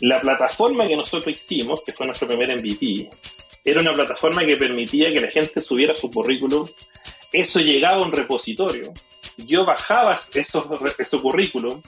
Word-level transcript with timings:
La 0.00 0.20
plataforma 0.20 0.86
que 0.86 0.96
nosotros 0.96 1.34
hicimos, 1.34 1.82
que 1.82 1.92
fue 1.92 2.06
nuestro 2.06 2.28
primer 2.28 2.54
MVP, 2.54 3.10
era 3.64 3.80
una 3.80 3.92
plataforma 3.92 4.44
que 4.46 4.56
permitía 4.56 5.12
que 5.12 5.20
la 5.20 5.28
gente 5.28 5.60
subiera 5.60 5.94
su 5.96 6.08
currículum. 6.08 6.68
Eso 7.32 7.58
llegaba 7.58 8.02
a 8.02 8.06
un 8.06 8.12
repositorio. 8.12 8.92
Yo 9.38 9.64
bajaba 9.64 10.18
esos, 10.34 11.20
currículum, 11.20 11.82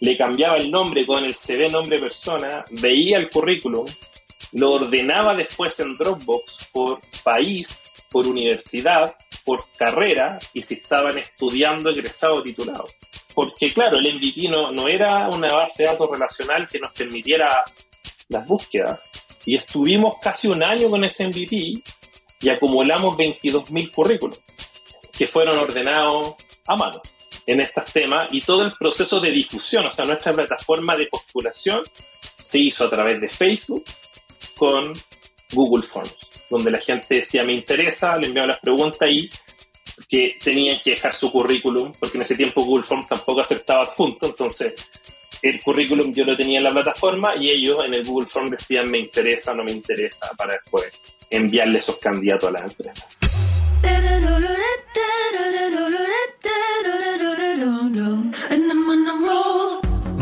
le 0.00 0.16
cambiaba 0.16 0.56
el 0.56 0.70
nombre 0.70 1.04
con 1.04 1.24
el 1.24 1.34
CV 1.34 1.68
nombre 1.68 1.98
persona, 1.98 2.64
veía 2.80 3.18
el 3.18 3.28
currículum, 3.28 3.86
lo 4.52 4.72
ordenaba 4.72 5.34
después 5.34 5.78
en 5.80 5.96
Dropbox 5.96 6.70
por 6.72 7.00
país, 7.22 7.92
por 8.10 8.26
universidad, 8.26 9.14
por 9.44 9.62
carrera 9.76 10.38
y 10.54 10.62
si 10.62 10.74
estaban 10.74 11.18
estudiando, 11.18 11.90
egresado 11.90 12.36
o 12.36 12.42
titulado. 12.42 12.86
Porque 13.34 13.72
claro, 13.72 13.98
el 13.98 14.14
MVP 14.14 14.48
no, 14.48 14.72
no 14.72 14.88
era 14.88 15.28
una 15.28 15.52
base 15.52 15.84
de 15.84 15.88
datos 15.90 16.10
relacional 16.10 16.68
que 16.68 16.78
nos 16.78 16.92
permitiera 16.92 17.64
las 18.28 18.46
búsquedas. 18.46 19.00
Y 19.46 19.54
estuvimos 19.54 20.16
casi 20.22 20.48
un 20.48 20.62
año 20.62 20.90
con 20.90 21.04
ese 21.04 21.26
MVP 21.26 21.74
y 22.42 22.48
acumulamos 22.48 23.16
22.000 23.16 23.92
currículos 23.92 24.38
que 25.16 25.26
fueron 25.26 25.58
ordenados 25.58 26.34
a 26.66 26.76
mano 26.76 27.00
en 27.46 27.60
estos 27.60 27.92
temas 27.92 28.32
y 28.32 28.40
todo 28.40 28.64
el 28.64 28.72
proceso 28.72 29.20
de 29.20 29.30
difusión, 29.30 29.86
o 29.86 29.92
sea, 29.92 30.04
nuestra 30.04 30.32
plataforma 30.32 30.96
de 30.96 31.06
postulación 31.06 31.82
se 32.42 32.58
hizo 32.58 32.84
a 32.84 32.90
través 32.90 33.20
de 33.20 33.28
Facebook 33.28 33.84
con 34.56 34.92
Google 35.52 35.86
Forms, 35.86 36.16
donde 36.50 36.70
la 36.70 36.78
gente 36.78 37.16
decía 37.16 37.44
me 37.44 37.52
interesa, 37.52 38.16
le 38.16 38.28
enviaba 38.28 38.48
las 38.48 38.60
preguntas 38.60 39.08
y 39.10 39.28
que 40.08 40.36
tenían 40.42 40.78
que 40.82 40.90
dejar 40.90 41.14
su 41.14 41.30
currículum, 41.30 41.92
porque 41.98 42.18
en 42.18 42.24
ese 42.24 42.36
tiempo 42.36 42.64
Google 42.64 42.86
Forms 42.86 43.08
tampoco 43.08 43.40
aceptaba 43.40 43.82
adjunto, 43.82 44.26
entonces 44.26 44.90
el 45.42 45.60
currículum 45.60 46.14
yo 46.14 46.24
lo 46.24 46.36
tenía 46.36 46.58
en 46.58 46.64
la 46.64 46.70
plataforma 46.70 47.34
y 47.36 47.50
ellos 47.50 47.84
en 47.84 47.94
el 47.94 48.04
Google 48.04 48.28
Form 48.28 48.48
decían 48.48 48.90
me 48.90 48.98
interesa 48.98 49.52
o 49.52 49.54
no 49.56 49.64
me 49.64 49.72
interesa 49.72 50.30
para 50.36 50.54
después 50.54 51.16
enviarle 51.30 51.80
esos 51.80 51.96
candidatos 51.96 52.48
a 52.48 52.52
la 52.52 52.60
empresa. 52.60 53.06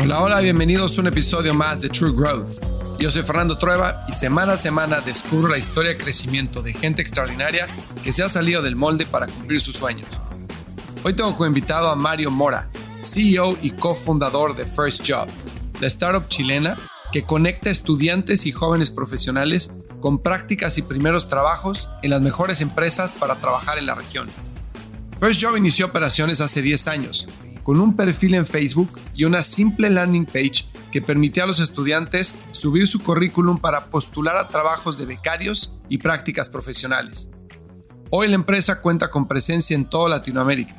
Hola, 0.03 0.23
hola, 0.23 0.39
bienvenidos 0.41 0.97
a 0.97 1.01
un 1.01 1.07
episodio 1.07 1.53
más 1.53 1.81
de 1.81 1.89
True 1.89 2.11
Growth. 2.13 2.80
Yo 3.01 3.09
soy 3.09 3.23
Fernando 3.23 3.57
Trueba 3.57 4.05
y 4.07 4.11
semana 4.11 4.53
a 4.53 4.57
semana 4.57 5.01
descubro 5.01 5.47
la 5.47 5.57
historia 5.57 5.89
de 5.89 5.97
crecimiento 5.97 6.61
de 6.61 6.71
gente 6.71 7.01
extraordinaria 7.01 7.67
que 8.03 8.13
se 8.13 8.21
ha 8.21 8.29
salido 8.29 8.61
del 8.61 8.75
molde 8.75 9.07
para 9.07 9.25
cumplir 9.25 9.59
sus 9.59 9.75
sueños. 9.75 10.07
Hoy 11.03 11.15
tengo 11.15 11.31
como 11.31 11.47
invitado 11.47 11.89
a 11.89 11.95
Mario 11.95 12.29
Mora, 12.29 12.69
CEO 13.01 13.57
y 13.59 13.71
cofundador 13.71 14.55
de 14.55 14.67
First 14.67 15.01
Job, 15.09 15.27
la 15.79 15.87
startup 15.87 16.27
chilena 16.27 16.77
que 17.11 17.23
conecta 17.23 17.71
estudiantes 17.71 18.45
y 18.45 18.51
jóvenes 18.51 18.91
profesionales 18.91 19.75
con 19.99 20.19
prácticas 20.19 20.77
y 20.77 20.83
primeros 20.83 21.27
trabajos 21.27 21.89
en 22.03 22.11
las 22.11 22.21
mejores 22.21 22.61
empresas 22.61 23.13
para 23.13 23.37
trabajar 23.37 23.79
en 23.79 23.87
la 23.87 23.95
región. 23.95 24.29
First 25.19 25.41
Job 25.41 25.57
inició 25.57 25.87
operaciones 25.87 26.39
hace 26.39 26.61
10 26.61 26.87
años, 26.87 27.27
con 27.71 27.79
un 27.79 27.95
perfil 27.95 28.33
en 28.33 28.45
Facebook 28.45 28.99
y 29.15 29.23
una 29.23 29.43
simple 29.43 29.89
landing 29.89 30.25
page 30.25 30.65
que 30.91 31.01
permitía 31.01 31.45
a 31.45 31.47
los 31.47 31.61
estudiantes 31.61 32.35
subir 32.49 32.85
su 32.85 33.01
currículum 33.01 33.59
para 33.59 33.85
postular 33.85 34.35
a 34.35 34.49
trabajos 34.49 34.97
de 34.97 35.05
becarios 35.05 35.79
y 35.87 35.97
prácticas 35.97 36.49
profesionales. 36.49 37.29
Hoy 38.09 38.27
la 38.27 38.35
empresa 38.35 38.81
cuenta 38.81 39.09
con 39.09 39.25
presencia 39.25 39.73
en 39.73 39.85
toda 39.85 40.09
Latinoamérica 40.09 40.75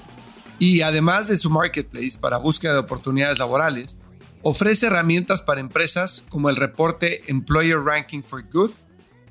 y 0.59 0.83
además 0.83 1.29
de 1.29 1.39
su 1.39 1.49
marketplace 1.49 2.19
para 2.21 2.37
búsqueda 2.37 2.75
de 2.75 2.81
oportunidades 2.81 3.39
laborales, 3.39 3.97
ofrece 4.43 4.89
herramientas 4.89 5.41
para 5.41 5.63
empresas 5.63 6.27
como 6.29 6.51
el 6.51 6.57
reporte 6.57 7.23
Employer 7.31 7.79
Ranking 7.79 8.23
for 8.23 8.45
Good, 8.53 8.73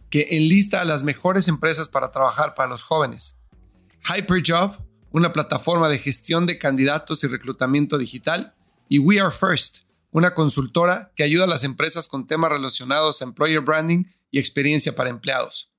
que 0.10 0.30
enlista 0.32 0.82
a 0.82 0.86
las 0.86 1.04
mejores 1.04 1.48
empresas 1.48 1.90
para 1.90 2.10
trabajar 2.10 2.56
para 2.56 2.70
los 2.70 2.84
jóvenes. 2.84 3.40
Hyperjob, 4.10 4.78
una 5.12 5.34
plataforma 5.34 5.90
de 5.90 6.00
gestión 6.00 6.46
de 6.46 6.58
candidatos 6.58 7.24
y 7.24 7.28
reclutamiento 7.28 7.98
digital, 7.98 8.56
y 8.90 9.00
We 9.00 9.20
Are 9.20 9.32
First, 9.32 9.86
una 10.12 10.34
consultora 10.34 11.12
que 11.16 11.24
ayuda 11.24 11.46
a 11.46 11.48
las 11.48 11.64
empresas 11.64 12.08
con 12.08 12.28
temas 12.28 12.52
relacionados 12.52 13.22
a 13.22 13.26
employer 13.26 13.62
branding 13.62 14.06
y 14.30 14.40
experiencia 14.40 14.96
para 14.96 15.10
empleados. 15.10 15.72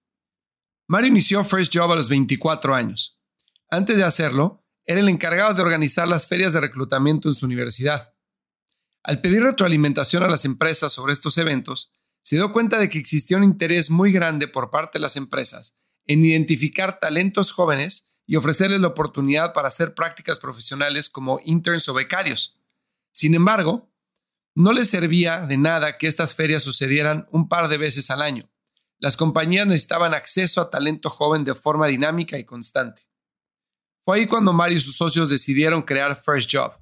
Mario 0.86 1.08
inició 1.08 1.44
First 1.44 1.74
Job 1.74 1.92
a 1.92 1.96
los 1.96 2.08
24 2.08 2.74
años. 2.74 3.20
Antes 3.70 3.96
de 3.96 4.04
hacerlo, 4.04 4.64
era 4.84 5.00
el 5.00 5.08
encargado 5.08 5.54
de 5.54 5.62
organizar 5.62 6.08
las 6.08 6.26
ferias 6.26 6.52
de 6.52 6.60
reclutamiento 6.60 7.28
en 7.28 7.34
su 7.34 7.46
universidad. 7.46 8.12
Al 9.02 9.20
pedir 9.20 9.42
retroalimentación 9.42 10.22
a 10.22 10.28
las 10.28 10.44
empresas 10.44 10.92
sobre 10.92 11.12
estos 11.12 11.38
eventos, 11.38 11.92
se 12.22 12.36
dio 12.36 12.52
cuenta 12.52 12.78
de 12.78 12.88
que 12.88 12.98
existía 12.98 13.36
un 13.36 13.44
interés 13.44 13.90
muy 13.90 14.12
grande 14.12 14.48
por 14.48 14.70
parte 14.70 14.98
de 14.98 15.02
las 15.02 15.16
empresas 15.16 15.78
en 16.06 16.24
identificar 16.24 16.98
talentos 17.00 17.52
jóvenes 17.52 18.11
y 18.26 18.36
ofrecerles 18.36 18.80
la 18.80 18.88
oportunidad 18.88 19.52
para 19.52 19.68
hacer 19.68 19.94
prácticas 19.94 20.38
profesionales 20.38 21.10
como 21.10 21.40
interns 21.44 21.88
o 21.88 21.94
becarios. 21.94 22.60
Sin 23.12 23.34
embargo, 23.34 23.90
no 24.54 24.72
les 24.72 24.88
servía 24.88 25.46
de 25.46 25.56
nada 25.56 25.98
que 25.98 26.06
estas 26.06 26.34
ferias 26.34 26.62
sucedieran 26.62 27.26
un 27.30 27.48
par 27.48 27.68
de 27.68 27.78
veces 27.78 28.10
al 28.10 28.22
año. 28.22 28.50
Las 28.98 29.16
compañías 29.16 29.66
necesitaban 29.66 30.14
acceso 30.14 30.60
a 30.60 30.70
talento 30.70 31.10
joven 31.10 31.44
de 31.44 31.54
forma 31.54 31.88
dinámica 31.88 32.38
y 32.38 32.44
constante. 32.44 33.08
Fue 34.04 34.18
ahí 34.18 34.26
cuando 34.26 34.52
Mario 34.52 34.78
y 34.78 34.80
sus 34.80 34.96
socios 34.96 35.28
decidieron 35.28 35.82
crear 35.82 36.20
First 36.22 36.50
Job. 36.52 36.72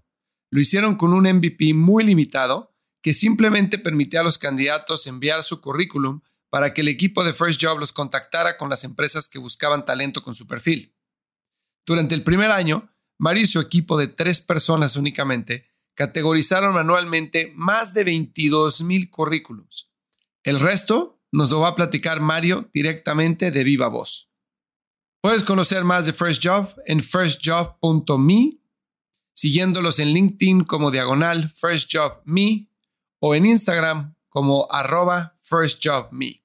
Lo 0.50 0.60
hicieron 0.60 0.96
con 0.96 1.12
un 1.12 1.24
MVP 1.24 1.74
muy 1.74 2.04
limitado 2.04 2.74
que 3.02 3.14
simplemente 3.14 3.78
permitía 3.78 4.20
a 4.20 4.24
los 4.24 4.38
candidatos 4.38 5.06
enviar 5.06 5.42
su 5.42 5.60
currículum 5.60 6.20
para 6.50 6.74
que 6.74 6.80
el 6.80 6.88
equipo 6.88 7.24
de 7.24 7.32
First 7.32 7.62
Job 7.62 7.78
los 7.78 7.92
contactara 7.92 8.58
con 8.58 8.68
las 8.68 8.84
empresas 8.84 9.28
que 9.28 9.38
buscaban 9.38 9.84
talento 9.84 10.22
con 10.22 10.34
su 10.34 10.46
perfil. 10.46 10.94
Durante 11.90 12.14
el 12.14 12.22
primer 12.22 12.52
año, 12.52 12.88
Mario 13.18 13.42
y 13.42 13.46
su 13.46 13.58
equipo 13.58 13.98
de 13.98 14.06
tres 14.06 14.40
personas 14.40 14.96
únicamente 14.96 15.66
categorizaron 15.94 16.72
manualmente 16.72 17.52
más 17.56 17.94
de 17.94 18.04
22 18.04 18.82
mil 18.82 19.10
currículums. 19.10 19.90
El 20.44 20.60
resto 20.60 21.20
nos 21.32 21.50
lo 21.50 21.58
va 21.58 21.70
a 21.70 21.74
platicar 21.74 22.20
Mario 22.20 22.70
directamente 22.72 23.50
de 23.50 23.64
viva 23.64 23.88
voz. 23.88 24.30
Puedes 25.20 25.42
conocer 25.42 25.82
más 25.82 26.06
de 26.06 26.12
First 26.12 26.46
Job 26.46 26.72
en 26.86 27.00
firstjob.me, 27.00 28.60
siguiéndolos 29.34 29.98
en 29.98 30.12
LinkedIn 30.12 30.62
como 30.62 30.92
diagonal 30.92 31.50
firstjobme 31.50 32.68
o 33.18 33.34
en 33.34 33.46
Instagram 33.46 34.14
como 34.28 34.68
arroba 34.70 35.34
firstjobme. 35.40 36.39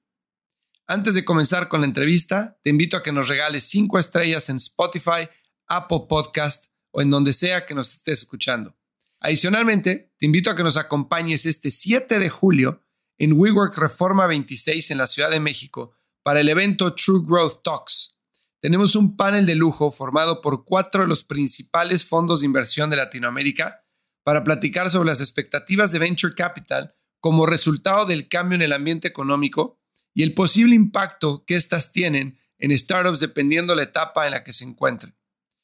Antes 0.88 1.14
de 1.14 1.24
comenzar 1.24 1.66
con 1.66 1.80
la 1.80 1.86
entrevista, 1.88 2.60
te 2.62 2.70
invito 2.70 2.96
a 2.96 3.02
que 3.02 3.10
nos 3.10 3.26
regales 3.26 3.64
5 3.64 3.98
estrellas 3.98 4.48
en 4.50 4.58
Spotify, 4.58 5.28
Apple 5.66 6.02
Podcast 6.08 6.66
o 6.92 7.02
en 7.02 7.10
donde 7.10 7.32
sea 7.32 7.66
que 7.66 7.74
nos 7.74 7.92
estés 7.92 8.20
escuchando. 8.20 8.76
Adicionalmente, 9.18 10.14
te 10.16 10.26
invito 10.26 10.48
a 10.48 10.54
que 10.54 10.62
nos 10.62 10.76
acompañes 10.76 11.44
este 11.44 11.72
7 11.72 12.20
de 12.20 12.30
julio 12.30 12.84
en 13.18 13.32
WeWork 13.32 13.76
Reforma 13.76 14.28
26 14.28 14.92
en 14.92 14.98
la 14.98 15.08
Ciudad 15.08 15.30
de 15.30 15.40
México 15.40 15.96
para 16.22 16.38
el 16.38 16.48
evento 16.48 16.94
True 16.94 17.22
Growth 17.26 17.64
Talks. 17.64 18.16
Tenemos 18.60 18.94
un 18.94 19.16
panel 19.16 19.44
de 19.44 19.56
lujo 19.56 19.90
formado 19.90 20.40
por 20.40 20.64
cuatro 20.64 21.02
de 21.02 21.08
los 21.08 21.24
principales 21.24 22.04
fondos 22.04 22.40
de 22.40 22.46
inversión 22.46 22.90
de 22.90 22.96
Latinoamérica 22.96 23.84
para 24.22 24.44
platicar 24.44 24.88
sobre 24.88 25.08
las 25.08 25.20
expectativas 25.20 25.90
de 25.90 25.98
Venture 25.98 26.36
Capital 26.36 26.94
como 27.18 27.44
resultado 27.44 28.06
del 28.06 28.28
cambio 28.28 28.54
en 28.54 28.62
el 28.62 28.72
ambiente 28.72 29.08
económico 29.08 29.80
y 30.16 30.22
el 30.22 30.32
posible 30.32 30.74
impacto 30.74 31.44
que 31.44 31.56
éstas 31.56 31.92
tienen 31.92 32.38
en 32.56 32.76
startups 32.76 33.20
dependiendo 33.20 33.74
la 33.74 33.82
etapa 33.82 34.24
en 34.24 34.30
la 34.30 34.44
que 34.44 34.54
se 34.54 34.64
encuentren. 34.64 35.14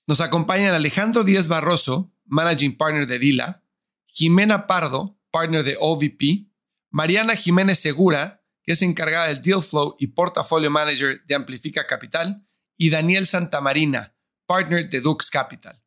Nos 0.07 0.21
acompañan 0.21 0.75
Alejandro 0.75 1.25
Díaz 1.25 1.49
Barroso, 1.49 2.13
Managing 2.27 2.77
Partner 2.77 3.07
de 3.07 3.19
Dila, 3.19 3.65
Jimena 4.05 4.67
Pardo, 4.67 5.19
Partner 5.31 5.65
de 5.65 5.79
OVP, 5.81 6.51
Mariana 6.91 7.35
Jiménez 7.35 7.79
Segura, 7.79 8.45
que 8.63 8.73
es 8.73 8.83
encargada 8.83 9.29
del 9.29 9.41
Deal 9.41 9.63
Flow 9.63 9.97
y 9.99 10.09
Portfolio 10.09 10.71
Manager 10.71 11.25
de 11.25 11.35
Amplifica 11.35 11.87
Capital, 11.87 12.47
y 12.77 12.91
Daniel 12.91 13.27
Santamarina, 13.27 14.15
Partner 14.47 14.91
de 14.91 15.01
Dux 15.01 15.31
Capital. 15.31 15.83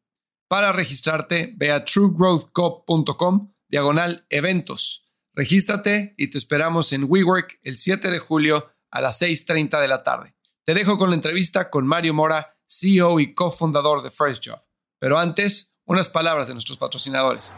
Para 0.48 0.72
registrarte, 0.72 1.54
ve 1.56 1.72
a 1.72 1.86
truegrowthcop.com 1.86 3.54
diagonal 3.68 4.26
eventos. 4.32 5.05
Regístrate 5.36 6.14
y 6.18 6.30
te 6.30 6.38
esperamos 6.38 6.94
en 6.94 7.04
WeWork 7.10 7.60
el 7.64 7.78
7 7.78 8.10
de 8.10 8.20
julio 8.20 8.72
a 8.90 9.02
las 9.02 9.22
6.30 9.22 9.82
de 9.82 9.88
la 9.90 10.02
tarde. 10.02 10.34
Te 10.66 10.74
dejo 10.74 10.98
con 10.98 11.10
la 11.10 11.16
entrevista 11.18 11.70
con 11.70 11.86
Mario 11.86 12.14
Mora, 12.14 12.58
CEO 12.66 13.20
y 13.20 13.34
cofundador 13.34 14.02
de 14.02 14.12
First 14.12 14.48
Job. 14.48 14.64
Pero 14.98 15.20
antes, 15.20 15.76
unas 15.86 16.08
palabras 16.08 16.48
de 16.48 16.54
nuestros 16.54 16.78
patrocinadores. 16.78 17.54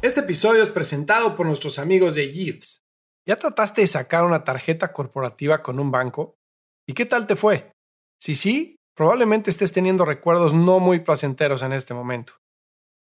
Este 0.00 0.20
episodio 0.20 0.62
es 0.62 0.70
presentado 0.70 1.36
por 1.36 1.44
nuestros 1.44 1.78
amigos 1.78 2.14
de 2.14 2.32
Gives. 2.32 2.82
¿Ya 3.26 3.36
trataste 3.36 3.82
de 3.82 3.86
sacar 3.86 4.24
una 4.24 4.44
tarjeta 4.44 4.90
corporativa 4.90 5.62
con 5.62 5.78
un 5.80 5.90
banco? 5.90 6.38
¿Y 6.86 6.94
qué 6.94 7.04
tal 7.04 7.26
te 7.26 7.36
fue? 7.36 7.70
Si 8.18 8.34
sí, 8.34 8.76
probablemente 8.96 9.50
estés 9.50 9.72
teniendo 9.72 10.06
recuerdos 10.06 10.54
no 10.54 10.80
muy 10.80 11.00
placenteros 11.00 11.60
en 11.60 11.74
este 11.74 11.92
momento. 11.92 12.32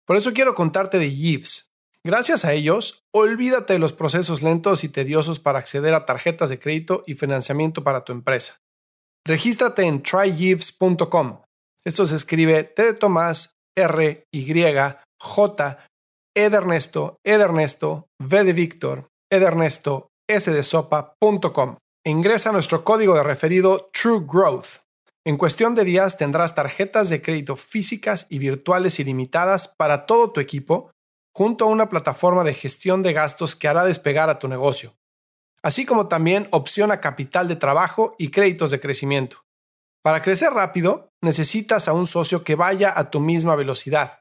Por 0.04 0.16
eso 0.16 0.34
quiero 0.34 0.54
contarte 0.54 0.98
de 0.98 1.10
Gives, 1.10 1.69
Gracias 2.04 2.46
a 2.46 2.54
ellos, 2.54 3.02
olvídate 3.14 3.74
de 3.74 3.78
los 3.78 3.92
procesos 3.92 4.42
lentos 4.42 4.84
y 4.84 4.88
tediosos 4.88 5.38
para 5.38 5.58
acceder 5.58 5.92
a 5.92 6.06
tarjetas 6.06 6.48
de 6.48 6.58
crédito 6.58 7.04
y 7.06 7.14
financiamiento 7.14 7.84
para 7.84 8.04
tu 8.04 8.12
empresa. 8.12 8.56
Regístrate 9.26 9.82
en 9.82 10.02
trygives.com. 10.02 11.42
Esto 11.84 12.06
se 12.06 12.16
escribe 12.16 12.64
T 12.64 12.82
de 12.82 12.94
Tomás, 12.94 13.52
R, 13.76 14.24
Y, 14.32 14.64
J, 15.22 15.86
E 16.34 16.48
de 16.48 16.56
Ernesto, 16.56 17.16
E 17.22 17.36
de 17.36 17.44
Ernesto, 17.44 18.06
V 18.18 18.44
de 18.44 18.52
Víctor, 18.54 19.08
E 19.30 19.38
de 19.38 19.44
Ernesto, 19.44 20.08
S 20.26 20.50
de 20.50 20.62
Sopa.com. 20.62 21.76
Ingresa 22.06 22.50
nuestro 22.50 22.82
código 22.82 23.14
de 23.14 23.22
referido 23.22 23.90
True 23.92 24.24
Growth. 24.26 24.80
En 25.26 25.36
cuestión 25.36 25.74
de 25.74 25.84
días 25.84 26.16
tendrás 26.16 26.54
tarjetas 26.54 27.10
de 27.10 27.20
crédito 27.20 27.56
físicas 27.56 28.26
y 28.30 28.38
virtuales 28.38 28.98
ilimitadas 29.00 29.68
para 29.68 30.06
todo 30.06 30.32
tu 30.32 30.40
equipo 30.40 30.90
junto 31.34 31.64
a 31.64 31.68
una 31.68 31.88
plataforma 31.88 32.44
de 32.44 32.54
gestión 32.54 33.02
de 33.02 33.12
gastos 33.12 33.56
que 33.56 33.68
hará 33.68 33.84
despegar 33.84 34.30
a 34.30 34.38
tu 34.38 34.48
negocio, 34.48 34.96
así 35.62 35.86
como 35.86 36.08
también 36.08 36.48
opción 36.50 36.92
a 36.92 37.00
capital 37.00 37.48
de 37.48 37.56
trabajo 37.56 38.14
y 38.18 38.30
créditos 38.30 38.70
de 38.70 38.80
crecimiento. 38.80 39.44
Para 40.02 40.22
crecer 40.22 40.52
rápido, 40.52 41.12
necesitas 41.22 41.88
a 41.88 41.92
un 41.92 42.06
socio 42.06 42.42
que 42.42 42.54
vaya 42.54 42.92
a 42.96 43.10
tu 43.10 43.20
misma 43.20 43.54
velocidad. 43.54 44.20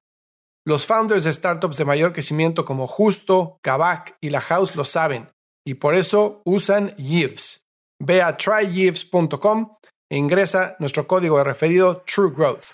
Los 0.66 0.86
founders 0.86 1.24
de 1.24 1.32
startups 1.32 1.78
de 1.78 1.86
mayor 1.86 2.14
crecimiento 2.14 2.66
como 2.66 2.86
Justo, 2.86 3.60
Kavak 3.62 4.18
y 4.20 4.30
La 4.30 4.42
House 4.42 4.76
lo 4.76 4.84
saben, 4.84 5.32
y 5.66 5.76
por 5.76 5.96
eso 5.96 6.42
usan 6.46 6.96
Yves. 6.98 7.66
Ve 8.02 8.22
a 8.22 8.38
tryyves.com 8.38 9.78
e 10.10 10.18
ingresa 10.18 10.76
nuestro 10.80 11.08
código 11.08 11.38
de 11.38 11.44
referido 11.44 12.04
True 12.06 12.32
Growth. 12.36 12.72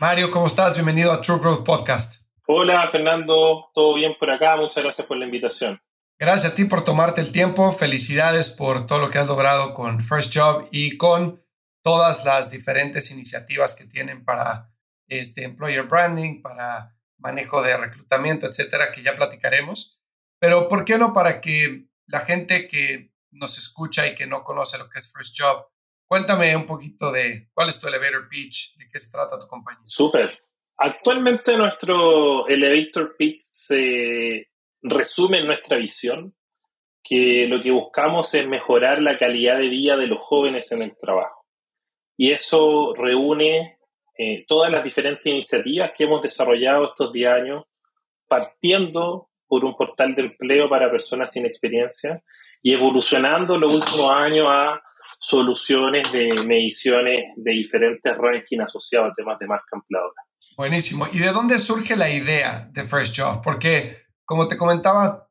Mario, 0.00 0.30
¿cómo 0.30 0.46
estás? 0.46 0.74
Bienvenido 0.74 1.12
a 1.12 1.20
True 1.20 1.38
Growth 1.38 1.64
Podcast. 1.64 2.17
Hola 2.50 2.88
Fernando, 2.88 3.70
todo 3.74 3.94
bien 3.94 4.16
por 4.18 4.30
acá, 4.30 4.56
muchas 4.56 4.82
gracias 4.82 5.06
por 5.06 5.18
la 5.18 5.26
invitación. 5.26 5.82
Gracias 6.18 6.50
a 6.50 6.54
ti 6.54 6.64
por 6.64 6.82
tomarte 6.82 7.20
el 7.20 7.30
tiempo, 7.30 7.70
felicidades 7.72 8.48
por 8.48 8.86
todo 8.86 9.00
lo 9.00 9.10
que 9.10 9.18
has 9.18 9.26
logrado 9.26 9.74
con 9.74 10.00
First 10.00 10.34
Job 10.34 10.66
y 10.70 10.96
con 10.96 11.44
todas 11.84 12.24
las 12.24 12.50
diferentes 12.50 13.10
iniciativas 13.12 13.76
que 13.76 13.84
tienen 13.84 14.24
para 14.24 14.72
este 15.08 15.44
employer 15.44 15.82
branding, 15.82 16.40
para 16.40 16.96
manejo 17.18 17.60
de 17.60 17.76
reclutamiento, 17.76 18.46
etcétera, 18.46 18.92
que 18.92 19.02
ya 19.02 19.14
platicaremos. 19.14 20.00
Pero 20.40 20.70
¿por 20.70 20.86
qué 20.86 20.96
no 20.96 21.12
para 21.12 21.42
que 21.42 21.88
la 22.06 22.20
gente 22.20 22.66
que 22.66 23.12
nos 23.30 23.58
escucha 23.58 24.06
y 24.06 24.14
que 24.14 24.26
no 24.26 24.42
conoce 24.42 24.78
lo 24.78 24.88
que 24.88 25.00
es 25.00 25.12
First 25.12 25.36
Job, 25.38 25.66
cuéntame 26.08 26.56
un 26.56 26.64
poquito 26.64 27.12
de 27.12 27.50
cuál 27.52 27.68
es 27.68 27.78
tu 27.78 27.88
elevator 27.88 28.26
pitch, 28.26 28.74
de 28.76 28.88
qué 28.88 28.98
se 28.98 29.12
trata 29.12 29.38
tu 29.38 29.46
compañía? 29.46 29.84
Súper. 29.84 30.47
Actualmente 30.78 31.56
nuestro 31.56 32.46
elevator 32.46 33.16
pitch 33.16 33.42
se 33.42 34.48
resume 34.80 35.40
en 35.40 35.46
nuestra 35.48 35.76
visión, 35.76 36.34
que 37.02 37.46
lo 37.48 37.60
que 37.60 37.72
buscamos 37.72 38.32
es 38.34 38.46
mejorar 38.46 39.02
la 39.02 39.18
calidad 39.18 39.58
de 39.58 39.68
vida 39.68 39.96
de 39.96 40.06
los 40.06 40.20
jóvenes 40.20 40.70
en 40.70 40.82
el 40.82 40.96
trabajo. 40.96 41.44
Y 42.16 42.30
eso 42.30 42.94
reúne 42.94 43.78
eh, 44.16 44.44
todas 44.46 44.70
las 44.70 44.84
diferentes 44.84 45.26
iniciativas 45.26 45.92
que 45.96 46.04
hemos 46.04 46.22
desarrollado 46.22 46.86
estos 46.86 47.12
10 47.12 47.28
años, 47.28 47.64
partiendo 48.28 49.30
por 49.48 49.64
un 49.64 49.74
portal 49.74 50.14
de 50.14 50.22
empleo 50.22 50.68
para 50.68 50.90
personas 50.90 51.32
sin 51.32 51.46
experiencia 51.46 52.22
y 52.62 52.74
evolucionando 52.74 53.56
los 53.58 53.74
últimos 53.74 54.10
años 54.10 54.46
a 54.48 54.80
soluciones 55.18 56.10
de 56.12 56.28
mediciones 56.46 57.18
de 57.36 57.50
diferentes 57.50 58.16
rankings 58.16 58.64
asociados 58.64 59.10
a 59.10 59.14
temas 59.14 59.38
de 59.38 59.46
marca 59.46 59.66
empleadora. 59.72 60.22
Buenísimo. 60.56 61.06
¿Y 61.12 61.18
de 61.18 61.32
dónde 61.32 61.58
surge 61.58 61.96
la 61.96 62.08
idea 62.08 62.68
de 62.72 62.84
First 62.84 63.18
Job? 63.18 63.42
Porque, 63.42 64.04
como 64.24 64.46
te 64.46 64.56
comentaba 64.56 65.28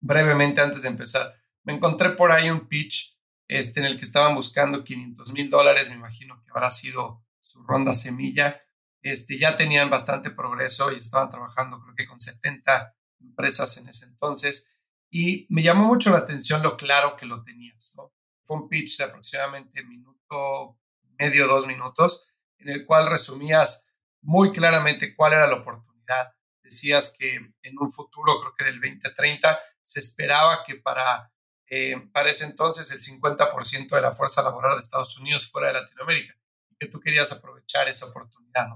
brevemente 0.00 0.60
antes 0.60 0.82
de 0.82 0.88
empezar, 0.88 1.32
me 1.62 1.72
encontré 1.72 2.10
por 2.10 2.32
ahí 2.32 2.50
un 2.50 2.68
pitch 2.68 3.16
este, 3.46 3.80
en 3.80 3.86
el 3.86 3.96
que 3.96 4.04
estaban 4.04 4.34
buscando 4.34 4.84
500 4.84 5.32
mil 5.32 5.48
dólares, 5.48 5.88
me 5.88 5.96
imagino 5.96 6.42
que 6.42 6.50
habrá 6.50 6.70
sido 6.70 7.24
su 7.40 7.62
ronda 7.62 7.94
semilla. 7.94 8.60
Este, 9.00 9.38
ya 9.38 9.56
tenían 9.56 9.90
bastante 9.90 10.30
progreso 10.30 10.90
y 10.90 10.96
estaban 10.96 11.28
trabajando 11.28 11.80
creo 11.80 11.94
que 11.94 12.06
con 12.06 12.18
70 12.18 12.94
empresas 13.20 13.76
en 13.78 13.88
ese 13.88 14.06
entonces. 14.06 14.78
Y 15.10 15.46
me 15.50 15.62
llamó 15.62 15.84
mucho 15.86 16.10
la 16.10 16.18
atención 16.18 16.62
lo 16.62 16.76
claro 16.76 17.16
que 17.16 17.26
lo 17.26 17.44
tenías. 17.44 17.96
Fue 18.44 18.56
un 18.56 18.68
pitch 18.68 18.98
de 18.98 19.04
aproximadamente 19.04 19.82
minuto, 19.82 20.78
medio, 21.18 21.46
dos 21.46 21.66
minutos, 21.66 22.34
en 22.58 22.68
el 22.68 22.86
cual 22.86 23.08
resumías 23.08 23.92
muy 24.22 24.52
claramente 24.52 25.14
cuál 25.14 25.34
era 25.34 25.46
la 25.46 25.56
oportunidad. 25.56 26.32
Decías 26.62 27.14
que 27.18 27.34
en 27.34 27.78
un 27.78 27.90
futuro, 27.90 28.40
creo 28.40 28.54
que 28.56 28.64
del 28.64 28.80
2030, 28.80 29.58
se 29.82 30.00
esperaba 30.00 30.64
que 30.64 30.76
para, 30.76 31.30
eh, 31.66 32.08
para 32.12 32.30
ese 32.30 32.44
entonces 32.44 32.90
el 32.90 32.98
50% 32.98 33.94
de 33.94 34.00
la 34.00 34.12
fuerza 34.12 34.42
laboral 34.42 34.74
de 34.74 34.80
Estados 34.80 35.18
Unidos 35.18 35.50
fuera 35.50 35.68
de 35.68 35.74
Latinoamérica 35.74 36.34
que 36.78 36.88
tú 36.88 37.00
querías 37.00 37.32
aprovechar 37.32 37.88
esa 37.88 38.06
oportunidad. 38.06 38.68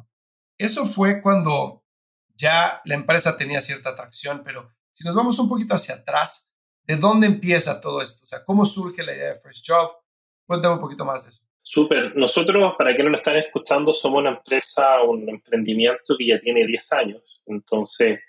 Eso 0.56 0.87
fue 0.87 1.23
cuando 1.23 1.85
ya 2.35 2.81
la 2.85 2.94
empresa 2.94 3.37
tenía 3.37 3.61
cierta 3.61 3.91
atracción, 3.91 4.43
pero 4.44 4.73
si 4.93 5.05
nos 5.05 5.14
vamos 5.14 5.38
un 5.38 5.49
poquito 5.49 5.75
hacia 5.75 5.97
atrás, 5.97 6.48
¿de 6.88 6.96
dónde 6.96 7.26
empieza 7.26 7.81
todo 7.81 8.00
esto? 8.00 8.25
O 8.25 8.26
sea, 8.26 8.38
¿cómo 8.44 8.64
surge 8.64 9.05
la 9.05 9.14
idea 9.14 9.29
de 9.29 9.35
First 9.35 9.64
Job? 9.69 9.90
Cuéntame 10.46 10.76
un 10.76 10.81
poquito 10.81 11.05
más 11.05 11.25
de 11.25 11.31
eso. 11.31 11.44
Súper. 11.62 12.17
Nosotros, 12.17 12.75
para 12.79 12.96
que 12.96 13.02
no 13.02 13.11
lo 13.11 13.19
están 13.19 13.37
escuchando, 13.37 13.93
somos 13.93 14.20
una 14.20 14.31
empresa, 14.31 15.02
un 15.02 15.29
emprendimiento 15.29 16.17
que 16.17 16.26
ya 16.26 16.40
tiene 16.40 16.67
10 16.67 16.93
años. 16.94 17.43
Entonces, 17.44 18.20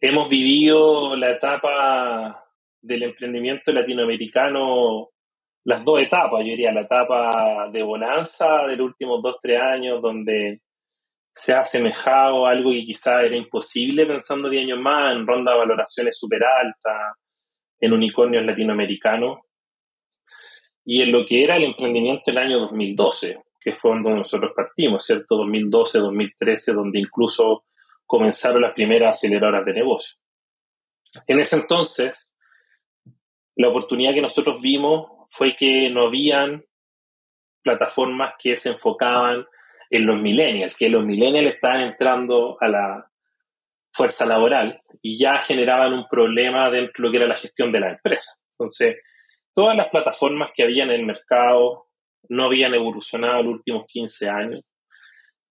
hemos 0.00 0.30
vivido 0.30 1.14
la 1.16 1.32
etapa 1.32 2.46
del 2.80 3.02
emprendimiento 3.02 3.72
latinoamericano, 3.72 5.10
las 5.64 5.84
dos 5.84 6.00
etapas, 6.00 6.40
yo 6.40 6.52
diría, 6.52 6.72
la 6.72 6.80
etapa 6.80 7.68
de 7.70 7.82
bonanza 7.82 8.66
de 8.66 8.76
los 8.76 8.86
últimos 8.86 9.22
2, 9.22 9.36
3 9.42 9.60
años, 9.60 10.00
donde 10.00 10.62
se 11.34 11.52
ha 11.52 11.60
asemejado 11.60 12.46
algo 12.46 12.70
que 12.70 12.86
quizá 12.86 13.22
era 13.22 13.36
imposible 13.36 14.06
pensando 14.06 14.48
10 14.48 14.64
años 14.64 14.78
más, 14.80 15.14
en 15.14 15.26
ronda 15.26 15.52
de 15.52 15.58
valoraciones 15.58 16.18
súper 16.18 16.40
altas, 16.42 17.16
en 17.82 17.92
unicornios 17.92 18.46
latinoamericanos 18.46 19.40
y 20.84 21.02
en 21.02 21.12
lo 21.12 21.26
que 21.26 21.42
era 21.44 21.56
el 21.56 21.64
emprendimiento 21.64 22.30
el 22.30 22.38
año 22.38 22.60
2012, 22.60 23.42
que 23.60 23.72
fue 23.74 23.90
donde 23.90 24.14
nosotros 24.14 24.52
partimos, 24.54 25.04
¿cierto? 25.04 25.36
2012, 25.36 25.98
2013, 25.98 26.72
donde 26.74 27.00
incluso 27.00 27.64
comenzaron 28.06 28.62
las 28.62 28.72
primeras 28.72 29.18
aceleradoras 29.18 29.64
de 29.64 29.72
negocio. 29.72 30.16
En 31.26 31.40
ese 31.40 31.56
entonces, 31.56 32.32
la 33.56 33.68
oportunidad 33.68 34.14
que 34.14 34.22
nosotros 34.22 34.62
vimos 34.62 35.10
fue 35.30 35.56
que 35.56 35.90
no 35.90 36.06
habían 36.06 36.64
plataformas 37.62 38.34
que 38.38 38.56
se 38.56 38.70
enfocaban 38.70 39.44
en 39.90 40.06
los 40.06 40.20
millennials, 40.20 40.76
que 40.76 40.88
los 40.88 41.04
millennials 41.04 41.54
estaban 41.54 41.80
entrando 41.80 42.56
a 42.60 42.68
la 42.68 43.11
fuerza 43.92 44.26
laboral 44.26 44.80
y 45.00 45.18
ya 45.18 45.38
generaban 45.38 45.92
un 45.92 46.08
problema 46.08 46.70
dentro 46.70 46.94
de 46.96 47.02
lo 47.02 47.10
que 47.10 47.18
era 47.18 47.26
la 47.26 47.36
gestión 47.36 47.72
de 47.72 47.80
la 47.80 47.90
empresa. 47.90 48.34
Entonces, 48.52 48.96
todas 49.54 49.76
las 49.76 49.88
plataformas 49.88 50.52
que 50.54 50.62
había 50.62 50.84
en 50.84 50.90
el 50.90 51.04
mercado 51.04 51.86
no 52.28 52.46
habían 52.46 52.74
evolucionado 52.74 53.40
en 53.40 53.46
los 53.46 53.54
últimos 53.56 53.84
15 53.86 54.28
años. 54.28 54.62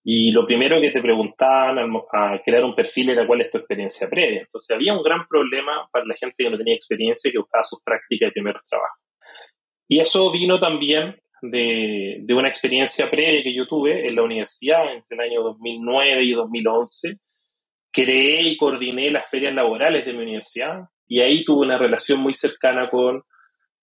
Y 0.03 0.31
lo 0.31 0.47
primero 0.47 0.81
que 0.81 0.89
te 0.89 1.01
preguntaban 1.01 1.77
al, 1.77 2.41
crear 2.43 2.63
un 2.63 2.73
perfil 2.73 3.11
era 3.11 3.27
cuál 3.27 3.41
es 3.41 3.51
tu 3.51 3.59
experiencia 3.59 4.09
previa. 4.09 4.39
Entonces 4.39 4.75
había 4.75 4.93
un 4.93 5.03
gran 5.03 5.27
problema 5.27 5.87
para 5.91 6.05
la 6.05 6.15
gente 6.15 6.43
que 6.43 6.49
no 6.49 6.57
tenía 6.57 6.73
experiencia 6.73 7.29
y 7.29 7.31
que 7.31 7.37
buscaba 7.37 7.63
sus 7.63 7.83
prácticas 7.83 8.29
y 8.29 8.31
primeros 8.31 8.65
trabajos. 8.65 8.99
Y 9.87 9.99
eso 9.99 10.31
vino 10.31 10.59
también 10.59 11.21
de, 11.43 12.17
de, 12.21 12.33
una 12.33 12.49
experiencia 12.49 13.11
previa 13.11 13.43
que 13.43 13.53
yo 13.53 13.67
tuve 13.67 14.07
en 14.07 14.15
la 14.15 14.23
universidad 14.23 14.91
entre 14.91 15.17
el 15.17 15.31
año 15.31 15.43
2009 15.43 16.23
y 16.23 16.31
2011. 16.31 17.17
Creé 17.91 18.41
y 18.43 18.57
coordiné 18.57 19.11
las 19.11 19.29
ferias 19.29 19.53
laborales 19.53 20.05
de 20.05 20.13
mi 20.13 20.23
universidad 20.23 20.85
y 21.07 21.19
ahí 21.19 21.43
tuve 21.43 21.65
una 21.65 21.77
relación 21.77 22.19
muy 22.19 22.33
cercana 22.33 22.89
con 22.89 23.23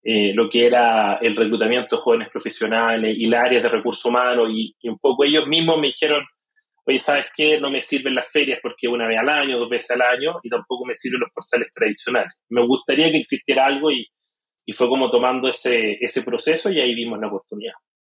eh, 0.03 0.33
lo 0.33 0.49
que 0.49 0.65
era 0.65 1.15
el 1.21 1.35
reclutamiento 1.35 1.97
de 1.97 2.01
jóvenes 2.01 2.29
profesionales 2.31 3.15
y 3.17 3.25
las 3.25 3.45
áreas 3.45 3.63
de 3.63 3.69
recursos 3.69 4.05
humanos 4.05 4.47
y, 4.49 4.73
un 4.83 4.97
poco 4.99 5.25
ellos 5.25 5.45
mismos 5.47 5.77
me 5.79 5.87
dijeron, 5.87 6.23
oye, 6.85 6.99
¿sabes 6.99 7.25
qué? 7.35 7.59
No 7.59 7.69
me 7.69 7.81
sirven 7.81 8.15
las 8.15 8.29
ferias 8.31 8.59
porque 8.63 8.87
una 8.87 9.07
vez 9.07 9.17
al 9.17 9.27
año, 9.27 9.59
dos 9.59 9.69
veces 9.69 9.91
al 9.91 10.01
año 10.01 10.39
y 10.43 10.49
tampoco 10.49 10.85
me 10.85 10.95
sirven 10.95 11.19
los 11.19 11.31
portales 11.33 11.67
tradicionales. 11.73 12.31
Me 12.47 12.65
gustaría 12.65 13.11
que 13.11 13.17
existiera 13.17 13.65
algo 13.65 13.91
y, 13.91 14.07
y 14.65 14.73
fue 14.73 14.87
como 14.87 15.11
tomando 15.11 15.49
ese, 15.49 15.97
ese 15.99 16.21
proceso 16.23 16.71
y 16.71 16.79
ahí 16.79 16.95
vimos 16.95 17.19
la 17.19 17.27
oportunidad. 17.27 17.73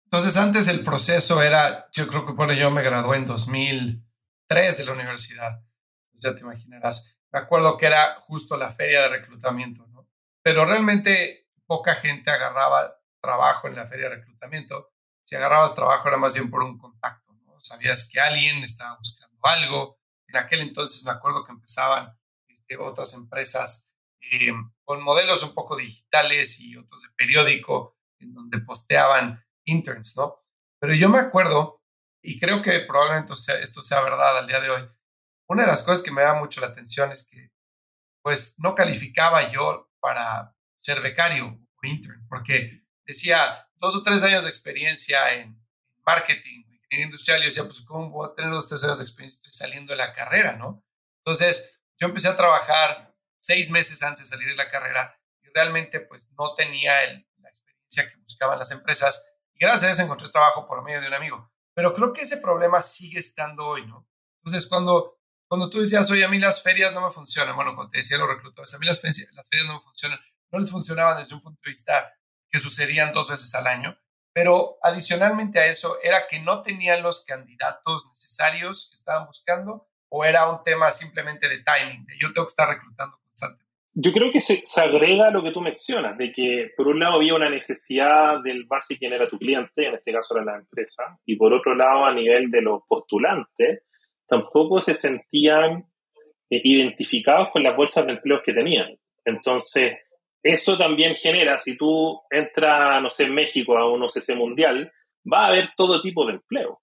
Entonces 0.06 0.38
antes 0.38 0.68
el 0.68 0.84
proceso 0.84 1.42
era, 1.42 1.88
yo 1.94 2.08
creo 2.08 2.26
que 2.26 2.32
bueno, 2.34 2.54
yo 2.54 2.72
me 2.72 2.82
gradué 2.82 3.18
en 3.18 3.26
2003 3.26 4.78
de 4.78 4.86
la 4.86 4.94
universidad, 4.94 5.62
ya 6.22 6.36
te 6.36 6.42
imaginarás. 6.42 7.18
Me 7.32 7.40
acuerdo 7.40 7.78
que 7.78 7.88
era 7.88 8.20
justo 8.20 8.58
la 8.58 8.72
feria 8.72 9.02
de 9.04 9.10
reclutamiento, 9.10 9.86
¿no? 9.88 10.10
Pero 10.42 10.66
realmente 10.66 11.50
poca 11.66 11.96
gente 11.96 12.32
agarraba 12.32 12.96
trabajo 13.22 13.68
en 13.68 13.76
la 13.76 13.86
feria 13.86 14.10
de 14.10 14.16
reclutamiento. 14.16 14.94
Si 15.22 15.36
agarrabas 15.36 15.76
trabajo 15.76 16.08
era 16.08 16.18
más 16.18 16.34
bien 16.34 16.50
por 16.50 16.64
un 16.64 16.78
contacto, 16.78 17.34
¿no? 17.46 17.60
Sabías 17.60 18.10
que 18.12 18.20
alguien 18.20 18.64
estaba 18.64 18.98
buscando 18.98 19.38
algo. 19.44 20.00
En 20.28 20.38
aquel 20.38 20.62
entonces 20.62 21.04
me 21.06 21.12
acuerdo 21.12 21.44
que 21.44 21.52
empezaban 21.52 22.18
de 22.68 22.78
otras 22.78 23.14
empresas 23.14 23.98
eh, 24.20 24.52
con 24.84 25.04
modelos 25.04 25.44
un 25.44 25.54
poco 25.54 25.76
digitales 25.76 26.60
y 26.60 26.76
otros 26.76 27.02
de 27.02 27.10
periódico, 27.16 27.98
en 28.20 28.34
donde 28.34 28.60
posteaban 28.60 29.44
interns, 29.66 30.16
¿no? 30.18 30.38
Pero 30.80 30.94
yo 30.94 31.10
me 31.10 31.20
acuerdo, 31.20 31.82
y 32.22 32.40
creo 32.40 32.62
que 32.62 32.82
probablemente 32.82 33.34
esto 33.62 33.82
sea 33.82 34.02
verdad 34.02 34.38
al 34.38 34.48
día 34.48 34.60
de 34.60 34.70
hoy, 34.70 34.90
una 35.48 35.64
de 35.64 35.70
las 35.70 35.84
cosas 35.84 36.02
que 36.02 36.12
me 36.12 36.22
da 36.22 36.34
mucho 36.34 36.62
la 36.62 36.68
atención 36.68 37.12
es 37.12 37.28
que, 37.28 37.52
pues, 38.22 38.56
no 38.58 38.76
calificaba 38.76 39.50
yo 39.50 39.90
para 40.00 40.54
ser 40.78 41.02
becario 41.02 41.48
o 41.48 41.88
intern, 41.88 42.28
porque 42.28 42.84
decía 43.06 43.68
dos 43.76 43.96
o 43.96 44.04
tres 44.04 44.24
años 44.24 44.44
de 44.44 44.50
experiencia 44.50 45.34
en 45.34 45.60
marketing, 46.06 46.64
ingeniería 46.70 47.06
industrial, 47.06 47.40
y 47.40 47.44
yo 47.44 47.48
decía, 47.48 47.64
pues, 47.64 47.82
¿cómo 47.82 48.10
voy 48.10 48.30
a 48.30 48.36
tener 48.36 48.52
dos 48.52 48.66
o 48.66 48.68
tres 48.68 48.84
años 48.84 48.98
de 49.00 49.04
experiencia? 49.04 49.38
Estoy 49.38 49.68
saliendo 49.68 49.94
de 49.94 49.98
la 49.98 50.12
carrera, 50.12 50.54
¿no? 50.54 50.84
Entonces, 51.20 51.80
yo 52.00 52.08
empecé 52.08 52.28
a 52.28 52.38
trabajar 52.38 53.16
seis 53.38 53.72
meses 53.72 54.02
antes 54.04 54.30
de 54.30 54.36
salir 54.36 54.50
de 54.50 54.56
la 54.56 54.70
carrera 54.70 55.20
y 55.42 55.48
realmente, 55.54 56.02
pues, 56.02 56.32
no 56.38 56.54
tenía 56.54 57.04
el, 57.04 57.28
la 57.38 57.50
experiencia 57.50 58.10
que 58.10 58.18
buscaban 58.18 58.60
las 58.60 58.72
empresas. 58.72 59.36
Y 59.54 59.60
gracias 59.60 59.84
a 59.84 59.92
eso 59.92 60.04
encontré 60.04 60.30
trabajo 60.30 60.68
por 60.68 60.84
medio 60.84 61.02
de 61.02 61.08
un 61.08 61.14
amigo. 61.14 61.52
Pero 61.74 61.94
creo 61.94 62.14
que 62.14 62.22
ese 62.22 62.38
problema 62.38 62.82
sigue 62.82 63.20
estando 63.20 63.66
hoy, 63.66 63.86
¿no? 63.86 64.08
Entonces, 64.42 64.68
cuando 64.68 65.17
cuando 65.48 65.70
tú 65.70 65.80
decías, 65.80 66.10
oye, 66.12 66.26
a 66.26 66.30
mí 66.30 66.40
las 66.40 66.62
ferias 66.62 66.94
no 66.94 67.06
me 67.06 67.12
funcionan, 67.12 67.56
bueno, 67.56 67.74
cuando 67.76 67.92
te 67.92 68.00
decían 68.00 68.20
los 68.20 68.30
reclutadores, 68.30 68.74
a 68.74 68.80
mí 68.80 68.86
las, 68.86 69.04
las 69.04 69.50
ferias 69.50 69.68
no 69.68 69.76
me 69.76 69.82
funcionan, 69.82 70.20
no 70.52 70.60
les 70.60 70.72
funcionaban 70.72 71.18
desde 71.18 71.36
un 71.36 71.42
punto 71.42 71.60
de 71.64 71.70
vista 71.70 72.14
que 72.50 72.60
sucedían 72.60 73.14
dos 73.14 73.30
veces 73.30 73.54
al 73.56 73.68
año, 73.68 73.98
pero 74.34 74.78
adicionalmente 74.84 75.60
a 75.60 75.68
eso 75.68 75.98
era 76.04 76.28
que 76.30 76.40
no 76.40 76.62
tenían 76.62 77.02
los 77.02 77.26
candidatos 77.26 78.08
necesarios 78.10 78.90
que 78.90 78.94
estaban 78.94 79.26
buscando 79.26 79.88
o 80.10 80.24
era 80.24 80.50
un 80.50 80.64
tema 80.64 80.92
simplemente 80.92 81.50
de 81.50 81.64
timing, 81.64 82.06
de 82.06 82.14
yo 82.20 82.32
tengo 82.34 82.46
que 82.46 82.52
estar 82.52 82.70
reclutando 82.70 83.18
constantemente. 83.24 83.66
Yo 84.00 84.12
creo 84.14 84.32
que 84.32 84.42
se, 84.42 84.62
se 84.64 84.80
agrega 84.80 85.32
lo 85.32 85.42
que 85.44 85.52
tú 85.52 85.60
mencionas, 85.60 86.18
de 86.20 86.32
que 86.32 86.72
por 86.78 86.88
un 86.88 87.00
lado 87.00 87.16
había 87.16 87.34
una 87.34 87.50
necesidad 87.50 88.42
del 88.44 88.66
base 88.66 88.98
quién 88.98 89.12
era 89.12 89.28
tu 89.28 89.40
cliente, 89.40 89.88
en 89.88 89.96
este 89.96 90.14
caso 90.14 90.36
era 90.36 90.46
la 90.46 90.58
empresa, 90.58 91.20
y 91.26 91.36
por 91.36 91.52
otro 91.52 91.74
lado 91.74 92.06
a 92.06 92.14
nivel 92.14 92.52
de 92.52 92.62
los 92.62 92.84
postulantes, 92.88 93.86
tampoco 94.28 94.82
se 94.82 94.96
sentían 94.96 95.86
eh, 96.50 96.62
identificados 96.64 97.50
con 97.52 97.64
las 97.64 97.76
bolsas 97.76 98.06
de 98.06 98.14
empleos 98.14 98.42
que 98.44 98.54
tenían. 98.54 98.98
Entonces, 99.26 99.98
eso 100.44 100.78
también 100.78 101.16
genera, 101.16 101.60
si 101.60 101.78
tú 101.78 102.22
entras, 102.30 103.02
no 103.02 103.10
sé, 103.10 103.26
en 103.26 103.34
México 103.34 103.78
a 103.78 103.92
un 103.92 104.04
OCC 104.04 104.36
mundial, 104.36 104.92
va 105.32 105.46
a 105.46 105.48
haber 105.48 105.72
todo 105.76 106.02
tipo 106.02 106.26
de 106.26 106.34
empleo. 106.34 106.80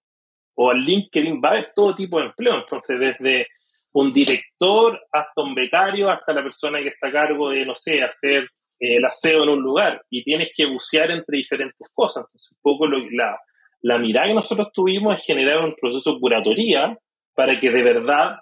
O 0.55 0.69
al 0.69 0.81
LinkedIn 0.81 1.41
va 1.43 1.49
a 1.49 1.51
haber 1.53 1.71
todo 1.75 1.95
tipo 1.95 2.19
de 2.19 2.27
empleo. 2.27 2.55
Entonces, 2.59 2.99
desde 2.99 3.47
un 3.93 4.13
director 4.13 5.01
hasta 5.11 5.41
un 5.41 5.55
becario, 5.55 6.09
hasta 6.09 6.33
la 6.33 6.43
persona 6.43 6.79
que 6.79 6.89
está 6.89 7.07
a 7.07 7.11
cargo 7.11 7.49
de, 7.49 7.65
no 7.65 7.75
sé, 7.75 8.03
hacer 8.03 8.43
eh, 8.79 8.97
el 8.97 9.05
aseo 9.05 9.43
en 9.43 9.49
un 9.49 9.61
lugar. 9.61 10.03
Y 10.09 10.23
tienes 10.23 10.51
que 10.55 10.65
bucear 10.65 11.11
entre 11.11 11.37
diferentes 11.37 11.89
cosas. 11.93 12.25
Entonces, 12.27 12.51
un 12.51 12.59
poco 12.61 12.87
la, 12.87 13.39
la 13.81 13.97
mirada 13.97 14.27
que 14.27 14.33
nosotros 14.33 14.69
tuvimos 14.73 15.15
es 15.15 15.25
generar 15.25 15.63
un 15.63 15.75
proceso 15.75 16.13
de 16.13 16.19
curatoría 16.19 16.97
para 17.35 17.59
que 17.59 17.69
de 17.69 17.83
verdad 17.83 18.39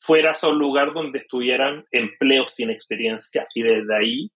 fueras 0.00 0.42
a 0.42 0.48
un 0.48 0.58
lugar 0.58 0.94
donde 0.94 1.18
estuvieran 1.18 1.84
empleos 1.90 2.54
sin 2.54 2.70
experiencia 2.70 3.46
y 3.54 3.62
desde 3.62 3.96
ahí 3.96 4.32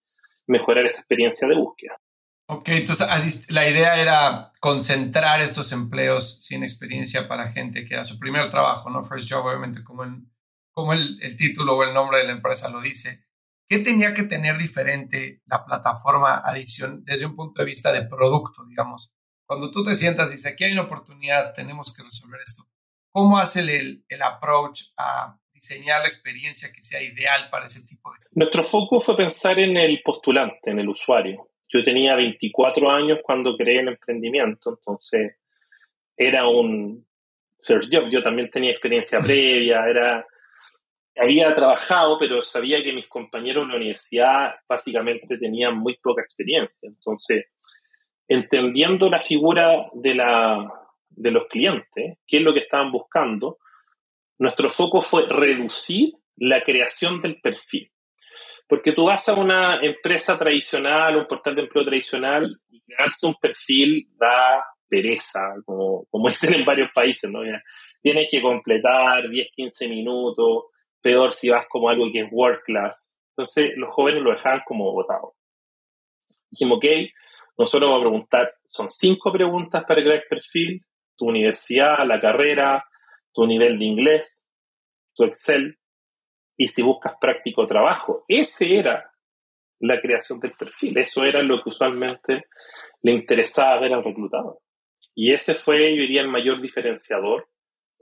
mejorar 0.46 0.84
esa 0.84 1.00
experiencia 1.00 1.48
de 1.48 1.54
búsqueda. 1.54 1.96
Ok, 2.46 2.68
entonces 2.68 3.50
la 3.50 3.68
idea 3.68 3.98
era 3.98 4.52
concentrar 4.60 5.40
estos 5.40 5.72
empleos 5.72 6.44
sin 6.44 6.62
experiencia 6.62 7.26
para 7.26 7.50
gente 7.50 7.86
que 7.86 7.94
era 7.94 8.04
su 8.04 8.18
primer 8.18 8.50
trabajo, 8.50 8.90
¿no? 8.90 9.02
First 9.02 9.30
job, 9.32 9.46
obviamente, 9.46 9.82
como 9.82 10.04
el, 10.04 10.26
como 10.70 10.92
el, 10.92 11.18
el 11.22 11.36
título 11.36 11.74
o 11.74 11.84
el 11.84 11.94
nombre 11.94 12.18
de 12.18 12.24
la 12.24 12.32
empresa 12.32 12.70
lo 12.70 12.82
dice. 12.82 13.24
¿Qué 13.66 13.78
tenía 13.78 14.12
que 14.12 14.24
tener 14.24 14.58
diferente 14.58 15.42
la 15.46 15.64
plataforma 15.64 16.42
Adición 16.44 17.02
desde 17.02 17.24
un 17.24 17.34
punto 17.34 17.62
de 17.62 17.66
vista 17.66 17.92
de 17.92 18.02
producto, 18.02 18.62
digamos? 18.66 19.14
Cuando 19.46 19.70
tú 19.70 19.82
te 19.82 19.94
sientas 19.94 20.28
y 20.28 20.32
dices, 20.32 20.52
aquí 20.52 20.64
hay 20.64 20.72
una 20.72 20.82
oportunidad, 20.82 21.54
tenemos 21.54 21.94
que 21.94 22.02
resolver 22.02 22.40
esto. 22.44 22.64
¿Cómo 23.14 23.38
hace 23.38 23.60
el, 23.60 24.04
el 24.08 24.22
approach 24.22 24.86
a 24.98 25.38
diseñar 25.52 26.00
la 26.00 26.06
experiencia 26.06 26.68
que 26.74 26.82
sea 26.82 27.00
ideal 27.00 27.48
para 27.48 27.66
ese 27.66 27.86
tipo 27.86 28.12
de... 28.12 28.18
Nuestro 28.32 28.64
foco 28.64 29.00
fue 29.00 29.16
pensar 29.16 29.56
en 29.60 29.76
el 29.76 30.02
postulante, 30.02 30.72
en 30.72 30.80
el 30.80 30.88
usuario. 30.88 31.48
Yo 31.68 31.84
tenía 31.84 32.16
24 32.16 32.90
años 32.90 33.20
cuando 33.22 33.56
creé 33.56 33.82
el 33.82 33.88
emprendimiento, 33.88 34.70
entonces 34.70 35.36
era 36.16 36.48
un 36.48 37.06
first 37.60 37.88
job. 37.88 38.10
Yo 38.10 38.20
también 38.20 38.50
tenía 38.50 38.72
experiencia 38.72 39.20
previa, 39.24 39.86
era, 39.88 40.26
había 41.16 41.54
trabajado, 41.54 42.18
pero 42.18 42.42
sabía 42.42 42.82
que 42.82 42.92
mis 42.92 43.06
compañeros 43.06 43.62
en 43.62 43.70
la 43.70 43.76
universidad 43.76 44.56
básicamente 44.68 45.38
tenían 45.38 45.78
muy 45.78 45.96
poca 45.98 46.20
experiencia. 46.20 46.88
Entonces, 46.88 47.44
entendiendo 48.26 49.08
la 49.08 49.20
figura 49.20 49.86
de 49.92 50.16
la, 50.16 50.83
de 51.16 51.30
los 51.30 51.46
clientes, 51.48 52.18
qué 52.26 52.36
es 52.38 52.42
lo 52.42 52.52
que 52.52 52.60
estaban 52.60 52.92
buscando, 52.92 53.58
nuestro 54.38 54.70
foco 54.70 55.02
fue 55.02 55.26
reducir 55.26 56.14
la 56.36 56.62
creación 56.62 57.20
del 57.20 57.40
perfil. 57.40 57.90
Porque 58.66 58.92
tú 58.92 59.04
vas 59.04 59.28
a 59.28 59.34
una 59.34 59.80
empresa 59.84 60.38
tradicional, 60.38 61.16
un 61.16 61.26
portal 61.26 61.54
de 61.54 61.62
empleo 61.62 61.84
tradicional, 61.84 62.58
y 62.68 62.80
crearse 62.82 63.26
un 63.26 63.34
perfil 63.34 64.08
da 64.16 64.64
pereza, 64.88 65.40
como, 65.64 66.06
como 66.10 66.28
dicen 66.28 66.54
en 66.54 66.64
varios 66.64 66.90
países, 66.92 67.30
¿no? 67.30 67.40
tienes 68.02 68.28
que 68.30 68.42
completar 68.42 69.28
10, 69.28 69.48
15 69.54 69.88
minutos, 69.88 70.64
peor 71.00 71.32
si 71.32 71.48
vas 71.48 71.66
como 71.68 71.88
algo 71.88 72.10
que 72.12 72.20
es 72.20 72.28
world 72.30 72.60
class. 72.64 73.14
Entonces 73.30 73.72
los 73.76 73.94
jóvenes 73.94 74.22
lo 74.22 74.30
dejaban 74.30 74.62
como 74.66 74.92
votado. 74.92 75.34
Dijimos, 76.50 76.78
ok, 76.78 76.84
nosotros 77.58 77.88
vamos 77.88 78.02
a 78.02 78.08
preguntar, 78.08 78.54
son 78.64 78.90
cinco 78.90 79.32
preguntas 79.32 79.84
para 79.86 80.02
crear 80.02 80.22
perfil, 80.28 80.84
tu 81.16 81.28
universidad, 81.28 82.06
la 82.06 82.20
carrera, 82.20 82.84
tu 83.32 83.46
nivel 83.46 83.78
de 83.78 83.84
inglés, 83.84 84.46
tu 85.14 85.24
Excel, 85.24 85.78
y 86.56 86.68
si 86.68 86.82
buscas 86.82 87.14
práctico 87.20 87.64
trabajo. 87.64 88.24
Ese 88.28 88.78
era 88.78 89.12
la 89.80 90.00
creación 90.00 90.40
del 90.40 90.52
perfil, 90.52 90.98
eso 90.98 91.24
era 91.24 91.42
lo 91.42 91.62
que 91.62 91.70
usualmente 91.70 92.46
le 93.02 93.12
interesaba 93.12 93.80
ver 93.80 93.92
al 93.92 94.04
reclutador. 94.04 94.58
Y 95.14 95.32
ese 95.32 95.54
fue, 95.54 95.94
yo 95.94 96.02
diría, 96.02 96.22
el 96.22 96.28
mayor 96.28 96.60
diferenciador 96.60 97.48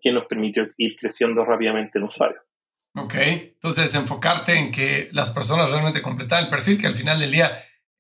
que 0.01 0.13
nos 0.13 0.27
permitió 0.27 0.69
ir 0.77 0.97
creciendo 0.97 1.45
rápidamente 1.45 1.99
en 1.99 2.05
usuario. 2.05 2.41
Ok, 2.95 3.15
entonces 3.17 3.95
enfocarte 3.95 4.59
en 4.59 4.71
que 4.71 5.09
las 5.13 5.31
personas 5.31 5.71
realmente 5.71 6.03
completaran 6.03 6.45
el 6.45 6.51
perfil, 6.51 6.79
que 6.79 6.87
al 6.87 6.95
final 6.95 7.19
del 7.19 7.31
día 7.31 7.51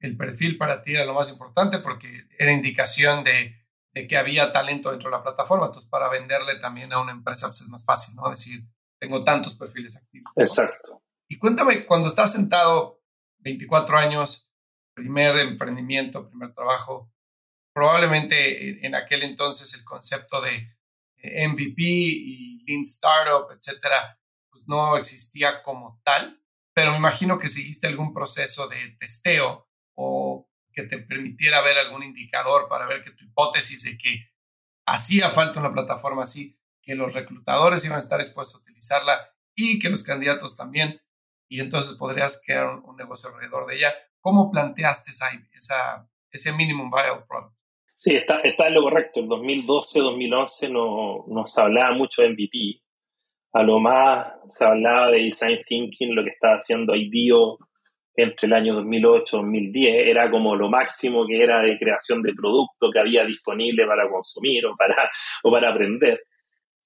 el 0.01 0.17
perfil 0.17 0.59
para 0.59 0.83
ti 0.83 0.95
era 0.95 1.05
lo 1.05 1.15
más 1.15 1.33
importante 1.33 1.79
porque 1.79 2.27
era 2.39 2.53
indicación 2.53 3.25
de 3.25 3.62
de 3.93 4.07
que 4.07 4.17
había 4.17 4.53
talento 4.53 4.91
dentro 4.91 5.11
de 5.11 5.17
la 5.17 5.23
plataforma. 5.23 5.67
Entonces, 5.67 5.89
para 5.91 6.09
venderle 6.09 6.57
también 6.57 6.93
a 6.93 7.01
una 7.01 7.13
empresa 7.13 7.49
pues 7.49 7.61
es 7.61 7.69
más 7.69 7.85
fácil, 7.85 8.17
¿no? 8.17 8.31
Decir, 8.31 8.65
tengo 8.99 9.25
tantos 9.25 9.55
perfiles 9.55 9.97
activos. 9.97 10.33
Exacto. 10.37 11.03
Y 11.29 11.39
cuéntame, 11.39 11.85
cuando 11.87 12.09
estás 12.09 12.33
sentado 12.33 13.03
24 13.39 13.97
años, 13.97 14.53
primer 14.95 15.37
emprendimiento, 15.37 16.29
primer 16.29 16.53
trabajo, 16.53 17.11
probablemente 17.75 18.87
en 18.87 18.95
aquel 18.95 19.23
entonces 19.23 19.75
el 19.75 19.85
concepto 19.85 20.41
de 20.41 20.77
MVP 21.25 21.83
y 21.83 22.65
Lean 22.67 22.83
Startup, 22.83 23.47
etcétera, 23.51 24.19
pues 24.51 24.65
no 24.67 24.97
existía 24.97 25.63
como 25.63 26.01
tal, 26.05 26.43
pero 26.75 26.93
me 26.93 26.99
imagino 26.99 27.39
que 27.39 27.49
seguiste 27.49 27.87
algún 27.87 28.13
proceso 28.13 28.69
de 28.69 28.97
testeo 28.99 29.69
o 29.95 30.49
que 30.73 30.85
te 30.85 30.99
permitiera 30.99 31.61
ver 31.61 31.79
algún 31.79 32.03
indicador 32.03 32.69
para 32.69 32.87
ver 32.87 33.03
que 33.03 33.11
tu 33.11 33.25
hipótesis 33.25 33.85
de 33.85 33.99
que 33.99 34.33
hacía 34.87 35.31
falta 35.31 35.61
una 35.61 35.73
plataforma 35.73 36.23
así, 36.23 36.59
que 36.83 36.95
los 36.95 37.15
reclutadores 37.15 37.85
iban 37.85 37.97
a 37.97 37.99
estar 37.99 38.19
dispuestos 38.19 38.57
a 38.57 38.63
utilizarla 38.63 39.19
y 39.55 39.79
que 39.79 39.91
los 39.91 40.03
candidatos 40.03 40.57
también, 40.57 41.01
y 41.49 41.61
entonces 41.61 41.97
podrías 41.97 42.43
crear 42.45 42.67
un, 42.67 42.97
negocio 42.97 43.29
alrededor 43.29 43.67
de 43.67 43.77
ella. 43.77 43.95
¿Cómo 44.21 44.51
planteaste 44.51 45.11
esa, 45.11 45.27
esa, 45.53 46.09
ese 46.31 46.53
minimum 46.53 46.91
viable 46.91 47.25
product? 47.29 47.55
Sí, 47.97 48.17
está, 48.17 48.41
está 48.43 48.69
en 48.69 48.75
lo 48.75 48.83
correcto. 48.83 49.21
En 49.21 49.29
2012, 49.29 50.01
2011 50.01 50.69
no, 50.71 51.25
no 51.29 51.47
se 51.47 51.61
hablaba 51.61 51.95
mucho 51.95 52.23
de 52.23 52.31
MVP. 52.31 52.83
A 53.53 53.63
lo 53.63 53.79
más 53.79 54.33
se 54.49 54.65
hablaba 54.65 55.11
de 55.11 55.19
design 55.19 55.59
thinking, 55.67 56.15
lo 56.15 56.25
que 56.25 56.31
estaba 56.31 56.55
haciendo 56.55 56.95
IDEO, 56.95 57.59
entre 58.15 58.47
el 58.47 58.53
año 58.53 58.75
2008 58.75 59.37
y 59.37 59.41
2010 59.41 60.07
era 60.09 60.31
como 60.31 60.55
lo 60.55 60.69
máximo 60.69 61.27
que 61.27 61.43
era 61.43 61.63
de 61.63 61.79
creación 61.79 62.23
de 62.23 62.35
producto 62.35 62.91
que 62.93 62.99
había 62.99 63.25
disponible 63.25 63.87
para 63.87 64.09
consumir 64.09 64.67
o 64.67 64.77
para, 64.77 65.11
o 65.43 65.51
para 65.51 65.71
aprender. 65.71 66.23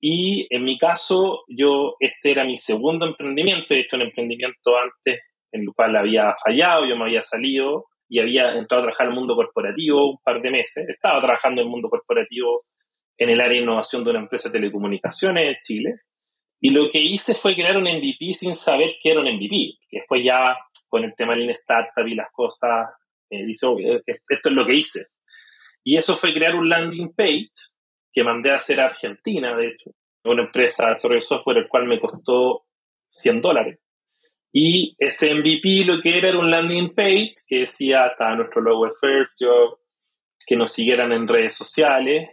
Y 0.00 0.47
en 0.50 0.64
mi 0.64 0.78
caso, 0.78 1.45
yo, 1.49 1.97
este 2.00 2.30
era 2.30 2.45
mi 2.45 2.59
segundo 2.59 3.06
emprendimiento, 3.06 3.75
he 3.75 3.80
hecho 3.80 3.97
un 3.97 4.02
emprendimiento 4.02 4.76
antes 4.76 5.23
en 5.52 5.62
el 5.62 5.68
cual 5.75 5.97
había 5.97 6.35
fallado, 6.45 6.87
yo 6.87 6.97
me 6.97 7.04
había 7.04 7.23
salido 7.23 7.87
y 8.09 8.21
había 8.21 8.54
entrado 8.56 8.83
a 8.83 8.87
trabajar 8.87 9.06
en 9.06 9.12
el 9.12 9.18
mundo 9.18 9.35
corporativo 9.35 10.11
un 10.11 10.18
par 10.23 10.40
de 10.40 10.50
meses. 10.50 10.88
Estaba 10.88 11.21
trabajando 11.21 11.61
en 11.61 11.66
el 11.66 11.71
mundo 11.71 11.88
corporativo 11.88 12.64
en 13.18 13.30
el 13.30 13.40
área 13.40 13.54
de 13.56 13.62
innovación 13.62 14.04
de 14.04 14.11
una 14.11 14.21
empresa 14.21 14.49
de 14.49 14.59
telecomunicaciones 14.59 15.49
en 15.49 15.56
Chile 15.64 15.95
Y 16.61 16.71
lo 16.71 16.91
que 16.91 17.01
hice 17.01 17.35
fue 17.35 17.55
crear 17.55 17.77
un 17.77 17.85
MVP 17.85 18.33
sin 18.35 18.55
saber 18.55 18.97
que 19.03 19.11
era 19.11 19.21
un 19.21 19.27
MVP. 19.27 19.79
Después 19.91 20.25
ya 20.25 20.57
con 20.89 21.05
el 21.05 21.15
tema 21.15 21.35
del 21.35 21.51
Startup 21.51 22.07
y 22.07 22.15
las 22.15 22.31
cosas, 22.33 22.89
eh, 23.31 23.45
dice, 23.45 23.67
esto 24.07 24.49
es 24.49 24.55
lo 24.55 24.67
que 24.67 24.75
hice. 24.75 25.07
Y 25.85 25.97
eso 25.97 26.17
fue 26.17 26.33
crear 26.33 26.55
un 26.55 26.69
landing 26.69 27.15
page 27.15 27.53
que 28.13 28.25
mandé 28.25 28.51
a 28.51 28.57
hacer 28.57 28.81
a 28.81 28.87
Argentina, 28.87 29.57
de 29.57 29.69
hecho, 29.69 29.91
una 30.25 30.45
empresa 30.45 30.89
de 30.89 31.21
software, 31.21 31.59
el 31.59 31.69
cual 31.69 31.87
me 31.87 32.01
costó 32.01 32.65
100 33.11 33.43
dólares. 33.43 33.79
Y 34.53 34.97
ese 34.99 35.35
MVP 35.35 35.85
lo 35.85 36.01
que 36.01 36.17
era 36.17 36.31
era 36.31 36.39
un 36.39 36.51
landing 36.51 36.95
page 36.95 37.35
que 37.47 37.61
decía, 37.61 38.07
está 38.07 38.35
nuestro 38.35 38.63
logo 38.63 38.87
de 38.87 38.93
First 38.99 39.33
Job, 39.39 39.79
que 40.47 40.57
nos 40.57 40.73
siguieran 40.73 41.13
en 41.13 41.29
redes 41.29 41.55
sociales 41.55 42.31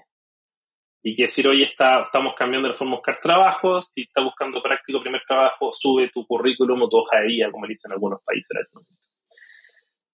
y 1.05 1.15
que 1.17 1.24
decir, 1.24 1.45
oye, 1.50 1.65
está, 1.65 2.03
estamos 2.03 2.33
cambiando 2.33 2.69
de 2.69 2.75
forma 2.75 2.91
de 2.91 2.98
buscar 2.98 3.19
trabajo, 3.22 3.81
si 3.81 4.03
estás 4.03 4.24
buscando 4.24 4.63
práctico 4.63 5.01
primer 5.01 5.22
trabajo, 5.27 5.74
sube 5.74 6.10
tu 6.10 6.25
currículum 6.25 6.81
o 6.81 6.89
tu 6.89 6.98
hoja 6.98 7.19
de 7.19 7.27
vida, 7.27 7.51
como 7.51 7.67
dicen 7.67 7.91
algunos 7.91 8.22
países 8.24 8.57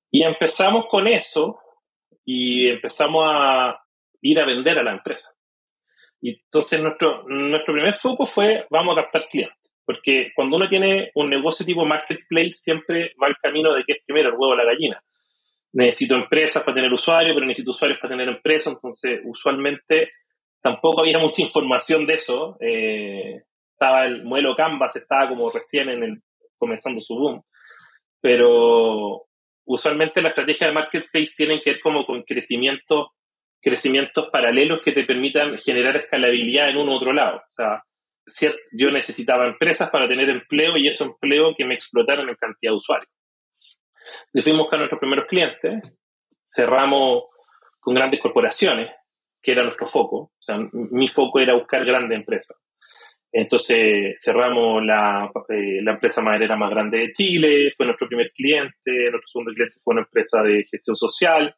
Y 0.09 0.23
empezamos 0.23 0.87
con 0.87 1.07
eso 1.07 1.59
y 2.25 2.69
empezamos 2.69 3.23
a 3.27 3.79
ir 4.21 4.39
a 4.39 4.45
vender 4.45 4.79
a 4.79 4.83
la 4.83 4.93
empresa. 4.93 5.29
Y 6.21 6.41
entonces 6.43 6.81
nuestro, 6.81 7.23
nuestro 7.27 7.73
primer 7.73 7.93
foco 7.93 8.25
fue, 8.25 8.65
vamos 8.71 8.97
a 8.97 9.03
captar 9.03 9.29
clientes. 9.29 9.55
Porque 9.85 10.31
cuando 10.35 10.57
uno 10.57 10.67
tiene 10.69 11.11
un 11.15 11.29
negocio 11.29 11.65
tipo 11.65 11.85
marketplace, 11.85 12.51
siempre 12.53 13.13
va 13.21 13.27
el 13.27 13.37
camino 13.41 13.73
de 13.73 13.83
que 13.83 13.93
es 13.93 13.99
primero 14.05 14.29
el 14.29 14.35
huevo 14.35 14.53
o 14.53 14.55
la 14.55 14.65
gallina. 14.65 15.01
Necesito 15.73 16.15
empresas 16.15 16.63
para 16.63 16.75
tener 16.75 16.91
usuarios, 16.91 17.35
pero 17.35 17.45
necesito 17.45 17.71
usuarios 17.71 17.99
para 17.99 18.13
tener 18.15 18.27
empresas. 18.27 18.73
Entonces, 18.73 19.21
usualmente 19.23 20.11
tampoco 20.61 21.01
había 21.01 21.19
mucha 21.19 21.41
información 21.41 22.05
de 22.05 22.13
eso. 22.13 22.57
Eh, 22.59 23.43
estaba 23.73 24.05
el 24.05 24.23
modelo 24.23 24.55
Canvas, 24.55 24.95
estaba 24.95 25.29
como 25.29 25.49
recién 25.51 25.89
en 25.89 26.03
el, 26.03 26.21
comenzando 26.57 27.01
su 27.01 27.15
boom. 27.15 27.43
Pero 28.21 29.25
usualmente 29.65 30.21
la 30.21 30.29
estrategia 30.29 30.67
de 30.67 30.73
marketplace 30.73 31.33
tiene 31.35 31.61
que 31.61 31.71
ver 31.71 31.81
como 31.81 32.05
con 32.05 32.23
crecimiento, 32.23 33.13
crecimientos 33.61 34.29
paralelos 34.31 34.81
que 34.83 34.91
te 34.91 35.03
permitan 35.03 35.57
generar 35.57 35.95
escalabilidad 35.95 36.69
en 36.69 36.77
uno 36.77 36.93
u 36.93 36.95
otro 36.95 37.13
lado. 37.13 37.37
O 37.37 37.51
sea, 37.51 37.83
yo 38.71 38.91
necesitaba 38.91 39.47
empresas 39.47 39.89
para 39.89 40.07
tener 40.07 40.29
empleo 40.29 40.77
y 40.77 40.87
ese 40.87 41.03
empleo 41.03 41.55
que 41.57 41.65
me 41.65 41.75
explotaran 41.75 42.27
en 42.27 42.35
cantidad 42.35 42.71
de 42.71 42.77
usuarios. 42.77 43.11
Le 44.33 44.41
fuimos 44.41 44.71
a 44.71 44.77
nuestros 44.77 44.99
primeros 44.99 45.25
clientes, 45.27 45.97
cerramos 46.45 47.23
con 47.79 47.93
grandes 47.93 48.19
corporaciones, 48.19 48.91
que 49.41 49.51
era 49.51 49.63
nuestro 49.63 49.87
foco. 49.87 50.17
O 50.17 50.41
sea, 50.41 50.59
mi 50.71 51.07
foco 51.07 51.39
era 51.39 51.53
buscar 51.53 51.85
grandes 51.85 52.17
empresas. 52.17 52.57
Entonces 53.31 54.19
cerramos 54.21 54.83
la, 54.83 55.31
eh, 55.49 55.81
la, 55.83 55.93
empresa 55.93 56.21
maderera 56.21 56.55
más 56.55 56.71
grande 56.71 56.97
de 56.97 57.13
Chile, 57.13 57.71
fue 57.77 57.85
nuestro 57.85 58.07
primer 58.07 58.31
cliente, 58.31 59.11
nuestro 59.11 59.27
segundo 59.27 59.53
cliente 59.53 59.77
fue 59.83 59.93
una 59.93 60.01
empresa 60.01 60.41
de 60.41 60.65
gestión 60.69 60.95
social 60.95 61.55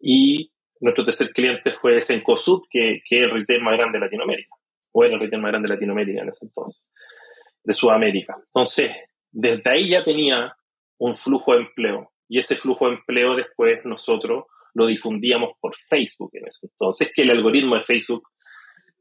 y 0.00 0.50
nuestro 0.80 1.04
tercer 1.04 1.30
cliente 1.30 1.72
fue 1.72 2.00
Sencosud, 2.00 2.62
que, 2.70 3.02
que 3.06 3.18
es 3.18 3.22
el 3.24 3.32
retail 3.32 3.60
más 3.60 3.76
grande 3.76 3.98
de 3.98 4.04
Latinoamérica, 4.06 4.56
o 4.92 5.04
era 5.04 5.14
el 5.14 5.20
retail 5.20 5.42
más 5.42 5.50
grande 5.50 5.68
de 5.68 5.74
Latinoamérica 5.74 6.22
en 6.22 6.28
ese 6.30 6.46
entonces, 6.46 6.86
de 7.64 7.74
Sudamérica. 7.74 8.36
Entonces, 8.46 8.90
desde 9.30 9.70
ahí 9.70 9.90
ya 9.90 10.02
tenía 10.02 10.56
un 10.96 11.14
flujo 11.14 11.52
de 11.52 11.60
empleo 11.60 12.10
y 12.28 12.38
ese 12.38 12.56
flujo 12.56 12.86
de 12.86 12.94
empleo 12.94 13.36
después 13.36 13.84
nosotros 13.84 14.44
lo 14.74 14.86
difundíamos 14.86 15.52
por 15.60 15.74
Facebook 15.74 16.30
en 16.34 16.48
eso. 16.48 16.60
Entonces, 16.62 17.12
que 17.14 17.22
el 17.22 17.30
algoritmo 17.30 17.76
de 17.76 17.82
Facebook, 17.82 18.28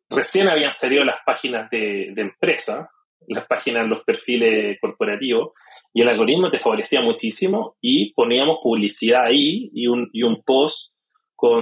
recién 0.10 0.50
habían 0.50 0.74
salido 0.74 1.04
las 1.04 1.20
páginas 1.26 1.70
de, 1.70 2.12
de 2.14 2.22
empresa, 2.22 2.90
las 3.28 3.46
páginas, 3.48 3.88
los 3.88 4.04
perfiles 4.04 4.78
corporativos, 4.80 5.52
y 5.94 6.02
el 6.02 6.10
algoritmo 6.10 6.52
te 6.52 6.60
favorecía 6.60 7.02
muchísimo 7.02 7.76
y 7.82 8.14
poníamos 8.14 8.60
publicidad 8.62 9.26
ahí 9.26 9.70
y 9.74 9.88
un, 9.88 10.10
y 10.14 10.24
un 10.24 10.44
post 10.44 10.94
con 11.36 11.62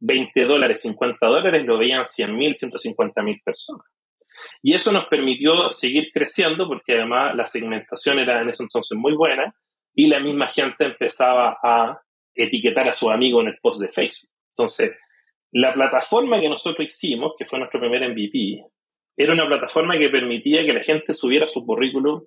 20 0.00 0.44
dólares, 0.44 0.80
50 0.82 1.26
dólares, 1.26 1.66
lo 1.66 1.78
veían 1.78 2.06
100 2.06 2.36
mil, 2.36 2.56
150 2.56 3.22
mil 3.22 3.40
personas. 3.44 3.86
Y 4.62 4.74
eso 4.74 4.90
nos 4.90 5.06
permitió 5.06 5.72
seguir 5.72 6.10
creciendo 6.12 6.66
porque 6.66 6.94
además 6.94 7.34
la 7.36 7.46
segmentación 7.46 8.18
era 8.18 8.40
en 8.40 8.50
ese 8.50 8.62
entonces 8.62 8.96
muy 8.96 9.14
buena 9.14 9.54
y 9.94 10.06
la 10.06 10.20
misma 10.20 10.48
gente 10.48 10.86
empezaba 10.86 11.58
a 11.62 12.00
etiquetar 12.38 12.88
a 12.88 12.92
su 12.92 13.10
amigo 13.10 13.40
en 13.40 13.48
el 13.48 13.58
post 13.60 13.80
de 13.80 13.88
Facebook. 13.88 14.30
Entonces, 14.50 14.96
la 15.52 15.74
plataforma 15.74 16.40
que 16.40 16.48
nosotros 16.48 16.86
hicimos, 16.86 17.32
que 17.38 17.46
fue 17.46 17.58
nuestro 17.58 17.80
primer 17.80 18.08
MVP, 18.08 18.64
era 19.16 19.32
una 19.32 19.46
plataforma 19.46 19.98
que 19.98 20.08
permitía 20.08 20.64
que 20.64 20.72
la 20.72 20.82
gente 20.82 21.12
subiera 21.12 21.48
su 21.48 21.66
currículum. 21.66 22.24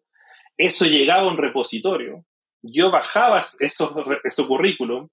Eso 0.58 0.86
llegaba 0.86 1.24
a 1.24 1.28
un 1.28 1.38
repositorio. 1.38 2.26
Yo 2.62 2.91
bajaba 2.91 3.39
esos, 3.39 3.91
ese 4.24 4.45
currículum, 4.45 5.08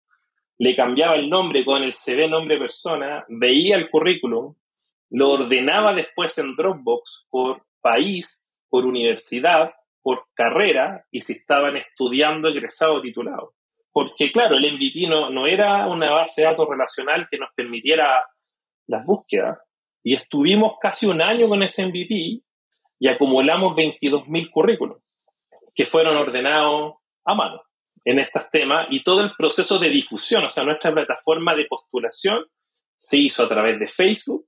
le 0.59 0.75
cambiaba 0.75 1.15
el 1.15 1.31
nombre 1.31 1.65
con 1.65 1.83
el 1.83 1.95
CV 1.95 2.29
nombre 2.29 2.59
persona, 2.59 3.25
veía 3.29 3.77
el 3.77 3.89
currículum, 3.89 4.55
lo 5.11 5.31
ordenaba 5.31 5.95
después 5.95 6.37
en 6.39 6.57
Dropbox 6.57 7.27
por 7.31 7.63
país, 7.81 8.61
por 8.69 8.85
universidad, 8.85 9.73
por 10.03 10.27
carrera 10.35 11.05
y 11.11 11.23
si 11.23 11.35
estaban 11.35 11.77
estudiando 11.77 12.49
egresado 12.49 12.95
o 12.95 13.01
titulado. 13.01 13.55
Porque 13.99 14.31
claro, 14.31 14.57
el 14.57 14.75
MVP 14.75 15.09
no, 15.09 15.29
no 15.29 15.49
era 15.49 15.89
una 15.89 16.13
base 16.13 16.43
de 16.43 16.47
datos 16.47 16.69
relacional 16.69 17.27
que 17.29 17.37
nos 17.37 17.49
permitiera 17.53 18.25
las 18.87 19.05
búsquedas. 19.05 19.59
Y 20.05 20.15
estuvimos 20.15 20.75
casi 20.81 21.07
un 21.07 21.21
año 21.21 21.49
con 21.49 21.65
ese 21.65 21.85
MVP 21.85 22.41
y 23.01 23.09
acumulamos 23.09 23.75
22.000 23.75 24.51
currículos 24.53 25.03
que 25.75 25.85
fueron 25.85 26.17
ordenados 26.17 26.95
a 27.25 27.35
mano 27.35 27.61
en 28.05 28.21
estos 28.21 28.49
temas 28.53 28.87
y 28.89 29.03
todo 29.03 29.21
el 29.21 29.33
proceso 29.37 29.81
de 29.81 29.91
difusión, 29.91 30.45
o 30.45 30.51
sea, 30.51 30.63
nuestra 30.63 30.95
plataforma 30.95 31.57
de 31.57 31.65
postulación 31.65 32.47
se 32.99 33.19
hizo 33.19 33.47
a 33.47 33.49
través 33.49 33.81
de 33.81 33.89
Facebook 33.89 34.47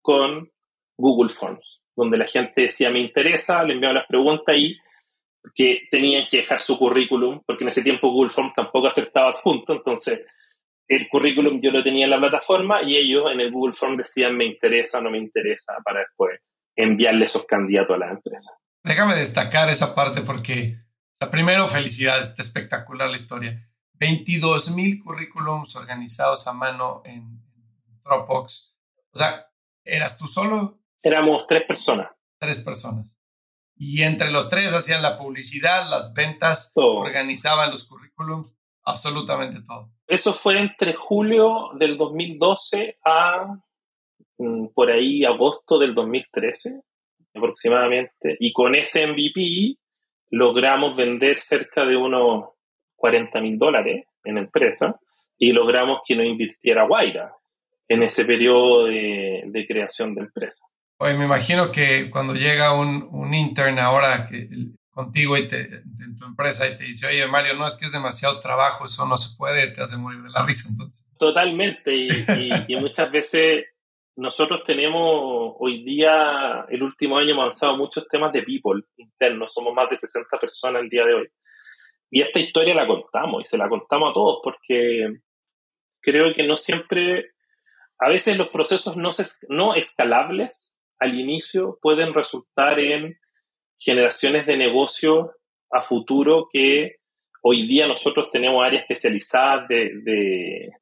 con 0.00 0.48
Google 0.96 1.30
Forms, 1.30 1.80
donde 1.96 2.18
la 2.18 2.28
gente 2.28 2.62
decía 2.62 2.88
me 2.90 3.00
interesa, 3.00 3.64
le 3.64 3.72
enviaba 3.72 3.94
las 3.94 4.06
preguntas 4.06 4.54
y 4.56 4.78
que 5.54 5.88
tenían 5.90 6.26
que 6.30 6.38
dejar 6.38 6.60
su 6.60 6.78
currículum, 6.78 7.42
porque 7.46 7.64
en 7.64 7.68
ese 7.68 7.82
tiempo 7.82 8.10
Google 8.10 8.32
Forms 8.32 8.54
tampoco 8.54 8.88
aceptaba 8.88 9.30
adjunto, 9.30 9.72
entonces 9.72 10.20
el 10.88 11.08
currículum 11.08 11.60
yo 11.60 11.70
lo 11.70 11.82
tenía 11.82 12.04
en 12.04 12.10
la 12.10 12.20
plataforma 12.20 12.82
y 12.82 12.96
ellos 12.96 13.24
en 13.32 13.40
el 13.40 13.50
Google 13.50 13.74
Form 13.74 13.96
decían 13.96 14.36
me 14.36 14.46
interesa 14.46 14.98
o 14.98 15.02
no 15.02 15.10
me 15.10 15.18
interesa 15.18 15.74
para 15.84 16.00
después 16.00 16.40
enviarle 16.76 17.24
esos 17.24 17.44
candidatos 17.46 17.96
a 17.96 17.98
la 17.98 18.10
empresa. 18.10 18.52
Déjame 18.84 19.14
destacar 19.14 19.68
esa 19.68 19.94
parte 19.94 20.22
porque, 20.22 20.76
o 21.12 21.16
sea, 21.16 21.30
primero 21.30 21.66
felicidades, 21.66 22.28
está 22.28 22.42
espectacular 22.42 23.08
la 23.08 23.16
historia. 23.16 23.68
22 23.94 24.72
mil 24.72 25.02
currículums 25.02 25.74
organizados 25.74 26.46
a 26.46 26.52
mano 26.52 27.02
en 27.04 27.40
Dropbox. 28.02 28.76
O 29.12 29.18
sea, 29.18 29.46
¿eras 29.84 30.18
tú 30.18 30.26
solo? 30.26 30.78
Éramos 31.02 31.46
tres 31.46 31.64
personas. 31.66 32.08
Tres 32.38 32.60
personas. 32.60 33.18
Y 33.76 34.02
entre 34.02 34.30
los 34.30 34.48
tres 34.48 34.72
hacían 34.72 35.02
la 35.02 35.18
publicidad, 35.18 35.88
las 35.90 36.14
ventas, 36.14 36.72
organizaban 36.74 37.70
los 37.70 37.86
currículums, 37.86 38.56
absolutamente 38.84 39.60
todo. 39.66 39.90
Eso 40.06 40.32
fue 40.32 40.60
entre 40.60 40.94
julio 40.94 41.70
del 41.78 41.98
2012 41.98 42.98
a 43.04 43.54
mm, 44.38 44.68
por 44.68 44.90
ahí 44.90 45.24
agosto 45.24 45.78
del 45.78 45.94
2013 45.94 46.80
aproximadamente. 47.34 48.36
Y 48.40 48.52
con 48.52 48.74
ese 48.74 49.06
MVP 49.06 49.76
logramos 50.30 50.96
vender 50.96 51.42
cerca 51.42 51.84
de 51.84 51.96
unos 51.96 52.50
40 52.96 53.40
mil 53.40 53.58
dólares 53.58 54.06
en 54.24 54.38
empresa 54.38 54.98
y 55.38 55.52
logramos 55.52 56.00
que 56.06 56.16
nos 56.16 56.26
invirtiera 56.26 56.86
Guaira 56.86 57.34
en 57.88 58.02
ese 58.02 58.24
periodo 58.24 58.86
de, 58.86 59.42
de 59.46 59.66
creación 59.66 60.14
de 60.14 60.22
empresa. 60.22 60.66
Oye, 60.98 61.14
me 61.14 61.24
imagino 61.24 61.70
que 61.70 62.10
cuando 62.10 62.34
llega 62.34 62.72
un, 62.72 63.08
un 63.12 63.34
intern 63.34 63.78
ahora 63.78 64.26
que, 64.26 64.48
contigo 64.96 65.36
y 65.36 65.46
te, 65.46 65.60
en 65.60 66.16
tu 66.18 66.24
empresa 66.24 66.66
y 66.66 66.74
te 66.74 66.84
dice, 66.84 67.06
oye, 67.06 67.26
Mario, 67.26 67.52
no 67.52 67.66
es 67.66 67.76
que 67.76 67.84
es 67.84 67.92
demasiado 67.92 68.40
trabajo, 68.40 68.86
eso 68.86 69.06
no 69.06 69.18
se 69.18 69.36
puede, 69.36 69.70
te 69.70 69.82
hace 69.82 69.98
morir 69.98 70.22
de 70.22 70.30
la 70.30 70.46
risa 70.46 70.70
entonces. 70.70 71.14
Totalmente, 71.18 71.94
y, 71.94 72.08
y, 72.66 72.76
muchas 72.76 73.10
veces 73.10 73.66
nosotros 74.16 74.64
tenemos 74.64 75.54
hoy 75.58 75.84
día, 75.84 76.64
el 76.70 76.82
último 76.82 77.18
año 77.18 77.32
hemos 77.32 77.42
avanzado 77.42 77.76
muchos 77.76 78.08
temas 78.08 78.32
de 78.32 78.42
people 78.42 78.82
internos, 78.96 79.52
somos 79.52 79.74
más 79.74 79.90
de 79.90 79.98
60 79.98 80.38
personas 80.38 80.80
el 80.80 80.88
día 80.88 81.04
de 81.04 81.12
hoy. 81.12 81.28
Y 82.10 82.22
esta 82.22 82.38
historia 82.38 82.74
la 82.74 82.86
contamos 82.86 83.42
y 83.42 83.44
se 83.44 83.58
la 83.58 83.68
contamos 83.68 84.12
a 84.12 84.14
todos 84.14 84.40
porque 84.42 85.12
creo 86.00 86.32
que 86.34 86.46
no 86.46 86.56
siempre, 86.56 87.32
a 87.98 88.08
veces 88.08 88.38
los 88.38 88.48
procesos 88.48 88.96
no, 88.96 89.10
no 89.50 89.74
escalables 89.74 90.75
al 90.98 91.18
inicio 91.18 91.78
pueden 91.80 92.14
resultar 92.14 92.78
en 92.78 93.18
generaciones 93.78 94.46
de 94.46 94.56
negocio 94.56 95.32
a 95.70 95.82
futuro 95.82 96.48
que 96.50 96.96
hoy 97.42 97.66
día 97.66 97.86
nosotros 97.86 98.28
tenemos 98.32 98.64
áreas 98.64 98.82
especializadas 98.82 99.68
de, 99.68 99.90
de, 100.02 100.72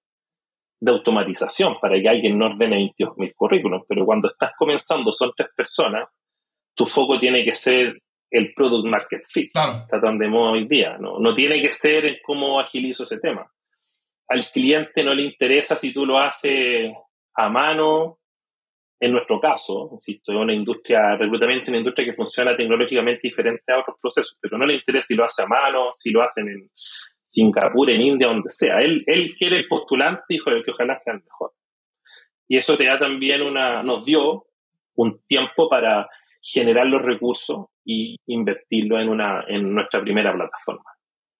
automatización 0.86 1.78
para 1.80 2.00
que 2.00 2.08
alguien 2.08 2.38
no 2.38 2.46
ordene 2.46 2.76
22.000 2.98 3.32
currículums, 3.34 3.84
pero 3.88 4.04
cuando 4.04 4.28
estás 4.28 4.52
comenzando 4.56 5.12
son 5.12 5.32
tres 5.34 5.48
personas, 5.56 6.08
tu 6.74 6.86
foco 6.86 7.18
tiene 7.18 7.44
que 7.44 7.54
ser 7.54 7.98
el 8.30 8.52
product 8.52 8.86
market 8.86 9.22
fit, 9.26 9.50
claro. 9.52 9.82
está 9.84 10.00
tan 10.00 10.18
de 10.18 10.28
moda 10.28 10.52
hoy 10.52 10.66
día, 10.66 10.98
¿no? 10.98 11.18
no 11.18 11.34
tiene 11.34 11.62
que 11.62 11.72
ser 11.72 12.04
en 12.04 12.16
cómo 12.22 12.60
agilizo 12.60 13.04
ese 13.04 13.18
tema. 13.18 13.50
Al 14.28 14.44
cliente 14.50 15.04
no 15.04 15.14
le 15.14 15.22
interesa 15.22 15.78
si 15.78 15.92
tú 15.92 16.04
lo 16.04 16.18
haces 16.18 16.92
a 17.34 17.48
mano, 17.48 18.18
en 19.04 19.12
nuestro 19.12 19.38
caso, 19.38 19.90
insisto, 19.92 20.32
es 20.32 20.38
una 20.38 20.54
industria, 20.54 21.16
reclutamiento, 21.16 21.70
una 21.70 21.78
industria 21.78 22.06
que 22.06 22.14
funciona 22.14 22.56
tecnológicamente 22.56 23.20
diferente 23.24 23.70
a 23.70 23.80
otros 23.80 23.96
procesos, 24.00 24.38
pero 24.40 24.56
no 24.56 24.64
le 24.64 24.76
interesa 24.76 25.08
si 25.08 25.14
lo 25.14 25.24
hace 25.24 25.42
a 25.42 25.46
mano, 25.46 25.90
si 25.92 26.10
lo 26.10 26.22
hacen 26.22 26.48
en 26.48 26.70
Singapur, 27.22 27.90
en 27.90 28.00
India, 28.00 28.28
donde 28.28 28.48
sea. 28.48 28.80
Él, 28.80 29.04
él 29.06 29.34
quiere 29.36 29.58
el 29.58 29.68
postulante 29.68 30.24
y 30.28 30.38
que 30.38 30.70
ojalá 30.70 30.96
sea 30.96 31.14
el 31.14 31.22
mejor. 31.22 31.52
Y 32.48 32.56
eso 32.56 32.78
te 32.78 32.86
da 32.86 32.98
también 32.98 33.42
una, 33.42 33.82
nos 33.82 34.06
dio 34.06 34.46
un 34.94 35.20
tiempo 35.26 35.68
para 35.68 36.08
generar 36.40 36.86
los 36.86 37.02
recursos 37.02 37.66
y 37.84 38.16
invertirlo 38.26 38.98
en, 38.98 39.10
una, 39.10 39.44
en 39.48 39.74
nuestra 39.74 40.00
primera 40.00 40.32
plataforma. 40.32 40.90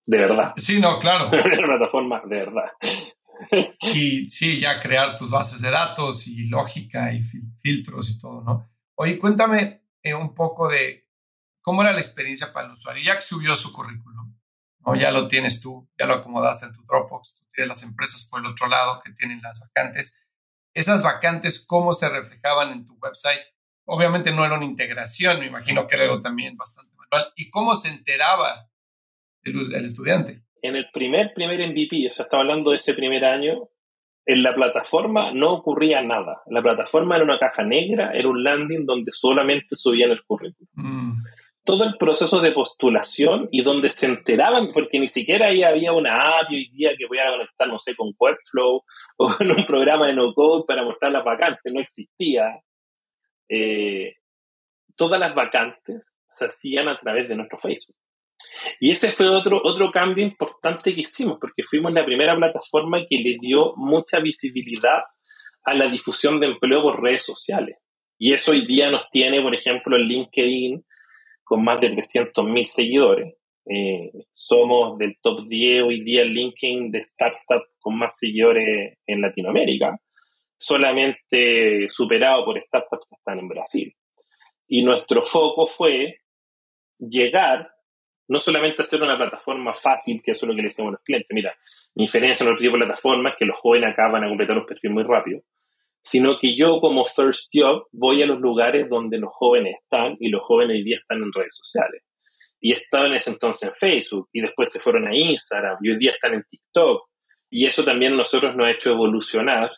De 0.05 0.19
verdad. 0.19 0.53
Sí, 0.57 0.79
no, 0.79 0.99
claro. 0.99 1.29
primera 1.31 1.65
plataforma, 1.65 2.21
de 2.25 2.35
verdad. 2.37 2.69
Y 3.81 4.29
sí, 4.29 4.59
ya 4.59 4.79
crear 4.79 5.15
tus 5.15 5.29
bases 5.29 5.61
de 5.61 5.71
datos 5.71 6.27
y 6.27 6.47
lógica 6.47 7.13
y 7.13 7.21
filtros 7.21 8.09
y 8.09 8.19
todo, 8.19 8.41
¿no? 8.41 8.69
Oye, 8.95 9.19
cuéntame 9.19 9.83
eh, 10.01 10.13
un 10.13 10.33
poco 10.33 10.69
de 10.69 11.07
cómo 11.61 11.81
era 11.81 11.91
la 11.91 11.99
experiencia 11.99 12.53
para 12.53 12.67
el 12.67 12.73
usuario, 12.73 13.03
ya 13.03 13.15
que 13.15 13.21
subió 13.21 13.55
su 13.55 13.73
currículum, 13.73 14.35
¿no? 14.85 14.95
Ya 14.95 15.11
lo 15.11 15.27
tienes 15.27 15.61
tú, 15.61 15.89
ya 15.97 16.05
lo 16.05 16.15
acomodaste 16.15 16.67
en 16.67 16.73
tu 16.73 16.83
Dropbox, 16.83 17.35
tú 17.35 17.45
tienes 17.53 17.69
las 17.69 17.83
empresas 17.83 18.27
por 18.29 18.39
el 18.39 18.45
otro 18.45 18.67
lado 18.67 19.01
que 19.03 19.11
tienen 19.11 19.41
las 19.41 19.59
vacantes. 19.59 20.29
Esas 20.73 21.01
vacantes, 21.01 21.65
¿cómo 21.65 21.93
se 21.93 22.07
reflejaban 22.07 22.71
en 22.71 22.85
tu 22.85 22.93
website? 23.01 23.41
Obviamente 23.85 24.31
no 24.31 24.45
era 24.45 24.55
una 24.55 24.65
integración, 24.65 25.39
me 25.39 25.47
imagino 25.47 25.87
que 25.87 25.95
era 25.95 26.05
algo 26.05 26.21
también 26.21 26.55
bastante 26.55 26.93
manual. 26.95 27.33
¿Y 27.35 27.49
cómo 27.49 27.75
se 27.75 27.89
enteraba 27.89 28.69
el, 29.41 29.73
el 29.73 29.85
estudiante? 29.85 30.44
En 30.65 30.75
el 30.75 30.87
primer, 30.91 31.33
primer 31.33 31.59
MVP, 31.69 32.07
o 32.07 32.11
sea, 32.11 32.23
estaba 32.23 32.43
hablando 32.43 32.71
de 32.71 32.77
ese 32.77 32.93
primer 32.93 33.25
año, 33.25 33.69
en 34.25 34.41
la 34.41 34.55
plataforma 34.55 35.31
no 35.31 35.53
ocurría 35.53 36.01
nada. 36.01 36.41
La 36.47 36.61
plataforma 36.61 37.15
era 37.15 37.25
una 37.25 37.37
caja 37.37 37.63
negra, 37.63 38.11
era 38.11 38.27
un 38.27 38.43
landing 38.43 38.85
donde 38.85 39.11
solamente 39.11 39.75
subían 39.75 40.11
el 40.11 40.23
currículum. 40.23 40.67
Mm. 40.73 41.13
Todo 41.63 41.83
el 41.83 41.97
proceso 41.97 42.41
de 42.41 42.51
postulación 42.51 43.49
y 43.51 43.63
donde 43.63 43.89
se 43.89 44.07
enteraban, 44.07 44.71
porque 44.71 44.99
ni 44.99 45.07
siquiera 45.07 45.47
ahí 45.47 45.63
había 45.63 45.93
una 45.93 46.39
app 46.39 46.49
hoy 46.49 46.69
día 46.69 46.91
que 46.97 47.07
voy 47.07 47.19
a 47.19 47.31
conectar, 47.31 47.67
no 47.67 47.79
sé, 47.79 47.95
con 47.95 48.13
Webflow 48.17 48.83
o 49.17 49.27
con 49.27 49.51
un 49.51 49.65
programa 49.65 50.07
de 50.07 50.15
no-code 50.15 50.63
para 50.67 50.83
mostrar 50.83 51.11
las 51.11 51.23
vacantes, 51.23 51.71
no 51.71 51.79
existía. 51.79 52.61
Eh, 53.49 54.15
todas 54.97 55.19
las 55.19 55.35
vacantes 55.35 56.15
se 56.29 56.45
hacían 56.45 56.87
a 56.87 56.99
través 56.99 57.29
de 57.29 57.35
nuestro 57.35 57.59
Facebook. 57.59 57.95
Y 58.79 58.91
ese 58.91 59.11
fue 59.11 59.27
otro, 59.27 59.61
otro 59.63 59.91
cambio 59.91 60.23
importante 60.23 60.93
que 60.93 61.01
hicimos, 61.01 61.37
porque 61.39 61.63
fuimos 61.63 61.93
la 61.93 62.05
primera 62.05 62.35
plataforma 62.35 63.05
que 63.09 63.17
le 63.17 63.37
dio 63.39 63.73
mucha 63.75 64.19
visibilidad 64.19 65.03
a 65.63 65.73
la 65.73 65.87
difusión 65.87 66.39
de 66.39 66.47
empleo 66.47 66.81
por 66.81 67.01
redes 67.01 67.25
sociales. 67.25 67.77
Y 68.17 68.33
eso 68.33 68.51
hoy 68.51 68.65
día 68.65 68.89
nos 68.89 69.09
tiene, 69.09 69.41
por 69.41 69.53
ejemplo, 69.53 69.97
en 69.97 70.03
LinkedIn 70.03 70.85
con 71.43 71.63
más 71.63 71.81
de 71.81 71.91
300.000 71.91 72.63
seguidores. 72.63 73.35
Eh, 73.67 74.11
somos 74.31 74.97
del 74.97 75.17
top 75.21 75.43
10 75.45 75.83
hoy 75.83 76.03
día 76.03 76.21
en 76.21 76.33
LinkedIn 76.33 76.91
de 76.91 76.99
startup 76.99 77.63
con 77.79 77.97
más 77.97 78.17
seguidores 78.17 78.97
en 79.07 79.21
Latinoamérica, 79.21 79.99
solamente 80.55 81.89
superado 81.89 82.45
por 82.45 82.61
startups 82.61 83.07
que 83.09 83.15
están 83.15 83.39
en 83.39 83.47
Brasil. 83.47 83.93
Y 84.67 84.83
nuestro 84.83 85.23
foco 85.23 85.67
fue 85.67 86.19
llegar 86.99 87.69
no 88.27 88.39
solamente 88.39 88.81
hacer 88.81 89.01
una 89.01 89.17
plataforma 89.17 89.73
fácil, 89.73 90.21
que 90.23 90.31
eso 90.31 90.45
es 90.45 90.49
lo 90.49 90.55
que 90.55 90.61
le 90.61 90.67
decimos 90.67 90.89
a 90.89 90.91
los 90.93 91.03
clientes. 91.03 91.27
Mira, 91.31 91.55
mi 91.95 92.05
diferencia 92.05 92.43
en 92.43 92.51
otro 92.51 92.61
tipo 92.61 92.77
de 92.77 92.85
plataformas 92.85 93.33
es 93.33 93.39
que 93.39 93.45
los 93.45 93.59
jóvenes 93.59 93.91
acá 93.91 94.07
van 94.07 94.23
a 94.23 94.27
completar 94.27 94.57
un 94.57 94.65
perfil 94.65 94.91
muy 94.91 95.03
rápido, 95.03 95.41
sino 96.01 96.39
que 96.39 96.55
yo 96.55 96.79
como 96.79 97.05
first 97.05 97.51
job 97.53 97.87
voy 97.91 98.21
a 98.23 98.25
los 98.25 98.39
lugares 98.39 98.89
donde 98.89 99.17
los 99.17 99.33
jóvenes 99.33 99.75
están 99.81 100.17
y 100.19 100.29
los 100.29 100.43
jóvenes 100.43 100.75
hoy 100.75 100.83
día 100.83 100.97
están 100.97 101.21
en 101.21 101.31
redes 101.33 101.55
sociales. 101.55 102.03
Y 102.59 102.73
estaban 102.73 103.11
en 103.11 103.17
ese 103.17 103.31
entonces 103.31 103.69
en 103.69 103.75
Facebook 103.75 104.29
y 104.33 104.41
después 104.41 104.71
se 104.71 104.79
fueron 104.79 105.07
a 105.07 105.15
Instagram 105.15 105.77
y 105.81 105.91
hoy 105.91 105.97
día 105.97 106.11
están 106.11 106.33
en 106.33 106.43
TikTok. 106.49 107.07
Y 107.49 107.67
eso 107.67 107.83
también 107.83 108.17
nosotros 108.17 108.55
nos 108.55 108.67
ha 108.67 108.71
hecho 108.71 108.91
evolucionar 108.91 109.71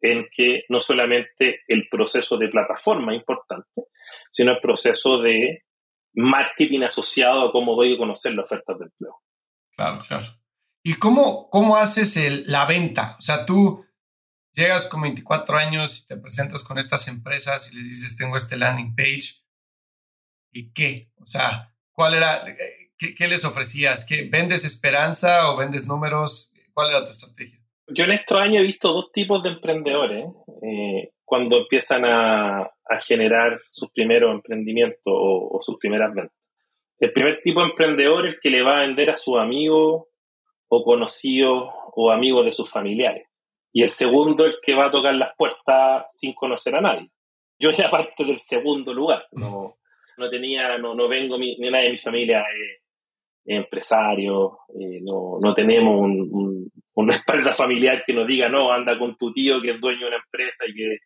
en 0.00 0.26
que 0.34 0.64
no 0.68 0.80
solamente 0.80 1.60
el 1.68 1.88
proceso 1.88 2.36
de 2.36 2.48
plataforma 2.48 3.12
es 3.12 3.20
importante, 3.20 3.82
sino 4.28 4.52
el 4.52 4.60
proceso 4.60 5.18
de 5.18 5.62
marketing 6.14 6.82
asociado 6.82 7.48
a 7.48 7.52
cómo 7.52 7.74
voy 7.74 7.94
a 7.94 7.98
conocer 7.98 8.34
las 8.34 8.44
ofertas 8.44 8.78
de 8.78 8.84
empleo. 8.86 9.20
Claro, 9.74 9.98
claro. 10.06 10.26
¿Y 10.84 10.94
cómo, 10.94 11.48
cómo 11.50 11.76
haces 11.76 12.16
el, 12.16 12.44
la 12.46 12.66
venta? 12.66 13.16
O 13.18 13.22
sea, 13.22 13.46
tú 13.46 13.84
llegas 14.52 14.86
con 14.88 15.02
24 15.02 15.56
años 15.56 16.00
y 16.00 16.06
te 16.06 16.16
presentas 16.16 16.64
con 16.64 16.78
estas 16.78 17.08
empresas 17.08 17.72
y 17.72 17.76
les 17.76 17.86
dices, 17.86 18.16
tengo 18.16 18.36
este 18.36 18.56
landing 18.56 18.94
page. 18.94 19.42
¿Y 20.50 20.72
qué? 20.72 21.10
O 21.16 21.26
sea, 21.26 21.72
¿cuál 21.92 22.14
era, 22.14 22.44
qué, 22.98 23.14
qué 23.14 23.28
les 23.28 23.44
ofrecías? 23.44 24.04
¿Qué, 24.04 24.28
¿Vendes 24.30 24.64
esperanza 24.64 25.50
o 25.50 25.56
vendes 25.56 25.86
números? 25.86 26.52
¿Cuál 26.74 26.90
era 26.90 27.04
tu 27.04 27.12
estrategia? 27.12 27.60
Yo 27.88 28.04
en 28.04 28.12
estos 28.12 28.38
años 28.38 28.62
he 28.62 28.66
visto 28.66 28.92
dos 28.92 29.12
tipos 29.12 29.42
de 29.42 29.50
emprendedores. 29.50 30.26
Eh, 30.62 31.12
cuando 31.24 31.58
empiezan 31.58 32.04
a, 32.04 32.70
generar 33.00 33.60
sus 33.70 33.90
primeros 33.90 34.32
emprendimientos 34.32 35.00
o, 35.04 35.60
sus 35.62 35.78
primeras 35.78 36.14
ventas. 36.14 36.36
El 36.98 37.12
primer 37.12 37.36
tipo 37.38 37.60
de 37.60 37.70
emprendedor 37.70 38.26
es 38.26 38.34
el 38.34 38.40
que 38.40 38.50
le 38.50 38.62
va 38.62 38.78
a 38.78 38.86
vender 38.86 39.10
a 39.10 39.16
sus 39.16 39.38
amigos 39.38 40.04
o 40.68 40.84
conocidos 40.84 41.68
o 41.94 42.10
amigos 42.10 42.44
de 42.44 42.52
sus 42.52 42.70
familiares. 42.70 43.26
Y 43.72 43.82
el 43.82 43.88
segundo 43.88 44.46
es 44.46 44.54
el 44.54 44.60
que 44.62 44.74
va 44.74 44.86
a 44.86 44.90
tocar 44.90 45.14
las 45.14 45.34
puertas 45.36 46.06
sin 46.10 46.34
conocer 46.34 46.76
a 46.76 46.80
nadie. 46.80 47.10
Yo 47.58 47.70
era 47.70 47.90
parte 47.90 48.24
del 48.24 48.38
segundo 48.38 48.92
lugar. 48.92 49.26
No, 49.32 49.74
no 50.18 50.30
tenía, 50.30 50.78
no, 50.78 50.94
no 50.94 51.08
vengo, 51.08 51.38
ni 51.38 51.56
nadie 51.58 51.86
de 51.86 51.92
mi 51.92 51.98
familia 51.98 52.40
es, 52.40 52.82
empresario, 53.44 54.58
eh, 54.68 55.00
no, 55.02 55.38
no 55.40 55.52
tenemos 55.52 56.00
un, 56.00 56.70
una 56.94 57.14
espalda 57.16 57.52
familiar 57.52 58.04
que 58.06 58.12
nos 58.12 58.26
diga, 58.26 58.48
no, 58.48 58.72
anda 58.72 58.98
con 58.98 59.16
tu 59.16 59.32
tío 59.32 59.60
que 59.60 59.72
es 59.72 59.80
dueño 59.80 60.00
de 60.00 60.06
una 60.06 60.22
empresa 60.24 60.64
y 60.66 60.74
que 60.74 60.98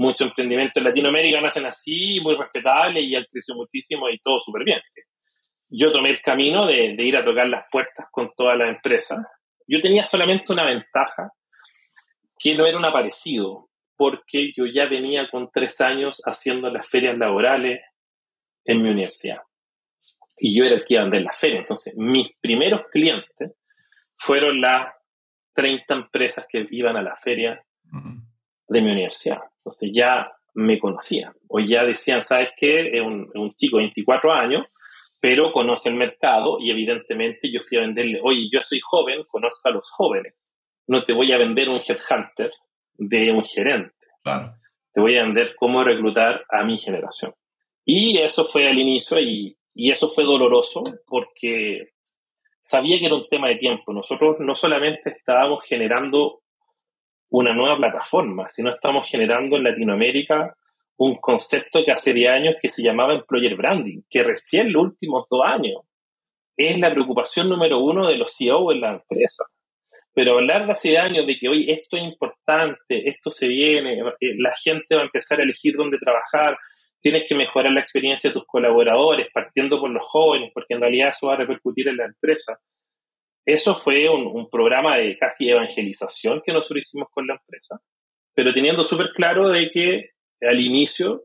muchos 0.00 0.28
emprendimientos 0.28 0.78
en 0.78 0.84
Latinoamérica 0.84 1.40
nacen 1.42 1.66
así, 1.66 2.20
muy 2.20 2.34
respetables 2.34 3.04
y 3.04 3.14
él 3.14 3.28
creció 3.30 3.54
muchísimo 3.54 4.08
y 4.08 4.18
todo 4.18 4.40
súper 4.40 4.64
bien. 4.64 4.80
Yo 5.68 5.92
tomé 5.92 6.08
el 6.08 6.22
camino 6.22 6.66
de, 6.66 6.94
de, 6.96 7.04
ir 7.04 7.16
a 7.18 7.24
tocar 7.24 7.46
las 7.46 7.66
puertas 7.70 8.06
con 8.10 8.32
toda 8.34 8.56
la 8.56 8.68
empresa. 8.70 9.28
Yo 9.68 9.80
tenía 9.82 10.06
solamente 10.06 10.52
una 10.52 10.64
ventaja, 10.64 11.32
que 12.38 12.56
no 12.56 12.66
era 12.66 12.78
un 12.78 12.84
aparecido, 12.86 13.68
porque 13.94 14.52
yo 14.56 14.64
ya 14.64 14.86
venía 14.86 15.28
con 15.30 15.50
tres 15.52 15.82
años 15.82 16.22
haciendo 16.24 16.70
las 16.70 16.88
ferias 16.88 17.18
laborales 17.18 17.80
en 18.64 18.82
mi 18.82 18.88
universidad. 18.88 19.42
Y 20.38 20.56
yo 20.56 20.64
era 20.64 20.76
el 20.76 20.84
que 20.86 20.94
iba 20.94 21.02
a 21.02 21.04
vender 21.04 21.22
las 21.22 21.38
ferias. 21.38 21.60
Entonces, 21.60 21.94
mis 21.98 22.30
primeros 22.40 22.86
clientes 22.90 23.52
fueron 24.16 24.62
las 24.62 24.94
30 25.54 25.92
empresas 25.92 26.46
que 26.48 26.66
iban 26.70 26.96
a 26.96 27.02
la 27.02 27.16
feria 27.16 27.62
de 27.92 28.80
mi 28.80 28.92
universidad. 28.92 29.40
Entonces 29.60 29.90
ya 29.94 30.32
me 30.54 30.78
conocían. 30.78 31.32
O 31.48 31.60
ya 31.60 31.84
decían, 31.84 32.22
¿sabes 32.22 32.50
qué? 32.56 32.98
Es 32.98 33.02
un, 33.02 33.30
un, 33.34 33.50
chico 33.52 33.76
de 33.76 33.84
24 33.84 34.32
años, 34.32 34.66
pero 35.20 35.52
conoce 35.52 35.90
el 35.90 35.96
mercado 35.96 36.58
y 36.60 36.70
evidentemente 36.70 37.50
yo 37.52 37.60
fui 37.60 37.78
a 37.78 37.82
venderle, 37.82 38.20
oye, 38.22 38.48
yo 38.52 38.60
soy 38.60 38.80
joven, 38.80 39.24
conozco 39.28 39.68
a 39.68 39.72
los 39.72 39.90
jóvenes. 39.90 40.52
No 40.86 41.04
te 41.04 41.12
voy 41.12 41.32
a 41.32 41.38
vender 41.38 41.68
un 41.68 41.80
headhunter 41.86 42.52
de 42.94 43.32
un 43.32 43.44
gerente. 43.44 43.94
Te 44.92 45.00
voy 45.00 45.16
a 45.16 45.22
vender 45.22 45.54
cómo 45.56 45.84
reclutar 45.84 46.44
a 46.50 46.64
mi 46.64 46.78
generación. 46.78 47.34
Y 47.84 48.18
eso 48.18 48.44
fue 48.44 48.68
al 48.68 48.78
inicio 48.78 49.18
y, 49.20 49.56
y 49.74 49.90
eso 49.90 50.08
fue 50.08 50.24
doloroso 50.24 50.82
porque 51.06 51.90
sabía 52.60 52.98
que 52.98 53.06
era 53.06 53.14
un 53.14 53.28
tema 53.28 53.48
de 53.48 53.56
tiempo. 53.56 53.92
Nosotros 53.92 54.36
no 54.40 54.54
solamente 54.54 55.10
estábamos 55.10 55.64
generando 55.64 56.42
una 57.30 57.54
nueva 57.54 57.76
plataforma, 57.76 58.50
sino 58.50 58.70
estamos 58.70 59.08
generando 59.08 59.56
en 59.56 59.64
Latinoamérica 59.64 60.54
un 60.96 61.16
concepto 61.16 61.82
que 61.84 61.92
hace 61.92 62.28
años 62.28 62.56
que 62.60 62.68
se 62.68 62.82
llamaba 62.82 63.14
Employer 63.14 63.56
Branding, 63.56 64.02
que 64.10 64.22
recién 64.22 64.72
los 64.72 64.82
últimos 64.82 65.26
dos 65.30 65.42
años 65.44 65.80
es 66.56 66.78
la 66.78 66.92
preocupación 66.92 67.48
número 67.48 67.78
uno 67.78 68.06
de 68.06 68.18
los 68.18 68.36
CEO 68.36 68.70
en 68.72 68.82
la 68.82 68.90
empresa. 68.90 69.44
Pero 70.12 70.34
hablar 70.34 70.66
de 70.66 70.72
hace 70.72 70.98
años 70.98 71.26
de 71.26 71.38
que 71.38 71.48
hoy 71.48 71.70
esto 71.70 71.96
es 71.96 72.02
importante, 72.02 73.08
esto 73.08 73.30
se 73.30 73.48
viene, 73.48 74.00
eh, 74.20 74.34
la 74.36 74.52
gente 74.62 74.94
va 74.94 75.02
a 75.02 75.04
empezar 75.04 75.40
a 75.40 75.44
elegir 75.44 75.76
dónde 75.76 75.98
trabajar, 75.98 76.58
tienes 77.00 77.24
que 77.28 77.34
mejorar 77.34 77.72
la 77.72 77.80
experiencia 77.80 78.28
de 78.28 78.34
tus 78.34 78.46
colaboradores, 78.46 79.28
partiendo 79.32 79.80
por 79.80 79.90
los 79.90 80.02
jóvenes, 80.04 80.50
porque 80.52 80.74
en 80.74 80.80
realidad 80.80 81.10
eso 81.10 81.28
va 81.28 81.34
a 81.34 81.38
repercutir 81.38 81.88
en 81.88 81.96
la 81.96 82.04
empresa. 82.06 82.58
Eso 83.44 83.74
fue 83.74 84.08
un, 84.08 84.48
programa 84.50 84.96
de 84.96 85.16
casi 85.18 85.50
evangelización 85.50 86.42
que 86.44 86.52
nosotros 86.52 86.82
hicimos 86.82 87.08
con 87.10 87.26
la 87.26 87.34
empresa, 87.34 87.80
pero 88.34 88.52
teniendo 88.52 88.84
súper 88.84 89.10
claro 89.14 89.48
de 89.48 89.70
que 89.70 90.10
al 90.42 90.60
inicio 90.60 91.24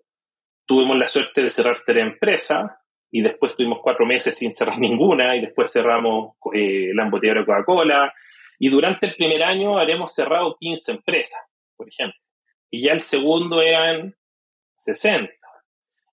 tuvimos 0.65 0.97
la 0.97 1.07
suerte 1.07 1.43
de 1.43 1.49
cerrar 1.49 1.83
tres 1.85 2.03
empresas 2.03 2.71
y 3.11 3.21
después 3.21 3.55
tuvimos 3.55 3.79
cuatro 3.81 4.05
meses 4.05 4.37
sin 4.37 4.51
cerrar 4.51 4.79
ninguna 4.79 5.35
y 5.35 5.41
después 5.41 5.71
cerramos 5.71 6.35
eh, 6.53 6.91
la 6.93 7.03
embotellera 7.03 7.41
de 7.41 7.45
Coca-Cola 7.45 8.13
y 8.59 8.69
durante 8.69 9.07
el 9.07 9.15
primer 9.15 9.43
año 9.43 9.77
haremos 9.77 10.13
cerrado 10.13 10.55
15 10.59 10.91
empresas, 10.93 11.41
por 11.75 11.87
ejemplo. 11.89 12.19
Y 12.71 12.83
ya 12.83 12.93
el 12.93 13.01
segundo 13.01 13.61
eran 13.61 14.15
60. 14.79 15.31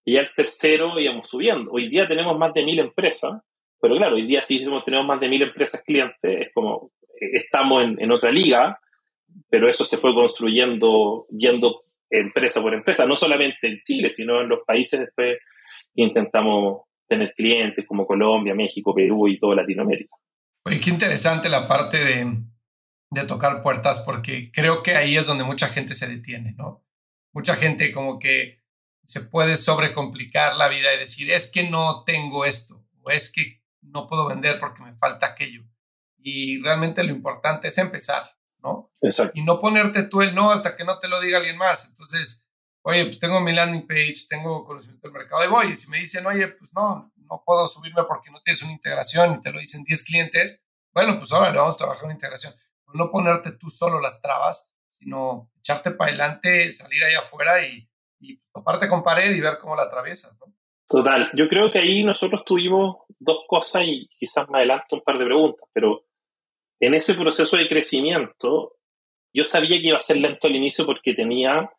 Y 0.05 0.15
ya 0.15 0.21
el 0.21 0.35
tercero 0.35 0.99
íbamos 0.99 1.29
subiendo. 1.29 1.71
Hoy 1.71 1.89
día 1.89 2.09
tenemos 2.09 2.37
más 2.37 2.53
de 2.55 2.65
mil 2.65 2.79
empresas, 2.81 3.41
pero 3.83 3.97
claro, 3.97 4.15
hoy 4.15 4.29
día 4.29 4.43
sí 4.43 4.65
tenemos 4.85 5.07
más 5.07 5.19
de 5.19 5.29
mil 5.29 5.43
empresas 5.43 5.83
clientes, 5.85 6.17
es 6.23 6.55
como 6.55 6.93
eh, 7.21 7.31
estamos 7.35 7.83
en, 7.83 8.01
en 8.01 8.13
otra 8.13 8.31
liga, 8.31 8.79
pero 9.51 9.69
eso 9.69 9.85
se 9.85 9.99
fue 9.99 10.15
construyendo 10.15 11.27
yendo 11.31 11.83
empresa 12.09 12.63
por 12.63 12.75
empresa, 12.75 13.07
no 13.07 13.17
solamente 13.17 13.67
en 13.67 13.81
Chile, 13.85 14.09
sino 14.11 14.41
en 14.41 14.49
los 14.49 14.61
países 14.65 15.01
después 15.01 15.39
que 15.93 16.03
intentamos 16.03 16.83
tener 17.09 17.35
clientes 17.35 17.85
como 17.85 18.07
Colombia, 18.07 18.55
México, 18.55 18.95
Perú 18.95 19.27
y 19.27 19.41
toda 19.41 19.57
Latinoamérica. 19.57 20.15
Oye, 20.65 20.79
qué 20.79 20.91
interesante 20.91 21.49
la 21.49 21.67
parte 21.67 22.05
de, 22.05 22.37
de 23.11 23.27
tocar 23.27 23.65
puertas, 23.65 24.05
porque 24.07 24.53
creo 24.53 24.85
que 24.85 24.93
ahí 24.93 25.17
es 25.17 25.27
donde 25.27 25.43
mucha 25.43 25.67
gente 25.67 25.95
se 25.95 26.07
detiene, 26.07 26.55
¿no? 26.57 26.85
Mucha 27.33 27.57
gente 27.57 27.93
como 27.93 28.21
que 28.21 28.61
se 29.05 29.23
puede 29.23 29.57
sobrecomplicar 29.57 30.57
la 30.57 30.69
vida 30.69 30.95
y 30.95 31.01
decir, 31.01 31.33
es 31.33 31.51
que 31.51 31.69
no 31.69 32.05
tengo 32.05 32.45
esto, 32.45 32.87
o 33.03 33.11
es 33.11 33.33
que 33.33 33.62
no 33.83 34.07
puedo 34.07 34.27
vender 34.27 34.59
porque 34.59 34.83
me 34.83 34.95
falta 34.95 35.27
aquello. 35.27 35.63
Y 36.19 36.63
realmente 36.63 37.03
lo 37.03 37.11
importante 37.11 37.69
es 37.69 37.79
empezar, 37.79 38.23
¿no? 38.59 38.93
Exacto. 39.01 39.33
Y 39.35 39.43
no 39.43 39.61
ponerte 39.61 40.05
tú 40.05 40.23
el 40.23 40.35
no 40.35 40.51
hasta 40.51 40.77
que 40.77 40.85
no 40.85 40.99
te 40.99 41.09
lo 41.09 41.21
diga 41.21 41.39
alguien 41.39 41.59
más. 41.59 41.89
Entonces, 41.89 42.49
oye, 42.83 43.05
pues 43.05 43.19
tengo 43.19 43.41
mi 43.41 43.53
landing 43.53 43.87
page, 43.87 44.27
tengo 44.29 44.65
conocimiento 44.65 45.09
del 45.09 45.13
mercado, 45.13 45.45
y 45.45 45.49
voy. 45.49 45.67
Y 45.69 45.75
si 45.75 45.91
me 45.91 45.99
dicen, 45.99 46.25
oye, 46.27 46.49
pues 46.49 46.73
no, 46.75 47.13
no 47.17 47.43
puedo 47.45 47.67
subirme 47.67 48.05
porque 48.05 48.31
no 48.31 48.41
tienes 48.43 48.63
una 48.63 48.73
integración 48.73 49.35
y 49.35 49.41
te 49.41 49.53
lo 49.53 49.59
dicen 49.59 49.85
10 49.85 50.05
clientes, 50.05 50.65
bueno, 50.93 51.19
pues 51.19 51.33
ahora 51.33 51.51
le 51.51 51.59
vamos 51.59 51.75
a 51.77 51.79
trabajar 51.79 52.05
una 52.05 52.15
integración. 52.15 52.55
no 52.95 53.11
ponerte 53.11 53.53
tú 53.53 53.71
solo 53.71 54.01
las 54.01 54.21
trabas, 54.21 54.77
sino 54.89 55.51
echarte 55.59 55.91
para 55.93 56.11
adelante, 56.11 56.71
salir 56.71 57.03
allá 57.03 57.21
afuera 57.21 57.67
y, 57.67 57.89
y 58.21 58.39
toparte 58.53 58.89
con 58.89 59.03
pared 59.03 59.35
y 59.35 59.41
ver 59.41 59.59
cómo 59.59 59.75
la 59.75 59.85
atraviesas, 59.85 60.39
¿no? 60.41 60.55
Total. 60.89 61.31
Yo 61.33 61.49
creo 61.49 61.71
que 61.71 61.79
ahí 61.79 62.05
nosotros 62.05 62.45
tuvimos 62.45 62.97
dos 63.23 63.45
cosas 63.47 63.85
y 63.87 64.09
quizás 64.19 64.49
más 64.49 64.59
adelante 64.59 64.95
un 64.95 65.01
par 65.03 65.19
de 65.19 65.25
preguntas, 65.25 65.69
pero 65.73 66.05
en 66.81 66.95
ese 66.95 67.15
proceso 67.15 67.57
de 67.57 67.69
crecimiento, 67.69 68.77
yo 69.33 69.45
sabía 69.45 69.81
que 69.81 69.89
iba 69.89 69.97
a 69.97 70.01
ser 70.01 70.19
lento 70.19 70.49
al 70.49 70.57
inicio 70.57 70.85
porque 70.85 71.15
tenía 71.15 71.71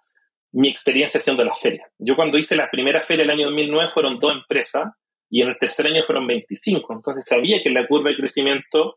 mi 0.54 0.70
experiencia 0.70 1.20
haciendo 1.20 1.44
las 1.44 1.60
ferias. 1.60 1.92
Yo 1.98 2.16
cuando 2.16 2.38
hice 2.38 2.56
la 2.56 2.70
primera 2.70 3.02
feria 3.02 3.24
el 3.24 3.32
año 3.32 3.48
2009 3.48 3.92
fueron 3.92 4.20
dos 4.20 4.34
empresas 4.34 4.94
y 5.30 5.42
en 5.42 5.50
el 5.50 5.58
tercer 5.58 5.88
año 5.88 6.04
fueron 6.04 6.28
25. 6.28 6.94
Entonces 6.94 7.26
sabía 7.26 7.62
que 7.62 7.70
la 7.70 7.88
curva 7.88 8.12
de 8.12 8.18
crecimiento 8.18 8.96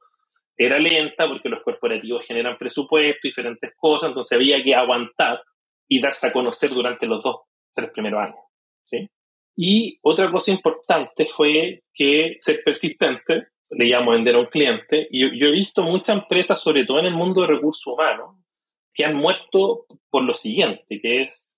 era 0.56 0.78
lenta 0.78 1.28
porque 1.28 1.48
los 1.48 1.62
corporativos 1.62 2.26
generan 2.26 2.56
presupuesto, 2.58 3.20
diferentes 3.22 3.72
cosas, 3.76 4.08
entonces 4.08 4.36
había 4.36 4.62
que 4.62 4.74
aguantar 4.74 5.42
y 5.88 6.00
darse 6.00 6.28
a 6.28 6.32
conocer 6.32 6.70
durante 6.70 7.06
los 7.06 7.22
dos, 7.22 7.40
tres 7.74 7.90
primeros 7.90 8.20
años. 8.20 8.40
¿sí? 8.84 9.10
Y 9.56 9.98
otra 10.02 10.30
cosa 10.30 10.52
importante 10.52 11.24
fue 11.26 11.82
que 11.94 12.36
ser 12.40 12.62
persistente 12.62 13.48
le 13.70 13.86
llamo 13.86 14.12
vender 14.12 14.34
a 14.34 14.40
un 14.40 14.46
cliente. 14.46 15.08
Y 15.10 15.38
yo, 15.38 15.46
he 15.46 15.50
visto 15.50 15.82
muchas 15.82 16.18
empresas, 16.18 16.60
sobre 16.60 16.84
todo 16.84 17.00
en 17.00 17.06
el 17.06 17.14
mundo 17.14 17.40
de 17.40 17.48
recursos 17.48 17.86
humanos, 17.86 18.36
que 18.92 19.04
han 19.04 19.16
muerto 19.16 19.86
por 20.10 20.22
lo 20.22 20.34
siguiente, 20.34 21.00
que 21.00 21.22
es, 21.22 21.56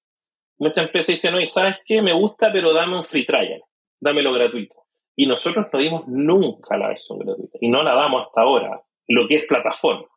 muchas 0.58 0.86
empresas 0.86 1.14
dicen, 1.14 1.34
oye, 1.34 1.48
¿sabes 1.48 1.78
qué? 1.84 2.02
Me 2.02 2.12
gusta, 2.12 2.52
pero 2.52 2.72
dame 2.72 2.96
un 2.96 3.04
free 3.04 3.26
trial, 3.26 3.62
dámelo 4.00 4.32
gratuito. 4.32 4.74
Y 5.14 5.26
nosotros 5.26 5.66
no 5.72 5.78
dimos 5.78 6.08
nunca 6.08 6.76
la 6.76 6.88
versión 6.88 7.18
gratuita, 7.18 7.58
y 7.60 7.68
no 7.68 7.82
la 7.82 7.94
damos 7.94 8.26
hasta 8.26 8.40
ahora, 8.40 8.80
lo 9.06 9.28
que 9.28 9.36
es 9.36 9.44
plataforma. 9.44 10.08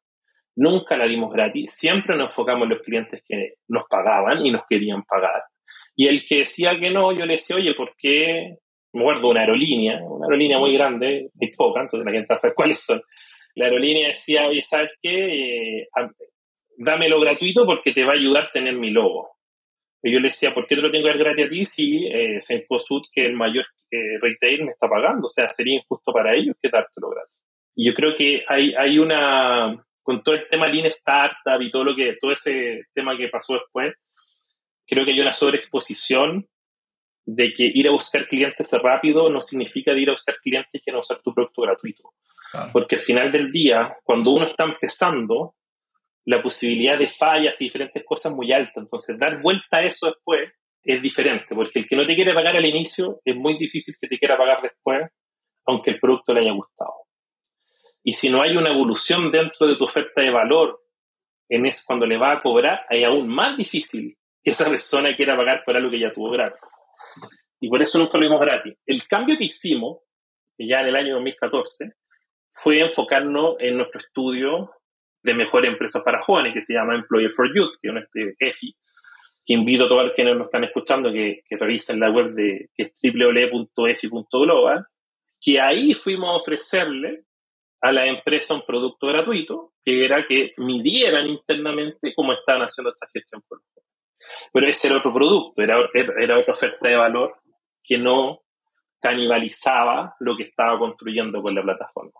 Nunca 0.55 0.97
la 0.97 1.05
dimos 1.05 1.31
gratis, 1.31 1.73
siempre 1.73 2.15
nos 2.15 2.27
enfocamos 2.27 2.63
en 2.63 2.69
los 2.69 2.81
clientes 2.81 3.23
que 3.27 3.55
nos 3.67 3.83
pagaban 3.89 4.45
y 4.45 4.51
nos 4.51 4.63
querían 4.67 5.03
pagar. 5.03 5.43
Y 5.95 6.07
el 6.07 6.25
que 6.25 6.39
decía 6.39 6.79
que 6.79 6.89
no, 6.89 7.13
yo 7.13 7.25
le 7.25 7.33
decía, 7.33 7.57
oye, 7.57 7.73
¿por 7.73 7.95
qué 7.97 8.57
me 8.93 9.01
acuerdo 9.01 9.29
una 9.29 9.41
aerolínea, 9.41 10.01
una 10.03 10.25
aerolínea 10.25 10.59
muy 10.59 10.73
grande, 10.73 11.29
de 11.33 11.51
poca, 11.55 11.81
entonces 11.81 12.05
la 12.05 12.11
gente 12.11 12.37
sabe 12.37 12.53
cuáles 12.53 12.83
son. 12.83 13.01
La 13.55 13.65
aerolínea 13.65 14.09
decía, 14.09 14.47
oye, 14.47 14.61
¿sabes 14.63 14.97
qué? 15.01 15.81
Eh, 15.81 15.87
dámelo 16.77 17.19
gratuito 17.19 17.65
porque 17.65 17.93
te 17.93 18.03
va 18.03 18.13
a 18.13 18.15
ayudar 18.15 18.45
a 18.45 18.51
tener 18.51 18.75
mi 18.75 18.91
logo. 18.91 19.29
Y 20.03 20.11
yo 20.11 20.19
le 20.19 20.29
decía, 20.29 20.53
¿por 20.53 20.67
qué 20.67 20.75
te 20.75 20.81
lo 20.81 20.91
tengo 20.91 21.03
que 21.03 21.09
dar 21.09 21.19
gratis 21.19 21.45
a 21.45 21.49
ti 21.49 21.65
si 21.65 22.07
eh, 22.07 22.41
Cencosud, 22.41 23.03
que 23.13 23.25
el 23.25 23.33
mayor 23.33 23.65
eh, 23.91 24.17
retail, 24.19 24.65
me 24.65 24.71
está 24.71 24.89
pagando? 24.89 25.27
O 25.27 25.29
sea, 25.29 25.47
sería 25.49 25.75
injusto 25.75 26.11
para 26.11 26.35
ellos 26.35 26.55
que 26.61 26.69
dártelo 26.69 27.09
gratis. 27.09 27.35
Y 27.75 27.87
yo 27.87 27.93
creo 27.93 28.15
que 28.17 28.43
hay, 28.47 28.73
hay 28.73 28.97
una, 28.97 29.85
con 30.01 30.23
todo 30.23 30.35
el 30.35 30.47
tema 30.49 30.67
Lean 30.67 30.87
Startup 30.87 31.61
y 31.61 31.69
todo 31.69 31.83
lo 31.83 31.95
que, 31.95 32.17
todo 32.19 32.31
ese 32.31 32.81
tema 32.93 33.15
que 33.15 33.27
pasó 33.27 33.53
después, 33.53 33.93
creo 34.91 35.05
que 35.05 35.11
hay 35.11 35.21
una 35.21 35.33
sobreexposición 35.33 36.45
de 37.25 37.53
que 37.53 37.63
ir 37.63 37.87
a 37.87 37.91
buscar 37.91 38.27
clientes 38.27 38.77
rápido 38.83 39.29
no 39.29 39.39
significa 39.39 39.93
de 39.93 40.01
ir 40.01 40.09
a 40.09 40.13
buscar 40.13 40.35
clientes 40.39 40.81
que 40.83 40.91
no 40.91 40.99
usar 40.99 41.21
tu 41.21 41.33
producto 41.33 41.61
gratuito. 41.61 42.11
Porque 42.73 42.97
al 42.97 43.01
final 43.01 43.31
del 43.31 43.51
día, 43.53 43.95
cuando 44.03 44.31
uno 44.31 44.43
está 44.43 44.65
empezando, 44.65 45.55
la 46.25 46.43
posibilidad 46.43 46.99
de 46.99 47.07
fallas 47.07 47.61
y 47.61 47.65
diferentes 47.65 48.03
cosas 48.05 48.33
es 48.33 48.35
muy 48.35 48.51
alta. 48.51 48.81
Entonces, 48.81 49.17
dar 49.17 49.41
vuelta 49.41 49.77
a 49.77 49.85
eso 49.85 50.07
después 50.07 50.51
es 50.83 51.01
diferente, 51.01 51.55
porque 51.55 51.79
el 51.79 51.87
que 51.87 51.95
no 51.95 52.05
te 52.05 52.15
quiere 52.15 52.33
pagar 52.33 52.57
al 52.57 52.65
inicio 52.65 53.21
es 53.23 53.35
muy 53.35 53.57
difícil 53.57 53.95
que 53.99 54.09
te 54.09 54.19
quiera 54.19 54.37
pagar 54.37 54.61
después, 54.61 55.09
aunque 55.67 55.91
el 55.91 55.99
producto 56.01 56.33
le 56.33 56.41
haya 56.41 56.51
gustado. 56.51 56.93
Y 58.03 58.11
si 58.11 58.29
no 58.29 58.41
hay 58.41 58.57
una 58.57 58.71
evolución 58.71 59.31
dentro 59.31 59.67
de 59.67 59.77
tu 59.77 59.85
oferta 59.85 60.21
de 60.21 60.31
valor, 60.31 60.81
en 61.47 61.65
es 61.65 61.85
cuando 61.85 62.05
le 62.05 62.17
va 62.17 62.33
a 62.33 62.39
cobrar, 62.39 62.85
es 62.89 63.05
aún 63.05 63.29
más 63.29 63.55
difícil 63.55 64.17
esa 64.43 64.69
persona 64.69 65.15
quiera 65.15 65.37
pagar 65.37 65.63
por 65.65 65.75
algo 65.75 65.91
que 65.91 65.99
ya 65.99 66.13
tuvo 66.13 66.31
gratis 66.31 66.59
y 67.61 67.69
por 67.69 67.81
eso 67.81 67.99
nunca 67.99 68.17
lo 68.17 68.23
vimos 68.23 68.41
gratis. 68.41 68.75
El 68.85 69.07
cambio 69.07 69.37
que 69.37 69.45
hicimos, 69.45 69.99
ya 70.57 70.81
en 70.81 70.87
el 70.87 70.95
año 70.95 71.13
2014, 71.13 71.93
fue 72.51 72.79
enfocarnos 72.79 73.63
en 73.63 73.77
nuestro 73.77 74.01
estudio 74.01 74.71
de 75.23 75.35
mejores 75.35 75.71
empresas 75.71 76.01
para 76.01 76.23
jóvenes, 76.23 76.55
que 76.55 76.63
se 76.63 76.73
llama 76.73 76.95
Employer 76.95 77.31
for 77.31 77.47
Youth, 77.55 77.75
que 77.79 77.89
es 77.89 77.93
un 77.93 78.35
EFI, 78.39 78.75
que 79.45 79.53
invito 79.53 79.85
a 79.85 79.87
todos 79.87 80.05
los 80.05 80.15
que 80.15 80.23
nos 80.23 80.45
están 80.45 80.63
escuchando 80.63 81.11
que, 81.13 81.43
que 81.47 81.55
revisen 81.55 81.99
la 81.99 82.09
web 82.09 82.31
de 82.31 82.69
que 82.75 82.83
es 82.83 82.93
www.efi.global, 83.13 84.85
que 85.39 85.61
ahí 85.61 85.93
fuimos 85.93 86.29
a 86.29 86.37
ofrecerle 86.37 87.25
a 87.81 87.91
la 87.91 88.07
empresa 88.07 88.55
un 88.55 88.65
producto 88.65 89.07
gratuito, 89.07 89.73
que 89.85 90.03
era 90.03 90.25
que 90.27 90.53
midieran 90.57 91.27
internamente 91.27 92.13
cómo 92.15 92.33
estaban 92.33 92.63
haciendo 92.63 92.91
esta 92.91 93.07
gestión 93.13 93.43
por 93.47 93.61
Pero 94.53 94.69
ese 94.69 94.87
era 94.87 94.97
otro 94.97 95.13
producto, 95.13 95.61
era, 95.61 95.77
era 95.93 96.39
otra 96.39 96.53
oferta 96.53 96.87
de 96.87 96.95
valor 96.95 97.35
que 97.83 97.97
no 97.97 98.41
canibalizaba 99.01 100.15
lo 100.19 100.37
que 100.37 100.43
estaba 100.43 100.77
construyendo 100.77 101.41
con 101.41 101.55
la 101.55 101.63
plataforma. 101.63 102.19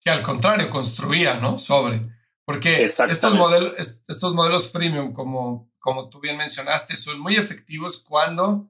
Que 0.00 0.10
al 0.10 0.22
contrario, 0.22 0.70
construía, 0.70 1.34
¿no? 1.34 1.58
Sobre. 1.58 2.02
Porque 2.44 2.84
estos 2.84 3.34
modelos, 3.34 4.02
estos 4.06 4.34
modelos 4.34 4.70
freemium, 4.70 5.12
como, 5.12 5.72
como 5.78 6.10
tú 6.10 6.20
bien 6.20 6.36
mencionaste, 6.36 6.96
son 6.96 7.18
muy 7.18 7.36
efectivos 7.36 8.04
cuando 8.06 8.68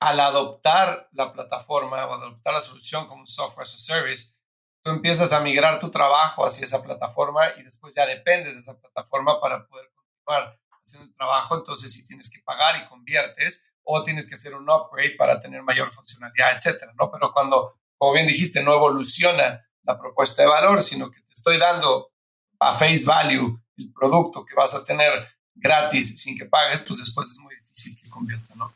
al 0.00 0.20
adoptar 0.20 1.08
la 1.12 1.32
plataforma 1.32 2.04
o 2.06 2.12
adoptar 2.12 2.54
la 2.54 2.60
solución 2.60 3.06
como 3.06 3.20
un 3.20 3.26
software 3.26 3.62
as 3.62 3.74
a 3.74 3.78
service, 3.78 4.34
tú 4.82 4.90
empiezas 4.90 5.32
a 5.32 5.40
migrar 5.40 5.78
tu 5.78 5.90
trabajo 5.90 6.44
hacia 6.44 6.64
esa 6.64 6.82
plataforma 6.82 7.42
y 7.56 7.62
después 7.62 7.94
ya 7.94 8.06
dependes 8.06 8.54
de 8.54 8.60
esa 8.60 8.78
plataforma 8.78 9.40
para 9.40 9.66
poder 9.66 9.90
continuar 9.94 10.58
haciendo 10.88 11.08
el 11.08 11.14
trabajo. 11.14 11.56
Entonces, 11.56 11.92
si 11.92 12.04
tienes 12.04 12.30
que 12.30 12.40
pagar 12.40 12.82
y 12.82 12.88
conviertes, 12.88 13.72
o 13.90 14.02
tienes 14.02 14.28
que 14.28 14.34
hacer 14.34 14.54
un 14.54 14.68
upgrade 14.68 15.16
para 15.16 15.40
tener 15.40 15.62
mayor 15.62 15.90
funcionalidad, 15.90 16.56
etcétera, 16.56 16.92
¿no? 16.98 17.10
Pero 17.10 17.32
cuando, 17.32 17.78
como 17.96 18.12
bien 18.12 18.26
dijiste, 18.26 18.62
no 18.62 18.74
evoluciona 18.74 19.66
la 19.82 19.98
propuesta 19.98 20.42
de 20.42 20.48
valor, 20.48 20.82
sino 20.82 21.10
que 21.10 21.20
te 21.20 21.32
estoy 21.32 21.56
dando 21.56 22.12
a 22.60 22.74
face 22.74 23.04
value 23.06 23.58
el 23.78 23.92
producto 23.92 24.44
que 24.44 24.54
vas 24.54 24.74
a 24.74 24.84
tener 24.84 25.26
gratis 25.54 26.20
sin 26.20 26.36
que 26.36 26.44
pagues, 26.44 26.82
pues 26.82 26.98
después 26.98 27.30
es 27.30 27.38
muy 27.38 27.54
difícil 27.54 27.96
que 28.00 28.10
convierta, 28.10 28.54
¿no? 28.56 28.74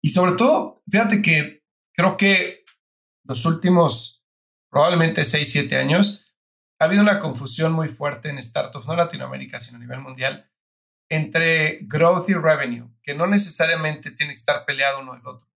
Y 0.00 0.10
sobre 0.10 0.32
todo, 0.32 0.82
fíjate 0.88 1.22
que 1.22 1.64
creo 1.92 2.16
que 2.16 2.64
los 3.24 3.44
últimos 3.44 4.24
probablemente 4.70 5.24
6, 5.24 5.50
7 5.50 5.76
años 5.76 6.34
ha 6.78 6.84
habido 6.84 7.02
una 7.02 7.18
confusión 7.18 7.72
muy 7.72 7.88
fuerte 7.88 8.28
en 8.28 8.40
startups, 8.40 8.86
no 8.86 8.92
en 8.92 8.98
Latinoamérica, 8.98 9.58
sino 9.58 9.78
a 9.78 9.80
nivel 9.80 10.00
mundial, 10.00 10.51
entre 11.12 11.80
growth 11.82 12.30
y 12.30 12.34
revenue, 12.34 12.88
que 13.02 13.14
no 13.14 13.26
necesariamente 13.26 14.12
tiene 14.12 14.32
que 14.32 14.38
estar 14.40 14.64
peleado 14.64 15.00
uno 15.00 15.12
del 15.12 15.26
otro. 15.26 15.46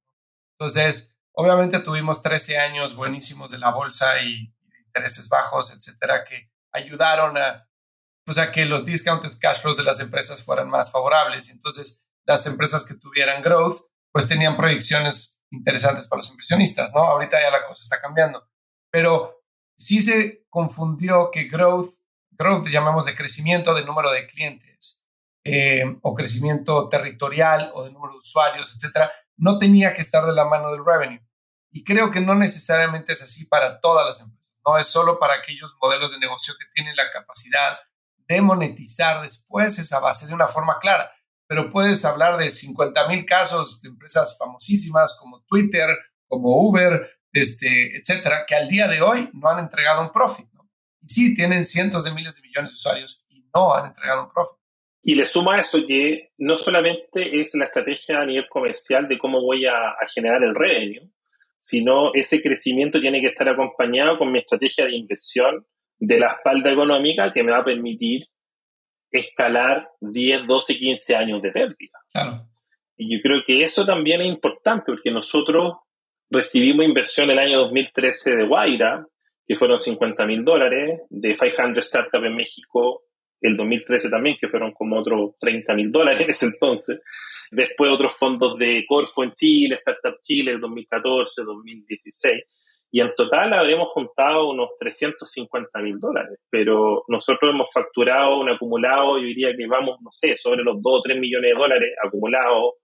Entonces, 0.53 1.17
obviamente 1.33 1.79
tuvimos 1.79 2.21
13 2.21 2.59
años 2.59 2.95
buenísimos 2.95 3.53
de 3.53 3.59
la 3.59 3.71
bolsa 3.71 4.21
y 4.21 4.55
intereses 4.85 5.31
bajos, 5.31 5.75
etcétera, 5.75 6.25
que 6.25 6.53
ayudaron 6.73 7.39
a, 7.39 7.67
pues, 8.27 8.37
a 8.37 8.53
que 8.53 8.67
los 8.67 8.85
discounted 8.85 9.39
cash 9.41 9.61
flows 9.63 9.79
de 9.79 9.85
las 9.85 9.99
empresas 9.99 10.45
fueran 10.45 10.69
más 10.69 10.93
favorables. 10.93 11.49
Entonces, 11.49 12.13
las 12.27 12.45
empresas 12.47 12.85
que 12.85 12.93
tuvieran 12.93 13.41
growth, 13.41 13.79
pues 14.13 14.29
tenían 14.29 14.59
proyecciones 14.59 15.43
interesantes 15.51 16.07
para 16.07 16.19
los 16.19 16.31
inversionistas, 16.33 16.93
¿no? 16.95 17.01
Ahorita 17.01 17.41
ya 17.41 17.51
la 17.51 17.65
cosa 17.65 17.83
está 17.83 17.99
cambiando. 17.99 18.47
Pero 18.91 19.43
sí 19.79 20.03
se 20.03 20.45
confundió 20.51 21.31
que 21.31 21.45
growth, 21.45 21.89
growth 22.33 22.69
llamamos 22.69 23.07
de 23.07 23.15
crecimiento 23.15 23.73
de 23.73 23.87
número 23.87 24.11
de 24.11 24.27
clientes 24.27 25.06
eh, 25.49 25.85
o 26.03 26.13
crecimiento 26.13 26.89
territorial 26.89 27.71
o 27.73 27.85
de 27.85 27.93
número 27.93 28.15
de 28.15 28.19
usuarios, 28.19 28.75
etcétera, 28.75 29.13
no 29.37 29.59
tenía 29.59 29.93
que 29.93 30.01
estar 30.01 30.25
de 30.25 30.33
la 30.33 30.45
mano 30.45 30.73
del 30.73 30.85
revenue. 30.85 31.25
Y 31.71 31.85
creo 31.85 32.11
que 32.11 32.21
no 32.21 32.35
necesariamente 32.35 33.13
es 33.13 33.23
así 33.23 33.45
para 33.45 33.81
todas 33.81 34.05
las 34.05 34.21
empresas, 34.21 34.61
no 34.67 34.77
es 34.77 34.89
solo 34.89 35.21
para 35.21 35.35
aquellos 35.35 35.77
modelos 35.81 36.11
de 36.11 36.19
negocio 36.19 36.55
que 36.59 36.67
tienen 36.75 36.97
la 36.97 37.13
capacidad 37.13 37.79
de 38.27 38.41
monetizar 38.41 39.23
después 39.23 39.79
esa 39.79 40.01
base 40.01 40.27
de 40.27 40.35
una 40.35 40.49
forma 40.49 40.81
clara. 40.81 41.13
Pero 41.47 41.71
puedes 41.71 42.05
hablar 42.05 42.39
de 42.39 42.51
50 42.51 43.07
mil 43.07 43.25
casos 43.25 43.81
de 43.83 43.91
empresas 43.91 44.37
famosísimas 44.37 45.17
como 45.21 45.45
Twitter, 45.45 45.89
como 46.27 46.57
Uber, 46.57 47.09
este, 47.33 47.99
etcétera, 47.99 48.47
que 48.49 48.57
al 48.57 48.69
día 48.69 48.89
de 48.89 49.01
hoy 49.01 49.31
no 49.33 49.49
han 49.49 49.61
entregado 49.61 50.03
un 50.03 50.11
profit. 50.11 50.49
Y 51.03 51.09
sí, 51.09 51.35
tienen 51.37 51.65
cientos 51.65 52.03
de 52.03 52.11
miles 52.11 52.35
de 52.35 52.43
millones 52.43 52.73
de 52.73 52.75
usuarios 52.75 53.27
y 53.29 53.49
no 53.55 53.73
han 53.73 53.87
entregado 53.87 54.25
un 54.25 54.33
profit. 54.33 54.66
Y 55.09 55.15
le 55.15 55.25
suma 55.27 55.55
a 55.55 55.61
eso 55.61 55.87
que 55.87 56.31
no 56.39 56.57
solamente 56.57 57.41
es 57.41 57.55
la 57.55 57.67
estrategia 57.67 58.21
a 58.21 58.27
nivel 58.27 58.49
comercial 58.49 59.07
de 59.07 59.19
cómo 59.19 59.41
voy 59.41 59.65
a, 59.65 59.91
a 59.91 60.09
generar 60.13 60.43
el 60.43 60.53
revenue, 60.53 61.09
sino 61.61 62.13
ese 62.13 62.43
crecimiento 62.43 63.01
tiene 63.01 63.21
que 63.21 63.29
estar 63.29 63.49
acompañado 63.49 64.19
con 64.19 64.33
mi 64.33 64.41
estrategia 64.41 64.85
de 64.85 64.97
inversión 64.97 65.65
de 66.01 66.19
la 66.19 66.33
espalda 66.33 66.73
económica 66.73 67.33
que 67.33 67.45
me 67.45 67.53
va 67.53 67.59
a 67.59 67.65
permitir 67.65 68.25
escalar 69.13 69.89
10, 70.01 70.49
12, 70.49 70.77
15 70.77 71.15
años 71.15 71.41
de 71.41 71.53
pérdida. 71.53 72.01
Y 72.97 73.15
yo 73.15 73.23
creo 73.23 73.45
que 73.47 73.63
eso 73.63 73.87
también 73.87 74.23
es 74.23 74.27
importante 74.27 74.87
porque 74.87 75.13
nosotros 75.13 75.75
recibimos 76.31 76.85
inversión 76.85 77.31
el 77.31 77.39
año 77.39 77.61
2013 77.61 78.35
de 78.35 78.45
Guaira, 78.45 79.07
que 79.47 79.55
fueron 79.55 79.79
50 79.79 80.27
mil 80.27 80.45
dólares, 80.45 81.03
de 81.11 81.37
500 81.37 81.79
Startup 81.87 82.25
en 82.25 82.35
México 82.35 83.06
el 83.41 83.57
2013 83.57 84.11
también, 84.11 84.37
que 84.41 84.49
fueron 84.49 84.73
como 84.73 84.99
otros 84.99 85.37
30 85.39 85.75
mil 85.75 85.93
dólares 85.93 86.23
en 86.23 86.31
ese 86.31 86.47
entonces. 86.47 87.01
Después 87.51 87.91
otros 87.91 88.17
fondos 88.17 88.59
de 88.59 88.85
Corfo 88.89 89.23
en 89.23 89.33
Chile, 89.33 89.77
Startup 89.77 90.19
Chile 90.21 90.53
el 90.53 90.61
2014, 90.61 91.43
2016 91.43 92.43
y 92.91 93.01
en 93.01 93.13
total 93.15 93.53
habremos 93.53 93.89
juntado 93.89 94.49
unos 94.51 94.71
350 94.79 95.81
mil 95.81 95.99
dólares, 95.99 96.39
pero 96.49 97.05
nosotros 97.09 97.53
hemos 97.53 97.71
facturado 97.73 98.41
un 98.41 98.49
acumulado, 98.49 99.19
yo 99.19 99.25
diría 99.25 99.55
que 99.57 99.67
vamos, 99.67 100.01
no 100.01 100.11
sé, 100.13 100.37
sobre 100.37 100.63
los 100.63 100.81
2 100.81 100.83
o 100.85 101.03
3 101.03 101.19
millones 101.19 101.51
de 101.51 101.59
dólares 101.59 101.91
acumulados 102.03 102.75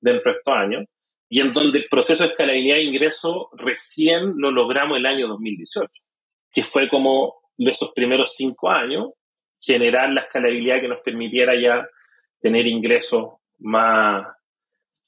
dentro 0.00 0.30
de 0.30 0.38
estos 0.38 0.54
años, 0.54 0.84
y 1.30 1.40
en 1.40 1.52
donde 1.52 1.80
el 1.80 1.88
proceso 1.90 2.24
de 2.24 2.30
escalabilidad 2.30 2.76
de 2.76 2.84
ingreso 2.84 3.50
recién 3.56 4.34
lo 4.36 4.50
logramos 4.50 4.96
el 4.96 5.06
año 5.06 5.28
2018, 5.28 5.90
que 6.52 6.62
fue 6.62 6.88
como 6.88 7.34
de 7.56 7.70
esos 7.70 7.90
primeros 7.92 8.36
cinco 8.36 8.70
años 8.70 9.12
generar 9.60 10.10
la 10.10 10.22
escalabilidad 10.22 10.80
que 10.80 10.88
nos 10.88 11.00
permitiera 11.00 11.54
ya 11.60 11.86
tener 12.40 12.66
ingresos 12.66 13.34
más 13.58 14.26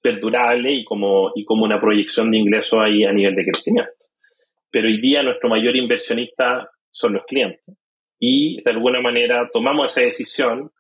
perdurables 0.02 0.80
y 0.80 0.84
como, 0.84 1.32
y 1.34 1.44
como 1.44 1.64
una 1.64 1.80
proyección 1.80 2.30
de 2.30 2.38
ingresos 2.38 2.80
ahí 2.82 3.04
a 3.04 3.12
nivel 3.12 3.34
de 3.34 3.44
crecimiento 3.44 4.00
pero 4.70 4.88
hoy 4.88 4.98
día 4.98 5.22
nuestro 5.22 5.48
mayor 5.48 5.76
inversionista 5.76 6.70
son 6.90 7.14
los 7.14 7.24
clientes. 7.24 7.64
Y 8.18 8.62
de 8.62 8.70
alguna 8.70 9.00
manera 9.00 9.48
tomamos 9.52 9.92
esa 9.92 10.06
decisión 10.06 10.70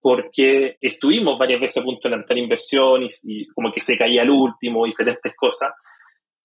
porque 0.00 0.76
estuvimos 0.80 1.38
varias 1.38 1.60
veces 1.60 1.78
a 1.78 1.84
punto 1.84 2.08
de 2.08 2.16
lanzar 2.16 2.38
inversión 2.38 3.08
y, 3.24 3.46
como 3.48 3.72
que 3.72 3.80
se 3.80 3.98
caía 3.98 4.22
el 4.22 4.30
último, 4.30 4.86
diferentes 4.86 5.34
cosas. 5.34 5.72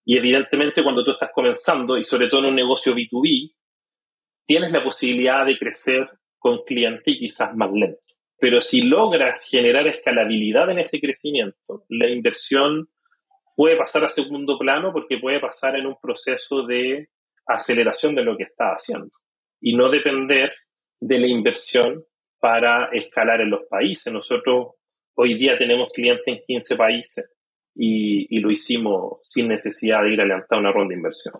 Y 0.04 0.18
evidentemente 0.18 0.82
cuando 0.82 1.04
tú 1.04 1.12
estás 1.12 1.30
comenzando, 1.34 1.98
y 1.98 2.04
sobre 2.04 2.28
todo 2.28 2.40
en 2.42 2.48
un 2.48 2.56
negocio 2.56 2.94
B2B, 2.94 3.54
tienes 4.48 4.74
la 4.74 4.84
posibilidad 4.84 5.46
de 5.46 5.58
crecer 5.58 6.10
con 6.42 6.64
clientes 6.64 7.04
y 7.06 7.20
quizás 7.20 7.56
más 7.56 7.72
lento. 7.72 8.02
Pero 8.40 8.60
si 8.60 8.82
logras 8.82 9.48
generar 9.48 9.88
escalabilidad 9.88 10.72
en 10.72 10.80
ese 10.80 11.00
crecimiento, 11.00 11.86
la 11.90 12.10
inversión 12.10 12.90
puede 13.56 13.78
pasar 13.78 14.04
a 14.04 14.10
segundo 14.10 14.58
plano 14.58 14.92
porque 14.92 15.20
puede 15.20 15.40
pasar 15.40 15.76
en 15.76 15.86
un 15.86 15.96
proceso 16.02 16.66
de 16.66 17.10
aceleración 17.46 18.16
de 18.16 18.24
lo 18.24 18.36
que 18.36 18.46
está 18.46 18.72
haciendo 18.72 19.12
y 19.62 19.76
no 19.76 19.90
depender 19.90 20.52
de 21.00 21.20
la 21.20 21.28
inversión 21.28 22.04
para 22.40 22.90
escalar 22.92 23.42
en 23.42 23.52
los 23.52 23.68
países. 23.70 24.12
Nosotros 24.12 24.70
hoy 25.14 25.36
día 25.36 25.60
tenemos 25.60 25.92
clientes 25.94 26.26
en 26.26 26.42
15 26.48 26.76
países 26.76 27.30
y, 27.76 28.40
lo 28.40 28.50
hicimos 28.50 29.20
sin 29.22 29.48
necesidad 29.48 30.02
de 30.02 30.14
ir 30.14 30.22
a 30.22 30.26
levantar 30.26 30.58
una 30.58 30.72
ronda 30.72 30.94
de 30.94 30.98
inversión. 30.98 31.36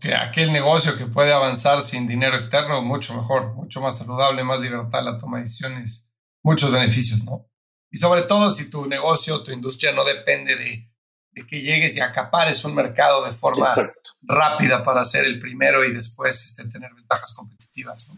Que, 0.00 0.14
aquel 0.14 0.52
negocio 0.52 0.96
que 0.96 1.06
puede 1.06 1.32
avanzar 1.32 1.82
sin 1.82 2.06
dinero 2.06 2.34
externo, 2.34 2.80
mucho 2.80 3.14
mejor, 3.14 3.54
mucho 3.54 3.80
más 3.80 3.98
saludable, 3.98 4.42
más 4.42 4.60
libertad, 4.60 5.04
la 5.04 5.18
toma 5.18 5.36
de 5.36 5.44
decisiones, 5.44 6.10
muchos 6.42 6.72
beneficios, 6.72 7.24
¿no? 7.24 7.46
Y 7.90 7.98
sobre 7.98 8.22
todo 8.22 8.50
si 8.50 8.70
tu 8.70 8.86
negocio, 8.86 9.42
tu 9.42 9.52
industria 9.52 9.92
no 9.92 10.04
depende 10.04 10.56
de 10.56 10.94
de 11.34 11.46
que 11.46 11.60
llegues 11.60 11.96
y 11.96 12.00
acapares 12.00 12.64
un 12.64 12.74
mercado 12.74 13.24
de 13.24 13.32
forma 13.32 13.68
rápida 14.22 14.84
para 14.84 15.04
ser 15.04 15.24
el 15.24 15.40
primero 15.40 15.84
y 15.84 15.92
después 15.92 16.44
este, 16.44 16.68
tener 16.68 16.94
ventajas 16.94 17.34
competitivas. 17.34 18.12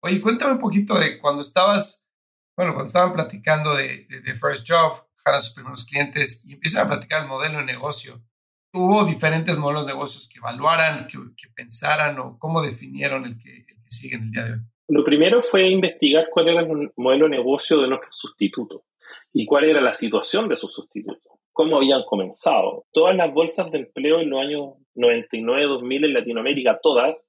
Oye, 0.00 0.20
cuéntame 0.20 0.52
un 0.52 0.58
poquito 0.58 0.98
de 0.98 1.18
cuando 1.18 1.40
estabas, 1.40 2.08
bueno, 2.56 2.74
cuando 2.74 2.88
estaban 2.88 3.12
platicando 3.12 3.74
de, 3.76 4.06
de, 4.08 4.34
First 4.34 4.68
Job, 4.68 5.06
jalan 5.16 5.40
sus 5.40 5.54
primeros 5.54 5.84
clientes 5.84 6.44
y 6.44 6.54
empiezan 6.54 6.86
a 6.86 6.88
platicar 6.88 7.22
el 7.22 7.28
modelo 7.28 7.58
de 7.58 7.64
negocio. 7.64 8.24
¿Hubo 8.72 9.04
diferentes 9.04 9.58
modelos 9.58 9.86
de 9.86 9.92
negocios 9.92 10.28
que 10.28 10.38
evaluaran, 10.38 11.06
que, 11.06 11.18
pensaran 11.54 12.18
o 12.18 12.38
cómo 12.38 12.62
definieron 12.62 13.24
el 13.24 13.38
que, 13.38 13.50
el 13.50 13.64
que 13.66 13.90
sigue 13.90 14.16
en 14.16 14.22
el 14.24 14.30
día 14.30 14.44
de 14.44 14.52
hoy? 14.52 14.58
Lo 14.88 15.04
primero 15.04 15.42
fue 15.42 15.68
investigar 15.68 16.28
cuál 16.30 16.48
era 16.48 16.60
el 16.60 16.92
modelo 16.96 17.24
de 17.24 17.36
negocio 17.36 17.80
de 17.80 17.88
nuestro 17.88 18.10
sustituto 18.12 18.84
y 19.32 19.46
cuál 19.46 19.64
era 19.64 19.80
la 19.80 19.94
situación 19.94 20.48
de 20.48 20.56
su 20.56 20.68
sustituto 20.68 21.38
cómo 21.58 21.76
habían 21.78 22.04
comenzado. 22.04 22.84
Todas 22.92 23.16
las 23.16 23.34
bolsas 23.34 23.68
de 23.72 23.78
empleo 23.78 24.20
en 24.20 24.30
los 24.30 24.40
años 24.40 24.74
99-2000 24.94 26.04
en 26.04 26.14
Latinoamérica, 26.14 26.78
todas, 26.80 27.26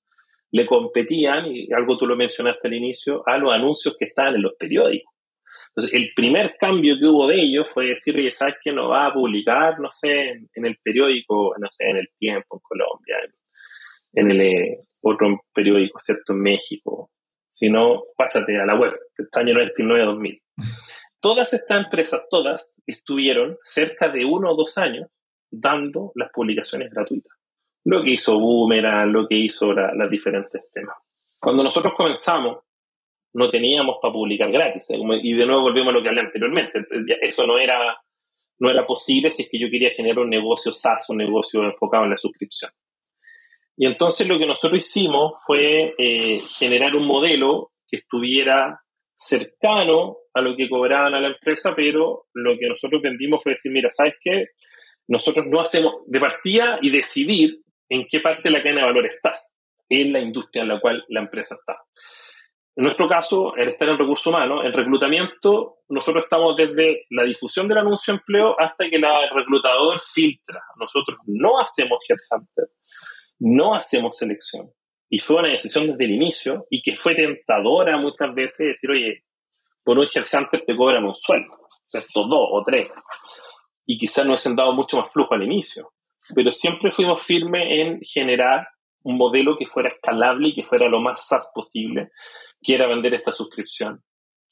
le 0.52 0.68
competían, 0.68 1.48
y 1.48 1.68
algo 1.74 1.98
tú 1.98 2.06
lo 2.06 2.16
mencionaste 2.16 2.68
al 2.68 2.76
inicio, 2.76 3.24
a 3.26 3.40
los 3.40 3.52
anuncios 3.52 3.96
que 3.98 4.06
estaban 4.06 4.36
en 4.36 4.44
los 4.44 4.54
periódicos. 4.54 5.12
Entonces, 5.80 5.94
el 5.94 6.12
primer 6.14 6.58
cambio 6.60 6.98
que 7.00 7.06
hubo 7.06 7.28
de 7.28 7.40
ellos 7.40 7.68
fue 7.74 7.86
decir, 7.86 8.14
oye, 8.18 8.34
¿sabes 8.34 8.56
qué? 8.62 8.74
No 8.74 8.90
va 8.90 9.08
a 9.08 9.14
publicar, 9.14 9.80
no 9.80 9.90
sé, 9.90 10.32
en, 10.54 10.66
el 10.66 10.78
periódico, 10.84 11.56
no 11.58 11.68
sé, 11.70 11.90
en 11.90 11.98
El 11.98 12.08
Tiempo, 12.18 12.58
en 12.58 12.60
Colombia, 12.60 13.16
en, 14.12 14.32
el 14.32 14.42
eh, 14.42 14.80
otro 15.02 15.40
periódico, 15.54 15.98
¿cierto? 16.00 16.34
En 16.34 16.42
México. 16.42 17.12
sino 17.48 18.04
pásate 18.18 18.60
a 18.60 18.66
la 18.66 18.76
web, 18.76 18.94
este 19.18 19.40
año 19.40 19.54
99-2000. 19.54 20.42
Todas 21.22 21.54
estas 21.54 21.86
empresas, 21.86 22.24
todas, 22.30 22.76
estuvieron 22.86 23.58
cerca 23.64 24.10
de 24.10 24.26
uno 24.26 24.52
o 24.52 24.56
dos 24.56 24.78
años 24.78 25.10
dando 25.50 26.12
las 26.16 26.30
publicaciones 26.32 26.92
gratuitas. 26.92 27.38
Lo 27.86 28.04
que 28.04 28.12
hizo 28.12 28.38
Boomerang, 28.38 29.12
lo 29.12 29.28
que 29.28 29.36
hizo 29.36 29.74
las 29.74 30.10
diferentes 30.10 30.62
temas. 30.74 30.96
Cuando 31.40 31.64
nosotros 31.64 31.94
comenzamos, 31.96 32.60
no 33.34 33.50
teníamos 33.50 33.98
para 34.02 34.14
publicar 34.14 34.52
gratis. 34.52 34.88
Y 35.24 35.34
de 35.34 35.46
nuevo 35.46 35.62
volvemos 35.62 35.90
a 35.90 35.98
lo 35.98 36.04
que 36.04 36.10
hablé 36.10 36.22
anteriormente. 36.22 36.86
Eso 37.22 37.46
no 37.46 37.58
era, 37.58 37.98
no 38.60 38.70
era 38.70 38.86
posible 38.86 39.32
si 39.32 39.44
es 39.44 39.50
que 39.50 39.60
yo 39.60 39.70
quería 39.70 39.92
generar 39.92 40.20
un 40.20 40.30
negocio 40.30 40.74
SaaS, 40.74 41.10
un 41.10 41.18
negocio 41.18 41.64
enfocado 41.64 42.06
en 42.06 42.12
la 42.12 42.18
suscripción. 42.18 42.72
Y 43.78 43.86
entonces 43.86 44.28
lo 44.28 44.38
que 44.38 44.46
nosotros 44.46 44.86
hicimos 44.86 45.42
fue 45.46 45.96
eh, 45.98 46.42
generar 46.58 46.96
un 46.96 47.06
modelo 47.06 47.72
que 47.88 47.98
estuviera 47.98 48.82
cercano 49.16 50.18
a 50.34 50.42
lo 50.42 50.56
que 50.56 50.70
cobraban 50.70 51.14
a 51.14 51.20
la 51.20 51.30
empresa, 51.30 51.74
pero 51.76 52.26
lo 52.34 52.58
que 52.58 52.68
nosotros 52.68 53.02
vendimos 53.02 53.42
fue 53.44 53.54
decir, 53.54 53.72
mira, 53.72 53.90
¿sabes 53.92 54.16
qué? 54.22 54.48
Nosotros 55.08 55.46
no 55.48 55.60
hacemos 55.60 56.04
de 56.08 56.20
partida 56.20 56.80
y 56.82 56.90
decidir 56.90 57.62
en 57.90 58.06
qué 58.10 58.20
parte 58.20 58.44
de 58.46 58.52
la 58.52 58.62
cadena 58.62 58.82
de 58.82 58.88
valor 58.88 59.06
estás, 59.08 59.52
en 59.90 60.14
la 60.14 60.20
industria 60.20 60.64
en 60.64 60.70
la 60.70 60.80
cual 60.80 61.04
la 61.08 61.22
empresa 61.22 61.56
está. 61.56 61.78
En 62.76 62.84
nuestro 62.84 63.10
caso, 63.10 63.56
el 63.56 63.70
estar 63.70 63.90
en 63.90 63.98
recursos 63.98 64.28
humanos, 64.28 64.64
en 64.64 64.72
reclutamiento, 64.72 65.80
nosotros 65.90 66.24
estamos 66.24 66.56
desde 66.56 67.06
la 67.10 67.24
difusión 67.24 67.68
del 67.68 67.80
anuncio 67.80 68.14
de 68.14 68.20
empleo 68.20 68.56
hasta 68.60 68.90
que 68.90 68.96
el 68.96 69.06
reclutador 69.36 70.00
filtra. 70.00 70.62
Nosotros 70.78 71.18
no 71.26 71.60
hacemos 71.60 72.00
headhunter, 72.08 72.70
no 73.40 73.76
hacemos 73.76 74.18
selección. 74.18 74.72
Y 75.10 75.20
fue 75.20 75.38
una 75.38 75.50
decisión 75.50 75.88
desde 75.88 76.06
el 76.06 76.12
inicio 76.12 76.68
y 76.70 76.82
que 76.82 76.96
fue 76.96 77.16
tentadora 77.16 77.98
muchas 77.98 78.34
veces 78.34 78.68
decir, 78.68 78.92
oye, 78.92 79.24
por 79.84 79.98
un 79.98 80.06
headhunter 80.06 80.64
te 80.66 80.76
cobran 80.76 81.04
un 81.04 81.16
sueldo, 81.16 81.68
¿cierto? 81.88 82.28
Dos 82.28 82.48
o 82.52 82.64
tres. 82.64 82.90
Y 83.86 83.98
quizás 83.98 84.24
no 84.24 84.32
hubiesen 84.32 84.56
dado 84.56 84.72
mucho 84.74 84.98
más 85.02 85.12
flujo 85.12 85.34
al 85.34 85.44
inicio. 85.44 85.92
Pero 86.36 86.52
siempre 86.52 86.92
fuimos 86.92 87.24
firmes 87.24 87.64
en 87.72 88.00
generar 88.02 88.68
un 89.04 89.18
modelo 89.18 89.58
que 89.58 89.66
fuera 89.66 89.90
escalable 89.90 90.50
y 90.50 90.56
que 90.56 90.64
fuera 90.64 90.88
lo 90.88 91.00
más 91.00 91.28
SaaS 91.28 91.52
posible, 91.54 92.10
que 92.62 92.76
era 92.76 92.88
vender 92.88 93.14
esta 93.14 93.32
suscripción, 93.32 94.04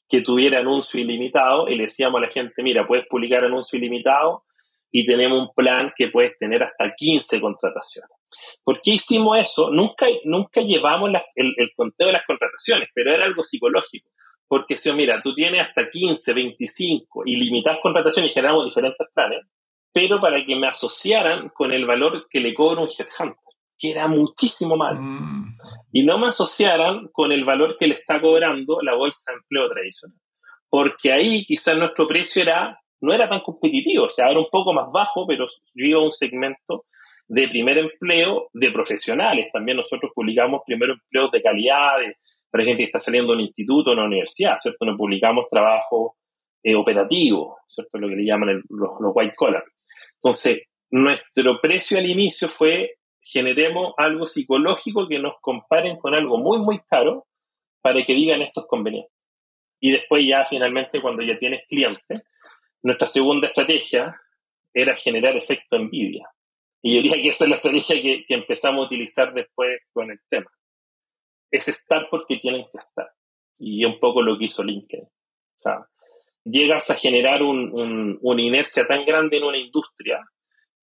que 0.10 0.22
tuviera 0.22 0.60
anuncio 0.60 1.00
ilimitado 1.00 1.68
y 1.68 1.76
le 1.76 1.84
decíamos 1.84 2.20
a 2.20 2.26
la 2.26 2.32
gente, 2.32 2.64
mira, 2.64 2.88
puedes 2.88 3.08
publicar 3.08 3.44
anuncio 3.44 3.78
ilimitado 3.78 4.44
y 4.92 5.06
tenemos 5.06 5.40
un 5.40 5.54
plan 5.54 5.92
que 5.96 6.08
puede 6.08 6.36
tener 6.40 6.64
hasta 6.64 6.94
15 6.96 7.42
contrataciones. 7.42 8.10
¿Por 8.64 8.82
qué 8.82 8.92
hicimos 8.92 9.38
eso? 9.38 9.70
Nunca, 9.72 10.08
nunca 10.24 10.62
llevamos 10.62 11.12
el, 11.36 11.54
el, 11.58 11.72
conteo 11.76 12.08
de 12.08 12.14
las 12.14 12.26
contrataciones, 12.26 12.90
pero 12.94 13.14
era 13.14 13.26
algo 13.26 13.44
psicológico. 13.44 14.10
Porque 14.48 14.78
si, 14.78 14.92
mira, 14.94 15.22
tú 15.22 15.34
tienes 15.34 15.68
hasta 15.68 15.90
15, 15.90 16.34
25 16.34 17.24
y 17.26 17.36
limitas 17.36 17.80
contrataciones 17.82 18.32
y 18.32 18.34
generamos 18.34 18.66
diferentes 18.66 19.08
planes, 19.14 19.40
pero 19.92 20.22
para 20.22 20.44
que 20.46 20.56
me 20.56 20.68
asociaran 20.68 21.50
con 21.50 21.74
el 21.74 21.86
valor 21.86 22.28
que 22.30 22.40
le 22.40 22.54
cobra 22.54 22.82
un 22.82 22.90
headhunter, 22.90 23.47
que 23.80 23.92
era 23.92 24.08
muchísimo 24.08 24.76
más. 24.76 24.98
Mm. 25.00 25.58
Y 25.92 26.06
no 26.06 26.18
me 26.18 26.28
asociaran 26.28 27.08
con 27.12 27.32
el 27.32 27.46
valor 27.46 27.78
que 27.78 27.88
le 27.88 27.96
está 27.96 28.20
cobrando 28.22 28.80
la 28.82 28.96
bolsa 28.96 29.32
de 29.32 29.38
empleo 29.38 29.70
tradicional. 29.70 30.18
Porque 30.70 31.12
ahí 31.12 31.46
quizás 31.46 31.78
nuestro 31.78 32.08
precio 32.08 32.42
era, 32.42 32.80
no 33.02 33.14
era 33.14 33.30
tan 33.30 33.42
competitivo, 33.42 34.06
o 34.06 34.10
sea, 34.10 34.30
era 34.30 34.40
un 34.40 34.50
poco 34.52 34.74
más 34.74 34.92
bajo, 34.92 35.26
pero 35.26 35.48
yo 35.74 36.04
un 36.04 36.12
segmento 36.12 36.86
de 37.28 37.48
primer 37.48 37.78
empleo 37.78 38.50
de 38.54 38.72
profesionales. 38.72 39.48
También 39.52 39.78
nosotros 39.78 40.12
publicamos 40.14 40.62
primer 40.66 40.92
empleos 40.92 41.32
de 41.32 41.42
calidad, 41.42 42.00
de, 42.00 42.16
para 42.50 42.64
gente 42.64 42.84
que 42.84 42.86
está 42.86 43.00
saliendo 43.00 43.34
de 43.34 43.40
un 43.40 43.46
instituto 43.46 43.90
o 43.90 43.94
una 43.94 44.06
universidad, 44.06 44.58
¿cierto? 44.58 44.86
No 44.86 44.98
publicamos 44.98 45.46
trabajo 45.50 46.16
eh, 46.64 46.76
operativo, 46.76 47.58
¿cierto? 47.68 47.98
Lo 47.98 48.10
que 48.10 48.16
le 48.16 48.26
llaman 48.26 48.64
los, 48.70 48.92
white 49.14 49.36
collar. 49.36 49.64
Entonces, 50.16 50.64
nuestro 50.90 51.60
precio 51.62 51.98
al 51.98 52.10
inicio 52.10 52.48
fue 52.48 52.97
generemos 53.30 53.94
algo 53.98 54.28
psicológico 54.28 55.08
que 55.08 55.20
nos 55.20 55.36
comparen 55.42 55.98
con 55.98 56.14
algo 56.14 56.38
muy, 56.38 56.60
muy 56.60 56.80
caro 56.90 57.28
para 57.82 58.04
que 58.06 58.14
digan 58.14 58.42
esto 58.42 58.62
es 58.62 58.68
conveniente. 58.68 59.12
Y 59.80 59.92
después 59.92 60.24
ya 60.28 60.46
finalmente 60.46 61.02
cuando 61.02 61.24
ya 61.24 61.38
tienes 61.38 61.66
cliente, 61.68 62.24
nuestra 62.82 63.08
segunda 63.08 63.48
estrategia 63.48 64.20
era 64.74 64.96
generar 64.96 65.36
efecto 65.36 65.76
envidia. 65.76 66.28
Y 66.82 66.96
yo 66.96 67.02
diría 67.02 67.22
que 67.22 67.30
esa 67.30 67.46
es 67.46 67.50
la 67.50 67.56
estrategia 67.58 68.02
que, 68.02 68.26
empezamos 68.30 68.84
a 68.84 68.86
utilizar 68.86 69.34
después 69.34 69.80
con 69.92 70.10
el 70.12 70.20
tema 70.30 70.50
es 71.52 71.68
estar 71.68 72.08
porque 72.10 72.38
tienen 72.38 72.66
que 72.72 72.78
estar. 72.78 73.08
Y 73.60 73.84
un 73.86 74.00
poco 74.00 74.22
lo 74.22 74.38
que 74.38 74.46
hizo 74.46 74.64
LinkedIn. 74.64 75.06
O 75.06 75.60
sea, 75.60 75.88
llegas 76.44 76.90
a 76.90 76.96
generar 76.96 77.42
un, 77.42 78.20
una 78.22 78.42
inercia 78.42 78.86
tan 78.86 79.06
grande 79.06 79.38
en 79.38 79.44
una 79.44 79.58
industria 79.58 80.20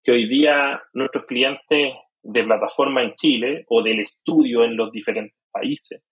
que 0.02 0.12
hoy 0.12 0.28
día 0.28 0.82
nuestros 0.92 1.26
clientes 1.26 1.94
de 2.24 2.44
plataforma 2.44 3.02
en 3.02 3.14
Chile 3.14 3.64
o 3.68 3.82
del 3.82 4.00
estudio 4.00 4.64
en 4.64 4.76
los 4.76 4.90
diferentes 4.90 5.38
países 5.52 6.02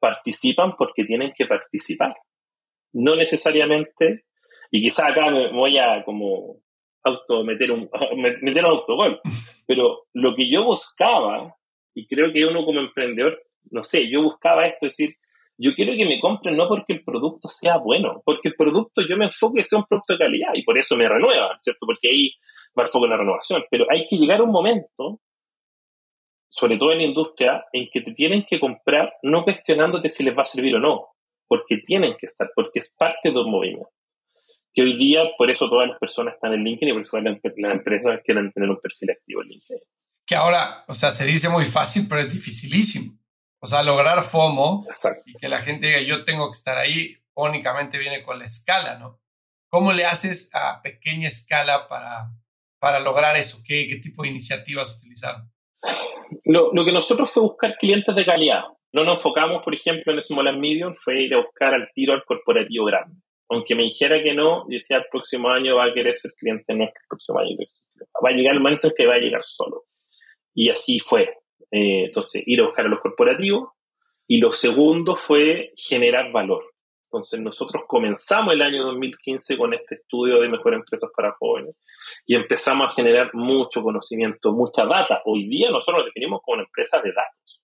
participan 0.00 0.74
porque 0.76 1.04
tienen 1.04 1.32
que 1.36 1.46
participar. 1.46 2.14
No 2.92 3.14
necesariamente, 3.14 4.24
y 4.70 4.82
quizá 4.82 5.08
acá 5.08 5.30
me 5.30 5.52
voy 5.52 5.78
a 5.78 6.02
como 6.04 6.56
auto 7.04 7.44
meter 7.44 7.70
un, 7.70 7.88
meter 8.42 8.64
un 8.64 8.70
autogol, 8.70 9.20
pero 9.66 10.06
lo 10.14 10.34
que 10.34 10.50
yo 10.50 10.64
buscaba, 10.64 11.54
y 11.94 12.06
creo 12.06 12.32
que 12.32 12.46
uno 12.46 12.64
como 12.64 12.80
emprendedor 12.80 13.38
no 13.70 13.84
sé, 13.84 14.08
yo 14.10 14.22
buscaba 14.22 14.66
esto, 14.66 14.86
es 14.86 14.96
decir, 14.96 15.16
yo 15.58 15.74
quiero 15.74 15.92
que 15.94 16.06
me 16.06 16.20
compren 16.20 16.56
no 16.56 16.66
porque 16.68 16.94
el 16.94 17.04
producto 17.04 17.48
sea 17.48 17.76
bueno, 17.76 18.22
porque 18.24 18.48
el 18.48 18.54
producto 18.54 19.02
yo 19.06 19.16
me 19.16 19.26
enfoco 19.26 19.62
sea 19.62 19.78
un 19.78 19.84
producto 19.84 20.14
de 20.14 20.18
calidad 20.18 20.52
y 20.54 20.62
por 20.62 20.78
eso 20.78 20.96
me 20.96 21.06
renuevan, 21.06 21.60
¿cierto? 21.60 21.84
Porque 21.84 22.08
ahí 22.08 22.32
va 22.76 22.84
el 22.84 22.88
foco 22.88 23.04
en 23.04 23.10
la 23.10 23.18
renovación. 23.18 23.64
Pero 23.70 23.84
hay 23.90 24.06
que 24.06 24.16
llegar 24.16 24.40
a 24.40 24.44
un 24.44 24.52
momento, 24.52 25.20
sobre 26.50 26.78
todo 26.78 26.90
en 26.90 26.98
la 26.98 27.04
industria, 27.04 27.64
en 27.72 27.88
que 27.92 28.00
te 28.00 28.12
tienen 28.12 28.44
que 28.44 28.58
comprar 28.58 29.14
no 29.22 29.44
cuestionándote 29.44 30.10
si 30.10 30.24
les 30.24 30.36
va 30.36 30.42
a 30.42 30.46
servir 30.46 30.74
o 30.74 30.80
no, 30.80 31.06
porque 31.46 31.78
tienen 31.86 32.16
que 32.18 32.26
estar, 32.26 32.50
porque 32.54 32.80
es 32.80 32.92
parte 32.92 33.30
de 33.30 33.38
un 33.38 33.50
movimiento. 33.50 33.88
Que 34.74 34.82
hoy 34.82 34.96
día, 34.96 35.22
por 35.38 35.48
eso 35.48 35.68
todas 35.68 35.88
las 35.88 35.98
personas 35.98 36.34
están 36.34 36.52
en 36.52 36.64
LinkedIn 36.64 36.88
y 36.88 36.92
por 36.92 37.02
eso 37.02 37.20
las 37.20 37.72
empresas 37.72 38.20
quieren 38.24 38.52
tener 38.52 38.68
un 38.68 38.80
perfil 38.80 39.12
activo 39.12 39.42
en 39.42 39.48
LinkedIn. 39.48 39.82
Que 40.26 40.34
ahora, 40.34 40.84
o 40.88 40.94
sea, 40.94 41.12
se 41.12 41.24
dice 41.24 41.48
muy 41.48 41.64
fácil, 41.64 42.06
pero 42.08 42.20
es 42.20 42.32
dificilísimo. 42.32 43.16
O 43.60 43.66
sea, 43.66 43.82
lograr 43.84 44.22
FOMO 44.22 44.86
y 45.26 45.34
que 45.34 45.48
la 45.48 45.60
gente 45.60 45.86
diga 45.86 46.00
yo 46.00 46.22
tengo 46.22 46.50
que 46.50 46.56
estar 46.56 46.78
ahí, 46.78 47.16
únicamente 47.34 47.96
viene 47.98 48.24
con 48.24 48.38
la 48.38 48.46
escala, 48.46 48.98
¿no? 48.98 49.20
¿Cómo 49.68 49.92
le 49.92 50.04
haces 50.04 50.50
a 50.52 50.82
pequeña 50.82 51.28
escala 51.28 51.86
para, 51.86 52.32
para 52.80 52.98
lograr 52.98 53.36
eso? 53.36 53.62
¿Qué, 53.64 53.86
¿Qué 53.86 53.96
tipo 53.96 54.24
de 54.24 54.30
iniciativas 54.30 54.98
utilizaron? 54.98 55.48
Lo, 56.46 56.70
lo, 56.72 56.84
que 56.84 56.92
nosotros 56.92 57.32
fue 57.32 57.42
buscar 57.42 57.76
clientes 57.76 58.14
de 58.14 58.24
calidad. 58.24 58.64
No 58.92 59.04
nos 59.04 59.18
enfocamos, 59.18 59.62
por 59.62 59.74
ejemplo, 59.74 60.12
en 60.12 60.22
Small 60.22 60.48
and 60.48 60.60
Medium, 60.60 60.94
fue 60.94 61.22
ir 61.22 61.34
a 61.34 61.38
buscar 61.38 61.74
al 61.74 61.88
tiro 61.94 62.12
al 62.12 62.24
corporativo 62.24 62.84
grande. 62.84 63.16
Aunque 63.48 63.74
me 63.74 63.82
dijera 63.82 64.22
que 64.22 64.32
no, 64.32 64.64
decía 64.68 64.98
el 64.98 65.06
próximo 65.10 65.48
año 65.48 65.76
va 65.76 65.86
a 65.86 65.94
querer 65.94 66.16
ser 66.16 66.32
cliente 66.38 66.74
nuestro, 66.74 67.00
el 67.02 67.08
próximo 67.08 67.38
año 67.38 67.56
va 68.24 68.28
a 68.28 68.32
llegar 68.32 68.54
el 68.54 68.60
momento 68.60 68.88
en 68.88 68.94
que 68.96 69.06
va 69.06 69.14
a 69.14 69.18
llegar 69.18 69.42
solo. 69.42 69.84
Y 70.54 70.70
así 70.70 71.00
fue. 71.00 71.22
Eh, 71.70 72.04
entonces, 72.06 72.42
ir 72.46 72.60
a 72.60 72.66
buscar 72.66 72.86
a 72.86 72.88
los 72.88 73.00
corporativos. 73.00 73.70
Y 74.26 74.38
lo 74.38 74.52
segundo 74.52 75.16
fue 75.16 75.72
generar 75.76 76.30
valor. 76.30 76.69
Entonces, 77.12 77.40
nosotros 77.40 77.82
comenzamos 77.88 78.54
el 78.54 78.62
año 78.62 78.84
2015 78.84 79.58
con 79.58 79.74
este 79.74 79.96
estudio 79.96 80.40
de 80.40 80.48
mejores 80.48 80.78
empresas 80.78 81.10
para 81.16 81.32
jóvenes 81.32 81.74
y 82.24 82.36
empezamos 82.36 82.86
a 82.86 82.92
generar 82.92 83.30
mucho 83.34 83.82
conocimiento, 83.82 84.52
mucha 84.52 84.86
data. 84.86 85.20
Hoy 85.24 85.48
día 85.48 85.70
nosotros 85.72 86.04
nos 86.04 86.06
definimos 86.06 86.40
como 86.44 86.54
una 86.54 86.62
empresa 86.62 87.02
de 87.02 87.12
datos. 87.12 87.60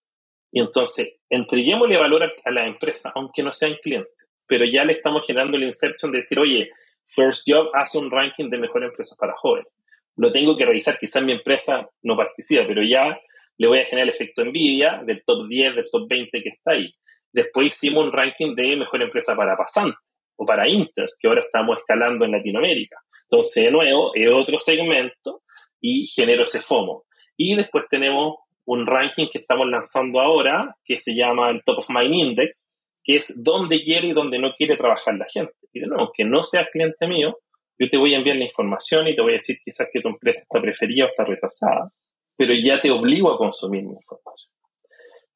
Y 0.51 0.59
entonces, 0.59 1.21
entreguémosle 1.31 1.97
valor 1.97 2.25
a, 2.25 2.51
la 2.51 2.67
empresa, 2.67 3.13
aunque 3.15 3.45
no 3.45 3.53
sean 3.53 3.77
clientes, 3.81 4.13
pero 4.49 4.65
ya 4.65 4.85
le 4.85 4.95
estamos 4.95 5.25
generando 5.25 5.57
el 5.57 5.63
inception 5.63 6.11
de 6.11 6.19
decir, 6.19 6.41
oye, 6.41 6.69
First 7.07 7.45
Job 7.47 7.69
hace 7.73 7.99
un 7.99 8.11
ranking 8.11 8.51
de 8.51 8.59
mejores 8.59 8.89
empresas 8.89 9.17
para 9.17 9.35
jóvenes. 9.37 9.73
Lo 10.17 10.33
tengo 10.33 10.57
que 10.57 10.67
revisar, 10.67 10.99
quizás 10.99 11.23
mi 11.23 11.31
empresa 11.31 11.89
no 12.03 12.17
participa, 12.17 12.65
pero 12.67 12.83
ya 12.83 13.17
le 13.59 13.69
voy 13.69 13.79
a 13.79 13.85
generar 13.85 14.09
el 14.09 14.15
efecto 14.15 14.43
envidia 14.43 15.03
del 15.07 15.23
top 15.25 15.47
10, 15.47 15.77
del 15.77 15.85
top 15.89 16.09
20 16.09 16.43
que 16.43 16.49
está 16.49 16.73
ahí. 16.73 16.93
Después 17.37 17.67
hicimos 17.67 18.07
un 18.07 18.13
ranking 18.13 18.55
de 18.55 18.77
mejor 18.77 19.03
empresa 19.03 19.37
para 19.37 19.59
pasantes 19.59 20.01
o 20.37 20.47
para 20.47 20.67
inters, 20.67 21.19
que 21.21 21.29
ahora 21.29 21.43
estamos 21.43 21.77
escalando 21.77 22.25
en 22.25 22.33
Latinoamérica. 22.33 22.97
Entonces, 23.31 23.65
de 23.65 23.71
nuevo, 23.71 24.13
es 24.15 24.33
otro 24.33 24.59
segmento 24.59 25.43
y 25.79 26.07
genero 26.07 26.45
ese 26.45 26.61
FOMO. 26.61 27.05
Y 27.37 27.55
después 27.55 27.85
tenemos 27.91 28.37
un 28.65 28.87
ranking 28.87 29.29
que 29.31 29.39
estamos 29.39 29.69
lanzando 29.69 30.19
ahora, 30.19 30.75
que 30.83 30.99
se 30.99 31.15
llama 31.15 31.51
el 31.51 31.63
Top 31.63 31.81
of 31.81 31.91
Mind 31.91 32.15
Index, 32.15 32.73
que 33.05 33.17
es 33.17 33.43
dónde 33.45 33.85
quiere 33.85 34.09
y 34.09 34.13
dónde 34.13 34.39
no 34.39 34.55
quiere 34.55 34.79
trabajar 34.79 35.15
la 35.17 35.27
gente. 35.31 35.53
Y 35.75 35.81
de 35.81 35.89
nuevo, 35.89 36.05
aunque 36.05 36.25
no 36.25 36.43
seas 36.43 36.69
cliente 36.73 37.07
mío, 37.07 37.37
yo 37.79 37.91
te 37.91 37.99
voy 37.99 38.15
a 38.15 38.17
enviar 38.17 38.37
la 38.37 38.45
información 38.45 39.07
y 39.09 39.15
te 39.15 39.21
voy 39.21 39.33
a 39.33 39.35
decir 39.35 39.59
quizás 39.63 39.89
que 39.93 40.01
tu 40.01 40.09
empresa 40.09 40.41
está 40.41 40.59
preferida 40.59 41.05
o 41.05 41.09
está 41.09 41.25
rechazada 41.25 41.91
pero 42.37 42.53
ya 42.55 42.81
te 42.81 42.91
obligo 42.91 43.33
a 43.33 43.39
consumir 43.39 43.85
mi 43.85 43.95
información. 43.95 44.53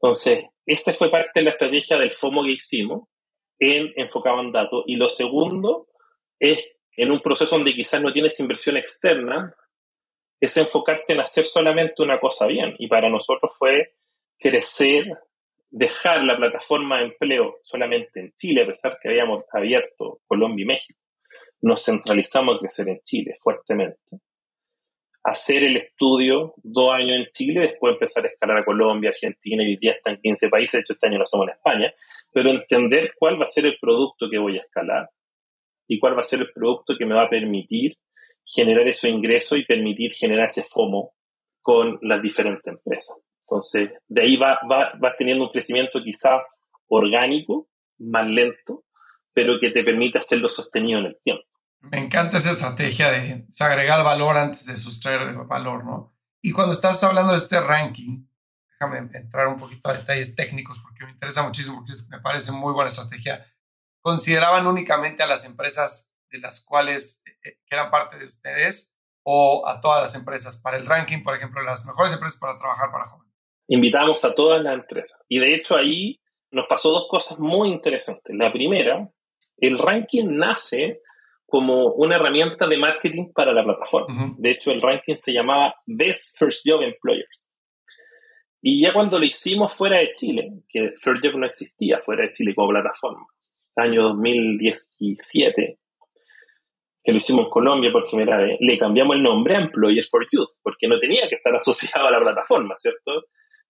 Entonces, 0.03 0.45
esta 0.65 0.93
fue 0.93 1.11
parte 1.11 1.33
de 1.35 1.43
la 1.43 1.51
estrategia 1.51 1.99
del 1.99 2.13
FOMO 2.13 2.43
que 2.45 2.53
hicimos 2.53 3.09
en 3.59 3.93
enfocado 3.97 4.41
en 4.41 4.53
datos. 4.53 4.85
Y 4.87 4.97
lo 4.97 5.09
segundo 5.11 5.89
es, 6.39 6.71
en 6.97 7.11
un 7.11 7.21
proceso 7.21 7.57
donde 7.57 7.75
quizás 7.75 8.03
no 8.03 8.13
tienes 8.13 8.41
inversión 8.41 8.79
externa, 8.79 9.55
es 10.41 10.57
enfocarte 10.57 11.13
en 11.13 11.21
hacer 11.21 11.45
solamente 11.45 12.03
una 12.03 12.19
cosa 12.19 12.47
bien. 12.47 12.75
Y 12.79 12.89
para 12.89 13.11
nosotros 13.11 13.53
fue 13.59 13.95
crecer, 14.39 15.05
dejar 15.69 16.25
la 16.25 16.39
plataforma 16.39 16.99
de 16.99 17.05
empleo 17.05 17.59
solamente 17.63 18.21
en 18.21 18.33
Chile, 18.37 18.63
a 18.63 18.67
pesar 18.67 18.99
que 19.03 19.11
habíamos 19.11 19.45
abierto 19.53 20.21
Colombia 20.27 20.63
y 20.63 20.67
México. 20.67 20.99
Nos 21.61 21.85
centralizamos 21.85 22.57
a 22.57 22.61
crecer 22.61 22.89
en 22.89 23.01
Chile 23.05 23.37
fuertemente 23.39 24.01
hacer 25.31 25.63
el 25.63 25.77
estudio 25.77 26.55
dos 26.63 26.93
años 26.93 27.19
en 27.19 27.27
Chile, 27.33 27.61
después 27.61 27.93
empezar 27.93 28.25
a 28.25 28.29
escalar 28.29 28.59
a 28.59 28.65
Colombia, 28.65 29.11
Argentina, 29.11 29.63
y 29.63 29.69
hoy 29.69 29.77
día 29.77 29.93
están 29.93 30.21
15 30.21 30.49
países, 30.49 30.73
de 30.73 30.81
hecho 30.81 30.93
este 30.95 31.07
año 31.07 31.19
no 31.19 31.27
somos 31.27 31.47
en 31.47 31.55
España, 31.55 31.95
pero 32.33 32.51
entender 32.51 33.13
cuál 33.17 33.41
va 33.41 33.45
a 33.45 33.49
ser 33.49 33.67
el 33.67 33.79
producto 33.81 34.29
que 34.29 34.39
voy 34.39 34.59
a 34.59 34.61
escalar 34.61 35.09
y 35.87 35.99
cuál 35.99 36.17
va 36.17 36.23
a 36.23 36.25
ser 36.25 36.41
el 36.41 36.53
producto 36.53 36.97
que 36.99 37.07
me 37.07 37.15
va 37.15 37.25
a 37.25 37.31
permitir 37.31 37.97
generar 38.45 38.89
ese 38.89 39.09
ingreso 39.09 39.57
y 39.57 39.65
permitir 39.65 40.13
generar 40.13 40.47
ese 40.47 40.65
FOMO 40.65 41.13
con 41.63 41.99
las 42.03 42.21
diferentes 42.21 42.67
empresas. 42.67 43.17
Entonces, 43.47 43.91
de 44.09 44.23
ahí 44.23 44.37
va, 44.37 44.59
va, 44.71 44.93
va 45.03 45.15
teniendo 45.17 45.45
un 45.45 45.51
crecimiento 45.51 46.03
quizá 46.03 46.43
orgánico, 46.89 47.69
más 47.99 48.27
lento, 48.27 48.85
pero 49.33 49.61
que 49.61 49.71
te 49.71 49.85
permite 49.85 50.19
hacerlo 50.19 50.49
sostenido 50.49 50.99
en 50.99 51.07
el 51.07 51.19
tiempo. 51.23 51.45
Me 51.83 51.99
encanta 51.99 52.37
esa 52.37 52.51
estrategia 52.51 53.11
de 53.11 53.47
agregar 53.59 54.05
valor 54.05 54.37
antes 54.37 54.67
de 54.67 54.77
sustraer 54.77 55.35
valor, 55.47 55.85
¿no? 55.85 56.13
Y 56.43 56.53
cuando 56.53 56.73
estás 56.73 57.03
hablando 57.05 57.33
de 57.33 57.39
este 57.39 57.61
ranking, 57.61 58.27
déjame 58.71 59.11
entrar 59.19 59.49
un 59.49 59.59
poquito 59.59 59.89
a 59.89 59.95
detalles 59.95 60.35
técnicos 60.35 60.79
porque 60.79 61.05
me 61.05 61.11
interesa 61.11 61.43
muchísimo, 61.43 61.77
porque 61.77 61.93
me 62.11 62.21
parece 62.21 62.53
muy 62.53 62.73
buena 62.73 62.89
estrategia. 62.89 63.47
¿Consideraban 64.01 64.67
únicamente 64.67 65.23
a 65.23 65.27
las 65.27 65.45
empresas 65.45 66.17
de 66.31 66.39
las 66.39 66.65
cuales 66.65 67.23
eh, 67.27 67.33
eh, 67.45 67.59
eran 67.71 67.91
parte 67.91 68.19
de 68.19 68.27
ustedes 68.27 68.97
o 69.23 69.67
a 69.67 69.81
todas 69.81 70.01
las 70.01 70.15
empresas 70.15 70.59
para 70.59 70.79
el 70.79 70.87
ranking, 70.87 71.23
por 71.23 71.35
ejemplo, 71.35 71.63
las 71.63 71.85
mejores 71.85 72.13
empresas 72.13 72.39
para 72.39 72.57
trabajar 72.57 72.91
para 72.91 73.05
jóvenes? 73.05 73.35
Invitamos 73.69 74.25
a 74.25 74.35
todas 74.35 74.63
las 74.63 74.75
empresas. 74.75 75.21
Y 75.29 75.39
de 75.39 75.55
hecho 75.55 75.77
ahí 75.77 76.21
nos 76.51 76.67
pasó 76.67 76.91
dos 76.91 77.07
cosas 77.09 77.39
muy 77.39 77.69
interesantes. 77.69 78.35
La 78.35 78.53
primera, 78.53 79.09
el 79.59 79.79
ranking 79.79 80.27
nace 80.31 81.01
como 81.51 81.93
una 81.95 82.17
herramienta 82.17 82.67
de 82.67 82.79
marketing 82.79 83.33
para 83.35 83.53
la 83.53 83.65
plataforma. 83.65 84.35
De 84.39 84.53
hecho, 84.53 84.71
el 84.71 84.81
ranking 84.81 85.17
se 85.17 85.33
llamaba 85.33 85.75
Best 85.85 86.39
First 86.39 86.63
Job 86.65 86.81
Employers. 86.83 87.53
Y 88.63 88.81
ya 88.81 88.93
cuando 88.93 89.19
lo 89.19 89.25
hicimos 89.25 89.75
fuera 89.75 89.99
de 89.99 90.13
Chile, 90.13 90.63
que 90.69 90.93
First 91.01 91.25
Job 91.25 91.39
no 91.39 91.47
existía 91.47 91.99
fuera 92.01 92.23
de 92.23 92.33
Chile 92.33 92.55
como 92.55 92.69
plataforma, 92.69 93.27
año 93.77 94.03
2017, 94.05 95.79
que 97.03 97.13
lo 97.13 97.19
hicimos 97.19 97.47
en 97.47 97.51
Colombia 97.51 97.91
por 97.91 98.09
primera 98.09 98.39
vez, 98.39 98.57
le 98.61 98.79
cambiamos 98.79 99.17
el 99.17 99.23
nombre 99.23 99.57
a 99.57 99.61
Employers 99.61 100.09
for 100.09 100.27
Youth, 100.31 100.51
porque 100.63 100.87
no 100.87 101.01
tenía 101.01 101.29
que 101.29 101.37
estar 101.37 101.55
asociado 101.57 102.09
a 102.09 102.13
la 102.13 102.21
plataforma, 102.21 102.75
¿cierto? 102.77 103.25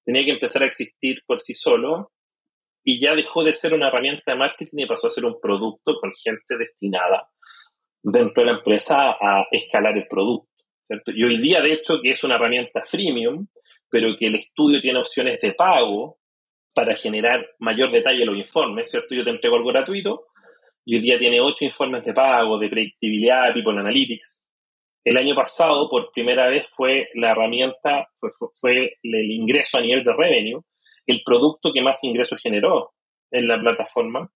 Tenía 0.05 0.24
que 0.24 0.33
empezar 0.33 0.64
a 0.64 0.66
existir 0.66 1.22
por 1.26 1.41
sí 1.41 1.55
solo 1.55 2.12
y 2.85 3.01
ya 3.01 3.14
dejó 3.14 3.43
de 3.43 3.55
ser 3.55 3.72
una 3.74 3.89
herramienta 3.89 4.33
de 4.33 4.39
marketing 4.39 4.78
y 4.78 4.87
pasó 4.87 5.07
a 5.07 5.11
ser 5.11 5.24
un 5.24 5.41
producto 5.41 5.95
con 6.01 6.12
gente 6.22 6.57
destinada 6.59 7.28
dentro 8.03 8.42
de 8.42 8.53
la 8.53 8.59
empresa 8.59 9.11
a 9.12 9.46
escalar 9.51 9.96
el 9.96 10.07
producto. 10.07 10.48
¿cierto? 10.84 11.12
Y 11.12 11.22
hoy 11.22 11.38
día, 11.38 11.61
de 11.61 11.72
hecho, 11.72 12.01
que 12.03 12.11
es 12.11 12.24
una 12.24 12.36
herramienta 12.36 12.82
freemium, 12.84 13.46
pero 13.88 14.16
que 14.18 14.26
el 14.26 14.36
estudio 14.36 14.80
tiene 14.80 14.98
opciones 14.98 15.40
de 15.40 15.53
pago 15.53 16.18
para 16.74 16.94
generar 16.94 17.46
mayor 17.59 17.90
detalle 17.90 18.22
en 18.22 18.28
los 18.28 18.38
informes, 18.38 18.90
¿cierto? 18.90 19.14
Yo 19.14 19.24
te 19.24 19.30
entrego 19.30 19.57
algo 19.57 19.68
gratuito 19.70 20.26
y 20.84 20.96
hoy 20.96 21.03
día 21.03 21.18
tiene 21.18 21.40
ocho 21.40 21.64
informes 21.64 22.05
de 22.05 22.14
pago, 22.14 22.59
de 22.59 22.68
predictibilidad, 22.68 23.53
People 23.53 23.78
Analytics. 23.78 24.46
El 25.05 25.16
año 25.16 25.34
pasado, 25.34 25.88
por 25.88 26.12
primera 26.12 26.48
vez, 26.48 26.70
fue 26.70 27.09
la 27.14 27.32
herramienta, 27.32 28.09
fue, 28.61 28.98
el 29.03 29.30
ingreso 29.30 29.78
a 29.78 29.80
nivel 29.80 30.05
de 30.05 30.12
revenue, 30.12 30.62
el 31.07 31.22
producto 31.24 31.72
que 31.72 31.82
más 31.82 32.03
ingresos 32.05 32.40
generó 32.42 32.92
en 33.30 33.48
la 33.48 33.59
plataforma, 33.59 34.30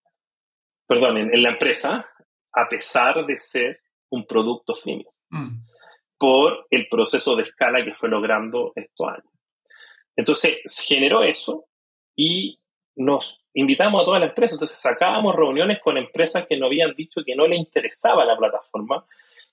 perdón, 0.86 1.18
en, 1.18 1.42
la 1.42 1.50
empresa, 1.50 2.08
a 2.54 2.68
pesar 2.68 3.26
de 3.26 3.38
ser 3.38 3.78
un 4.10 4.26
producto 4.26 4.74
freemium, 4.74 5.12
mm. 5.30 5.64
por 6.18 6.66
el 6.70 6.86
proceso 6.88 7.34
de 7.36 7.42
escala 7.42 7.84
que 7.84 7.94
fue 7.94 8.08
logrando 8.08 8.72
estos 8.74 9.08
años. 9.08 9.34
Entonces, 10.16 10.60
generó 10.86 11.22
eso 11.22 11.66
y 12.16 12.60
nos 12.96 13.44
invitamos 13.54 14.02
a 14.02 14.04
toda 14.04 14.18
la 14.20 14.26
empresa. 14.26 14.54
Entonces, 14.54 14.78
sacábamos 14.80 15.34
reuniones 15.34 15.80
con 15.80 15.96
empresas 15.96 16.46
que 16.46 16.56
nos 16.56 16.68
habían 16.68 16.94
dicho 16.94 17.22
que 17.24 17.34
no 17.34 17.46
le 17.48 17.56
interesaba 17.56 18.24
la 18.24 18.36
plataforma, 18.36 19.04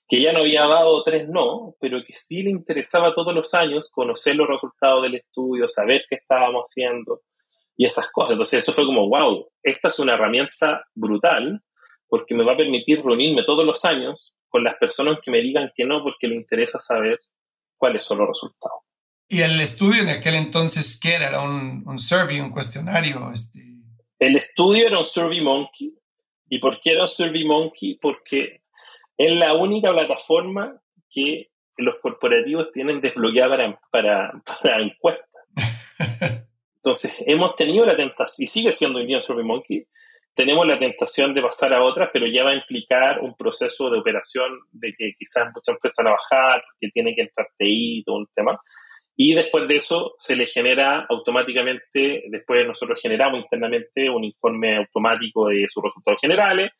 que 0.08 0.20
ya 0.20 0.32
no 0.32 0.40
había 0.40 0.66
dado 0.66 1.02
tres 1.02 1.28
no, 1.28 1.74
pero 1.80 2.04
que 2.04 2.12
sí 2.12 2.42
le 2.42 2.50
interesaba 2.50 3.12
todos 3.12 3.34
los 3.34 3.52
años 3.54 3.90
conocer 3.90 4.36
los 4.36 4.48
resultados 4.48 5.02
del 5.02 5.16
estudio, 5.16 5.66
saber 5.66 6.04
qué 6.08 6.16
estábamos 6.16 6.64
haciendo 6.64 7.22
y 7.76 7.86
esas 7.86 8.10
cosas. 8.10 8.32
Entonces, 8.32 8.62
eso 8.62 8.72
fue 8.72 8.84
como, 8.84 9.08
wow, 9.08 9.48
esta 9.62 9.88
es 9.88 9.98
una 9.98 10.14
herramienta 10.14 10.84
brutal 10.94 11.60
porque 12.12 12.34
me 12.34 12.44
va 12.44 12.52
a 12.52 12.56
permitir 12.58 13.02
reunirme 13.02 13.42
todos 13.42 13.64
los 13.64 13.86
años 13.86 14.34
con 14.50 14.62
las 14.62 14.76
personas 14.76 15.18
que 15.22 15.30
me 15.30 15.40
digan 15.40 15.72
que 15.74 15.86
no 15.86 16.02
porque 16.02 16.28
le 16.28 16.34
interesa 16.34 16.78
saber 16.78 17.16
cuáles 17.78 18.04
son 18.04 18.18
los 18.18 18.28
resultados. 18.28 18.82
¿Y 19.28 19.40
el 19.40 19.58
estudio 19.62 20.02
en 20.02 20.10
aquel 20.10 20.34
entonces 20.34 21.00
qué 21.02 21.14
era? 21.14 21.28
¿Era 21.28 21.40
un, 21.40 21.82
un 21.86 21.98
survey, 21.98 22.38
un 22.38 22.50
cuestionario? 22.50 23.32
Este... 23.32 23.60
El 24.18 24.36
estudio 24.36 24.88
era 24.88 24.98
un 24.98 25.06
Survey 25.06 25.40
Monkey. 25.40 25.94
¿Y 26.50 26.58
por 26.58 26.82
qué 26.82 26.90
era 26.90 27.00
un 27.00 27.08
Survey 27.08 27.46
Monkey? 27.46 27.94
Porque 27.94 28.60
es 29.16 29.32
la 29.32 29.54
única 29.54 29.90
plataforma 29.90 30.82
que 31.08 31.48
los 31.78 31.94
corporativos 32.02 32.72
tienen 32.72 33.00
desbloqueada 33.00 33.56
para, 33.56 33.80
para, 33.90 34.32
para 34.62 34.82
encuestas. 34.82 35.30
Entonces, 36.76 37.14
hemos 37.26 37.56
tenido 37.56 37.86
la 37.86 37.96
tentación, 37.96 38.44
y 38.44 38.48
sigue 38.48 38.74
siendo 38.74 38.98
hoy 38.98 39.06
día 39.06 39.16
un 39.16 39.24
Survey 39.24 39.46
Monkey, 39.46 39.86
tenemos 40.34 40.66
la 40.66 40.78
tentación 40.78 41.34
de 41.34 41.42
pasar 41.42 41.74
a 41.74 41.82
otras, 41.82 42.10
pero 42.12 42.26
ya 42.26 42.44
va 42.44 42.50
a 42.50 42.56
implicar 42.56 43.20
un 43.20 43.34
proceso 43.34 43.90
de 43.90 43.98
operación 43.98 44.50
de 44.70 44.94
que 44.96 45.12
quizás 45.18 45.44
muchas 45.54 45.74
empresas 45.74 46.04
van 46.04 46.12
a 46.12 46.16
bajar, 46.16 46.64
que 46.80 46.88
tiene 46.88 47.14
que 47.14 47.22
entrar 47.22 47.48
TI, 47.58 48.02
todo 48.04 48.16
un 48.16 48.26
tema. 48.34 48.58
Y 49.14 49.34
después 49.34 49.68
de 49.68 49.76
eso 49.76 50.14
se 50.16 50.36
le 50.36 50.46
genera 50.46 51.06
automáticamente, 51.08 52.24
después 52.30 52.66
nosotros 52.66 52.98
generamos 53.00 53.42
internamente 53.42 54.08
un 54.08 54.24
informe 54.24 54.78
automático 54.78 55.48
de 55.48 55.66
sus 55.68 55.82
resultados 55.82 56.18
generales 56.20 56.72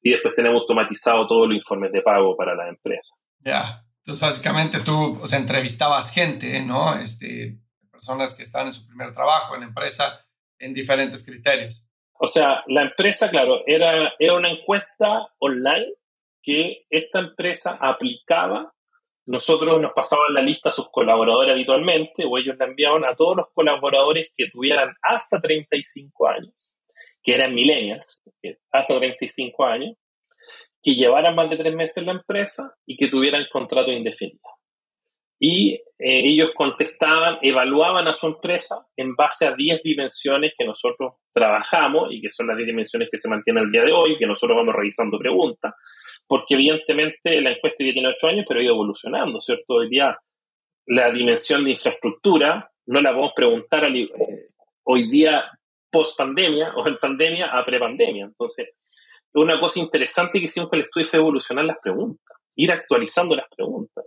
y 0.00 0.10
después 0.12 0.34
tenemos 0.34 0.62
automatizado 0.62 1.26
todos 1.26 1.48
los 1.48 1.56
informes 1.56 1.90
de 1.92 2.02
pago 2.02 2.36
para 2.36 2.54
la 2.54 2.68
empresa. 2.68 3.16
Ya, 3.40 3.82
entonces 3.98 4.20
básicamente 4.20 4.80
tú, 4.80 5.18
o 5.20 5.26
sea, 5.26 5.38
entrevistabas 5.38 6.14
gente, 6.14 6.62
¿no? 6.62 6.94
Este, 6.96 7.58
personas 7.90 8.36
que 8.36 8.44
están 8.44 8.66
en 8.66 8.72
su 8.72 8.86
primer 8.86 9.12
trabajo 9.12 9.54
en 9.54 9.62
la 9.62 9.66
empresa 9.66 10.24
en 10.58 10.72
diferentes 10.72 11.24
criterios. 11.26 11.89
O 12.22 12.26
sea, 12.26 12.62
la 12.66 12.82
empresa, 12.82 13.30
claro, 13.30 13.62
era, 13.66 14.12
era 14.18 14.34
una 14.34 14.50
encuesta 14.50 15.26
online 15.38 15.94
que 16.42 16.84
esta 16.90 17.20
empresa 17.20 17.78
aplicaba 17.80 18.74
nosotros 19.24 19.80
nos 19.80 19.92
pasaban 19.92 20.34
la 20.34 20.42
lista 20.42 20.68
a 20.68 20.72
sus 20.72 20.90
colaboradores 20.90 21.52
habitualmente 21.52 22.24
o 22.26 22.36
ellos 22.36 22.56
la 22.58 22.66
enviaban 22.66 23.04
a 23.04 23.14
todos 23.14 23.36
los 23.36 23.46
colaboradores 23.54 24.32
que 24.36 24.48
tuvieran 24.50 24.92
hasta 25.00 25.40
35 25.40 26.28
años, 26.28 26.70
que 27.22 27.36
eran 27.36 27.54
millennials, 27.54 28.22
hasta 28.70 28.98
35 28.98 29.64
años, 29.64 29.96
que 30.82 30.96
llevaran 30.96 31.34
más 31.34 31.48
de 31.48 31.56
tres 31.56 31.74
meses 31.74 31.98
en 31.98 32.06
la 32.06 32.12
empresa 32.12 32.74
y 32.84 32.96
que 32.96 33.08
tuvieran 33.08 33.46
contrato 33.50 33.92
indefinido. 33.92 34.40
Y 35.42 35.72
eh, 35.72 35.82
ellos 35.98 36.50
contestaban, 36.54 37.38
evaluaban 37.40 38.06
a 38.06 38.14
su 38.14 38.26
empresa 38.26 38.86
en 38.96 39.16
base 39.16 39.46
a 39.46 39.54
10 39.54 39.82
dimensiones 39.82 40.52
que 40.56 40.66
nosotros 40.66 41.14
trabajamos 41.32 42.12
y 42.12 42.20
que 42.20 42.30
son 42.30 42.46
las 42.46 42.58
10 42.58 42.66
dimensiones 42.66 43.08
que 43.10 43.18
se 43.18 43.28
mantienen 43.28 43.64
el 43.64 43.72
día 43.72 43.82
de 43.82 43.92
hoy, 43.92 44.18
que 44.18 44.26
nosotros 44.26 44.56
vamos 44.56 44.74
revisando 44.74 45.18
preguntas 45.18 45.74
porque 46.30 46.54
evidentemente 46.54 47.40
la 47.40 47.50
encuesta 47.50 47.84
ya 47.84 47.92
tiene 47.92 48.08
ocho 48.08 48.28
años, 48.28 48.44
pero 48.46 48.60
ha 48.60 48.62
ido 48.62 48.74
evolucionando, 48.74 49.40
¿cierto? 49.40 49.74
Hoy 49.74 49.88
día 49.88 50.16
la 50.86 51.10
dimensión 51.10 51.64
de 51.64 51.72
infraestructura 51.72 52.70
no 52.86 53.00
la 53.00 53.10
podemos 53.10 53.32
preguntar 53.34 53.84
eh, 53.86 54.08
hoy 54.84 55.10
día 55.10 55.44
post 55.90 56.16
pandemia 56.16 56.72
o 56.76 56.86
en 56.86 56.98
pandemia 56.98 57.46
a 57.46 57.64
prepandemia. 57.64 58.26
Entonces, 58.26 58.68
una 59.34 59.58
cosa 59.58 59.80
interesante 59.80 60.38
que 60.38 60.44
hicimos 60.44 60.70
con 60.70 60.78
el 60.78 60.84
estudio 60.84 61.06
fue 61.08 61.18
evolucionar 61.18 61.64
las 61.64 61.78
preguntas, 61.82 62.36
ir 62.54 62.70
actualizando 62.70 63.34
las 63.34 63.48
preguntas 63.48 64.04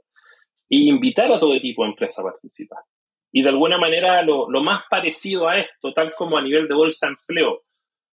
e 0.73 0.89
invitar 0.89 1.31
a 1.31 1.39
todo 1.39 1.59
tipo 1.61 1.83
de 1.83 1.89
empresas 1.89 2.19
a 2.19 2.23
participar. 2.31 2.79
Y 3.31 3.43
de 3.43 3.49
alguna 3.49 3.77
manera 3.77 4.23
lo, 4.23 4.47
más 4.61 4.81
parecido 4.89 5.47
a 5.47 5.59
esto, 5.59 5.93
tal 5.93 6.13
como 6.13 6.37
a 6.37 6.41
nivel 6.41 6.67
de 6.67 6.73
bolsa 6.73 7.07
de 7.07 7.13
empleo, 7.13 7.63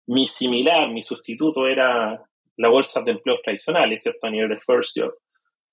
mi 0.07 0.28
similar, 0.28 0.89
mi 0.89 1.01
sustituto 1.03 1.68
era 1.68 2.22
la 2.57 2.70
bolsa 2.70 3.01
de 3.03 3.12
empleos 3.12 3.39
tradicionales, 3.43 4.03
¿cierto? 4.03 4.28
A 4.28 4.30
nivel 4.30 4.49
de 4.49 4.60
First 4.60 4.97
Job. 4.97 5.14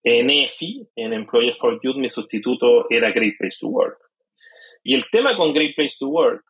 En 0.05 0.30
EFI, 0.30 0.87
en 0.95 1.12
Employer 1.12 1.55
for 1.55 1.80
Youth, 1.82 1.97
mi 1.97 2.09
sustituto 2.09 2.89
era 2.89 3.11
Great 3.11 3.37
Place 3.39 3.57
to 3.61 3.68
Work. 3.68 3.99
Y 4.84 4.95
el 4.95 5.07
tema 5.11 5.37
con 5.37 5.53
Great 5.53 5.74
Place 5.74 5.97
to 5.99 6.07
Work 6.07 6.45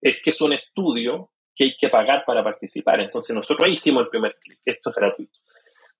es 0.00 0.20
que 0.22 0.30
es 0.30 0.40
un 0.40 0.52
estudio 0.52 1.30
que 1.54 1.64
hay 1.64 1.76
que 1.76 1.88
pagar 1.88 2.24
para 2.24 2.44
participar. 2.44 3.00
Entonces 3.00 3.34
nosotros 3.34 3.68
hicimos 3.72 4.04
el 4.04 4.10
primer 4.10 4.36
clic, 4.40 4.60
esto 4.64 4.90
es 4.90 4.96
gratuito. 4.96 5.40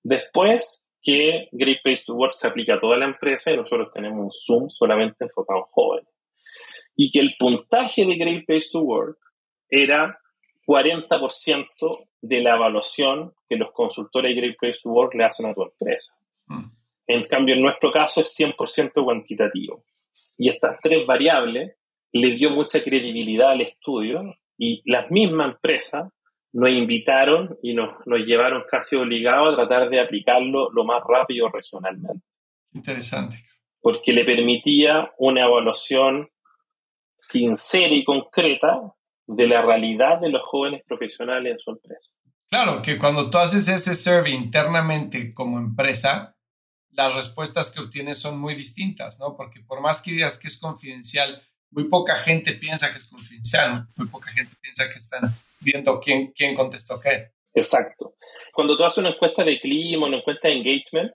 Después 0.03 0.86
que 1.01 1.47
Great 1.51 1.81
Place 1.83 2.03
to 2.05 2.15
Work 2.15 2.33
se 2.33 2.47
aplica 2.47 2.75
a 2.75 2.79
toda 2.79 2.97
la 2.97 3.05
empresa 3.05 3.51
y 3.51 3.57
nosotros 3.57 3.89
tenemos 3.93 4.19
un 4.19 4.31
Zoom 4.31 4.69
solamente 4.69 5.25
enfocado 5.25 5.59
en 5.59 5.65
jóvenes. 5.71 6.09
Y 6.95 7.11
que 7.11 7.19
el 7.19 7.35
puntaje 7.37 8.05
de 8.05 8.15
Great 8.15 8.45
Place 8.45 8.69
to 8.71 8.79
Work 8.79 9.17
era 9.69 10.19
40% 10.65 12.07
de 12.21 12.41
la 12.41 12.55
evaluación 12.55 13.33
que 13.47 13.55
los 13.55 13.71
consultores 13.71 14.35
de 14.35 14.41
Great 14.41 14.57
Place 14.59 14.79
to 14.83 14.89
Work 14.89 15.13
le 15.15 15.23
hacen 15.23 15.45
a 15.45 15.53
tu 15.53 15.63
empresa. 15.63 16.13
Mm. 16.47 16.65
En 17.07 17.23
cambio, 17.23 17.55
en 17.55 17.61
nuestro 17.61 17.91
caso 17.91 18.21
es 18.21 18.35
100% 18.37 19.03
cuantitativo. 19.03 19.85
Y 20.37 20.49
estas 20.49 20.77
tres 20.81 21.05
variables 21.05 21.77
le 22.11 22.31
dio 22.31 22.49
mucha 22.51 22.83
credibilidad 22.83 23.51
al 23.51 23.61
estudio 23.61 24.35
y 24.57 24.81
las 24.85 25.09
mismas 25.09 25.53
empresas 25.53 26.11
nos 26.53 26.69
invitaron 26.69 27.57
y 27.61 27.73
nos, 27.73 27.95
nos 28.05 28.19
llevaron 28.19 28.63
casi 28.69 28.95
obligados 28.95 29.53
a 29.53 29.67
tratar 29.67 29.89
de 29.89 29.99
aplicarlo 29.99 30.69
lo 30.71 30.83
más 30.83 31.03
rápido 31.07 31.49
regionalmente. 31.49 32.25
Interesante. 32.73 33.37
Porque 33.79 34.13
le 34.13 34.25
permitía 34.25 35.11
una 35.17 35.45
evaluación 35.45 36.29
sincera 37.17 37.93
y 37.93 38.03
concreta 38.03 38.93
de 39.27 39.47
la 39.47 39.61
realidad 39.61 40.21
de 40.21 40.29
los 40.29 40.41
jóvenes 40.43 40.83
profesionales 40.87 41.53
en 41.53 41.59
su 41.59 41.71
empresa. 41.71 42.11
Claro, 42.49 42.81
que 42.81 42.97
cuando 42.97 43.29
tú 43.29 43.37
haces 43.37 43.67
ese 43.67 43.93
survey 43.93 44.33
internamente 44.33 45.33
como 45.33 45.59
empresa, 45.59 46.37
las 46.91 47.15
respuestas 47.15 47.71
que 47.71 47.81
obtienes 47.81 48.19
son 48.19 48.39
muy 48.39 48.55
distintas, 48.55 49.19
¿no? 49.19 49.35
Porque 49.35 49.59
por 49.61 49.81
más 49.81 50.01
que 50.01 50.11
digas 50.11 50.39
que 50.39 50.47
es 50.47 50.57
confidencial, 50.57 51.41
muy 51.71 51.85
poca 51.85 52.15
gente 52.15 52.53
piensa 52.53 52.89
que 52.89 52.97
es 52.97 53.09
confidencial, 53.09 53.87
muy 53.97 54.07
poca 54.07 54.31
gente 54.31 54.55
piensa 54.61 54.85
que 54.87 54.95
están 54.97 55.33
viendo 55.59 55.99
quién, 55.99 56.31
quién 56.35 56.55
contestó 56.55 56.99
qué. 56.99 57.31
Exacto. 57.53 58.15
Cuando 58.53 58.77
tú 58.77 58.83
haces 58.83 58.99
una 58.99 59.09
encuesta 59.09 59.43
de 59.43 59.59
clima, 59.59 60.07
una 60.07 60.17
encuesta 60.17 60.47
de 60.47 60.55
engagement, 60.55 61.11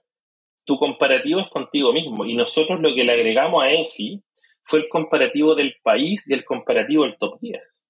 tu 0.65 0.77
comparativo 0.77 1.41
es 1.41 1.49
contigo 1.49 1.93
mismo. 1.93 2.25
Y 2.25 2.35
nosotros 2.35 2.79
lo 2.79 2.93
que 2.93 3.03
le 3.03 3.13
agregamos 3.13 3.63
a 3.63 3.71
EFI 3.71 4.23
fue 4.63 4.79
el 4.79 4.89
comparativo 4.89 5.55
del 5.55 5.75
país 5.83 6.29
y 6.29 6.33
el 6.33 6.45
comparativo 6.45 7.03
del 7.03 7.17
top 7.17 7.39
10. 7.41 7.81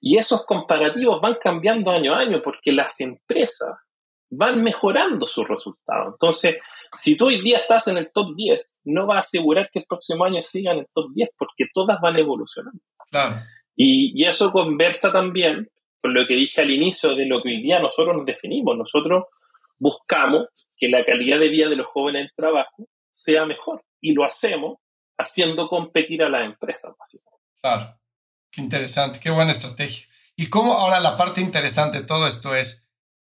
Y 0.00 0.18
esos 0.18 0.44
comparativos 0.44 1.20
van 1.20 1.36
cambiando 1.40 1.90
año 1.90 2.14
a 2.14 2.20
año 2.20 2.42
porque 2.42 2.72
las 2.72 3.00
empresas 3.00 3.70
van 4.30 4.62
mejorando 4.62 5.26
sus 5.26 5.46
resultados. 5.46 6.14
Entonces, 6.14 6.56
si 6.96 7.16
tú 7.16 7.26
hoy 7.26 7.40
día 7.40 7.58
estás 7.58 7.88
en 7.88 7.98
el 7.98 8.10
top 8.12 8.34
10, 8.36 8.80
no 8.84 9.06
va 9.06 9.16
a 9.16 9.20
asegurar 9.20 9.70
que 9.72 9.80
el 9.80 9.86
próximo 9.86 10.24
año 10.24 10.40
siga 10.42 10.72
en 10.72 10.80
el 10.80 10.86
top 10.92 11.10
10 11.14 11.30
porque 11.36 11.66
todas 11.72 12.00
van 12.00 12.16
evolucionando. 12.16 12.80
Claro. 13.10 13.36
Y, 13.74 14.12
y, 14.14 14.26
eso 14.26 14.52
conversa 14.52 15.10
también 15.10 15.68
con 16.00 16.14
lo 16.14 16.26
que 16.26 16.34
dije 16.34 16.62
al 16.62 16.70
inicio 16.70 17.14
de 17.14 17.26
lo 17.26 17.42
que 17.42 17.50
hoy 17.50 17.62
día 17.62 17.80
nosotros 17.80 18.16
nos 18.16 18.26
definimos. 18.26 18.76
Nosotros 18.76 19.24
buscamos 19.78 20.48
que 20.76 20.88
la 20.88 21.04
calidad 21.04 21.38
de 21.38 21.48
vida 21.48 21.68
de 21.68 21.76
los 21.76 21.86
jóvenes 21.86 22.22
en 22.22 22.30
trabajo 22.36 22.88
sea 23.10 23.44
mejor 23.44 23.84
y 24.00 24.12
lo 24.12 24.24
hacemos 24.24 24.78
haciendo 25.18 25.68
competir 25.68 26.22
a 26.22 26.28
las 26.28 26.44
empresas. 26.46 26.94
Claro, 27.60 27.98
qué 28.50 28.62
interesante, 28.62 29.20
qué 29.20 29.30
buena 29.30 29.50
estrategia. 29.50 30.06
Y 30.36 30.48
cómo 30.48 30.72
ahora 30.72 31.00
la 31.00 31.16
parte 31.16 31.40
interesante 31.40 32.00
de 32.00 32.06
todo 32.06 32.26
esto 32.26 32.54
es 32.54 32.90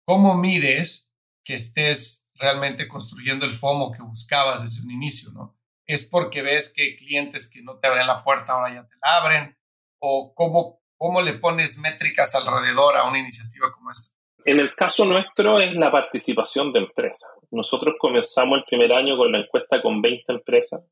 cómo 0.06 0.36
mides 0.36 1.14
que 1.44 1.56
estés 1.56 2.32
realmente 2.36 2.88
construyendo 2.88 3.46
el 3.46 3.52
FOMO 3.52 3.92
que 3.92 4.02
buscabas 4.02 4.64
desde 4.64 4.84
un 4.84 4.92
inicio, 4.92 5.32
¿no? 5.32 5.56
Es 5.86 6.06
porque 6.06 6.42
ves 6.42 6.74
que 6.76 6.96
clientes 6.96 7.50
que 7.50 7.62
no 7.62 7.78
te 7.78 7.88
abren 7.88 8.08
la 8.08 8.24
puerta 8.24 8.54
ahora 8.54 8.74
ya 8.74 8.88
te 8.88 8.96
la 9.02 9.18
abren, 9.18 9.58
o 10.00 10.34
cómo, 10.34 10.82
cómo 10.98 11.22
le 11.22 11.34
pones 11.34 11.80
métricas 11.80 12.36
alrededor 12.36 12.98
a 12.98 13.08
una 13.08 13.20
iniciativa 13.20 13.72
como 13.72 13.92
esta. 13.92 14.14
En 14.46 14.60
el 14.60 14.76
caso 14.76 15.06
nuestro 15.06 15.60
es 15.60 15.74
la 15.76 15.92
participación 15.92 16.72
de 16.72 16.80
empresas. 16.80 17.32
Nosotros 17.52 17.96
comenzamos 18.00 18.60
el 18.60 18.66
primer 18.66 18.94
año 18.94 19.18
con 19.18 19.32
la 19.32 19.40
encuesta 19.40 19.82
con 19.82 20.02
20 20.02 20.32
empresas. 20.32 20.86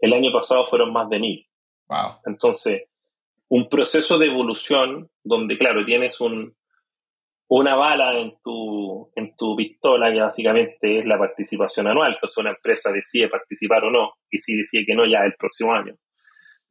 El 0.00 0.12
año 0.12 0.32
pasado 0.32 0.66
fueron 0.66 0.92
más 0.92 1.08
de 1.08 1.20
1000. 1.20 1.48
Wow. 1.88 1.98
Entonces, 2.26 2.88
un 3.48 3.68
proceso 3.68 4.18
de 4.18 4.26
evolución 4.26 5.10
donde, 5.22 5.56
claro, 5.56 5.84
tienes 5.84 6.20
un, 6.20 6.56
una 7.54 7.74
bala 7.74 8.18
en 8.18 8.34
tu, 8.42 9.12
en 9.14 9.36
tu 9.36 9.54
pistola 9.54 10.10
que 10.10 10.20
básicamente 10.20 11.00
es 11.00 11.04
la 11.04 11.18
participación 11.18 11.86
anual. 11.86 12.14
Entonces 12.14 12.38
una 12.38 12.50
empresa 12.50 12.90
decide 12.90 13.28
participar 13.28 13.84
o 13.84 13.90
no 13.90 14.14
y 14.30 14.38
si 14.38 14.56
decide 14.56 14.86
que 14.86 14.94
no 14.94 15.04
ya 15.06 15.18
el 15.24 15.34
próximo 15.34 15.74
año. 15.74 15.94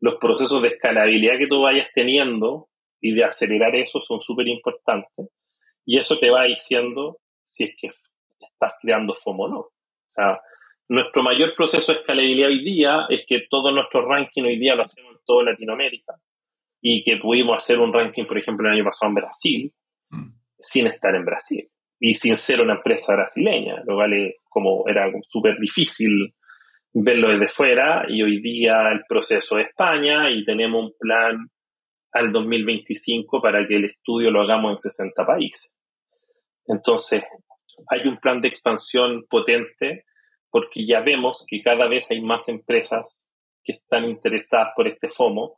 Los 0.01 0.15
procesos 0.15 0.61
de 0.61 0.69
escalabilidad 0.69 1.37
que 1.37 1.47
tú 1.47 1.61
vayas 1.61 1.87
teniendo 1.93 2.67
y 2.99 3.13
de 3.13 3.23
acelerar 3.23 3.75
eso 3.75 4.01
son 4.01 4.21
súper 4.21 4.47
importantes 4.47 5.29
y 5.85 5.97
eso 5.97 6.19
te 6.19 6.29
va 6.29 6.43
diciendo 6.43 7.17
si 7.43 7.65
es 7.65 7.75
que 7.79 7.87
estás 7.87 8.73
creando 8.81 9.15
FOMO 9.15 9.43
o 9.43 9.49
no. 9.49 9.59
O 9.59 9.73
sea, 10.09 10.41
nuestro 10.89 11.23
mayor 11.23 11.55
proceso 11.55 11.93
de 11.93 11.99
escalabilidad 11.99 12.49
hoy 12.49 12.63
día 12.63 13.05
es 13.09 13.23
que 13.27 13.45
todo 13.49 13.71
nuestro 13.71 14.05
ranking 14.07 14.43
hoy 14.43 14.59
día 14.59 14.75
lo 14.75 14.83
hacemos 14.83 15.13
en 15.13 15.19
toda 15.25 15.45
Latinoamérica 15.45 16.15
y 16.81 17.03
que 17.03 17.17
pudimos 17.17 17.57
hacer 17.57 17.79
un 17.79 17.93
ranking, 17.93 18.25
por 18.25 18.37
ejemplo, 18.37 18.67
el 18.67 18.75
año 18.75 18.83
pasado 18.83 19.09
en 19.09 19.15
Brasil, 19.15 19.73
mm 20.09 20.41
sin 20.61 20.87
estar 20.87 21.13
en 21.15 21.25
Brasil 21.25 21.67
y 21.99 22.15
sin 22.15 22.37
ser 22.37 22.61
una 22.61 22.75
empresa 22.75 23.13
brasileña, 23.13 23.83
lo 23.85 23.95
cual 23.95 24.33
como 24.49 24.87
era 24.87 25.11
súper 25.27 25.57
difícil 25.59 26.33
verlo 26.93 27.29
desde 27.29 27.49
fuera 27.49 28.05
y 28.07 28.21
hoy 28.21 28.41
día 28.41 28.91
el 28.91 29.03
proceso 29.07 29.55
de 29.55 29.63
España 29.63 30.29
y 30.29 30.43
tenemos 30.43 30.83
un 30.83 30.93
plan 30.99 31.49
al 32.11 32.31
2025 32.31 33.41
para 33.41 33.65
que 33.67 33.75
el 33.75 33.85
estudio 33.85 34.31
lo 34.31 34.41
hagamos 34.41 34.71
en 34.71 34.77
60 34.77 35.25
países. 35.25 35.73
Entonces, 36.65 37.23
hay 37.87 38.07
un 38.07 38.17
plan 38.17 38.41
de 38.41 38.49
expansión 38.49 39.25
potente 39.29 40.05
porque 40.49 40.85
ya 40.85 40.99
vemos 40.99 41.45
que 41.47 41.61
cada 41.61 41.87
vez 41.87 42.11
hay 42.11 42.21
más 42.21 42.49
empresas 42.49 43.25
que 43.63 43.73
están 43.73 44.05
interesadas 44.05 44.69
por 44.75 44.87
este 44.87 45.09
FOMO 45.09 45.55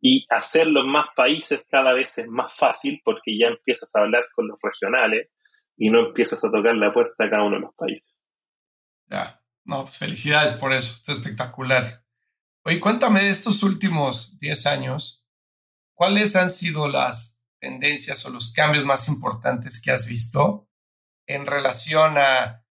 y 0.00 0.26
hacerlo 0.28 0.82
en 0.82 0.88
más 0.88 1.08
países 1.16 1.66
cada 1.70 1.94
vez 1.94 2.18
es 2.18 2.28
más 2.28 2.54
fácil 2.54 3.00
porque 3.02 3.38
ya 3.38 3.46
empiezas 3.48 3.94
a 3.96 4.00
hablar 4.00 4.26
con 4.34 4.46
los 4.46 4.58
regionales 4.62 5.30
y 5.76 5.90
no 5.90 6.08
empiezas 6.08 6.44
a 6.44 6.50
tocar 6.50 6.76
la 6.76 6.92
puerta 6.92 7.24
a 7.24 7.30
cada 7.30 7.44
uno 7.44 7.56
de 7.56 7.62
los 7.62 7.74
países. 7.74 8.18
Ya, 9.06 9.40
no, 9.66 9.84
pues 9.84 9.98
felicidades 9.98 10.52
por 10.54 10.72
eso, 10.72 10.94
está 10.94 11.12
espectacular. 11.12 12.04
Oye, 12.64 12.80
cuéntame 12.80 13.24
de 13.24 13.30
estos 13.30 13.62
últimos 13.62 14.38
10 14.38 14.66
años, 14.66 15.28
¿cuáles 15.94 16.36
han 16.36 16.50
sido 16.50 16.88
las 16.88 17.44
tendencias 17.60 18.24
o 18.24 18.30
los 18.30 18.52
cambios 18.52 18.84
más 18.84 19.08
importantes 19.08 19.80
que 19.80 19.90
has 19.90 20.06
visto 20.06 20.68
en 21.26 21.46
relación 21.46 22.16
a 22.16 22.64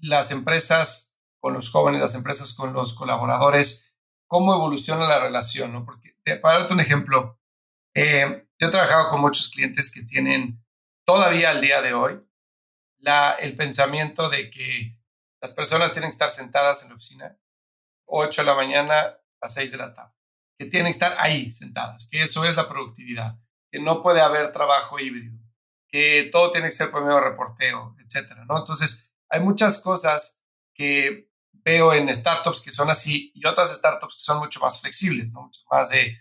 las 0.00 0.30
empresas 0.30 1.18
con 1.38 1.52
los 1.52 1.70
jóvenes, 1.70 2.00
las 2.00 2.14
empresas 2.14 2.54
con 2.54 2.72
los 2.72 2.94
colaboradores? 2.94 3.94
¿Cómo 4.26 4.54
evoluciona 4.54 5.06
la 5.06 5.20
relación? 5.20 5.72
¿no? 5.72 5.84
Porque 5.84 6.14
para 6.40 6.60
darte 6.60 6.72
un 6.72 6.80
ejemplo, 6.80 7.38
eh, 7.94 8.46
yo 8.58 8.68
he 8.68 8.70
trabajado 8.70 9.08
con 9.08 9.20
muchos 9.20 9.50
clientes 9.50 9.90
que 9.90 10.02
tienen 10.02 10.64
todavía 11.04 11.50
al 11.50 11.60
día 11.60 11.82
de 11.82 11.92
hoy 11.92 12.20
la, 12.98 13.32
el 13.32 13.56
pensamiento 13.56 14.28
de 14.28 14.50
que 14.50 14.99
las 15.40 15.52
personas 15.52 15.92
tienen 15.92 16.10
que 16.10 16.14
estar 16.14 16.30
sentadas 16.30 16.82
en 16.82 16.90
la 16.90 16.94
oficina 16.94 17.38
8 18.06 18.42
de 18.42 18.46
la 18.46 18.54
mañana 18.54 19.16
a 19.40 19.48
6 19.48 19.72
de 19.72 19.78
la 19.78 19.94
tarde, 19.94 20.14
que 20.58 20.66
tienen 20.66 20.92
que 20.92 20.96
estar 20.96 21.16
ahí 21.18 21.50
sentadas, 21.50 22.08
que 22.10 22.22
eso 22.22 22.44
es 22.44 22.56
la 22.56 22.68
productividad, 22.68 23.38
que 23.70 23.80
no 23.80 24.02
puede 24.02 24.20
haber 24.20 24.52
trabajo 24.52 24.98
híbrido, 24.98 25.38
que 25.88 26.28
todo 26.30 26.52
tiene 26.52 26.68
que 26.68 26.74
ser 26.74 26.90
por 26.90 27.02
medio 27.02 27.16
de 27.16 27.30
reporteo, 27.30 27.96
etcétera, 28.04 28.44
¿no? 28.44 28.58
Entonces, 28.58 29.14
hay 29.28 29.40
muchas 29.40 29.78
cosas 29.78 30.42
que 30.74 31.30
veo 31.52 31.92
en 31.92 32.12
startups 32.14 32.60
que 32.60 32.72
son 32.72 32.90
así 32.90 33.32
y 33.34 33.46
otras 33.46 33.72
startups 33.72 34.14
que 34.14 34.22
son 34.22 34.38
mucho 34.38 34.60
más 34.60 34.80
flexibles, 34.80 35.32
¿no? 35.32 35.42
Mucho 35.42 35.60
más 35.70 35.90
de, 35.90 36.16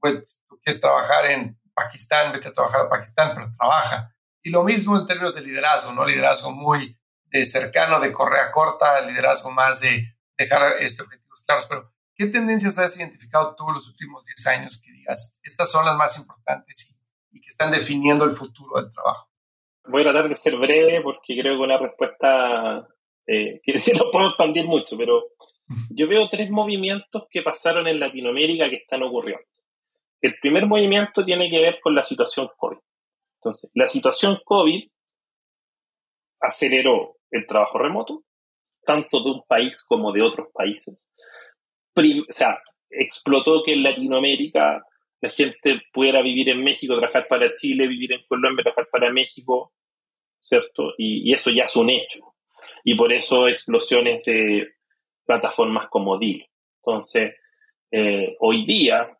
pues, 0.00 0.42
tú 0.48 0.58
quieres 0.62 0.80
trabajar 0.80 1.26
en 1.26 1.60
Pakistán, 1.74 2.32
vete 2.32 2.48
a 2.48 2.52
trabajar 2.52 2.82
a 2.82 2.88
Pakistán, 2.88 3.32
pero 3.34 3.52
trabaja. 3.52 4.14
Y 4.42 4.50
lo 4.50 4.62
mismo 4.62 4.96
en 4.96 5.06
términos 5.06 5.34
de 5.34 5.42
liderazgo, 5.42 5.92
¿no? 5.92 6.04
Liderazgo 6.04 6.52
muy 6.52 6.98
de 7.38 7.44
cercano, 7.44 7.98
de 7.98 8.12
correa 8.12 8.52
corta, 8.52 9.00
liderazgo 9.00 9.50
más 9.50 9.80
de 9.80 10.14
dejar 10.38 10.74
este, 10.80 11.02
objetivos 11.02 11.42
claros. 11.44 11.66
Pero, 11.66 11.92
¿qué 12.14 12.26
tendencias 12.26 12.78
has 12.78 12.96
identificado 12.96 13.56
tú 13.56 13.64
los 13.72 13.88
últimos 13.88 14.24
10 14.24 14.46
años 14.46 14.80
que 14.80 14.92
digas, 14.92 15.40
estas 15.42 15.70
son 15.70 15.84
las 15.84 15.96
más 15.96 16.16
importantes 16.18 16.96
y, 17.32 17.38
y 17.38 17.40
que 17.40 17.48
están 17.48 17.72
definiendo 17.72 18.24
el 18.24 18.30
futuro 18.30 18.80
del 18.80 18.90
trabajo? 18.90 19.28
Voy 19.86 20.02
a 20.02 20.12
tratar 20.12 20.28
de 20.28 20.36
ser 20.36 20.56
breve 20.56 21.00
porque 21.02 21.34
creo 21.34 21.56
que 21.56 21.62
una 21.62 21.76
respuesta 21.76 22.86
eh, 23.26 23.60
que 23.64 23.72
no 23.98 24.10
puedo 24.12 24.28
expandir 24.28 24.66
mucho, 24.66 24.96
pero 24.96 25.24
yo 25.90 26.06
veo 26.06 26.28
tres 26.28 26.50
movimientos 26.50 27.24
que 27.28 27.42
pasaron 27.42 27.88
en 27.88 27.98
Latinoamérica 27.98 28.70
que 28.70 28.76
están 28.76 29.02
ocurriendo. 29.02 29.44
El 30.20 30.36
primer 30.40 30.66
movimiento 30.66 31.24
tiene 31.24 31.50
que 31.50 31.60
ver 31.60 31.80
con 31.82 31.96
la 31.96 32.04
situación 32.04 32.48
COVID. 32.56 32.78
Entonces, 33.40 33.70
la 33.74 33.88
situación 33.88 34.38
COVID 34.44 34.88
aceleró 36.40 37.13
el 37.34 37.46
trabajo 37.46 37.78
remoto, 37.78 38.24
tanto 38.84 39.22
de 39.22 39.30
un 39.30 39.42
país 39.46 39.84
como 39.86 40.12
de 40.12 40.22
otros 40.22 40.48
países. 40.52 41.08
o 41.96 42.32
sea, 42.32 42.58
explotó 42.90 43.62
que 43.64 43.74
en 43.74 43.82
Latinoamérica 43.82 44.84
la 45.20 45.30
gente 45.30 45.82
pudiera 45.92 46.22
vivir 46.22 46.48
en 46.50 46.62
México, 46.62 46.96
trabajar 46.98 47.26
para 47.28 47.54
Chile, 47.56 47.86
vivir 47.86 48.12
en 48.12 48.24
Colombia, 48.28 48.62
trabajar 48.62 48.88
para 48.90 49.12
México, 49.12 49.72
¿cierto? 50.38 50.92
y 50.98 51.32
eso 51.32 51.50
ya 51.50 51.64
es 51.64 51.76
un 51.76 51.90
hecho 51.90 52.34
y 52.82 52.94
por 52.94 53.12
eso 53.12 53.48
explosiones 53.48 54.24
de 54.24 54.74
plataformas 55.26 55.88
como 55.88 56.18
Deal. 56.18 56.46
Entonces, 56.82 57.34
eh, 57.90 58.36
hoy 58.40 58.66
día 58.66 59.16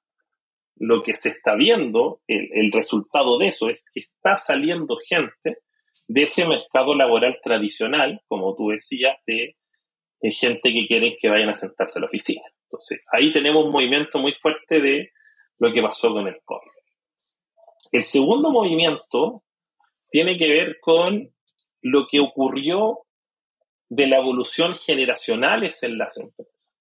lo 0.77 1.03
que 1.03 1.15
se 1.15 1.29
está 1.29 1.55
viendo, 1.55 2.21
el, 2.27 2.73
resultado 2.73 3.39
de 3.39 3.49
eso 3.49 3.71
es 3.71 3.89
que 3.93 4.01
está 4.01 4.37
saliendo 4.37 4.99
gente 5.07 5.59
de 6.07 6.23
ese 6.23 6.47
mercado 6.47 6.95
laboral 6.95 7.39
tradicional, 7.43 8.21
como 8.29 8.55
tú 8.55 8.69
decías, 8.69 9.17
de, 9.27 9.57
gente 10.33 10.73
que 10.73 10.87
quiere 10.87 11.19
que 11.21 11.29
vayan 11.29 11.51
a 11.51 11.55
sentarse 11.55 11.99
a 11.99 12.01
la 12.01 12.07
oficina. 12.07 12.43
Entonces, 12.65 13.03
ahí 13.13 13.31
tenemos 13.31 13.67
un 13.67 13.71
movimiento 13.71 14.19
muy 14.19 14.33
fuerte 14.33 14.81
de 14.81 15.11
lo 15.59 15.71
que 15.73 15.83
pasó 15.83 16.13
con 16.13 16.27
el 16.27 16.39
COVID. 16.45 16.71
El 17.93 18.03
segundo 18.03 18.51
movimiento 18.51 19.43
tiene 20.11 20.39
que 20.39 20.49
ver 20.49 20.79
con 20.81 21.31
lo 21.83 22.07
que 22.11 22.21
ocurrió 22.21 23.01
de 23.91 24.07
la 24.07 24.17
evolución 24.17 24.77
generacionales 24.77 25.83
en 25.83 25.99
las 25.99 26.17
empresas. 26.17 26.73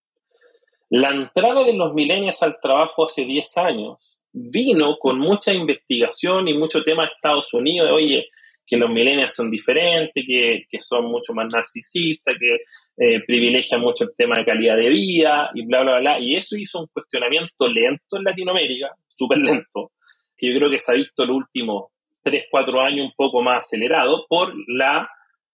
La 0.90 1.10
entrada 1.10 1.64
de 1.64 1.74
los 1.74 1.94
millennials 1.94 2.42
al 2.44 2.60
trabajo 2.62 3.06
hace 3.06 3.26
10 3.26 3.58
años 3.58 4.18
vino 4.32 4.98
con 5.00 5.20
mucha 5.20 5.54
investigación 5.54 6.48
y 6.48 6.58
mucho 6.58 6.84
tema 6.84 7.04
de 7.04 7.10
Estados 7.14 7.54
Unidos, 7.54 7.90
oye, 7.92 8.30
que 8.66 8.78
los 8.78 8.90
millennials 8.90 9.36
son 9.36 9.50
diferentes, 9.50 10.24
que, 10.26 10.82
son 10.82 11.06
mucho 11.06 11.34
más 11.34 11.52
narcisistas, 11.52 12.36
que 12.40 12.56
eh, 12.98 13.22
privilegian 13.26 13.82
mucho 13.82 14.06
el 14.06 14.16
tema 14.16 14.36
de 14.38 14.46
calidad 14.46 14.78
de 14.78 14.90
vida 14.90 15.50
y 15.54 15.66
bla, 15.66 15.82
bla, 15.82 16.00
bla. 16.00 16.20
Y 16.20 16.36
eso 16.36 16.58
hizo 16.58 16.80
un 16.80 16.88
cuestionamiento 16.88 17.68
lento 17.68 18.18
en 18.18 18.24
Latinoamérica, 18.24 18.96
súper 19.16 19.40
lento, 19.40 19.92
que 20.38 20.52
yo 20.52 20.58
creo 20.58 20.70
que 20.70 20.80
se 20.80 20.92
ha 20.92 20.96
visto 20.96 21.26
los 21.26 21.38
últimos 21.38 21.86
3, 22.24 22.46
4 22.50 22.82
años 22.82 23.06
un 23.06 23.14
poco 23.16 23.42
más 23.42 23.60
acelerado 23.60 24.26
por 24.28 24.54
la 24.68 25.10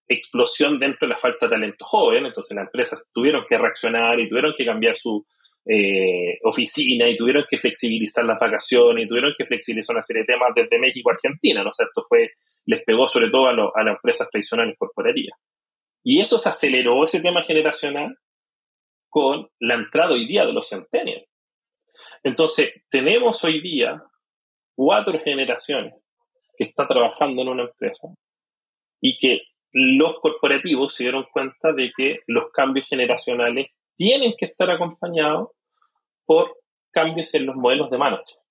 explosión 0.07 0.79
dentro 0.79 1.07
de 1.07 1.13
la 1.13 1.19
falta 1.19 1.45
de 1.45 1.51
talento 1.51 1.85
joven, 1.85 2.25
entonces 2.25 2.55
las 2.55 2.65
empresas 2.65 3.05
tuvieron 3.13 3.45
que 3.47 3.57
reaccionar 3.57 4.19
y 4.19 4.27
tuvieron 4.27 4.53
que 4.57 4.65
cambiar 4.65 4.97
su 4.97 5.23
eh, 5.65 6.39
oficina 6.43 7.07
y 7.07 7.15
tuvieron 7.15 7.45
que 7.47 7.59
flexibilizar 7.59 8.25
las 8.25 8.39
vacaciones 8.39 9.05
y 9.05 9.07
tuvieron 9.07 9.33
que 9.37 9.45
flexibilizar 9.45 9.95
una 9.95 10.01
serie 10.01 10.23
de 10.23 10.33
temas 10.33 10.49
desde 10.55 10.79
México 10.79 11.09
a 11.09 11.13
Argentina, 11.13 11.63
¿no? 11.63 11.69
O 11.69 11.73
sea, 11.73 11.85
esto 11.85 12.01
fue 12.09 12.31
les 12.69 12.83
pegó 12.83 13.07
sobre 13.07 13.31
todo 13.31 13.47
a, 13.47 13.53
las 13.83 13.95
empresas 13.95 14.29
tradicionales 14.29 14.75
corporativas. 14.77 15.39
Y 16.03 16.21
eso 16.21 16.37
se 16.37 16.49
aceleró, 16.49 17.03
ese 17.03 17.19
tema 17.19 17.43
generacional, 17.43 18.15
con 19.09 19.49
la 19.59 19.73
entrada 19.73 20.11
hoy 20.11 20.27
día 20.27 20.45
de 20.45 20.53
los 20.53 20.69
centennials. 20.69 21.25
Entonces, 22.21 22.71
tenemos 22.91 23.43
hoy 23.43 23.59
día 23.61 24.03
cuatro 24.75 25.19
generaciones 25.19 25.95
que 26.55 26.65
están 26.65 26.87
trabajando 26.87 27.41
en 27.41 27.47
una 27.47 27.63
empresa 27.63 28.07
y 29.01 29.17
que 29.17 29.41
los 29.71 30.19
corporativos 30.19 30.93
se 30.93 31.05
dieron 31.05 31.25
cuenta 31.33 31.73
de 31.73 31.91
que 31.97 32.19
los 32.27 32.51
cambios 32.51 32.87
generacionales 32.87 33.71
tienen 33.95 34.35
que 34.37 34.45
estar 34.45 34.69
acompañados 34.69 35.49
por 36.23 36.55
cambios 36.91 37.33
en 37.33 37.47
los 37.47 37.55
modelos 37.55 37.89
de 37.89 37.97
management. 37.97 38.45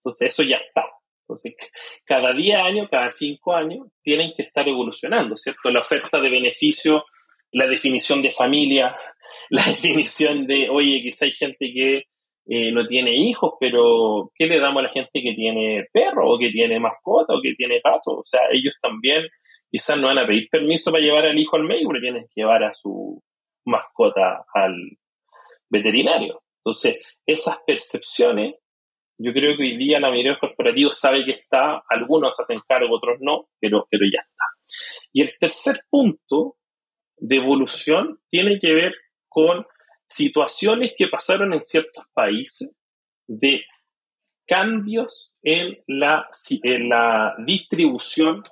Entonces, 0.00 0.28
eso 0.34 0.42
ya 0.42 0.58
está. 0.58 0.97
Entonces, 1.28 1.56
cada 2.04 2.32
10 2.32 2.56
años, 2.56 2.88
cada 2.90 3.10
5 3.10 3.54
años, 3.54 3.86
tienen 4.02 4.32
que 4.34 4.44
estar 4.44 4.66
evolucionando, 4.66 5.36
¿cierto? 5.36 5.70
La 5.70 5.80
oferta 5.80 6.18
de 6.20 6.30
beneficio, 6.30 7.04
la 7.52 7.66
definición 7.66 8.22
de 8.22 8.32
familia, 8.32 8.96
la 9.50 9.62
definición 9.62 10.46
de, 10.46 10.70
oye, 10.70 11.02
quizá 11.02 11.26
hay 11.26 11.32
gente 11.32 11.70
que 11.72 12.04
eh, 12.46 12.72
no 12.72 12.86
tiene 12.86 13.14
hijos, 13.14 13.52
pero 13.60 14.32
¿qué 14.34 14.46
le 14.46 14.58
damos 14.58 14.80
a 14.80 14.86
la 14.86 14.92
gente 14.92 15.20
que 15.20 15.34
tiene 15.34 15.86
perro 15.92 16.32
o 16.32 16.38
que 16.38 16.50
tiene 16.50 16.80
mascota 16.80 17.34
o 17.34 17.42
que 17.42 17.52
tiene 17.54 17.80
gato? 17.84 18.20
O 18.20 18.24
sea, 18.24 18.40
ellos 18.50 18.74
también 18.80 19.26
quizás 19.70 19.98
no 19.98 20.06
van 20.06 20.18
a 20.18 20.26
pedir 20.26 20.48
permiso 20.50 20.90
para 20.90 21.04
llevar 21.04 21.26
al 21.26 21.38
hijo 21.38 21.56
al 21.56 21.64
médico, 21.64 21.90
pero 21.90 22.00
tienen 22.00 22.22
que 22.22 22.40
llevar 22.40 22.64
a 22.64 22.72
su 22.72 23.22
mascota 23.66 24.46
al 24.54 24.74
veterinario. 25.68 26.40
Entonces, 26.64 26.98
esas 27.26 27.58
percepciones, 27.66 28.54
yo 29.18 29.32
creo 29.32 29.56
que 29.56 29.64
hoy 29.64 29.76
día 29.76 29.98
la 29.98 30.08
mayoría 30.08 30.30
de 30.30 30.38
los 30.40 30.40
corporativos 30.40 30.98
sabe 30.98 31.24
que 31.24 31.32
está, 31.32 31.82
algunos 31.88 32.38
hacen 32.38 32.60
cargo, 32.66 32.94
otros 32.94 33.18
no, 33.20 33.48
pero, 33.60 33.86
pero 33.90 34.06
ya 34.06 34.20
está. 34.20 34.44
Y 35.12 35.22
el 35.22 35.36
tercer 35.38 35.80
punto 35.90 36.56
de 37.16 37.36
evolución 37.36 38.20
tiene 38.28 38.60
que 38.60 38.72
ver 38.72 38.94
con 39.28 39.66
situaciones 40.08 40.94
que 40.96 41.08
pasaron 41.08 41.52
en 41.52 41.62
ciertos 41.62 42.04
países 42.14 42.72
de 43.26 43.64
cambios 44.46 45.34
en 45.42 45.82
la, 45.86 46.28
en 46.62 46.88
la 46.88 47.34
distribución 47.44 48.44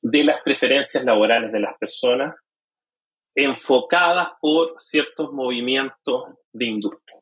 de 0.00 0.24
las 0.24 0.40
preferencias 0.42 1.04
laborales 1.04 1.52
de 1.52 1.60
las 1.60 1.76
personas 1.78 2.34
enfocadas 3.34 4.30
por 4.40 4.74
ciertos 4.78 5.32
movimientos 5.32 6.24
de 6.52 6.66
industria. 6.66 7.20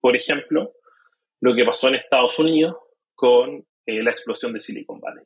Por 0.00 0.16
ejemplo, 0.16 0.72
lo 1.44 1.54
que 1.54 1.64
pasó 1.64 1.88
en 1.88 1.96
Estados 1.96 2.38
Unidos 2.38 2.74
con 3.14 3.62
eh, 3.84 4.02
la 4.02 4.10
explosión 4.10 4.54
de 4.54 4.60
Silicon 4.60 4.98
Valley. 4.98 5.24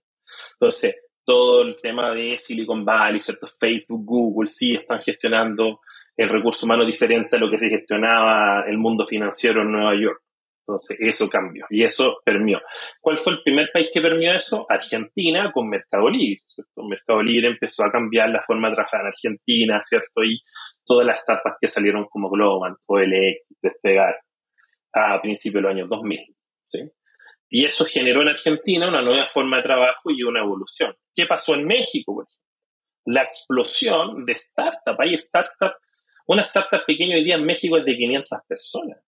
Entonces, 0.55 0.97
todo 1.25 1.63
el 1.63 1.77
tema 1.81 2.13
de 2.13 2.37
Silicon 2.37 2.85
Valley, 2.85 3.21
¿cierto? 3.21 3.47
Facebook, 3.47 4.05
Google, 4.05 4.49
sí 4.49 4.75
están 4.75 5.01
gestionando 5.01 5.81
el 6.17 6.29
recurso 6.29 6.67
humano 6.67 6.85
diferente 6.85 7.37
a 7.37 7.39
lo 7.39 7.49
que 7.49 7.59
se 7.59 7.69
gestionaba 7.69 8.65
el 8.67 8.79
mundo 8.79 9.07
financiero 9.07 9.63
en 9.63 9.71
Nueva 9.71 9.95
York. 9.95 10.21
Entonces, 10.67 10.99
eso 11.01 11.29
cambió 11.31 11.67
y 11.71 11.85
eso 11.85 12.19
permió. 12.25 12.61
¿Cuál 13.01 13.17
fue 13.19 13.35
el 13.35 13.43
primer 13.45 13.71
país 13.73 13.89
que 13.95 14.01
permió 14.01 14.35
eso? 14.35 14.67
Argentina 14.69 15.53
con 15.53 15.69
Mercado 15.69 16.11
Libre. 16.11 16.43
¿cierto? 16.47 16.83
Mercado 16.83 17.23
Libre 17.23 17.47
empezó 17.47 17.85
a 17.85 17.93
cambiar 17.93 18.29
la 18.31 18.43
forma 18.43 18.69
de 18.69 18.75
trabajar 18.75 19.03
en 19.03 19.07
Argentina, 19.07 19.81
¿cierto? 19.85 20.25
Y 20.25 20.41
todas 20.85 21.07
las 21.07 21.21
startups 21.21 21.59
que 21.61 21.69
salieron 21.69 22.07
como 22.07 22.29
Global, 22.29 22.75
OLX, 22.87 23.47
Despegar, 23.63 24.17
a 24.93 25.21
principios 25.21 25.63
de 25.63 25.69
los 25.69 25.77
años 25.77 25.89
2000. 25.89 26.37
¿sí? 26.65 26.81
Y 27.51 27.65
eso 27.65 27.85
generó 27.85 28.23
en 28.23 28.29
Argentina 28.29 28.89
una 28.89 29.03
nueva 29.03 29.27
forma 29.29 29.59
de 29.59 29.63
trabajo 29.63 30.11
y 30.11 30.23
una 30.23 30.41
evolución. 30.41 30.95
¿Qué 31.15 31.27
pasó 31.27 31.55
en 31.55 31.67
México? 31.67 32.27
La 33.07 33.23
explosión 33.23 34.27
de 34.27 34.37
startups. 34.37 34.99
Hay 35.01 35.19
startups 35.19 35.77
una 36.29 36.43
startup 36.43 36.85
pequeña 36.87 37.17
hoy 37.17 37.25
día 37.25 37.37
en 37.37 37.45
México 37.45 37.79
es 37.79 37.87
de 37.87 37.97
500 37.97 38.39
personas. 38.47 38.99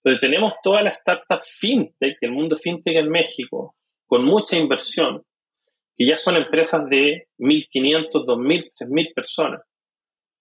Pero 0.00 0.16
tenemos 0.18 0.52
todas 0.62 0.84
las 0.84 0.98
startups 0.98 1.56
fintech, 1.58 2.18
el 2.20 2.30
mundo 2.30 2.56
fintech 2.56 2.96
en 2.96 3.10
México, 3.10 3.74
con 4.06 4.24
mucha 4.24 4.56
inversión, 4.56 5.24
que 5.96 6.06
ya 6.06 6.16
son 6.16 6.36
empresas 6.36 6.88
de 6.88 7.26
1.500, 7.38 8.12
2.000, 8.12 8.72
3.000 8.80 9.12
personas, 9.12 9.62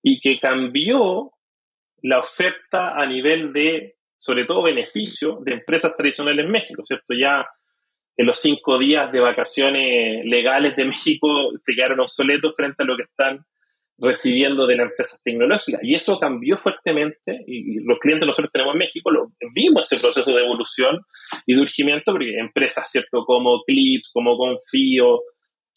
y 0.03 0.19
que 0.19 0.39
cambió 0.39 1.31
la 2.03 2.19
oferta 2.19 2.93
a 2.95 3.07
nivel 3.07 3.51
de, 3.51 3.95
sobre 4.25 4.45
todo, 4.45 4.63
beneficio 4.63 5.39
de 5.41 5.53
empresas 5.53 5.95
tradicionales 5.95 6.45
en 6.45 6.51
México, 6.51 6.83
¿cierto? 6.85 7.13
Ya 7.13 7.45
en 8.17 8.25
los 8.25 8.39
cinco 8.39 8.79
días 8.79 9.11
de 9.11 9.19
vacaciones 9.19 10.25
legales 10.25 10.75
de 10.75 10.85
México 10.85 11.51
se 11.55 11.75
quedaron 11.75 11.99
obsoletos 11.99 12.55
frente 12.55 12.83
a 12.83 12.85
lo 12.85 12.97
que 12.97 13.03
están 13.03 13.45
recibiendo 13.97 14.67
de 14.67 14.75
las 14.75 14.89
empresas 14.89 15.21
tecnológicas. 15.23 15.81
Y 15.83 15.95
eso 15.95 16.19
cambió 16.19 16.57
fuertemente 16.57 17.43
y, 17.47 17.79
los 17.83 17.99
clientes 17.99 18.27
nosotros 18.27 18.51
tenemos 18.51 18.73
en 18.73 18.79
México 18.79 19.11
lo, 19.11 19.31
vimos 19.53 19.91
ese 19.91 20.01
proceso 20.01 20.33
de 20.33 20.43
evolución 20.43 20.99
y 21.45 21.55
de 21.55 21.61
urgimiento 21.61 22.11
porque 22.11 22.37
empresas, 22.37 22.89
¿cierto? 22.89 23.23
Como 23.25 23.63
Clips, 23.63 24.11
como 24.11 24.37
Confío, 24.37 25.21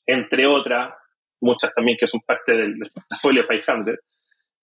entre 0.07 0.47
otras, 0.47 0.95
muchas 1.41 1.73
también 1.75 1.97
que 2.01 2.07
son 2.07 2.21
parte 2.27 2.53
del, 2.53 2.79
portafolio 2.93 3.47
500, 3.47 3.95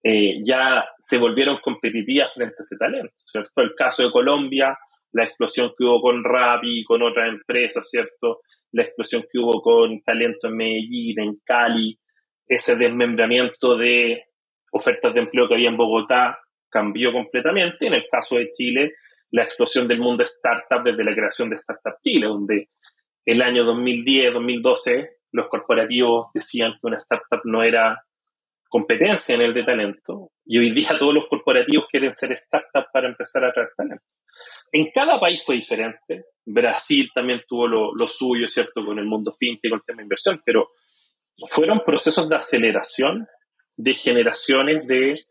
eh, 0.07 0.43
ya 0.45 0.85
se 0.99 1.17
volvieron 1.17 1.57
competitivas 1.63 2.31
frente 2.31 2.53
a 2.59 2.61
ese 2.61 2.77
talento, 2.77 3.15
¿cierto? 3.15 3.61
El 3.63 3.73
caso 3.73 4.03
de 4.03 4.11
Colombia, 4.11 4.77
la 5.11 5.23
explosión 5.23 5.73
que 5.75 5.83
hubo 5.83 5.99
con 5.99 6.23
Rappi, 6.23 6.83
con 6.83 7.01
otras 7.01 7.27
empresas, 7.27 7.89
¿cierto? 7.89 8.41
La 8.71 8.83
explosión 8.83 9.23
que 9.23 9.39
hubo 9.39 9.63
con 9.63 9.99
talento 10.03 10.47
en 10.47 10.57
Medellín, 10.57 11.19
en 11.19 11.39
Cali, 11.43 11.97
ese 12.45 12.75
desmembramiento 12.75 13.77
de 13.77 14.25
ofertas 14.71 15.11
de 15.11 15.21
empleo 15.21 15.47
que 15.47 15.55
había 15.55 15.69
en 15.69 15.77
Bogotá 15.77 16.37
cambió 16.69 17.11
completamente. 17.11 17.87
En 17.87 17.95
el 17.95 18.05
caso 18.07 18.37
de 18.37 18.51
Chile, 18.51 18.93
la 19.31 19.43
explosión 19.43 19.87
del 19.87 20.01
mundo 20.01 20.21
startup 20.21 20.83
desde 20.83 21.03
la 21.03 21.15
creación 21.15 21.49
de 21.49 21.55
Startup 21.55 21.95
Chile, 22.03 22.27
donde 22.27 22.69
el 23.25 23.41
año 23.41 23.63
2010, 23.63 24.33
2012, 24.33 25.09
los 25.31 25.47
corporativos 25.47 26.27
decían 26.31 26.73
que 26.73 26.87
una 26.87 26.97
startup 26.97 27.41
no 27.45 27.63
era 27.63 28.04
competencia 28.75 29.35
en 29.35 29.41
el 29.41 29.53
de 29.53 29.63
talento 29.63 30.31
y 30.45 30.57
hoy 30.57 30.73
día 30.73 30.97
todos 30.99 31.13
los 31.13 31.27
corporativos 31.29 31.85
quieren 31.89 32.11
ser 32.11 32.37
startups 32.37 32.87
para 32.91 33.07
empezar 33.07 33.45
a 33.45 33.47
atraer 33.47 33.69
talento. 33.77 34.03
En 34.69 34.91
cada 34.93 35.17
país 35.17 35.45
fue 35.45 35.55
diferente. 35.55 36.25
Brasil 36.45 37.09
también 37.15 37.41
tuvo 37.47 37.67
lo, 37.67 37.95
lo 37.95 38.05
suyo, 38.09 38.49
¿cierto? 38.49 38.85
Con 38.85 38.99
el 38.99 39.05
mundo 39.05 39.31
fintech, 39.31 39.71
con 39.71 39.79
el 39.79 39.85
tema 39.85 39.97
de 39.99 40.03
inversión, 40.03 40.41
pero 40.45 40.71
fueron 41.47 41.83
procesos 41.85 42.27
de 42.27 42.35
aceleración 42.35 43.25
de 43.77 43.95
generaciones 43.95 44.85
de 44.87 45.21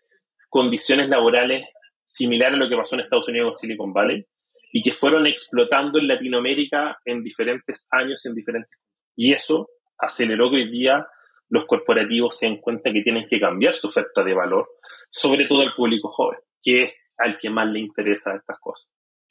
condiciones 0.49 1.11
laborales 1.11 1.67
similares 2.07 2.55
a 2.55 2.65
lo 2.65 2.71
que 2.71 2.77
pasó 2.77 2.95
en 2.95 3.03
Estados 3.03 3.29
Unidos 3.29 3.49
con 3.49 3.57
Silicon 3.57 3.93
Valley 3.93 4.25
y 4.73 4.83
que 4.83 4.95
fueron 4.95 5.27
explotando 5.27 5.99
en 5.99 6.09
Latinoamérica 6.09 6.97
en 7.05 7.23
diferentes 7.23 7.89
años, 7.91 8.25
en 8.25 8.35
diferentes... 8.35 8.71
Y 9.15 9.35
eso 9.35 9.69
aceleró 9.99 10.49
que 10.49 10.57
hoy 10.57 10.71
día 10.71 11.07
los 11.55 11.67
corporativos 11.67 12.37
se 12.37 12.47
den 12.47 12.61
cuenta 12.61 12.93
que 12.93 13.03
tienen 13.03 13.29
que 13.31 13.39
cambiar 13.39 13.77
su 13.77 13.87
oferta 13.87 14.25
de 14.25 14.35
valor, 14.35 14.69
sobre 15.09 15.47
todo 15.47 15.63
al 15.63 15.73
público 15.73 16.11
joven, 16.11 16.41
que 16.61 16.83
es 16.83 17.13
al 17.17 17.39
que 17.39 17.49
más 17.49 17.69
le 17.69 17.79
interesa 17.79 18.35
estas 18.35 18.59
cosas. 18.59 18.91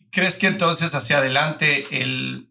¿Crees 0.10 0.38
que 0.38 0.48
entonces 0.48 0.96
hacia 0.96 1.18
adelante 1.18 1.86
el, 1.92 2.50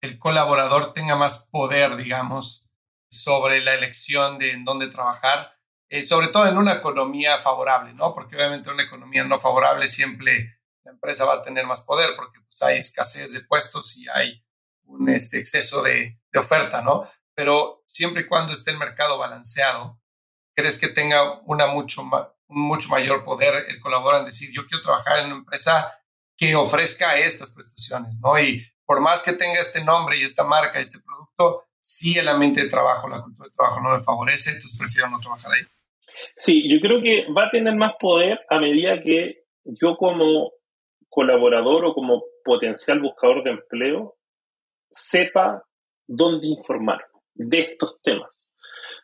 el 0.00 0.18
colaborador 0.18 0.94
tenga 0.94 1.14
más 1.14 1.46
poder, 1.52 1.96
digamos, 1.96 2.70
sobre 3.10 3.60
la 3.60 3.74
elección 3.74 4.38
de 4.38 4.52
en 4.52 4.64
dónde 4.64 4.88
trabajar, 4.88 5.52
eh, 5.90 6.04
sobre 6.04 6.28
todo 6.28 6.46
en 6.46 6.56
una 6.56 6.72
economía 6.72 7.36
favorable, 7.36 7.92
¿no? 7.92 8.14
Porque 8.14 8.36
obviamente 8.36 8.70
en 8.70 8.76
una 8.76 8.84
economía 8.84 9.24
no 9.24 9.36
favorable 9.36 9.86
siempre 9.88 10.58
la 10.84 10.92
empresa 10.92 11.26
va 11.26 11.34
a 11.34 11.42
tener 11.42 11.66
más 11.66 11.82
poder 11.82 12.16
porque 12.16 12.40
pues, 12.40 12.62
hay 12.62 12.78
escasez 12.78 13.34
de 13.34 13.40
puestos 13.40 13.94
y 13.98 14.08
hay 14.08 14.42
un 14.84 15.10
este, 15.10 15.38
exceso 15.38 15.82
de, 15.82 16.18
de 16.32 16.40
oferta, 16.40 16.80
¿no? 16.80 17.06
Pero 17.34 17.82
siempre 17.86 18.22
y 18.22 18.26
cuando 18.26 18.52
esté 18.52 18.70
el 18.70 18.78
mercado 18.78 19.18
balanceado, 19.18 19.98
¿crees 20.54 20.78
que 20.78 20.88
tenga 20.88 21.40
una 21.42 21.66
mucho, 21.66 22.02
un 22.02 22.68
mucho 22.68 22.88
mayor 22.90 23.24
poder 23.24 23.64
el 23.68 23.80
colaborador 23.80 24.20
en 24.20 24.26
decir, 24.26 24.50
yo 24.52 24.66
quiero 24.66 24.82
trabajar 24.82 25.20
en 25.20 25.26
una 25.26 25.36
empresa 25.36 25.92
que 26.36 26.54
ofrezca 26.54 27.18
estas 27.18 27.52
prestaciones, 27.52 28.18
¿no? 28.22 28.38
Y 28.38 28.62
por 28.84 29.00
más 29.00 29.22
que 29.22 29.32
tenga 29.32 29.60
este 29.60 29.84
nombre 29.84 30.16
y 30.16 30.24
esta 30.24 30.44
marca, 30.44 30.80
este 30.80 30.98
producto, 30.98 31.64
si 31.80 32.18
el 32.18 32.28
ambiente 32.28 32.62
de 32.62 32.68
trabajo, 32.68 33.08
la 33.08 33.22
cultura 33.22 33.48
de 33.48 33.54
trabajo 33.54 33.80
no 33.80 33.90
me 33.90 34.00
favorece, 34.00 34.50
entonces 34.50 34.78
prefiero 34.78 35.08
no 35.08 35.20
trabajar 35.20 35.52
ahí. 35.52 35.62
Sí, 36.36 36.68
yo 36.68 36.80
creo 36.80 37.02
que 37.02 37.26
va 37.32 37.46
a 37.46 37.50
tener 37.50 37.74
más 37.74 37.92
poder 37.98 38.40
a 38.50 38.58
medida 38.58 39.00
que 39.02 39.44
yo 39.64 39.96
como 39.96 40.52
colaborador 41.08 41.84
o 41.86 41.94
como 41.94 42.22
potencial 42.44 43.00
buscador 43.00 43.44
de 43.44 43.50
empleo 43.50 44.16
sepa 44.90 45.62
dónde 46.06 46.48
informar 46.48 47.11
de 47.34 47.60
estos 47.60 48.00
temas. 48.02 48.52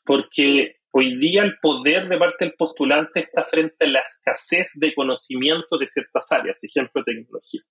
Porque 0.04 0.76
hoy 0.90 1.16
día 1.16 1.42
el 1.42 1.58
poder 1.60 2.08
de 2.08 2.18
parte 2.18 2.44
del 2.44 2.54
postulante 2.54 3.20
está 3.20 3.44
frente 3.44 3.84
a 3.84 3.88
la 3.88 4.00
escasez 4.00 4.72
de 4.80 4.94
conocimiento 4.94 5.78
de 5.78 5.88
ciertas 5.88 6.30
áreas, 6.32 6.62
ejemplo, 6.64 7.04
tecnología. 7.04 7.62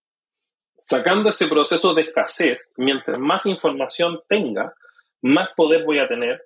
Sacando 0.77 1.29
ese 1.29 1.47
proceso 1.47 1.93
de 1.93 2.01
escasez, 2.01 2.73
mientras 2.77 3.17
más 3.19 3.45
información 3.45 4.21
tenga, 4.29 4.73
más 5.21 5.49
poder 5.55 5.83
voy 5.83 5.99
a 5.99 6.07
tener 6.07 6.41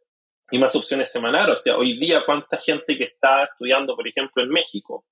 y 0.51 0.59
más 0.59 0.75
opciones 0.75 1.11
semanales. 1.11 1.55
O 1.55 1.57
sea, 1.57 1.77
hoy 1.77 1.97
día 1.97 2.23
cuánta 2.25 2.57
gente 2.57 2.97
que 2.97 3.05
está 3.05 3.43
estudiando, 3.45 3.95
por 3.95 4.07
ejemplo, 4.07 4.43
en 4.43 4.49
México, 4.49 5.05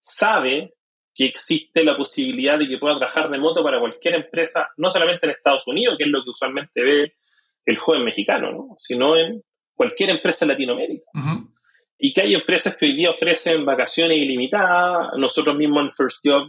sabe 0.00 0.74
que 1.14 1.26
existe 1.26 1.82
la 1.82 1.96
posibilidad 1.96 2.58
de 2.58 2.68
que 2.68 2.78
pueda 2.78 2.96
trabajar 2.96 3.28
remoto 3.28 3.62
para 3.62 3.80
cualquier 3.80 4.14
empresa, 4.14 4.70
no 4.76 4.90
solamente 4.90 5.26
en 5.26 5.32
Estados 5.32 5.66
Unidos, 5.66 5.96
que 5.98 6.04
es 6.04 6.10
lo 6.10 6.22
que 6.22 6.30
usualmente 6.30 6.80
ve 6.80 7.14
el 7.68 7.76
joven 7.76 8.02
mexicano, 8.02 8.50
¿no? 8.50 8.74
sino 8.78 9.14
en 9.14 9.42
cualquier 9.74 10.08
empresa 10.08 10.46
en 10.46 10.52
Latinoamérica. 10.52 11.04
Y 11.98 12.14
que 12.14 12.22
hay 12.22 12.34
empresas 12.34 12.76
que 12.76 12.86
hoy 12.86 12.96
día 12.96 13.10
ofrecen 13.10 13.66
vacaciones 13.66 14.16
ilimitadas. 14.16 15.10
Nosotros 15.18 15.54
mismos 15.54 15.84
en 15.84 15.90
First 15.90 16.20
Job, 16.24 16.48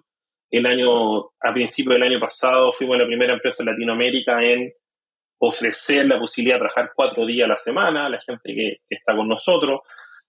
el 0.50 0.66
año, 0.66 1.20
a 1.42 1.54
principio 1.54 1.94
del 1.94 2.04
año 2.04 2.20
pasado, 2.22 2.72
fuimos 2.72 2.98
la 2.98 3.06
primera 3.06 3.34
empresa 3.34 3.64
en 3.64 3.70
Latinoamérica 3.70 4.42
en 4.42 4.72
ofrecer 5.40 6.06
la 6.06 6.20
posibilidad 6.20 6.56
de 6.56 6.60
trabajar 6.60 6.92
cuatro 6.96 7.26
días 7.26 7.46
a 7.46 7.50
la 7.50 7.58
semana 7.58 8.06
a 8.06 8.10
la 8.10 8.20
gente 8.22 8.56
que, 8.56 8.78
está 8.90 9.14
con 9.14 9.28
nosotros. 9.28 9.82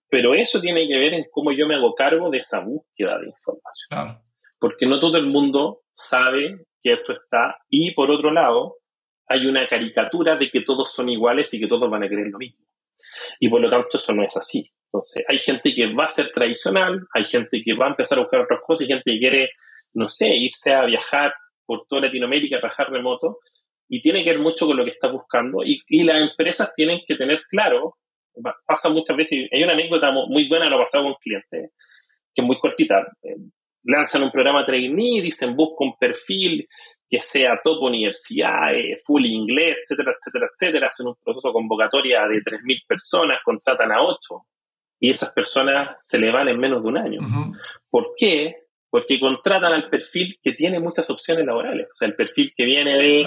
Pero 0.09 0.35
eso 0.35 0.61
tiene 0.61 0.89
que 0.89 0.99
ver 0.99 1.15
en 1.15 1.27
cómo 1.31 1.53
yo 1.53 1.69
me 1.69 1.77
hago 1.77 1.95
cargo 1.95 2.31
de 2.31 2.39
esa 2.39 2.61
búsqueda 2.61 3.17
de 3.21 3.29
información. 3.29 4.21
Porque 4.59 4.87
no 4.87 4.99
todo 4.99 5.19
el 5.19 5.27
mundo 5.27 5.83
sabe 5.95 6.65
que 6.83 6.95
esto 6.95 7.13
está. 7.13 7.59
Y 7.69 7.95
por 7.95 8.11
otro 8.11 8.33
lado, 8.33 8.80
hay 9.31 9.47
una 9.47 9.69
caricatura 9.69 10.37
de 10.37 10.51
que 10.51 10.63
todos 10.63 10.93
son 10.93 11.09
iguales 11.09 11.55
y 11.55 11.61
que 11.61 11.69
todos 11.69 11.89
van 11.89 12.03
a 12.03 12.09
querer 12.09 12.27
lo 12.27 12.39
mismo. 12.39 12.67
Y 13.39 13.49
por 13.49 13.61
lo 13.61 13.71
tanto 13.71 13.97
eso 13.97 14.13
no 14.13 14.25
es 14.25 14.37
así. 14.37 14.69
Entonces, 14.87 15.25
hay 15.29 15.39
gente 15.39 15.73
que 15.73 15.95
va 15.95 16.05
a 16.05 16.09
ser 16.09 16.33
tradicional, 16.33 17.07
hay 17.15 17.25
gente 17.25 17.63
que 17.65 17.75
va 17.75 17.87
a 17.87 17.91
empezar 17.91 18.19
a 18.19 18.23
buscar 18.23 18.41
otras 18.41 18.59
cosas, 18.67 18.83
hay 18.83 18.89
gente 18.89 19.13
que 19.13 19.19
quiere, 19.21 19.51
no 19.95 20.09
sé, 20.09 20.35
irse 20.35 20.75
a 20.75 20.85
viajar 20.85 21.33
por 21.65 21.87
toda 21.87 22.03
Latinoamérica, 22.03 22.57
a 22.57 22.61
trabajar 22.61 22.91
remoto, 22.91 23.39
y 23.89 24.03
tiene 24.03 24.25
que 24.25 24.31
ver 24.31 24.41
mucho 24.41 24.67
con 24.67 24.77
lo 24.77 24.85
que 24.85 24.91
está 24.91 25.09
buscando. 25.09 25.63
Y, 25.65 25.81
y, 25.87 26.03
las 26.03 26.29
empresas 26.29 26.73
tienen 26.75 27.03
que 27.07 27.15
tener 27.15 27.41
claro, 27.49 27.99
pasa 28.67 28.91
muchas 28.91 29.17
veces, 29.17 29.49
hay 29.53 29.63
una 29.63 29.75
anécdota 29.75 30.11
muy 30.11 30.49
buena, 30.49 30.69
lo 30.69 30.79
pasado 30.79 31.05
con 31.05 31.13
un 31.13 31.19
cliente, 31.21 31.71
que 32.35 32.43
es 32.43 32.45
muy 32.45 32.59
cortita. 32.59 33.07
Eh, 33.23 33.37
lanzan 33.85 34.25
un 34.25 34.33
programa 34.33 34.67
trainee, 34.67 35.23
dicen 35.23 35.55
busca 35.55 35.85
un 35.85 35.97
perfil 35.97 36.69
que 37.11 37.21
sea 37.21 37.61
top 37.63 37.83
universidad, 37.83 38.71
full 39.05 39.27
inglés, 39.27 39.79
etcétera, 39.83 40.15
etcétera, 40.17 40.49
etcétera, 40.55 40.89
hacen 40.89 41.09
un 41.09 41.17
proceso 41.17 41.49
de 41.49 41.53
convocatoria 41.53 42.21
de 42.29 42.37
3.000 42.37 42.87
personas, 42.87 43.41
contratan 43.45 43.91
a 43.91 44.03
8 44.03 44.19
y 45.01 45.11
esas 45.11 45.31
personas 45.33 45.97
se 46.03 46.19
le 46.19 46.31
van 46.31 46.49
en 46.49 46.61
menos 46.61 46.83
de 46.83 46.89
un 46.89 46.99
año. 46.99 47.21
¿Por 47.91 48.13
qué? 48.17 48.55
Porque 48.89 49.19
contratan 49.19 49.73
al 49.73 49.91
perfil 49.91 50.39
que 50.41 50.53
tiene 50.53 50.79
muchas 50.79 51.11
opciones 51.11 51.45
laborales, 51.45 51.89
o 51.93 51.97
sea, 51.97 52.07
el 52.07 52.15
perfil 52.15 52.53
que 52.57 52.65
viene 52.65 52.97
de 52.97 53.27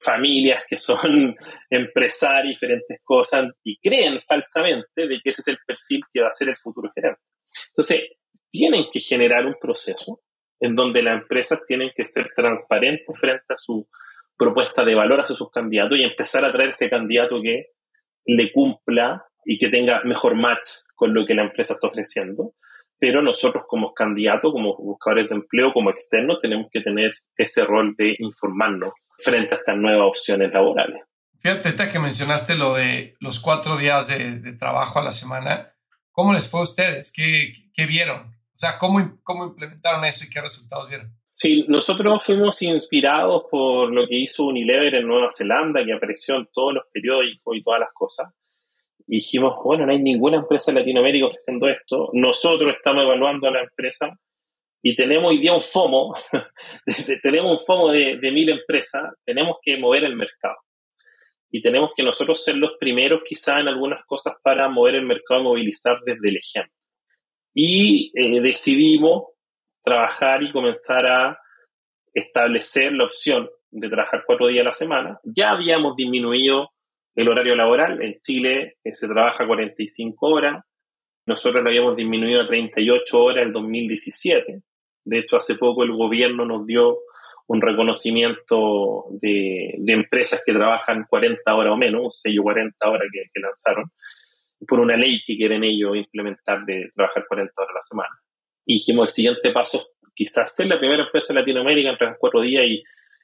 familias 0.00 0.64
que 0.66 0.78
son 0.78 1.36
empresarios, 1.70 2.54
diferentes 2.54 3.00
cosas, 3.04 3.50
y 3.62 3.76
creen 3.78 4.20
falsamente 4.26 5.06
de 5.06 5.20
que 5.22 5.30
ese 5.30 5.42
es 5.42 5.48
el 5.48 5.58
perfil 5.66 6.00
que 6.12 6.22
va 6.22 6.28
a 6.28 6.32
ser 6.32 6.48
el 6.48 6.56
futuro 6.56 6.90
gerente. 6.94 7.20
Entonces, 7.70 8.02
tienen 8.50 8.86
que 8.90 9.00
generar 9.00 9.44
un 9.44 9.56
proceso 9.60 10.20
en 10.60 10.74
donde 10.74 11.02
las 11.02 11.22
empresas 11.22 11.60
tienen 11.66 11.90
que 11.94 12.06
ser 12.06 12.30
transparentes 12.34 13.18
frente 13.18 13.44
a 13.48 13.56
su 13.56 13.88
propuesta 14.36 14.84
de 14.84 14.94
valor 14.94 15.20
hacia 15.20 15.36
sus 15.36 15.50
candidatos 15.50 15.98
y 15.98 16.04
empezar 16.04 16.44
a 16.44 16.52
traer 16.52 16.70
ese 16.70 16.88
candidato 16.88 17.40
que 17.42 17.66
le 18.24 18.52
cumpla 18.52 19.24
y 19.44 19.58
que 19.58 19.68
tenga 19.68 20.02
mejor 20.04 20.34
match 20.34 20.68
con 20.94 21.14
lo 21.14 21.26
que 21.26 21.34
la 21.34 21.42
empresa 21.42 21.74
está 21.74 21.88
ofreciendo. 21.88 22.52
Pero 23.00 23.22
nosotros 23.22 23.64
como 23.68 23.94
candidatos, 23.94 24.52
como 24.52 24.76
buscadores 24.76 25.30
de 25.30 25.36
empleo, 25.36 25.72
como 25.72 25.90
externos, 25.90 26.38
tenemos 26.40 26.66
que 26.72 26.80
tener 26.80 27.12
ese 27.36 27.64
rol 27.64 27.94
de 27.96 28.16
informarnos 28.18 28.92
frente 29.18 29.54
a 29.54 29.58
estas 29.58 29.76
nuevas 29.76 30.08
opciones 30.08 30.52
laborales. 30.52 31.02
Fíjate, 31.40 31.90
que 31.90 31.98
mencionaste 32.00 32.56
lo 32.56 32.74
de 32.74 33.14
los 33.20 33.38
cuatro 33.38 33.76
días 33.76 34.08
de, 34.08 34.52
trabajo 34.54 34.98
a 34.98 35.04
la 35.04 35.12
semana, 35.12 35.72
¿cómo 36.10 36.32
les 36.32 36.50
fue 36.50 36.60
a 36.60 36.64
ustedes? 36.64 37.12
¿Qué, 37.14 37.52
qué 37.72 37.86
vieron? 37.86 38.37
O 38.58 38.60
sea, 38.60 38.76
¿cómo, 38.76 38.98
¿cómo 39.22 39.44
implementaron 39.44 40.04
eso 40.04 40.24
y 40.24 40.30
qué 40.30 40.40
resultados 40.40 40.88
vieron? 40.88 41.12
Sí, 41.30 41.64
nosotros 41.68 42.24
fuimos 42.24 42.60
inspirados 42.60 43.44
por 43.48 43.92
lo 43.92 44.08
que 44.08 44.16
hizo 44.16 44.46
Unilever 44.46 44.96
en 44.96 45.06
Nueva 45.06 45.28
Zelanda, 45.30 45.84
que 45.84 45.92
apareció 45.92 46.34
en 46.34 46.48
todos 46.52 46.74
los 46.74 46.82
periódicos 46.92 47.56
y 47.56 47.62
todas 47.62 47.78
las 47.78 47.90
cosas. 47.94 48.34
Y 49.06 49.18
dijimos, 49.18 49.54
bueno, 49.62 49.86
no 49.86 49.92
hay 49.92 50.02
ninguna 50.02 50.38
empresa 50.38 50.72
en 50.72 50.78
Latinoamérica 50.78 51.26
ofreciendo 51.26 51.68
esto. 51.68 52.10
Nosotros 52.14 52.74
estamos 52.76 53.04
evaluando 53.04 53.46
a 53.46 53.52
la 53.52 53.60
empresa 53.60 54.18
y 54.82 54.96
tenemos 54.96 55.30
hoy 55.30 55.38
día 55.38 55.52
un 55.52 55.62
FOMO, 55.62 56.16
tenemos 57.22 57.60
un 57.60 57.64
FOMO 57.64 57.92
de, 57.92 58.18
mil 58.32 58.48
empresas, 58.48 59.04
tenemos 59.24 59.58
que 59.62 59.76
mover 59.76 60.02
el 60.02 60.16
mercado. 60.16 60.56
Y 61.48 61.62
tenemos 61.62 61.92
que 61.96 62.02
nosotros 62.02 62.42
ser 62.42 62.56
los 62.56 62.72
primeros 62.80 63.20
quizá 63.24 63.60
en 63.60 63.68
algunas 63.68 64.04
cosas 64.04 64.34
para 64.42 64.68
mover 64.68 64.96
el 64.96 65.06
mercado 65.06 65.44
movilizar 65.44 66.00
desde 66.04 66.28
el 66.28 66.38
ejemplo 66.38 66.77
y 67.60 68.12
eh, 68.14 68.40
decidimos 68.40 69.32
trabajar 69.82 70.44
y 70.44 70.52
comenzar 70.52 71.04
a 71.06 71.40
establecer 72.14 72.92
la 72.92 73.02
opción 73.02 73.50
de 73.72 73.88
trabajar 73.88 74.22
cuatro 74.24 74.46
días 74.46 74.60
a 74.60 74.68
la 74.68 74.72
semana. 74.72 75.18
Ya 75.24 75.50
habíamos 75.50 75.96
disminuido 75.96 76.70
el 77.16 77.28
horario 77.28 77.56
laboral. 77.56 78.00
En 78.00 78.20
Chile 78.20 78.76
eh, 78.84 78.94
se 78.94 79.08
trabaja 79.08 79.44
45 79.44 80.24
horas. 80.28 80.64
Nosotros 81.26 81.64
lo 81.64 81.70
habíamos 81.70 81.96
disminuido 81.96 82.42
a 82.42 82.46
38 82.46 83.18
horas 83.18 83.46
en 83.46 83.52
2017. 83.52 84.62
De 85.04 85.18
hecho, 85.18 85.36
hace 85.36 85.56
poco 85.56 85.82
el 85.82 85.96
gobierno 85.96 86.44
nos 86.44 86.64
dio 86.64 86.98
un 87.48 87.60
reconocimiento 87.60 89.06
de, 89.20 89.74
empresas 89.84 90.44
que 90.46 90.52
trabajan 90.52 91.06
40 91.10 91.54
horas 91.56 91.72
o 91.72 91.76
menos, 91.76 92.04
un 92.04 92.10
sello 92.12 92.44
40 92.44 92.88
horas 92.88 93.08
que 93.12 93.40
lanzaron 93.40 93.90
por 94.66 94.80
una 94.80 94.96
ley 94.96 95.20
que 95.26 95.36
quieren 95.36 95.64
ellos 95.64 95.96
implementar 95.96 96.64
de 96.64 96.90
trabajar 96.94 97.24
40 97.28 97.52
horas 97.56 97.70
a 97.70 97.74
la 97.74 97.82
semana. 97.82 98.22
Y 98.66 98.74
dijimos, 98.74 99.06
el 99.06 99.10
siguiente 99.10 99.52
paso 99.52 99.88
quizás 100.14 100.54
ser 100.54 100.66
la 100.66 100.78
primera 100.78 101.04
empresa 101.04 101.32
en 101.32 101.38
Latinoamérica 101.38 101.90
en 101.90 101.96
trabajar 101.96 102.18
cuatro 102.18 102.40
días 102.40 102.64
y, 102.66 102.82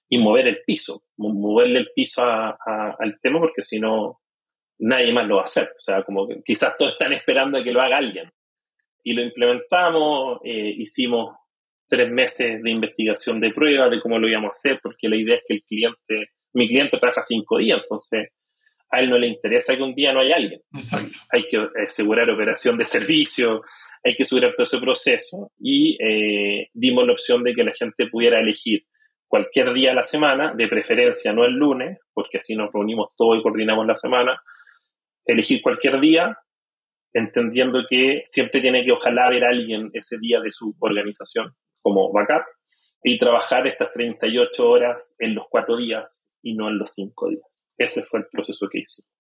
y, 0.09 0.19
mover 0.19 0.47
el 0.47 0.59
piso, 0.65 1.03
moverle 1.17 1.81
el 1.81 1.89
piso 1.95 2.23
al 2.25 3.19
tema 3.21 3.41
porque 3.41 3.63
si 3.63 3.81
no, 3.81 4.21
nadie 4.79 5.13
más 5.13 5.27
lo 5.27 5.37
va 5.37 5.43
a 5.43 5.47
hacer. 5.47 5.71
O 5.77 5.81
sea, 5.81 6.03
como 6.05 6.29
que 6.29 6.41
quizás 6.45 6.75
todos 6.79 6.93
están 6.93 7.13
esperando 7.13 7.59
a 7.59 7.65
que 7.65 7.73
lo 7.73 7.81
haga 7.81 7.99
alguien. 7.99 8.31
Y 9.03 9.13
lo 9.13 9.23
implementamos, 9.23 10.39
eh, 10.45 10.75
hicimos 10.79 11.37
tres 11.89 12.11
meses 12.11 12.63
de 12.63 12.71
investigación 12.71 13.41
de 13.41 13.51
prueba 13.51 13.89
de 13.89 14.01
cómo 14.01 14.19
lo 14.19 14.29
íbamos 14.29 14.49
a 14.49 14.51
hacer, 14.51 14.81
porque 14.83 15.09
la 15.09 15.17
idea 15.17 15.37
es 15.37 15.43
que 15.47 15.55
el 15.55 15.63
cliente, 15.65 16.33
mi 16.55 16.69
cliente 16.69 16.99
trabaja 16.99 17.23
cinco 17.23 17.59
días, 17.59 17.81
entonces 17.83 18.29
a 18.91 19.01
él 19.01 19.11
no 19.11 19.19
le 19.19 19.29
interesa 19.29 19.77
que 19.77 19.83
un 19.83 19.95
día 19.95 20.13
no 20.13 20.21
haya 20.21 20.37
alguien. 20.37 20.61
Hay 21.31 21.49
que 21.49 21.67
asegurar 21.87 22.31
operación 22.31 22.77
de 22.79 22.85
servicio, 22.85 23.63
hay 24.05 24.15
que 24.15 24.25
asegurar 24.25 24.53
todo 24.55 24.65
ese 24.65 24.79
proceso 24.79 25.51
y 25.59 25.97
eh, 26.03 26.69
dimos 26.75 27.07
la 27.07 27.13
opción 27.13 27.43
de 27.43 27.55
que 27.55 27.65
la 27.65 27.73
gente 27.73 28.07
pudiera 28.07 28.39
elegir 28.39 28.85
cualquier 29.27 29.73
día 29.73 29.93
a 29.93 29.95
la 29.95 30.05
semana, 30.05 30.55
de 30.55 30.69
preferencia 30.69 31.33
no 31.33 31.45
el 31.45 31.55
lunes, 31.55 31.99
porque 32.13 32.39
así 32.39 32.55
nos 32.55 32.73
reunimos 32.73 33.09
todos 33.17 33.39
y 33.39 33.43
coordinamos 33.43 33.87
la 33.87 33.97
semana, 33.97 34.41
elegir 35.25 35.63
cualquier 35.63 36.01
día, 36.01 36.39
entendiendo 37.13 37.81
que 37.89 38.23
siempre 38.27 38.61
tiene 38.61 38.85
que 38.85 38.93
ojalá 38.93 39.27
haber 39.27 39.45
alguien 39.45 39.91
ese 39.93 40.19
día 40.19 40.41
de 40.41 40.51
su 40.51 40.75
organización 40.79 41.53
como 41.81 42.13
backup 42.13 42.45
y 43.03 43.19
trabajar 43.19 43.67
estas 43.67 43.93
38 43.93 44.69
horas 44.69 45.17
en 45.19 45.35
los 45.35 45.47
cuatro 45.49 45.77
días 45.77 46.33
y 46.43 46.55
no 46.55 46.69
en 46.69 46.79
los 46.79 46.93
cinco 46.93 47.29
días. 47.29 47.54
Ese 47.79 48.05
fue 48.05 48.21
el 48.21 48.27
proceso 48.31 48.69
que 48.71 48.81
hicimos. 48.81 49.11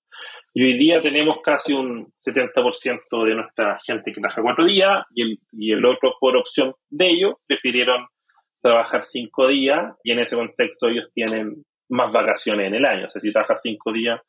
Y 0.52 0.64
hoy 0.64 0.78
día 0.78 1.02
tenemos 1.02 1.38
casi 1.42 1.72
un 1.72 2.12
70% 2.18 3.26
de 3.26 3.34
nuestra 3.34 3.78
gente 3.84 4.12
que 4.12 4.20
trabaja 4.20 4.42
cuatro 4.42 4.64
días 4.64 5.04
y 5.14 5.22
el, 5.22 5.38
y 5.52 5.72
el 5.72 5.84
otro, 5.84 6.14
por 6.20 6.36
opción 6.36 6.74
de 6.88 7.06
ellos, 7.08 7.34
prefirieron 7.46 8.06
trabajar 8.62 9.04
cinco 9.04 9.48
días 9.48 9.94
y 10.02 10.12
en 10.12 10.20
ese 10.20 10.36
contexto 10.36 10.88
ellos 10.88 11.10
tienen 11.12 11.64
más 11.88 12.12
vacaciones 12.12 12.68
en 12.68 12.74
el 12.76 12.84
año. 12.84 13.06
O 13.06 13.10
sea, 13.10 13.20
si 13.20 13.30
trabajas 13.30 13.60
cinco 13.62 13.92
días, 13.92 14.20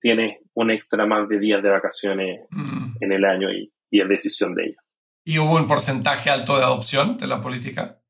tienes 0.00 0.38
un 0.54 0.70
extra 0.70 1.06
más 1.06 1.28
de 1.28 1.38
días 1.38 1.62
de 1.62 1.70
vacaciones 1.70 2.40
mm. 2.50 2.96
en 3.00 3.12
el 3.12 3.24
año 3.24 3.50
y, 3.50 3.72
y 3.90 4.00
es 4.00 4.08
decisión 4.08 4.54
de 4.54 4.66
ellos. 4.66 4.82
¿Y 5.24 5.38
hubo 5.38 5.56
un 5.56 5.66
porcentaje 5.66 6.30
alto 6.30 6.58
de 6.58 6.64
adopción 6.64 7.16
de 7.16 7.26
la 7.26 7.40
política? 7.40 8.00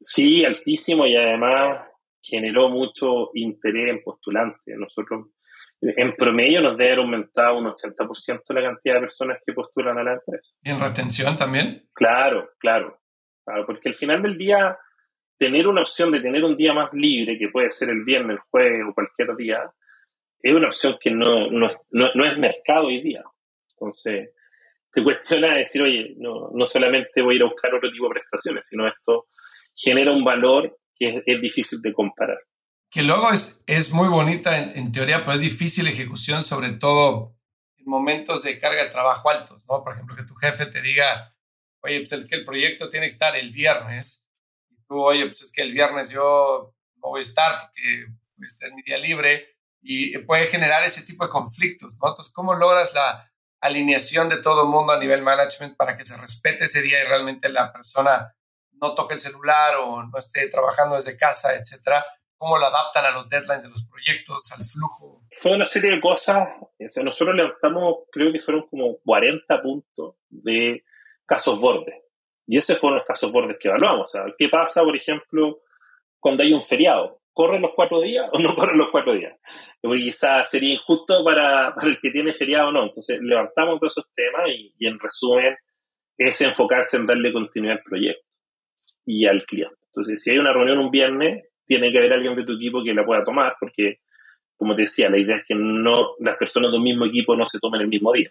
Sí, 0.00 0.44
altísimo 0.44 1.06
y 1.06 1.16
además 1.16 1.89
generó 2.22 2.68
mucho 2.68 3.30
interés 3.34 3.90
en 3.90 4.02
postulantes. 4.02 4.76
Nosotros, 4.76 5.28
en 5.80 6.14
promedio, 6.14 6.60
nos 6.60 6.76
debe 6.76 6.92
haber 6.92 7.00
aumentado 7.00 7.58
un 7.58 7.66
80% 7.66 8.42
la 8.48 8.62
cantidad 8.62 8.94
de 8.94 9.00
personas 9.00 9.38
que 9.44 9.52
postulan 9.52 9.98
a 9.98 10.04
la 10.04 10.12
empresa. 10.14 10.54
¿Y 10.62 10.70
en 10.70 10.80
retención 10.80 11.36
también? 11.36 11.88
Claro, 11.94 12.50
claro, 12.58 13.00
porque 13.66 13.88
al 13.88 13.94
final 13.94 14.22
del 14.22 14.36
día, 14.36 14.78
tener 15.38 15.66
una 15.66 15.82
opción 15.82 16.12
de 16.12 16.20
tener 16.20 16.44
un 16.44 16.56
día 16.56 16.72
más 16.72 16.92
libre, 16.92 17.38
que 17.38 17.48
puede 17.48 17.70
ser 17.70 17.90
el 17.90 18.04
viernes, 18.04 18.36
el 18.36 18.42
jueves 18.50 18.82
o 18.88 18.94
cualquier 18.94 19.36
día, 19.36 19.70
es 20.42 20.54
una 20.54 20.68
opción 20.68 20.96
que 21.00 21.10
no, 21.10 21.50
no, 21.50 21.68
no, 21.90 22.24
es 22.24 22.38
mercado 22.38 22.86
hoy 22.86 23.02
día. 23.02 23.22
Entonces, 23.72 24.30
te 24.92 25.02
cuestiona 25.04 25.56
decir, 25.56 25.82
oye, 25.82 26.14
no, 26.18 26.50
no 26.52 26.66
solamente 26.66 27.22
voy 27.22 27.34
a 27.34 27.36
ir 27.36 27.42
a 27.42 27.46
buscar 27.46 27.74
otro 27.74 27.90
tipo 27.90 28.06
de 28.08 28.14
prestaciones, 28.14 28.66
sino 28.66 28.86
esto 28.86 29.28
genera 29.74 30.12
un 30.12 30.24
valor 30.24 30.78
que 31.00 31.22
es, 31.24 31.40
difícil 31.40 31.80
de 31.80 31.94
comparar. 31.94 32.38
que 32.90 33.02
luego 33.02 33.32
es, 33.32 33.64
es 33.66 33.90
muy 33.90 34.08
bonita 34.08 34.58
en, 34.58 34.92
teoría, 34.92 35.20
pero 35.20 35.32
es 35.32 35.40
difícil 35.40 35.86
ejecución, 35.86 36.42
sobre 36.42 36.72
todo 36.72 37.34
en 37.78 37.86
momentos 37.86 38.42
de 38.42 38.58
carga 38.58 38.84
de 38.84 38.90
trabajo 38.90 39.30
altos, 39.30 39.66
¿no? 39.66 39.82
Por 39.82 39.94
ejemplo, 39.94 40.14
que 40.14 40.24
tu 40.24 40.34
jefe 40.34 40.66
te 40.66 40.82
diga, 40.82 41.34
oye, 41.82 42.00
pues 42.00 42.12
es 42.12 42.28
que 42.28 42.36
el 42.36 42.44
proyecto 42.44 42.90
tiene 42.90 43.06
que 43.06 43.12
estar 43.12 43.34
el 43.34 43.50
viernes, 43.50 44.28
y 44.68 44.76
tú, 44.86 45.00
oye, 45.00 45.24
pues 45.24 45.40
es 45.40 45.52
que 45.52 45.62
el 45.62 45.72
viernes 45.72 46.10
yo 46.10 46.74
no 46.96 47.08
voy 47.08 47.20
a 47.20 47.22
estar 47.22 47.60
porque 47.62 48.06
este 48.44 48.66
es 48.66 48.72
mi 48.74 48.82
día 48.82 48.98
libre, 48.98 49.56
y 49.82 50.18
puede 50.18 50.46
generar 50.46 50.82
ese 50.82 51.06
tipo 51.06 51.24
de 51.24 51.30
conflictos, 51.30 51.98
¿no? 52.02 52.08
Entonces, 52.08 52.32
¿cómo 52.34 52.54
logras 52.54 52.92
la 52.92 53.32
alineación 53.62 54.28
de 54.28 54.42
todo 54.42 54.64
el 54.64 54.68
mundo 54.68 54.92
a 54.92 54.98
nivel 54.98 55.22
management 55.22 55.76
para 55.76 55.96
que 55.96 56.04
se 56.04 56.18
respete 56.18 56.64
ese 56.64 56.82
día 56.82 57.00
y 57.00 57.06
realmente 57.06 57.48
la 57.48 57.72
persona 57.72 58.34
no 58.80 58.94
toque 58.94 59.14
el 59.14 59.20
celular 59.20 59.76
o 59.76 60.02
no 60.02 60.18
esté 60.18 60.48
trabajando 60.48 60.96
desde 60.96 61.16
casa, 61.16 61.54
etcétera? 61.56 62.04
cómo 62.40 62.56
lo 62.56 62.64
adaptan 62.64 63.04
a 63.04 63.10
los 63.10 63.28
deadlines 63.28 63.64
de 63.64 63.68
los 63.68 63.86
proyectos, 63.86 64.50
al 64.56 64.64
flujo. 64.64 65.20
Fue 65.42 65.52
una 65.52 65.66
serie 65.66 65.90
de 65.90 66.00
cosas, 66.00 66.48
nosotros 67.04 67.36
levantamos, 67.36 67.96
creo 68.10 68.32
que 68.32 68.40
fueron 68.40 68.66
como 68.68 68.96
40 69.04 69.60
puntos 69.60 70.14
de 70.30 70.82
casos 71.26 71.60
bordes. 71.60 71.96
Y 72.46 72.56
esos 72.56 72.78
fueron 72.78 73.00
los 73.00 73.06
casos 73.06 73.30
bordes 73.30 73.58
que 73.60 73.68
evaluamos. 73.68 74.16
¿qué 74.38 74.48
pasa, 74.48 74.82
por 74.82 74.96
ejemplo, 74.96 75.60
cuando 76.18 76.42
hay 76.42 76.54
un 76.54 76.62
feriado? 76.62 77.20
¿Corren 77.34 77.60
los 77.60 77.72
cuatro 77.76 78.00
días 78.00 78.26
o 78.32 78.38
no 78.38 78.56
corren 78.56 78.78
los 78.78 78.88
cuatro 78.90 79.12
días? 79.12 79.38
Porque 79.82 80.02
quizás 80.02 80.48
sería 80.48 80.72
injusto 80.72 81.22
para, 81.22 81.74
el 81.82 82.00
que 82.00 82.10
tiene 82.10 82.32
feriado 82.32 82.68
o 82.68 82.72
no. 82.72 82.82
Entonces, 82.84 83.18
levantamos 83.20 83.78
todos 83.78 83.98
esos 83.98 84.10
temas 84.14 84.48
y, 84.48 84.74
y 84.78 84.86
en 84.88 84.98
resumen 84.98 85.58
es 86.16 86.40
enfocarse 86.40 86.96
en 86.96 87.06
darle 87.06 87.34
continuidad 87.34 87.76
al 87.76 87.82
proyecto 87.82 88.29
y 89.10 89.26
al 89.26 89.44
cliente. 89.44 89.76
Entonces, 89.86 90.22
si 90.22 90.30
hay 90.30 90.38
una 90.38 90.52
reunión 90.52 90.78
un 90.78 90.90
viernes, 90.90 91.44
tiene 91.66 91.90
que 91.90 91.98
haber 91.98 92.12
alguien 92.12 92.36
de 92.36 92.44
tu 92.44 92.54
equipo 92.54 92.84
que 92.84 92.94
la 92.94 93.04
pueda 93.04 93.24
tomar, 93.24 93.54
porque, 93.58 94.00
como 94.56 94.76
te 94.76 94.82
decía, 94.82 95.10
la 95.10 95.18
idea 95.18 95.36
es 95.36 95.44
que 95.46 95.54
no 95.54 96.14
las 96.20 96.36
personas 96.36 96.70
de 96.70 96.78
un 96.78 96.84
mismo 96.84 97.06
equipo 97.06 97.36
no 97.36 97.46
se 97.46 97.58
tomen 97.58 97.80
el 97.80 97.88
mismo 97.88 98.12
día. 98.12 98.30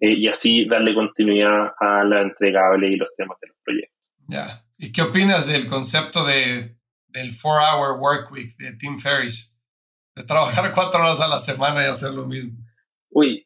Eh, 0.00 0.12
y 0.12 0.28
así 0.28 0.66
darle 0.66 0.94
continuidad 0.94 1.72
a 1.78 2.04
la 2.04 2.22
entregable 2.22 2.88
y 2.88 2.96
los 2.96 3.08
temas 3.16 3.38
de 3.40 3.48
los 3.48 3.56
proyectos. 3.64 3.98
Ya. 4.28 4.62
¿Y 4.78 4.92
qué 4.92 5.02
opinas 5.02 5.46
del 5.46 5.66
concepto 5.66 6.24
de, 6.24 6.76
del 7.08 7.32
4-hour 7.32 7.98
work 7.98 8.30
week 8.30 8.56
de 8.58 8.72
Tim 8.72 8.98
Ferriss? 8.98 9.58
De 10.14 10.22
trabajar 10.22 10.72
cuatro 10.74 11.00
horas 11.00 11.20
a 11.20 11.28
la 11.28 11.38
semana 11.38 11.82
y 11.82 11.86
hacer 11.86 12.12
lo 12.12 12.26
mismo. 12.26 12.58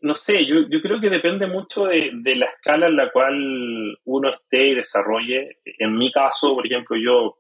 No 0.02 0.16
sé, 0.16 0.44
yo, 0.44 0.56
yo 0.68 0.80
creo 0.82 1.00
que 1.00 1.08
depende 1.08 1.46
mucho 1.46 1.86
de, 1.86 2.10
de, 2.12 2.34
la 2.34 2.46
escala 2.46 2.88
en 2.88 2.96
la 2.96 3.10
cual 3.10 3.98
uno 4.04 4.30
esté 4.34 4.68
y 4.68 4.74
desarrolle. 4.74 5.58
En 5.64 5.96
mi 5.96 6.10
caso, 6.10 6.54
por 6.54 6.66
ejemplo, 6.66 6.96
yo 6.96 7.38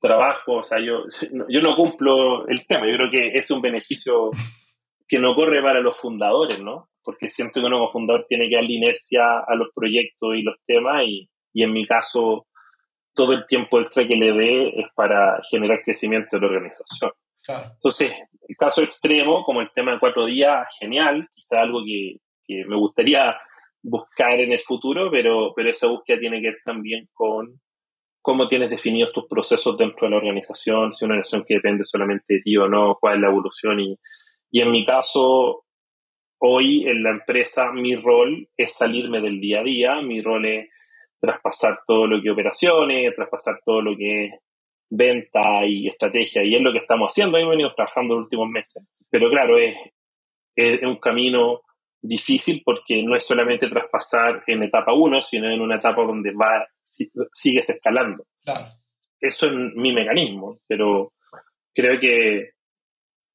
trabajo, 0.00 0.56
o 0.56 0.62
sea, 0.62 0.80
yo, 0.80 1.04
yo 1.48 1.62
no 1.62 1.74
cumplo 1.76 2.46
el 2.48 2.66
tema, 2.66 2.86
yo 2.86 2.96
creo 2.96 3.10
que 3.10 3.38
es 3.38 3.50
un 3.50 3.60
beneficio 3.60 4.30
que 5.08 5.18
no 5.18 5.34
corre 5.34 5.62
para 5.62 5.80
los 5.80 5.96
fundadores, 5.96 6.60
¿no? 6.60 6.90
Porque 7.02 7.28
siento 7.28 7.60
que 7.60 7.66
uno 7.66 7.78
como 7.78 7.90
fundador 7.90 8.26
tiene 8.28 8.48
que 8.48 8.56
darle 8.56 8.74
inercia 8.74 9.22
a 9.46 9.54
los 9.54 9.68
proyectos 9.74 10.36
y 10.36 10.42
los 10.42 10.56
temas 10.66 11.02
y, 11.06 11.30
y 11.52 11.62
en 11.62 11.72
mi 11.72 11.84
caso 11.86 12.46
todo 13.14 13.32
el 13.32 13.46
tiempo 13.46 13.80
extra 13.80 14.06
que 14.06 14.16
le 14.16 14.32
dé 14.32 14.68
es 14.80 14.86
para 14.94 15.40
generar 15.50 15.82
crecimiento 15.84 16.36
de 16.36 16.40
la 16.40 16.48
organización. 16.48 17.12
Entonces, 17.46 18.12
el 18.48 18.56
caso 18.56 18.82
extremo, 18.82 19.44
como 19.44 19.60
el 19.60 19.70
tema 19.74 19.92
de 19.92 19.98
cuatro 19.98 20.26
días, 20.26 20.66
genial, 20.78 21.28
quizá 21.34 21.60
algo 21.60 21.82
que, 21.84 22.16
que, 22.44 22.64
me 22.66 22.76
gustaría 22.76 23.36
buscar 23.82 24.40
en 24.40 24.52
el 24.52 24.60
futuro, 24.60 25.10
pero, 25.10 25.52
pero 25.54 25.70
esa 25.70 25.88
búsqueda 25.88 26.18
tiene 26.18 26.40
que 26.40 26.48
ver 26.48 26.58
también 26.64 27.08
con 27.12 27.60
cómo 28.22 28.48
tienes 28.48 28.70
definidos 28.70 29.12
tus 29.12 29.26
procesos 29.28 29.76
dentro 29.76 30.06
de 30.06 30.10
la 30.12 30.16
organización, 30.16 30.94
si 30.94 31.04
una 31.04 31.14
organización 31.14 31.44
que 31.46 31.54
depende 31.54 31.84
solamente 31.84 32.34
de 32.34 32.40
ti 32.40 32.56
o 32.56 32.68
no, 32.68 32.96
cuál 32.98 33.16
es 33.16 33.20
la 33.20 33.28
evolución. 33.28 33.80
Y, 33.80 33.98
y 34.50 34.62
en 34.62 34.70
mi 34.70 34.86
caso, 34.86 35.64
hoy 36.38 36.88
en 36.88 37.02
la 37.02 37.10
empresa, 37.10 37.70
mi 37.72 37.96
rol 37.96 38.48
es 38.56 38.74
salirme 38.74 39.20
del 39.20 39.40
día 39.40 39.60
a 39.60 39.64
día, 39.64 40.00
mi 40.00 40.22
rol 40.22 40.46
es 40.46 40.68
traspasar 41.20 41.80
todo 41.86 42.06
lo 42.06 42.22
que 42.22 42.28
es 42.28 42.32
operaciones, 42.32 43.14
traspasar 43.14 43.60
todo 43.64 43.82
lo 43.82 43.96
que 43.96 44.30
venta 44.96 45.66
y 45.66 45.88
estrategia, 45.88 46.44
y 46.44 46.54
es 46.54 46.62
lo 46.62 46.72
que 46.72 46.78
estamos 46.78 47.12
haciendo, 47.12 47.36
hemos 47.36 47.50
venido 47.50 47.74
trabajando 47.74 48.14
los 48.14 48.24
últimos 48.24 48.48
meses. 48.48 48.86
Pero 49.10 49.28
claro, 49.30 49.58
es, 49.58 49.76
es 50.54 50.82
un 50.82 50.96
camino 50.96 51.62
difícil 52.00 52.62
porque 52.64 53.02
no 53.02 53.16
es 53.16 53.26
solamente 53.26 53.68
traspasar 53.68 54.44
en 54.46 54.62
etapa 54.62 54.92
1, 54.92 55.22
sino 55.22 55.50
en 55.50 55.60
una 55.60 55.76
etapa 55.76 56.02
donde 56.02 56.32
va, 56.32 56.66
sigues 56.82 57.70
escalando. 57.70 58.24
Eso 59.20 59.46
es 59.46 59.52
mi 59.74 59.92
mecanismo, 59.92 60.58
pero 60.68 61.12
creo 61.74 61.98
que 61.98 62.50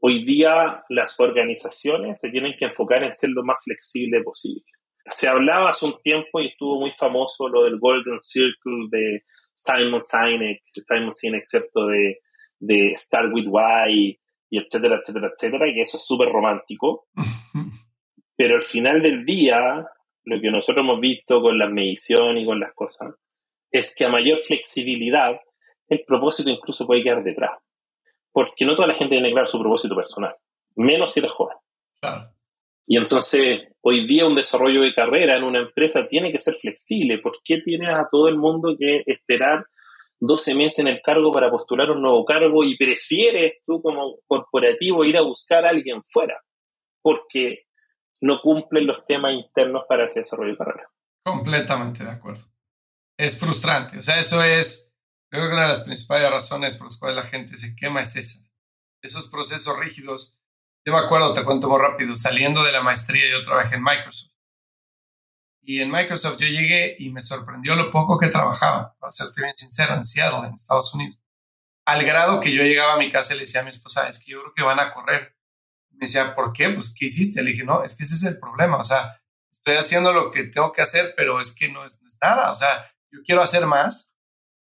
hoy 0.01 0.23
día 0.23 0.83
las 0.89 1.19
organizaciones 1.19 2.19
se 2.19 2.29
tienen 2.29 2.53
que 2.57 2.65
enfocar 2.65 3.03
en 3.03 3.13
ser 3.13 3.31
lo 3.31 3.43
más 3.43 3.57
flexible 3.63 4.21
posible. 4.23 4.63
Se 5.07 5.27
hablaba 5.27 5.71
hace 5.71 5.87
un 5.87 5.99
tiempo 6.03 6.39
y 6.39 6.49
estuvo 6.49 6.79
muy 6.79 6.91
famoso 6.91 7.49
lo 7.49 7.63
del 7.63 7.79
Golden 7.79 8.19
Circle 8.19 8.87
de 8.91 9.23
Simon 9.59 9.99
Sinek, 9.99 10.61
Simon 10.81 11.11
Sinek, 11.11 11.45
¿cierto? 11.45 11.87
De, 11.87 12.19
de 12.59 12.93
Start 12.95 13.33
with 13.33 13.47
Why, 13.47 14.17
y 14.49 14.57
etcétera, 14.57 14.99
etcétera, 15.01 15.31
etcétera, 15.35 15.67
y 15.67 15.81
eso 15.81 15.97
es 15.97 16.05
súper 16.05 16.29
romántico. 16.29 17.07
Pero 18.37 18.55
al 18.55 18.63
final 18.63 19.01
del 19.01 19.25
día, 19.25 19.85
lo 20.23 20.41
que 20.41 20.49
nosotros 20.49 20.83
hemos 20.83 20.99
visto 21.01 21.41
con 21.41 21.59
las 21.59 21.69
mediciones 21.69 22.43
y 22.43 22.45
con 22.45 22.59
las 22.59 22.73
cosas, 22.73 23.13
es 23.69 23.93
que 23.95 24.05
a 24.05 24.09
mayor 24.09 24.39
flexibilidad, 24.39 25.39
el 25.87 26.03
propósito 26.05 26.49
incluso 26.49 26.87
puede 26.87 27.03
quedar 27.03 27.23
detrás. 27.23 27.59
Porque 28.31 28.65
no 28.65 28.75
toda 28.75 28.87
la 28.87 28.95
gente 28.95 29.15
tiene 29.15 29.31
claro 29.31 29.47
su 29.47 29.59
propósito 29.59 29.95
personal, 29.95 30.35
menos 30.75 31.13
si 31.13 31.19
eres 31.19 31.31
joven. 31.31 31.57
Y 32.91 32.97
entonces, 32.97 33.67
hoy 33.81 34.07
día 34.07 34.25
un 34.25 34.35
desarrollo 34.35 34.81
de 34.81 34.95
carrera 34.95 35.37
en 35.37 35.43
una 35.43 35.59
empresa 35.59 36.07
tiene 36.09 36.31
que 36.31 36.39
ser 36.39 36.55
flexible. 36.55 37.19
¿Por 37.19 37.37
qué 37.43 37.61
tienes 37.63 37.95
a 37.95 38.07
todo 38.11 38.27
el 38.27 38.35
mundo 38.35 38.75
que 38.79 39.03
esperar 39.05 39.67
12 40.19 40.55
meses 40.55 40.79
en 40.79 40.87
el 40.87 40.99
cargo 41.03 41.31
para 41.31 41.51
postular 41.51 41.91
un 41.91 42.01
nuevo 42.01 42.25
cargo 42.25 42.63
y 42.63 42.75
prefieres 42.77 43.63
tú 43.63 43.79
como 43.83 44.17
corporativo 44.25 45.05
ir 45.05 45.17
a 45.17 45.21
buscar 45.21 45.67
a 45.67 45.69
alguien 45.69 46.01
fuera? 46.03 46.41
Porque 47.03 47.67
no 48.21 48.41
cumplen 48.41 48.87
los 48.87 49.05
temas 49.05 49.33
internos 49.33 49.83
para 49.87 50.07
ese 50.07 50.21
desarrollo 50.21 50.53
de 50.53 50.57
carrera. 50.57 50.89
Completamente 51.23 52.03
de 52.03 52.09
acuerdo. 52.09 52.41
Es 53.19 53.39
frustrante. 53.39 53.99
O 53.99 54.01
sea, 54.01 54.19
eso 54.19 54.41
es, 54.41 54.95
creo 55.29 55.47
que 55.47 55.53
una 55.53 55.67
de 55.67 55.73
las 55.73 55.83
principales 55.83 56.31
razones 56.31 56.75
por 56.75 56.87
las 56.87 56.97
cuales 56.97 57.17
la 57.17 57.29
gente 57.29 57.55
se 57.55 57.75
quema 57.75 58.01
es 58.01 58.15
esa. 58.15 58.49
Esos 59.03 59.29
procesos 59.29 59.77
rígidos. 59.77 60.38
Yo 60.85 60.93
me 60.93 60.99
acuerdo, 60.99 61.33
te 61.33 61.43
cuento 61.43 61.69
muy 61.69 61.79
rápido, 61.79 62.15
saliendo 62.15 62.63
de 62.63 62.71
la 62.71 62.81
maestría 62.81 63.29
yo 63.29 63.43
trabajé 63.43 63.75
en 63.75 63.83
Microsoft. 63.83 64.33
Y 65.61 65.81
en 65.81 65.91
Microsoft 65.91 66.39
yo 66.39 66.47
llegué 66.47 66.95
y 66.97 67.09
me 67.09 67.21
sorprendió 67.21 67.75
lo 67.75 67.91
poco 67.91 68.17
que 68.17 68.27
trabajaba, 68.27 68.95
para 68.99 69.11
serte 69.11 69.41
bien 69.41 69.53
sincero, 69.53 69.93
en 69.93 70.05
Seattle, 70.05 70.47
en 70.47 70.53
Estados 70.53 70.93
Unidos. 70.93 71.19
Al 71.85 72.03
grado 72.03 72.39
que 72.39 72.51
yo 72.51 72.63
llegaba 72.63 72.93
a 72.93 72.97
mi 72.97 73.11
casa 73.11 73.33
y 73.33 73.37
le 73.37 73.43
decía 73.43 73.61
a 73.61 73.63
mi 73.63 73.69
esposa, 73.69 74.07
es 74.07 74.23
que 74.23 74.31
yo 74.31 74.41
creo 74.41 74.53
que 74.55 74.63
van 74.63 74.79
a 74.79 74.93
correr 74.93 75.39
me 75.99 76.05
decía, 76.05 76.33
¿por 76.33 76.53
qué? 76.53 76.69
Pues, 76.69 76.93
¿qué 76.95 77.05
hiciste? 77.05 77.43
Le 77.43 77.51
dije, 77.51 77.65
no, 77.65 77.83
es 77.83 77.95
que 77.95 78.03
ese 78.03 78.15
es 78.15 78.23
el 78.23 78.39
problema. 78.39 78.77
O 78.77 78.83
sea, 78.83 79.21
estoy 79.51 79.75
haciendo 79.75 80.13
lo 80.13 80.31
que 80.31 80.45
tengo 80.45 80.71
que 80.71 80.81
hacer, 80.81 81.13
pero 81.17 81.41
es 81.41 81.51
que 81.51 81.69
no 81.69 81.85
es, 81.85 82.01
nada. 82.21 82.51
O 82.51 82.55
sea, 82.55 82.89
yo 83.11 83.19
quiero 83.23 83.41
hacer 83.41 83.65
más 83.65 84.17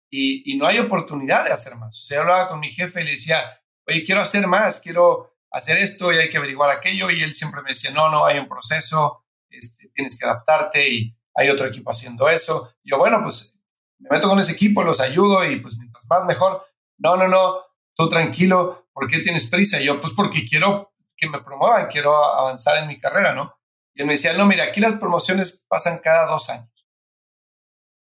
y, 0.09 0.51
y, 0.51 0.57
no 0.57 0.67
hay 0.67 0.79
oportunidad 0.79 1.45
de 1.45 1.53
hacer 1.53 1.75
más. 1.75 1.97
O 1.97 2.05
sea, 2.05 2.17
yo 2.17 2.21
hablaba 2.23 2.49
con 2.49 2.59
mi 2.59 2.71
jefe 2.71 3.01
y 3.01 3.05
le 3.05 3.11
decía, 3.11 3.41
oye, 3.87 4.03
quiero 4.03 4.21
hacer 4.21 4.47
más, 4.47 4.81
quiero 4.81 5.28
hacer 5.51 5.77
esto 5.77 6.11
y 6.13 6.17
hay 6.17 6.29
que 6.29 6.37
averiguar 6.37 6.69
aquello. 6.69 7.09
Y 7.09 7.21
él 7.21 7.33
siempre 7.33 7.61
me 7.61 7.69
decía, 7.69 7.91
no, 7.91 8.09
no, 8.09 8.25
hay 8.25 8.39
un 8.39 8.47
proceso, 8.47 9.25
este, 9.49 9.89
tienes 9.93 10.17
que 10.17 10.25
adaptarte 10.25 10.89
y 10.89 11.15
hay 11.35 11.49
otro 11.49 11.67
equipo 11.67 11.91
haciendo 11.91 12.29
eso. 12.29 12.73
Y 12.83 12.91
yo, 12.91 12.97
bueno, 12.97 13.21
pues 13.23 13.59
me 13.99 14.09
meto 14.09 14.27
con 14.27 14.39
ese 14.39 14.53
equipo, 14.53 14.83
los 14.83 14.99
ayudo 14.99 15.49
y 15.49 15.59
pues 15.59 15.77
mientras 15.77 16.05
más 16.09 16.25
mejor. 16.25 16.65
No, 16.97 17.15
no, 17.15 17.27
no, 17.27 17.63
tú 17.95 18.09
tranquilo, 18.09 18.89
¿por 18.93 19.07
qué 19.07 19.19
tienes 19.19 19.47
prisa? 19.47 19.81
Y 19.81 19.85
yo, 19.85 20.01
pues 20.01 20.13
porque 20.13 20.45
quiero 20.45 20.93
que 21.15 21.29
me 21.29 21.41
promuevan, 21.41 21.87
quiero 21.87 22.15
avanzar 22.15 22.77
en 22.77 22.87
mi 22.87 22.97
carrera, 22.97 23.33
¿no? 23.33 23.53
Y 23.93 24.01
él 24.01 24.07
me 24.07 24.13
decía, 24.13 24.33
no, 24.33 24.45
mira, 24.45 24.65
aquí 24.65 24.79
las 24.79 24.95
promociones 24.95 25.65
pasan 25.69 25.99
cada 26.01 26.29
dos 26.29 26.49
años. 26.49 26.69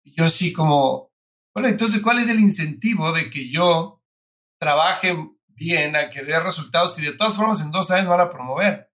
Y 0.03 0.15
yo 0.17 0.25
así 0.25 0.53
como, 0.53 1.13
bueno, 1.55 1.69
entonces, 1.69 2.03
¿cuál 2.03 2.19
es 2.19 2.29
el 2.29 2.41
incentivo 2.41 3.13
de 3.13 3.31
que 3.31 3.49
yo 3.49 4.03
trabaje 4.59 5.17
bien, 5.55 5.97
a 5.97 6.11
que 6.11 6.23
dé 6.23 6.39
resultados 6.41 6.99
y 6.99 7.05
de 7.05 7.13
todas 7.13 7.37
formas 7.37 7.61
en 7.61 7.71
dos 7.71 7.91
años 7.91 8.09
van 8.09 8.21
a 8.21 8.31
promover? 8.31 8.91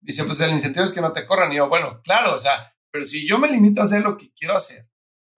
Dice, 0.00 0.24
pues 0.24 0.40
el 0.40 0.50
incentivo 0.50 0.84
es 0.84 0.92
que 0.92 1.00
no 1.00 1.12
te 1.12 1.24
corran. 1.24 1.52
Y 1.52 1.56
yo, 1.56 1.68
bueno, 1.68 2.00
claro, 2.02 2.34
o 2.34 2.38
sea, 2.38 2.74
pero 2.90 3.04
si 3.04 3.26
yo 3.26 3.38
me 3.38 3.50
limito 3.50 3.80
a 3.80 3.84
hacer 3.84 4.02
lo 4.02 4.16
que 4.16 4.32
quiero 4.32 4.56
hacer, 4.56 4.88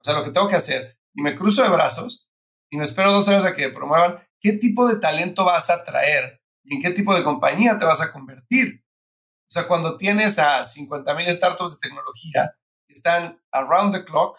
o 0.00 0.04
sea, 0.04 0.14
lo 0.14 0.24
que 0.24 0.30
tengo 0.30 0.48
que 0.48 0.56
hacer, 0.56 0.98
y 1.14 1.22
me 1.22 1.34
cruzo 1.36 1.62
de 1.62 1.68
brazos 1.68 2.30
y 2.70 2.76
me 2.76 2.84
espero 2.84 3.12
dos 3.12 3.28
años 3.28 3.44
a 3.44 3.52
que 3.52 3.68
promuevan, 3.68 4.26
¿qué 4.40 4.54
tipo 4.54 4.88
de 4.88 4.98
talento 4.98 5.44
vas 5.44 5.70
a 5.70 5.84
traer 5.84 6.40
y 6.64 6.74
en 6.74 6.82
qué 6.82 6.90
tipo 6.90 7.14
de 7.14 7.22
compañía 7.22 7.78
te 7.78 7.84
vas 7.84 8.00
a 8.00 8.10
convertir. 8.10 8.82
O 9.46 9.50
sea, 9.50 9.68
cuando 9.68 9.96
tienes 9.96 10.38
a 10.38 10.64
50 10.64 11.14
mil 11.14 11.30
startups 11.30 11.74
de 11.74 11.88
tecnología 11.88 12.56
que 12.86 12.94
están 12.94 13.40
around 13.52 13.94
the 13.94 14.04
clock, 14.04 14.38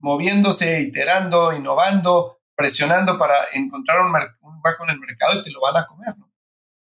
moviéndose, 0.00 0.80
iterando, 0.80 1.52
innovando, 1.52 2.37
presionando 2.58 3.16
para 3.16 3.46
encontrar 3.52 4.00
un, 4.00 4.08
un, 4.40 4.60
hueco 4.64 4.82
en 4.82 4.90
el 4.90 4.98
mercado 4.98 5.38
y 5.38 5.44
te 5.44 5.52
lo 5.52 5.60
van 5.60 5.76
a 5.76 5.86
comer, 5.86 6.08
¿no? 6.18 6.28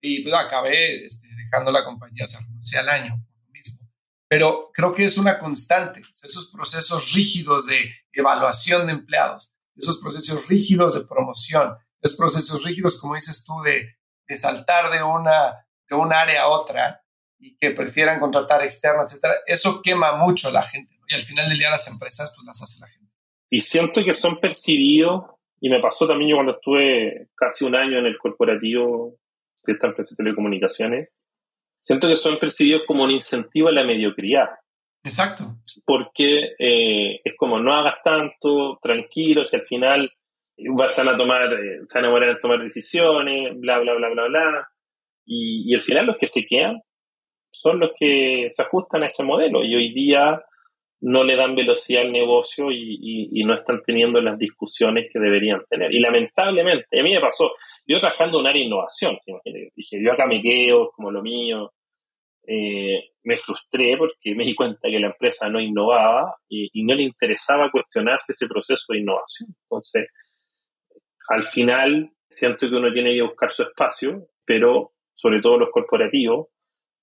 Y 0.00 0.22
pues 0.22 0.34
acabé 0.34 1.04
este, 1.04 1.28
dejando 1.36 1.70
la 1.70 1.84
compañía, 1.84 2.24
o 2.24 2.26
sea, 2.26 2.40
renuncié 2.40 2.78
al 2.78 2.88
año 2.88 3.22
mismo. 3.50 3.86
Pero 4.26 4.70
creo 4.72 4.94
que 4.94 5.04
es 5.04 5.18
una 5.18 5.38
constante, 5.38 6.00
esos 6.22 6.50
procesos 6.50 7.12
rígidos 7.12 7.66
de 7.66 7.94
evaluación 8.10 8.86
de 8.86 8.94
empleados, 8.94 9.52
esos 9.76 9.98
procesos 9.98 10.48
rígidos 10.48 10.94
de 10.94 11.02
promoción, 11.02 11.76
esos 12.00 12.16
procesos 12.16 12.64
rígidos, 12.64 12.98
como 12.98 13.16
dices 13.16 13.44
tú, 13.44 13.60
de, 13.60 13.98
de 14.26 14.38
saltar 14.38 14.90
de 14.90 15.02
una, 15.02 15.66
de 15.90 15.94
un 15.94 16.10
área 16.14 16.44
a 16.44 16.48
otra 16.48 17.04
y 17.38 17.58
que 17.58 17.72
prefieran 17.72 18.18
contratar 18.18 18.62
externo, 18.62 19.02
etcétera, 19.02 19.34
eso 19.44 19.82
quema 19.82 20.16
mucho 20.16 20.48
a 20.48 20.52
la 20.52 20.62
gente. 20.62 20.98
Y 21.06 21.14
al 21.14 21.22
final 21.22 21.50
del 21.50 21.58
día 21.58 21.68
las 21.68 21.86
empresas 21.88 22.32
pues 22.34 22.46
las 22.46 22.62
hace 22.62 22.80
la 22.80 22.86
gente. 22.86 23.12
Y 23.50 23.60
siento 23.60 24.02
que 24.02 24.14
son 24.14 24.40
percibidos, 24.40 25.24
y 25.60 25.68
me 25.68 25.80
pasó 25.80 26.06
también 26.06 26.30
yo 26.30 26.36
cuando 26.36 26.52
estuve 26.52 27.28
casi 27.36 27.64
un 27.64 27.74
año 27.74 27.98
en 27.98 28.06
el 28.06 28.16
corporativo 28.18 29.16
de 29.64 29.74
esta 29.74 29.88
empresa 29.88 30.14
de 30.14 30.24
telecomunicaciones, 30.24 31.10
siento 31.82 32.08
que 32.08 32.16
son 32.16 32.38
percibidos 32.38 32.82
como 32.86 33.04
un 33.04 33.10
incentivo 33.10 33.68
a 33.68 33.72
la 33.72 33.84
mediocridad. 33.84 34.48
Exacto. 35.04 35.44
Porque 35.84 36.54
eh, 36.58 37.20
es 37.22 37.34
como 37.36 37.58
no 37.58 37.74
hagas 37.74 37.96
tanto, 38.02 38.78
tranquilo, 38.82 39.44
si 39.44 39.56
al 39.56 39.66
final 39.66 40.12
vas 40.74 40.98
a 40.98 41.16
tomar, 41.16 41.52
eh, 41.52 41.80
se 41.84 41.98
van 41.98 42.08
a 42.08 42.10
morir 42.10 42.30
a 42.30 42.40
tomar 42.40 42.62
decisiones, 42.62 43.58
bla, 43.58 43.78
bla, 43.80 43.94
bla, 43.94 44.08
bla, 44.08 44.28
bla. 44.28 44.68
Y, 45.26 45.70
y 45.70 45.74
al 45.74 45.82
final 45.82 46.06
los 46.06 46.16
que 46.16 46.28
se 46.28 46.46
quedan 46.46 46.80
son 47.52 47.80
los 47.80 47.90
que 47.98 48.48
se 48.50 48.62
ajustan 48.62 49.02
a 49.02 49.06
ese 49.06 49.24
modelo. 49.24 49.62
Y 49.62 49.74
hoy 49.74 49.92
día 49.92 50.42
no 51.00 51.24
le 51.24 51.36
dan 51.36 51.54
velocidad 51.54 52.02
al 52.02 52.12
negocio 52.12 52.70
y, 52.70 53.42
no 53.44 53.54
están 53.54 53.82
teniendo 53.84 54.20
las 54.20 54.38
discusiones 54.38 55.08
que 55.12 55.18
deberían 55.18 55.62
tener. 55.68 55.92
Y 55.92 55.98
lamentablemente, 55.98 57.00
a 57.00 57.02
mí 57.02 57.14
me 57.14 57.20
pasó, 57.20 57.52
yo 57.86 57.98
trabajando 57.98 58.38
en 58.38 58.42
un 58.42 58.46
área 58.48 58.60
de 58.60 58.66
innovación, 58.66 59.16
dije, 59.74 59.98
yo 60.02 60.12
acá 60.12 60.26
me 60.26 60.42
quedo, 60.42 60.90
como 60.90 61.10
lo 61.10 61.22
mío, 61.22 61.72
eh, 62.46 63.12
me 63.24 63.36
frustré 63.36 63.96
porque 63.96 64.34
me 64.34 64.44
di 64.44 64.54
cuenta 64.54 64.88
que 64.88 64.98
la 64.98 65.08
empresa 65.08 65.48
no 65.48 65.60
innovaba 65.60 66.36
y, 66.48 66.84
no 66.84 66.94
le 66.94 67.04
interesaba 67.04 67.70
cuestionarse 67.70 68.32
ese 68.32 68.46
proceso 68.46 68.92
de 68.92 68.98
innovación. 68.98 69.48
Entonces, 69.64 70.08
al 71.28 71.44
final, 71.44 72.10
siento 72.28 72.68
que 72.68 72.76
uno 72.76 72.92
tiene 72.92 73.14
que 73.14 73.22
buscar 73.22 73.50
su 73.50 73.62
espacio, 73.62 74.28
pero 74.44 74.92
sobre 75.14 75.40
todo 75.40 75.58
los 75.58 75.70
corporativos 75.70 76.48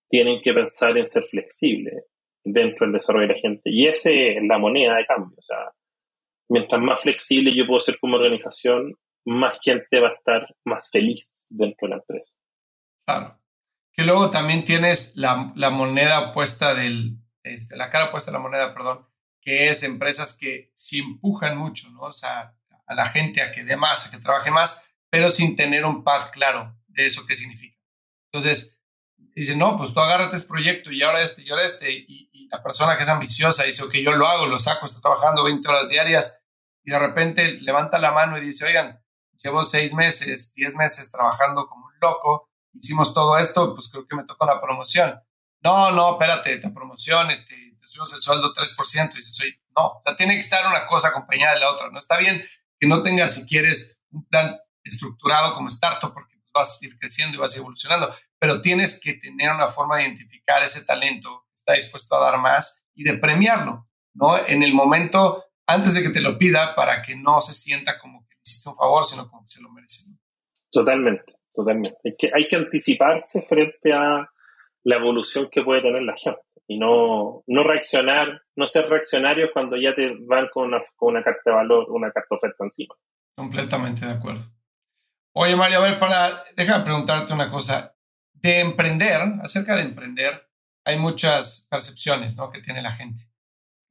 tienen 0.10 0.41
que 0.41 0.54
pensar 0.54 0.98
en 0.98 1.08
ser 1.08 1.24
flexibles 1.24 2.06
dentro 2.54 2.86
del 2.86 2.93
desarrollo 2.93 3.28
de 3.28 3.34
la 3.34 3.39
gente. 3.39 3.70
Y 3.70 3.88
esa 3.88 4.10
es 4.12 4.38
la 4.48 4.58
moneda 4.58 4.95
de 4.95 5.06
cambio. 5.06 5.38
O 5.38 5.41
sea, 5.41 5.72
mientras 6.50 6.82
más 6.82 7.02
flexible 7.02 7.52
yo 7.56 7.66
puedo 7.68 7.80
ser 7.80 8.00
como 8.00 8.18
organización, 8.18 8.95
más 9.26 9.60
gente 9.62 10.00
va 10.00 10.10
a 10.10 10.14
estar 10.14 10.48
más 10.66 10.89
feliz 10.89 11.48
dentro 11.50 11.88
de 11.88 11.89
la 11.89 11.95
empresa. 11.98 12.34
Claro. 13.06 13.39
Que 13.91 14.04
luego 14.04 14.30
también 14.30 14.64
tienes 14.64 15.18
la, 15.18 15.52
la 15.56 15.70
moneda 15.70 16.30
opuesta 16.30 16.74
del, 16.74 17.18
este, 17.43 17.76
la 17.76 17.89
cara 17.89 18.06
opuesta 18.06 18.32
de 18.32 18.38
la 18.38 18.43
moneda, 18.43 18.74
perdón, 18.74 19.06
que 19.41 19.70
es 19.70 19.84
empresas 19.84 20.38
que 20.38 20.72
sí 20.74 21.00
empujan 21.00 21.58
mucho, 21.58 21.89
¿no? 21.91 22.02
O 22.02 22.12
sea, 22.12 22.54
a 22.86 22.95
la 22.95 23.08
gente 23.08 23.41
a 23.41 23.52
que 23.52 23.64
dé 23.64 23.76
más, 23.76 24.08
a 24.08 24.12
que 24.12 24.22
trabaje 24.22 24.52
más, 24.52 24.95
pero 25.10 25.30
sin 25.30 25.56
tener 25.56 25.86
un 25.86 26.04
path 26.04 26.32
claro 26.32 26.78
de 26.88 27.06
eso 27.06 27.26
qué 27.26 27.36
significa. 27.36 27.78
Entonces, 28.32 28.82
dice, 29.36 29.56
no, 29.56 29.78
pues 29.78 29.93
tú 29.93 30.00
agárrate 30.00 30.36
este 30.36 30.48
proyecto 30.48 30.91
y 30.91 31.02
ahora 31.02 31.22
este 31.22 31.43
y 31.43 31.50
ahora 31.50 31.64
este, 31.64 31.91
y, 31.91 32.26
la 32.50 32.64
persona 32.64 32.95
que 32.95 33.04
es 33.04 33.10
ambiciosa 33.10 33.64
dice, 33.64 33.84
ok, 33.84 33.93
yo 33.95 34.12
lo 34.12 34.28
hago, 34.28 34.45
lo 34.45 34.60
saco, 34.60 34.86
estoy 34.86 35.02
trabajando 35.02 35.43
20 35.43 35.68
horas 35.68 35.89
diarias 35.89 36.43
y 36.84 36.91
de 36.91 37.00
repente 37.00 37.58
levanta 37.62 38.00
la 38.00 38.12
mano 38.12 38.38
y 38.38 38.41
dice, 38.41 38.66
oigan, 38.66 39.04
llevo 39.43 39.64
seis 39.64 39.93
meses, 39.93 40.54
diez 40.54 40.76
meses 40.76 41.12
trabajando 41.12 41.68
como 41.68 41.86
un 41.86 41.93
loco, 42.02 42.50
hicimos 42.74 43.14
todo 43.14 43.38
esto, 43.38 43.74
pues 43.76 43.89
creo 43.89 44.08
que 44.08 44.16
me 44.16 44.24
tocó 44.24 44.45
la 44.45 44.62
promoción. 44.62 45.20
No, 45.62 45.91
no, 45.91 46.14
espérate, 46.14 46.60
la 46.60 46.74
promoción, 46.74 47.30
este, 47.32 47.56
te 47.80 47.88
subimos 47.88 48.14
el 48.14 48.22
sueldo 48.22 48.54
3%, 48.54 49.14
y 49.14 49.16
dices, 49.16 49.36
soy, 49.36 49.60
no, 49.76 49.88
o 49.88 50.02
sea, 50.04 50.16
tiene 50.16 50.34
que 50.34 50.39
estar 50.39 50.66
una 50.68 50.86
cosa 50.86 51.10
acompañada 51.10 51.56
de 51.56 51.60
la 51.62 51.72
otra, 51.72 51.89
¿no? 51.89 51.98
Está 51.98 52.18
bien 52.18 52.43
que 52.80 52.88
no 52.88 53.02
tengas, 53.02 53.36
si 53.36 53.48
quieres, 53.48 54.00
un 54.12 54.26
plan 54.28 54.56
estructurado 54.84 55.54
como 55.54 55.68
startup, 55.68 56.14
porque 56.14 56.38
vas 56.54 56.80
a 56.82 56.86
ir 56.86 56.98
creciendo 56.98 57.38
y 57.38 57.39
vas 57.39 57.56
evolucionando, 57.56 58.16
pero 58.39 58.62
tienes 58.62 59.00
que 59.00 59.14
tener 59.14 59.52
una 59.52 59.68
forma 59.68 59.98
de 59.98 60.04
identificar 60.04 60.64
ese 60.64 60.86
talento 60.86 61.47
está 61.68 61.74
dispuesto 61.74 62.15
a 62.15 62.32
dar 62.32 62.39
más 62.39 62.88
y 62.95 63.03
de 63.03 63.18
premiarlo, 63.18 63.88
¿no? 64.13 64.38
En 64.38 64.63
el 64.63 64.74
momento 64.74 65.43
antes 65.68 65.93
de 65.93 66.01
que 66.01 66.09
te 66.09 66.22
lo 66.22 66.38
pida 66.38 66.74
para 66.76 67.01
que 67.01 67.15
no 67.15 67.41
se 67.41 67.53
sienta 67.53 67.99
como 67.99 68.26
que 68.26 68.38
hiciste 68.41 68.70
un 68.70 68.76
favor, 68.76 69.03
sino 69.03 69.28
como 69.28 69.41
que 69.41 69.49
se 69.49 69.61
lo 69.61 69.70
merece. 69.70 70.15
Totalmente, 70.72 71.36
totalmente. 71.53 71.97
Hay 72.05 72.15
que, 72.18 72.30
hay 72.34 72.47
que 72.47 72.55
anticiparse 72.55 73.41
frente 73.41 73.91
a 73.91 74.30
la 74.84 74.95
evolución 74.95 75.49
que 75.51 75.61
puede 75.61 75.82
tener 75.82 76.03
la 76.03 76.15
gente 76.15 76.41
y 76.68 76.80
no, 76.80 77.43
no 77.47 77.63
reaccionar, 77.63 78.41
no 78.55 78.65
ser 78.65 78.89
reaccionario 78.89 79.49
cuando 79.51 79.76
ya 79.76 79.93
te 79.93 80.15
van 80.22 80.47
con 80.53 80.68
una, 80.68 80.82
con 80.95 81.15
una 81.15 81.24
carta 81.24 81.41
de 81.45 81.51
valor, 81.51 81.88
una 81.89 82.11
carta 82.11 82.36
oferta 82.36 82.63
encima. 82.63 82.95
Completamente 83.36 84.05
de 84.05 84.13
acuerdo. 84.13 84.43
Oye, 85.34 85.55
Mario, 85.55 85.80
a 85.80 85.82
ver, 85.82 85.99
para, 85.99 86.43
déjame 86.55 86.86
preguntarte 86.86 87.34
una 87.34 87.49
cosa. 87.49 87.93
De 88.34 88.59
emprender, 88.59 89.20
acerca 89.41 89.76
de 89.76 89.82
emprender, 89.82 90.47
hay 90.88 90.97
muchas 90.97 91.67
percepciones 91.69 92.38
¿no? 92.38 92.49
que 92.49 92.61
tiene 92.61 92.81
la 92.81 92.91
gente. 92.91 93.23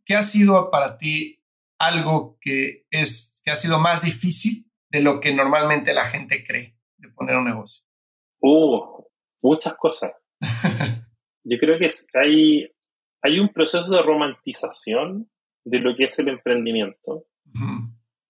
¿Qué 0.07 0.15
ha 0.15 0.23
sido 0.23 0.71
para 0.71 0.97
ti 0.97 1.43
algo 1.79 2.39
que, 2.41 2.87
es, 2.91 3.43
que 3.45 3.51
ha 3.51 3.57
sido 3.57 3.79
más 3.79 4.03
difícil 4.03 4.65
de 4.89 5.03
lo 5.03 5.21
que 5.21 5.35
normalmente 5.35 5.93
la 5.93 6.07
gente 6.07 6.43
cree 6.43 6.75
de 6.97 7.11
poner 7.11 7.37
un 7.37 7.45
negocio? 7.45 7.85
Uh, 8.41 9.05
muchas 9.43 9.77
cosas. 9.77 10.15
Yo 11.45 11.59
creo 11.59 11.79
que 11.79 11.91
hay, 12.15 12.67
hay 13.21 13.39
un 13.41 13.51
proceso 13.51 13.91
de 13.91 14.03
romantización 14.03 15.31
de 15.67 15.79
lo 15.81 15.95
que 15.95 16.05
es 16.05 16.19
el 16.19 16.29
emprendimiento. 16.29 17.27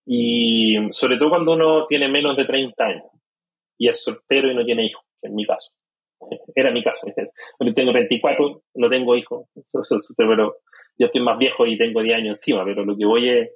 Y 0.04 0.76
sobre 0.90 1.18
todo 1.18 1.30
cuando 1.30 1.52
uno 1.52 1.86
tiene 1.86 2.08
menos 2.08 2.36
de 2.36 2.44
30 2.44 2.84
años 2.84 3.06
y 3.78 3.88
es 3.88 4.02
soltero 4.02 4.50
y 4.50 4.56
no 4.56 4.64
tiene 4.64 4.86
hijos, 4.86 5.04
en 5.22 5.36
mi 5.36 5.46
caso. 5.46 5.72
Era 6.54 6.70
mi 6.70 6.82
caso. 6.82 7.06
Yo 7.60 7.74
tengo 7.74 7.92
24, 7.92 8.62
no 8.74 8.88
tengo 8.88 9.16
hijos, 9.16 9.48
pero 10.16 10.56
yo 10.98 11.06
estoy 11.06 11.20
más 11.20 11.38
viejo 11.38 11.66
y 11.66 11.76
tengo 11.76 12.02
10 12.02 12.16
años 12.16 12.38
encima, 12.38 12.64
pero 12.64 12.84
lo 12.84 12.96
que 12.96 13.04
voy 13.04 13.28
es, 13.28 13.50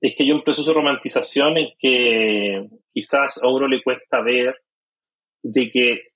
es 0.00 0.14
que 0.16 0.24
hay 0.24 0.32
un 0.32 0.42
proceso 0.42 0.70
de 0.70 0.74
romantización 0.74 1.56
en 1.56 1.68
que 1.78 2.68
quizás 2.92 3.42
a 3.42 3.48
uno 3.48 3.66
le 3.66 3.82
cuesta 3.82 4.20
ver 4.20 4.56
de 5.42 5.70
que 5.70 6.08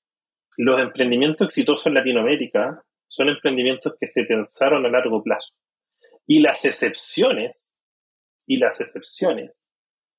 los 0.57 0.81
emprendimientos 0.81 1.47
exitosos 1.47 1.87
en 1.87 1.95
Latinoamérica 1.95 2.83
son 3.09 3.29
emprendimientos 3.29 3.95
que 3.99 4.09
se 4.09 4.25
pensaron 4.25 4.85
a 4.85 4.91
largo 4.91 5.23
plazo. 5.23 5.55
Y 6.27 6.41
las 6.41 6.65
excepciones, 6.65 7.79
y 8.47 8.59
las 8.59 8.81
excepciones, 8.81 9.67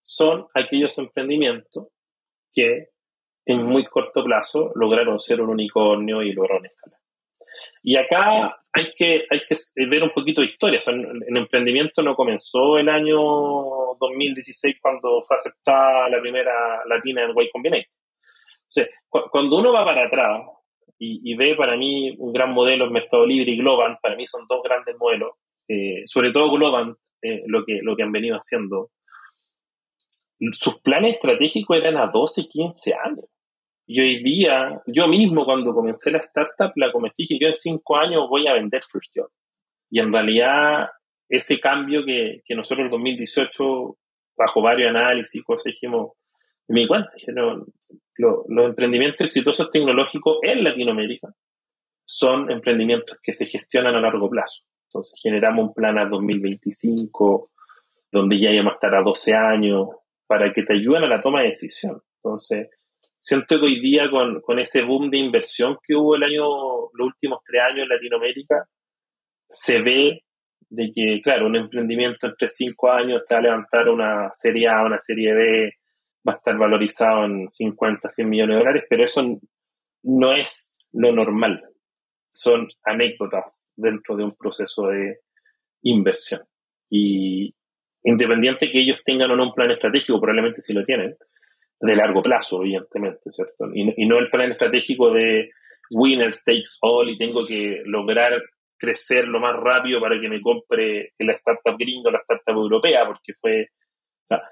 son 0.01 0.47
aquellos 0.55 0.97
emprendimientos 0.97 1.89
que 2.53 2.89
en 3.53 3.63
muy 3.63 3.85
corto 3.85 4.23
plazo 4.23 4.71
lograron 4.75 5.19
ser 5.19 5.41
un 5.41 5.49
unicornio 5.49 6.21
y 6.21 6.33
lograron 6.33 6.65
escalar. 6.65 6.99
Y 7.81 7.95
acá 7.95 8.59
hay 8.73 8.93
que, 8.95 9.25
hay 9.29 9.41
que 9.47 9.55
ver 9.89 10.03
un 10.03 10.11
poquito 10.11 10.41
de 10.41 10.47
historia. 10.47 10.79
el 10.87 11.37
emprendimiento 11.37 12.01
no 12.01 12.15
comenzó 12.15 12.77
el 12.77 12.89
año 12.89 13.17
2016 13.99 14.77
cuando 14.81 15.21
fue 15.21 15.35
aceptada 15.35 16.09
la 16.09 16.21
primera 16.21 16.81
latina 16.85 17.23
en 17.23 17.31
Y 17.31 17.49
Combinator. 17.49 17.85
O 17.85 18.71
sea, 18.71 18.87
cuando 19.09 19.57
uno 19.57 19.73
va 19.73 19.83
para 19.83 20.05
atrás 20.05 20.43
y, 20.99 21.33
ve 21.35 21.55
para 21.55 21.75
mí 21.77 22.13
un 22.17 22.33
gran 22.33 22.51
modelo 22.51 22.85
en 22.85 22.93
Mercado 22.93 23.25
Libre 23.25 23.51
y 23.51 23.57
Globant, 23.57 23.99
para 24.01 24.15
mí 24.15 24.27
son 24.27 24.45
dos 24.47 24.61
grandes 24.61 24.95
modelos, 24.99 25.31
eh, 25.67 26.03
sobre 26.05 26.31
todo 26.31 26.51
Globant, 26.51 26.97
eh, 27.21 27.43
lo, 27.47 27.65
que, 27.65 27.79
lo 27.81 27.95
que 27.95 28.03
han 28.03 28.11
venido 28.11 28.35
haciendo 28.35 28.91
sus 30.53 30.79
planes 30.81 31.15
estratégicos 31.15 31.77
eran 31.77 31.97
a 31.97 32.07
12, 32.07 32.47
15 32.47 32.93
años. 33.05 33.25
Y 33.91 33.99
hoy 34.01 34.17
día, 34.21 34.83
yo 34.85 35.07
mismo 35.07 35.45
cuando 35.45 35.73
comencé 35.73 36.11
la 36.11 36.19
startup, 36.19 36.71
la 36.75 36.91
comencé 36.91 37.23
y 37.27 37.39
yo 37.39 37.47
en 37.47 37.55
5 37.55 37.97
años 37.97 38.29
voy 38.29 38.47
a 38.47 38.53
vender 38.53 38.83
First. 38.83 39.17
Y 39.89 39.99
en 39.99 40.13
realidad, 40.13 40.89
ese 41.27 41.59
cambio 41.59 42.05
que, 42.05 42.43
que 42.45 42.53
nosotros 42.53 42.85
en 42.85 42.91
2018, 42.91 43.97
bajo 44.37 44.61
varios 44.61 44.91
análisis, 44.91 45.43
cosas, 45.43 45.73
dijimos, 45.73 46.11
me 46.67 46.81
di 46.81 46.87
cuenta, 46.87 47.09
que 47.15 47.31
los 48.19 48.65
emprendimientos 48.67 49.21
exitosos 49.21 49.71
tecnológicos 49.71 50.37
en 50.43 50.65
Latinoamérica 50.65 51.29
son 52.05 52.51
emprendimientos 52.51 53.17
que 53.23 53.33
se 53.33 53.47
gestionan 53.47 53.95
a 53.95 54.01
largo 54.01 54.29
plazo. 54.29 54.61
Entonces, 54.87 55.19
generamos 55.19 55.69
un 55.69 55.73
plan 55.73 55.97
a 55.97 56.07
2025, 56.07 57.49
donde 58.11 58.39
ya 58.39 58.51
íbamos 58.51 58.73
a 58.73 58.75
estar 58.75 58.93
a 58.93 59.01
12 59.01 59.33
años, 59.33 59.87
para 60.27 60.53
que 60.53 60.61
te 60.61 60.73
ayuden 60.73 61.05
a 61.05 61.07
la 61.07 61.21
toma 61.21 61.41
de 61.41 61.49
decisión. 61.49 62.03
Entonces, 62.17 62.69
siento 63.21 63.59
que 63.59 63.65
hoy 63.65 63.79
día 63.81 64.09
con, 64.09 64.41
con, 64.41 64.59
ese 64.59 64.81
boom 64.83 65.09
de 65.09 65.17
inversión 65.17 65.77
que 65.83 65.95
hubo 65.95 66.15
el 66.15 66.23
año, 66.23 66.43
los 66.93 67.07
últimos 67.07 67.39
tres 67.45 67.61
años 67.61 67.83
en 67.83 67.89
Latinoamérica, 67.89 68.65
se 69.49 69.81
ve 69.81 70.23
de 70.69 70.91
que, 70.93 71.21
claro, 71.21 71.47
un 71.47 71.55
emprendimiento 71.55 72.27
entre 72.27 72.47
cinco 72.47 72.91
años 72.91 73.23
te 73.27 73.35
va 73.35 73.39
a 73.39 73.43
levantar 73.43 73.89
una 73.89 74.31
serie 74.33 74.67
A, 74.67 74.83
una 74.83 74.99
serie 75.01 75.33
B, 75.33 75.73
va 76.27 76.33
a 76.33 76.35
estar 76.37 76.57
valorizado 76.57 77.25
en 77.25 77.49
50, 77.49 78.09
100 78.09 78.29
millones 78.29 78.55
de 78.55 78.59
dólares, 78.59 78.83
pero 78.89 79.03
eso 79.03 79.39
no 80.03 80.33
es 80.33 80.77
lo 80.93 81.11
normal. 81.11 81.63
Son 82.31 82.67
anécdotas 82.83 83.71
dentro 83.75 84.15
de 84.15 84.23
un 84.23 84.35
proceso 84.35 84.87
de 84.87 85.19
inversión. 85.81 86.41
Y 86.89 87.55
independiente 88.03 88.71
que 88.71 88.81
ellos 88.81 88.99
tengan 89.03 89.31
o 89.31 89.35
no 89.35 89.47
un 89.47 89.53
plan 89.53 89.71
estratégico, 89.71 90.19
probablemente 90.19 90.61
sí 90.61 90.73
lo 90.73 90.85
tienen, 90.85 91.15
de 91.79 91.95
largo 91.95 92.21
plazo, 92.21 92.61
evidentemente, 92.61 93.31
¿cierto? 93.31 93.67
Y, 93.73 94.03
y 94.03 94.05
no 94.07 94.19
el 94.19 94.29
plan 94.29 94.51
estratégico 94.51 95.11
de 95.11 95.49
winner 95.91 96.31
takes 96.45 96.77
all 96.81 97.09
y 97.09 97.17
tengo 97.17 97.45
que 97.45 97.81
lograr 97.85 98.41
crecer 98.79 99.27
lo 99.27 99.39
más 99.39 99.55
rápido 99.55 99.99
para 99.99 100.19
que 100.19 100.29
me 100.29 100.41
compre 100.41 101.13
la 101.19 101.33
startup 101.33 101.77
gringo, 101.77 102.09
la 102.09 102.19
startup 102.19 102.55
europea, 102.55 103.05
porque 103.05 103.33
fue, 103.39 103.67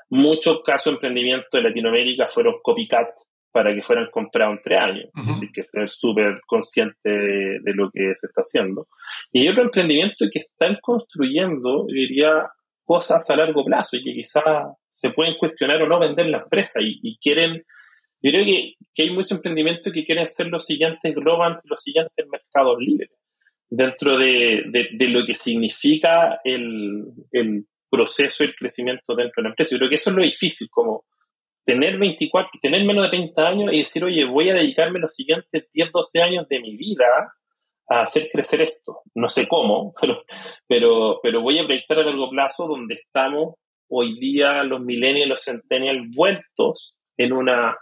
muchos 0.10 0.62
casos 0.64 0.92
de 0.92 0.96
emprendimiento 0.96 1.58
en 1.58 1.64
Latinoamérica 1.64 2.28
fueron 2.28 2.56
copycat 2.62 3.10
para 3.52 3.74
que 3.74 3.82
fueran 3.82 4.10
comprados 4.12 4.58
en 4.58 4.62
tres 4.62 4.80
años. 4.80 5.10
Hay 5.16 5.52
que 5.52 5.64
ser 5.64 5.90
súper 5.90 6.42
consciente 6.46 7.10
de, 7.10 7.74
lo 7.74 7.90
que 7.92 8.12
se 8.16 8.28
está 8.28 8.42
haciendo. 8.42 8.88
Y 9.32 9.42
hay 9.42 9.50
otro 9.50 9.64
emprendimiento 9.64 10.26
que 10.32 10.40
están 10.40 10.78
construyendo, 10.82 11.86
diría, 11.88 12.50
cosas 12.88 13.30
a 13.30 13.36
largo 13.36 13.66
plazo 13.66 13.98
y 13.98 14.04
que 14.04 14.14
quizás 14.14 14.44
se 14.92 15.10
pueden 15.12 15.36
cuestionar 15.38 15.82
o 15.82 15.88
no 15.88 16.00
vender 16.00 16.28
la 16.28 16.40
empresa 16.40 16.80
y, 16.82 17.18
quieren, 17.20 17.64
yo 18.22 18.32
creo 18.32 18.46
que, 18.46 19.04
hay 19.04 19.10
muchos 19.12 19.34
emprendimientos 19.34 19.92
que 19.92 20.06
quieren 20.06 20.28
ser 20.30 20.48
los 20.48 20.66
siguientes 20.66 21.14
global, 21.14 21.60
los 21.66 21.84
siguientes 21.84 22.26
mercados 22.32 22.78
libres 22.80 23.12
dentro 23.70 24.18
de, 24.18 24.64
lo 25.10 25.26
que 25.26 25.36
significa 25.36 26.40
el, 26.46 27.04
el 27.34 27.66
proceso 27.90 28.44
y 28.44 28.48
el 28.48 28.56
crecimiento 28.56 29.16
dentro 29.16 29.34
de 29.36 29.44
la 29.44 29.50
empresa. 29.50 29.76
Yo 29.76 29.80
creo 29.80 29.90
que 29.90 29.96
eso 29.96 30.10
es 30.10 30.16
lo 30.16 30.24
difícil, 30.24 30.70
como 30.72 31.04
tener 31.66 31.98
24, 31.98 32.50
tener 32.62 32.86
menos 32.86 33.04
de 33.04 33.18
30 33.18 33.48
años 33.48 33.74
y 33.74 33.80
decir, 33.80 34.02
oye, 34.06 34.24
voy 34.24 34.50
a 34.50 34.54
dedicarme 34.54 35.00
los 35.00 35.14
siguientes 35.14 35.68
10, 35.74 35.92
12 35.92 36.22
años 36.22 36.48
de 36.48 36.62
mi 36.62 36.78
vida 36.78 37.34
a 37.90 38.02
hacer 38.02 38.30
crecer 38.32 38.62
esto. 38.62 39.02
No 39.16 39.30
sé 39.30 39.48
cómo, 39.48 39.94
pero, 40.02 40.24
pero, 40.68 41.20
pero 41.22 41.42
voy 41.42 41.60
a 41.60 41.66
proyectar 41.66 42.00
a 42.00 42.04
largo 42.04 42.30
plazo 42.30 42.68
donde 42.68 42.96
estamos 42.96 43.56
hoy 43.90 44.20
día 44.20 44.64
los 44.64 44.82
millennials 44.82 45.26
y 45.26 45.30
los 45.30 45.44
centennials 45.44 46.16
vueltos 46.16 46.96
en 47.18 47.34
una 47.34 47.78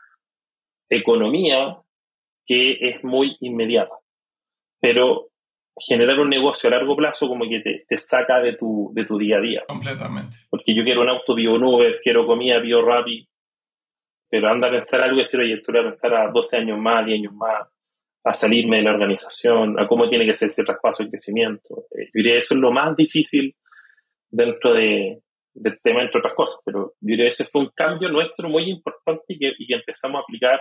economía 0.90 1.77
que 2.45 2.77
es 2.80 3.03
muy 3.03 3.36
inmediata. 3.40 3.95
Pero 4.80 5.30
generar 5.77 6.19
un 6.19 6.30
negocio 6.30 6.68
a 6.69 6.72
largo 6.72 6.95
plazo 6.95 7.27
como 7.27 7.49
que 7.49 7.60
te, 7.60 7.86
te, 7.88 7.98
saca 7.98 8.40
de 8.40 8.56
tu, 8.56 8.91
de 8.94 9.06
tu 9.06 9.18
día 9.18 9.38
a 9.38 9.41
día. 9.41 9.64
Completamente. 9.68 10.38
Porque 10.49 10.76
yo 10.76 10.84
quiero 10.84 11.02
un 11.02 11.10
auto 11.10 11.36
bio 11.36 11.56
Uber, 11.56 11.99
quiero 12.02 12.26
comida 12.26 12.60
bio 12.60 12.82
Rappi, 12.82 13.27
pero 14.30 14.49
anda 14.49 14.68
a 14.68 14.72
pensar 14.72 15.02
algo 15.02 15.18
y 15.18 15.22
decir, 15.22 15.40
oye, 15.40 15.61
tú 15.61 15.72
a 15.72 15.84
pensar 15.84 16.14
a 16.15 16.32
12 16.32 16.57
años 16.57 16.80
más, 16.80 17.06
10 17.06 17.19
años 17.19 17.34
más, 17.34 17.68
a 18.26 18.34
salirme 18.34 18.77
de 18.77 18.84
la 18.84 18.91
organización, 18.91 19.80
a 19.80 19.88
cómo 19.88 20.10
tiene 20.10 20.26
que 20.26 20.34
ser 20.34 20.49
ese 20.49 20.64
traspaso 20.64 21.03
de 21.03 21.11
crecimiento. 21.11 21.85
Eh, 21.91 22.06
yo 22.06 22.11
diría 22.15 22.34
que 22.34 22.39
eso 22.39 22.56
es 22.56 22.60
lo 22.60 22.72
más 22.72 22.95
difícil 22.97 23.56
dentro 24.31 24.73
de, 24.73 25.22
del 25.53 25.80
tema, 25.81 26.02
entre 26.02 26.19
otras 26.19 26.34
cosas, 26.34 26.60
pero 26.65 26.95
yo 26.99 27.07
diría 27.07 27.26
que 27.26 27.30
ese 27.30 27.45
fue 27.45 27.61
un 27.61 27.72
cambio 27.76 28.10
nuestro 28.10 28.49
muy 28.49 28.64
importante 28.64 29.26
y 29.27 29.38
que, 29.38 29.52
y 29.60 29.68
que 29.68 29.76
empezamos 29.76 30.18
a 30.18 30.23
aplicar 30.23 30.60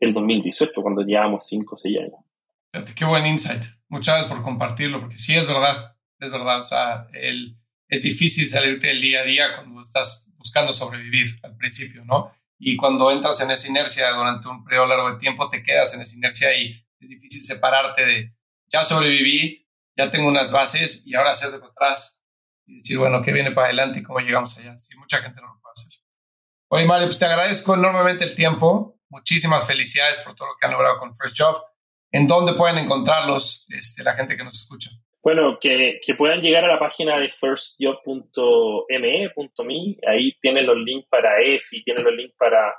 el 0.00 0.12
2018, 0.12 0.82
cuando 0.82 1.02
llevábamos 1.02 1.46
5 1.46 1.74
o 1.74 1.78
6 1.78 1.98
años. 2.00 2.94
Qué 2.96 3.04
buen 3.04 3.26
insight. 3.26 3.62
Muchas 3.88 4.16
gracias 4.16 4.32
por 4.32 4.42
compartirlo, 4.42 5.00
porque 5.00 5.16
sí 5.16 5.36
es 5.36 5.46
verdad, 5.46 5.96
es 6.18 6.30
verdad. 6.32 6.58
O 6.58 6.64
sea, 6.64 7.06
el, 7.12 7.56
es 7.88 8.02
difícil 8.02 8.44
salirte 8.46 8.88
del 8.88 9.00
día 9.00 9.20
a 9.20 9.24
día 9.24 9.56
cuando 9.56 9.82
estás 9.82 10.28
buscando 10.36 10.72
sobrevivir 10.72 11.38
al 11.44 11.56
principio, 11.56 12.04
¿no? 12.04 12.32
Y 12.58 12.76
cuando 12.76 13.08
entras 13.12 13.40
en 13.40 13.52
esa 13.52 13.68
inercia 13.68 14.10
durante 14.10 14.48
un 14.48 14.64
periodo 14.64 14.86
largo 14.86 15.12
de 15.12 15.18
tiempo, 15.18 15.48
te 15.48 15.62
quedas 15.62 15.94
en 15.94 16.00
esa 16.00 16.16
inercia 16.16 16.56
y 16.60 16.87
es 17.00 17.08
difícil 17.08 17.42
separarte 17.42 18.04
de, 18.04 18.34
ya 18.66 18.84
sobreviví, 18.84 19.66
ya 19.96 20.10
tengo 20.10 20.28
unas 20.28 20.52
bases 20.52 21.06
y 21.06 21.14
ahora 21.14 21.32
hacer 21.32 21.50
de 21.50 21.64
atrás 21.64 22.24
y 22.66 22.76
decir, 22.76 22.98
bueno, 22.98 23.22
¿qué 23.22 23.32
viene 23.32 23.52
para 23.52 23.68
adelante 23.68 24.00
y 24.00 24.02
cómo 24.02 24.20
llegamos 24.20 24.58
allá? 24.58 24.78
Sí, 24.78 24.96
mucha 24.96 25.18
gente 25.18 25.40
no 25.40 25.48
lo 25.48 25.60
puede 25.60 25.72
hacer. 25.72 26.00
Oye, 26.70 26.84
Mario, 26.84 27.08
pues 27.08 27.18
te 27.18 27.24
agradezco 27.24 27.74
enormemente 27.74 28.24
el 28.24 28.34
tiempo. 28.34 29.00
Muchísimas 29.08 29.66
felicidades 29.66 30.20
por 30.20 30.34
todo 30.34 30.48
lo 30.48 30.54
que 30.60 30.66
han 30.66 30.72
logrado 30.72 30.98
con 30.98 31.16
First 31.16 31.36
Job. 31.38 31.62
¿En 32.12 32.26
dónde 32.26 32.52
pueden 32.54 32.78
encontrarlos 32.78 33.66
este, 33.70 34.02
la 34.02 34.14
gente 34.14 34.36
que 34.36 34.44
nos 34.44 34.54
escucha? 34.54 34.90
Bueno, 35.22 35.58
que, 35.60 36.00
que, 36.04 36.14
puedan 36.14 36.40
llegar 36.40 36.64
a 36.64 36.68
la 36.68 36.78
página 36.78 37.18
de 37.18 37.30
firstjob.me.me. 37.30 39.96
Ahí 40.06 40.32
tienen 40.40 40.66
los 40.66 40.76
links 40.76 41.08
para 41.08 41.40
EFI, 41.40 41.84
tienen 41.84 42.04
los 42.04 42.14
links 42.14 42.34
para 42.38 42.74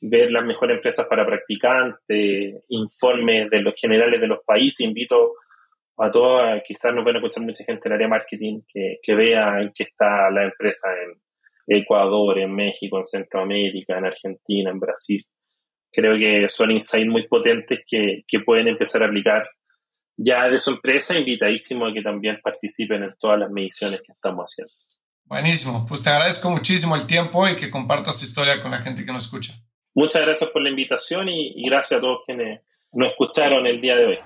ver 0.00 0.32
las 0.32 0.44
mejores 0.44 0.76
empresas 0.76 1.06
para 1.06 1.26
practicantes, 1.26 2.64
informes 2.68 3.50
de 3.50 3.62
los 3.62 3.74
generales 3.78 4.20
de 4.20 4.26
los 4.26 4.40
países. 4.44 4.80
Invito 4.80 5.34
a 5.96 6.10
todos, 6.10 6.62
quizás 6.66 6.94
nos 6.94 7.04
van 7.04 7.16
a 7.16 7.18
escuchar 7.18 7.44
mucha 7.44 7.64
gente 7.64 7.88
en 7.88 7.92
el 7.92 7.96
área 7.96 8.08
marketing, 8.08 8.62
que, 8.68 8.98
que 9.02 9.14
vea 9.14 9.60
en 9.60 9.72
qué 9.74 9.84
está 9.84 10.30
la 10.30 10.44
empresa 10.44 10.88
en 11.02 11.20
Ecuador, 11.66 12.38
en 12.38 12.54
México, 12.54 12.98
en 12.98 13.06
Centroamérica, 13.06 13.98
en 13.98 14.06
Argentina, 14.06 14.70
en 14.70 14.80
Brasil. 14.80 15.24
Creo 15.92 16.18
que 16.18 16.48
son 16.48 16.72
insights 16.72 17.08
muy 17.08 17.26
potentes 17.28 17.80
que, 17.86 18.24
que 18.26 18.40
pueden 18.40 18.68
empezar 18.68 19.02
a 19.02 19.06
aplicar 19.06 19.48
ya 20.16 20.48
de 20.48 20.58
su 20.58 20.70
empresa, 20.70 21.16
invitadísimo 21.16 21.86
a 21.86 21.92
que 21.92 22.02
también 22.02 22.40
participen 22.42 23.02
en 23.02 23.14
todas 23.18 23.38
las 23.38 23.50
mediciones 23.50 24.00
que 24.00 24.12
estamos 24.12 24.44
haciendo. 24.44 24.72
Buenísimo, 25.24 25.86
pues 25.88 26.02
te 26.02 26.10
agradezco 26.10 26.50
muchísimo 26.50 26.96
el 26.96 27.06
tiempo 27.06 27.48
y 27.48 27.56
que 27.56 27.70
compartas 27.70 28.18
tu 28.18 28.24
historia 28.24 28.62
con 28.62 28.70
la 28.70 28.82
gente 28.82 29.04
que 29.04 29.12
nos 29.12 29.24
escucha. 29.24 29.54
Muchas 29.94 30.22
gracias 30.22 30.50
por 30.50 30.60
la 30.60 30.70
invitación 30.70 31.28
y, 31.28 31.62
gracias 31.68 31.98
a 31.98 32.00
todos 32.00 32.22
quienes 32.26 32.62
nos 32.92 33.10
escucharon 33.10 33.64
el 33.66 33.80
día 33.80 33.94
de 33.94 34.06
hoy. 34.06 34.18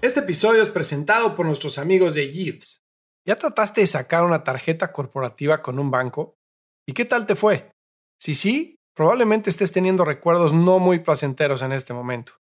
Este 0.00 0.20
episodio 0.20 0.62
es 0.62 0.70
presentado 0.70 1.34
por 1.34 1.44
nuestros 1.44 1.76
amigos 1.76 2.14
de 2.14 2.28
Gives. 2.28 2.84
¿Ya 3.26 3.34
trataste 3.34 3.80
de 3.80 3.86
sacar 3.88 4.22
una 4.22 4.44
tarjeta 4.44 4.92
corporativa 4.92 5.60
con 5.60 5.80
un 5.80 5.90
banco? 5.90 6.36
¿Y 6.86 6.92
qué 6.92 7.04
tal 7.04 7.26
te 7.26 7.34
fue? 7.34 7.72
Si 8.20 8.34
sí, 8.34 8.78
probablemente 8.94 9.50
estés 9.50 9.72
teniendo 9.72 10.04
recuerdos 10.04 10.52
no 10.52 10.78
muy 10.78 11.00
placenteros 11.00 11.62
en 11.62 11.72
este 11.72 11.92
momento. 11.92 12.34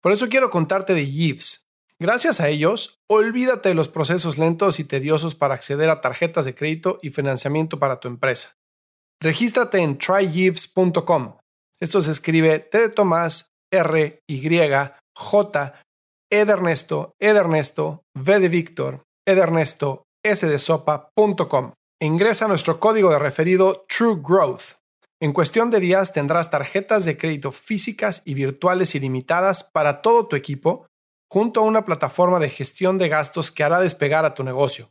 Por 0.00 0.12
eso 0.12 0.28
quiero 0.28 0.48
contarte 0.50 0.94
de 0.94 1.06
Gives. 1.06 1.66
Gracias 1.98 2.40
a 2.40 2.50
ellos, 2.50 3.00
olvídate 3.08 3.70
de 3.70 3.74
los 3.74 3.88
procesos 3.88 4.38
lentos 4.38 4.78
y 4.78 4.84
tediosos 4.84 5.34
para 5.34 5.54
acceder 5.54 5.88
a 5.90 6.00
tarjetas 6.00 6.44
de 6.44 6.54
crédito 6.54 7.00
y 7.02 7.10
financiamiento 7.10 7.78
para 7.78 7.98
tu 7.98 8.06
empresa. 8.06 8.56
Regístrate 9.22 9.78
en 9.78 9.98
trygives.com. 9.98 11.36
Esto 11.80 12.00
se 12.02 12.10
escribe 12.10 12.58
T 12.58 12.76
de 12.76 12.88
Tomás, 12.88 13.52
R, 13.72 14.18
Y, 14.28 14.50
J, 15.16 15.74
E 16.28 16.44
de 16.44 16.52
Ernesto, 16.52 17.12
E 17.20 17.32
de 17.32 17.38
Ernesto, 17.38 18.02
V 18.18 18.40
de 18.40 18.48
Víctor, 18.48 19.04
E 19.24 19.36
de 19.36 19.40
Ernesto, 19.40 20.02
S 20.24 20.44
de 20.44 20.58
Sopa.com. 20.58 21.72
ingresa 22.02 22.48
nuestro 22.48 22.80
código 22.80 23.10
de 23.10 23.20
referido 23.20 23.84
True 23.88 24.20
Growth. 24.20 24.76
En 25.20 25.32
cuestión 25.32 25.70
de 25.70 25.78
días 25.78 26.12
tendrás 26.12 26.50
tarjetas 26.50 27.04
de 27.04 27.16
crédito 27.16 27.52
físicas 27.52 28.22
y 28.24 28.34
virtuales 28.34 28.96
ilimitadas 28.96 29.62
para 29.62 30.02
todo 30.02 30.26
tu 30.26 30.34
equipo, 30.34 30.86
junto 31.30 31.60
a 31.60 31.62
una 31.62 31.84
plataforma 31.84 32.40
de 32.40 32.48
gestión 32.48 32.98
de 32.98 33.08
gastos 33.08 33.52
que 33.52 33.62
hará 33.62 33.78
despegar 33.78 34.24
a 34.24 34.34
tu 34.34 34.42
negocio 34.42 34.90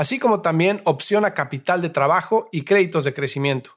así 0.00 0.18
como 0.18 0.40
también 0.40 0.80
opción 0.86 1.26
a 1.26 1.34
capital 1.34 1.82
de 1.82 1.90
trabajo 1.90 2.48
y 2.52 2.62
créditos 2.62 3.04
de 3.04 3.12
crecimiento. 3.12 3.76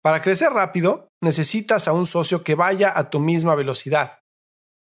Para 0.00 0.22
crecer 0.22 0.52
rápido, 0.52 1.08
necesitas 1.20 1.88
a 1.88 1.92
un 1.92 2.06
socio 2.06 2.44
que 2.44 2.54
vaya 2.54 2.92
a 2.94 3.10
tu 3.10 3.18
misma 3.18 3.56
velocidad. 3.56 4.20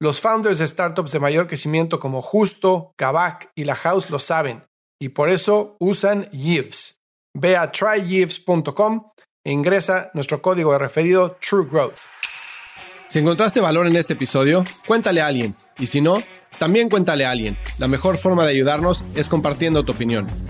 Los 0.00 0.22
founders 0.22 0.56
de 0.56 0.66
startups 0.66 1.12
de 1.12 1.20
mayor 1.20 1.48
crecimiento 1.48 2.00
como 2.00 2.22
Justo, 2.22 2.94
Kavak 2.96 3.52
y 3.54 3.64
La 3.64 3.74
House 3.74 4.08
lo 4.08 4.18
saben, 4.18 4.64
y 4.98 5.10
por 5.10 5.28
eso 5.28 5.76
usan 5.80 6.30
Yves. 6.30 7.02
Ve 7.34 7.58
a 7.58 7.70
tryyves.com 7.70 9.10
e 9.44 9.52
ingresa 9.52 10.10
nuestro 10.14 10.40
código 10.40 10.72
de 10.72 10.78
referido 10.78 11.36
True 11.46 11.68
Growth. 11.70 12.08
Si 13.06 13.18
encontraste 13.18 13.60
valor 13.60 13.86
en 13.86 13.96
este 13.96 14.14
episodio, 14.14 14.64
cuéntale 14.86 15.20
a 15.20 15.26
alguien, 15.26 15.54
y 15.78 15.88
si 15.88 16.00
no, 16.00 16.22
también 16.58 16.88
cuéntale 16.88 17.26
a 17.26 17.32
alguien. 17.32 17.58
La 17.76 17.86
mejor 17.86 18.16
forma 18.16 18.44
de 18.44 18.52
ayudarnos 18.52 19.04
es 19.14 19.28
compartiendo 19.28 19.84
tu 19.84 19.92
opinión. 19.92 20.49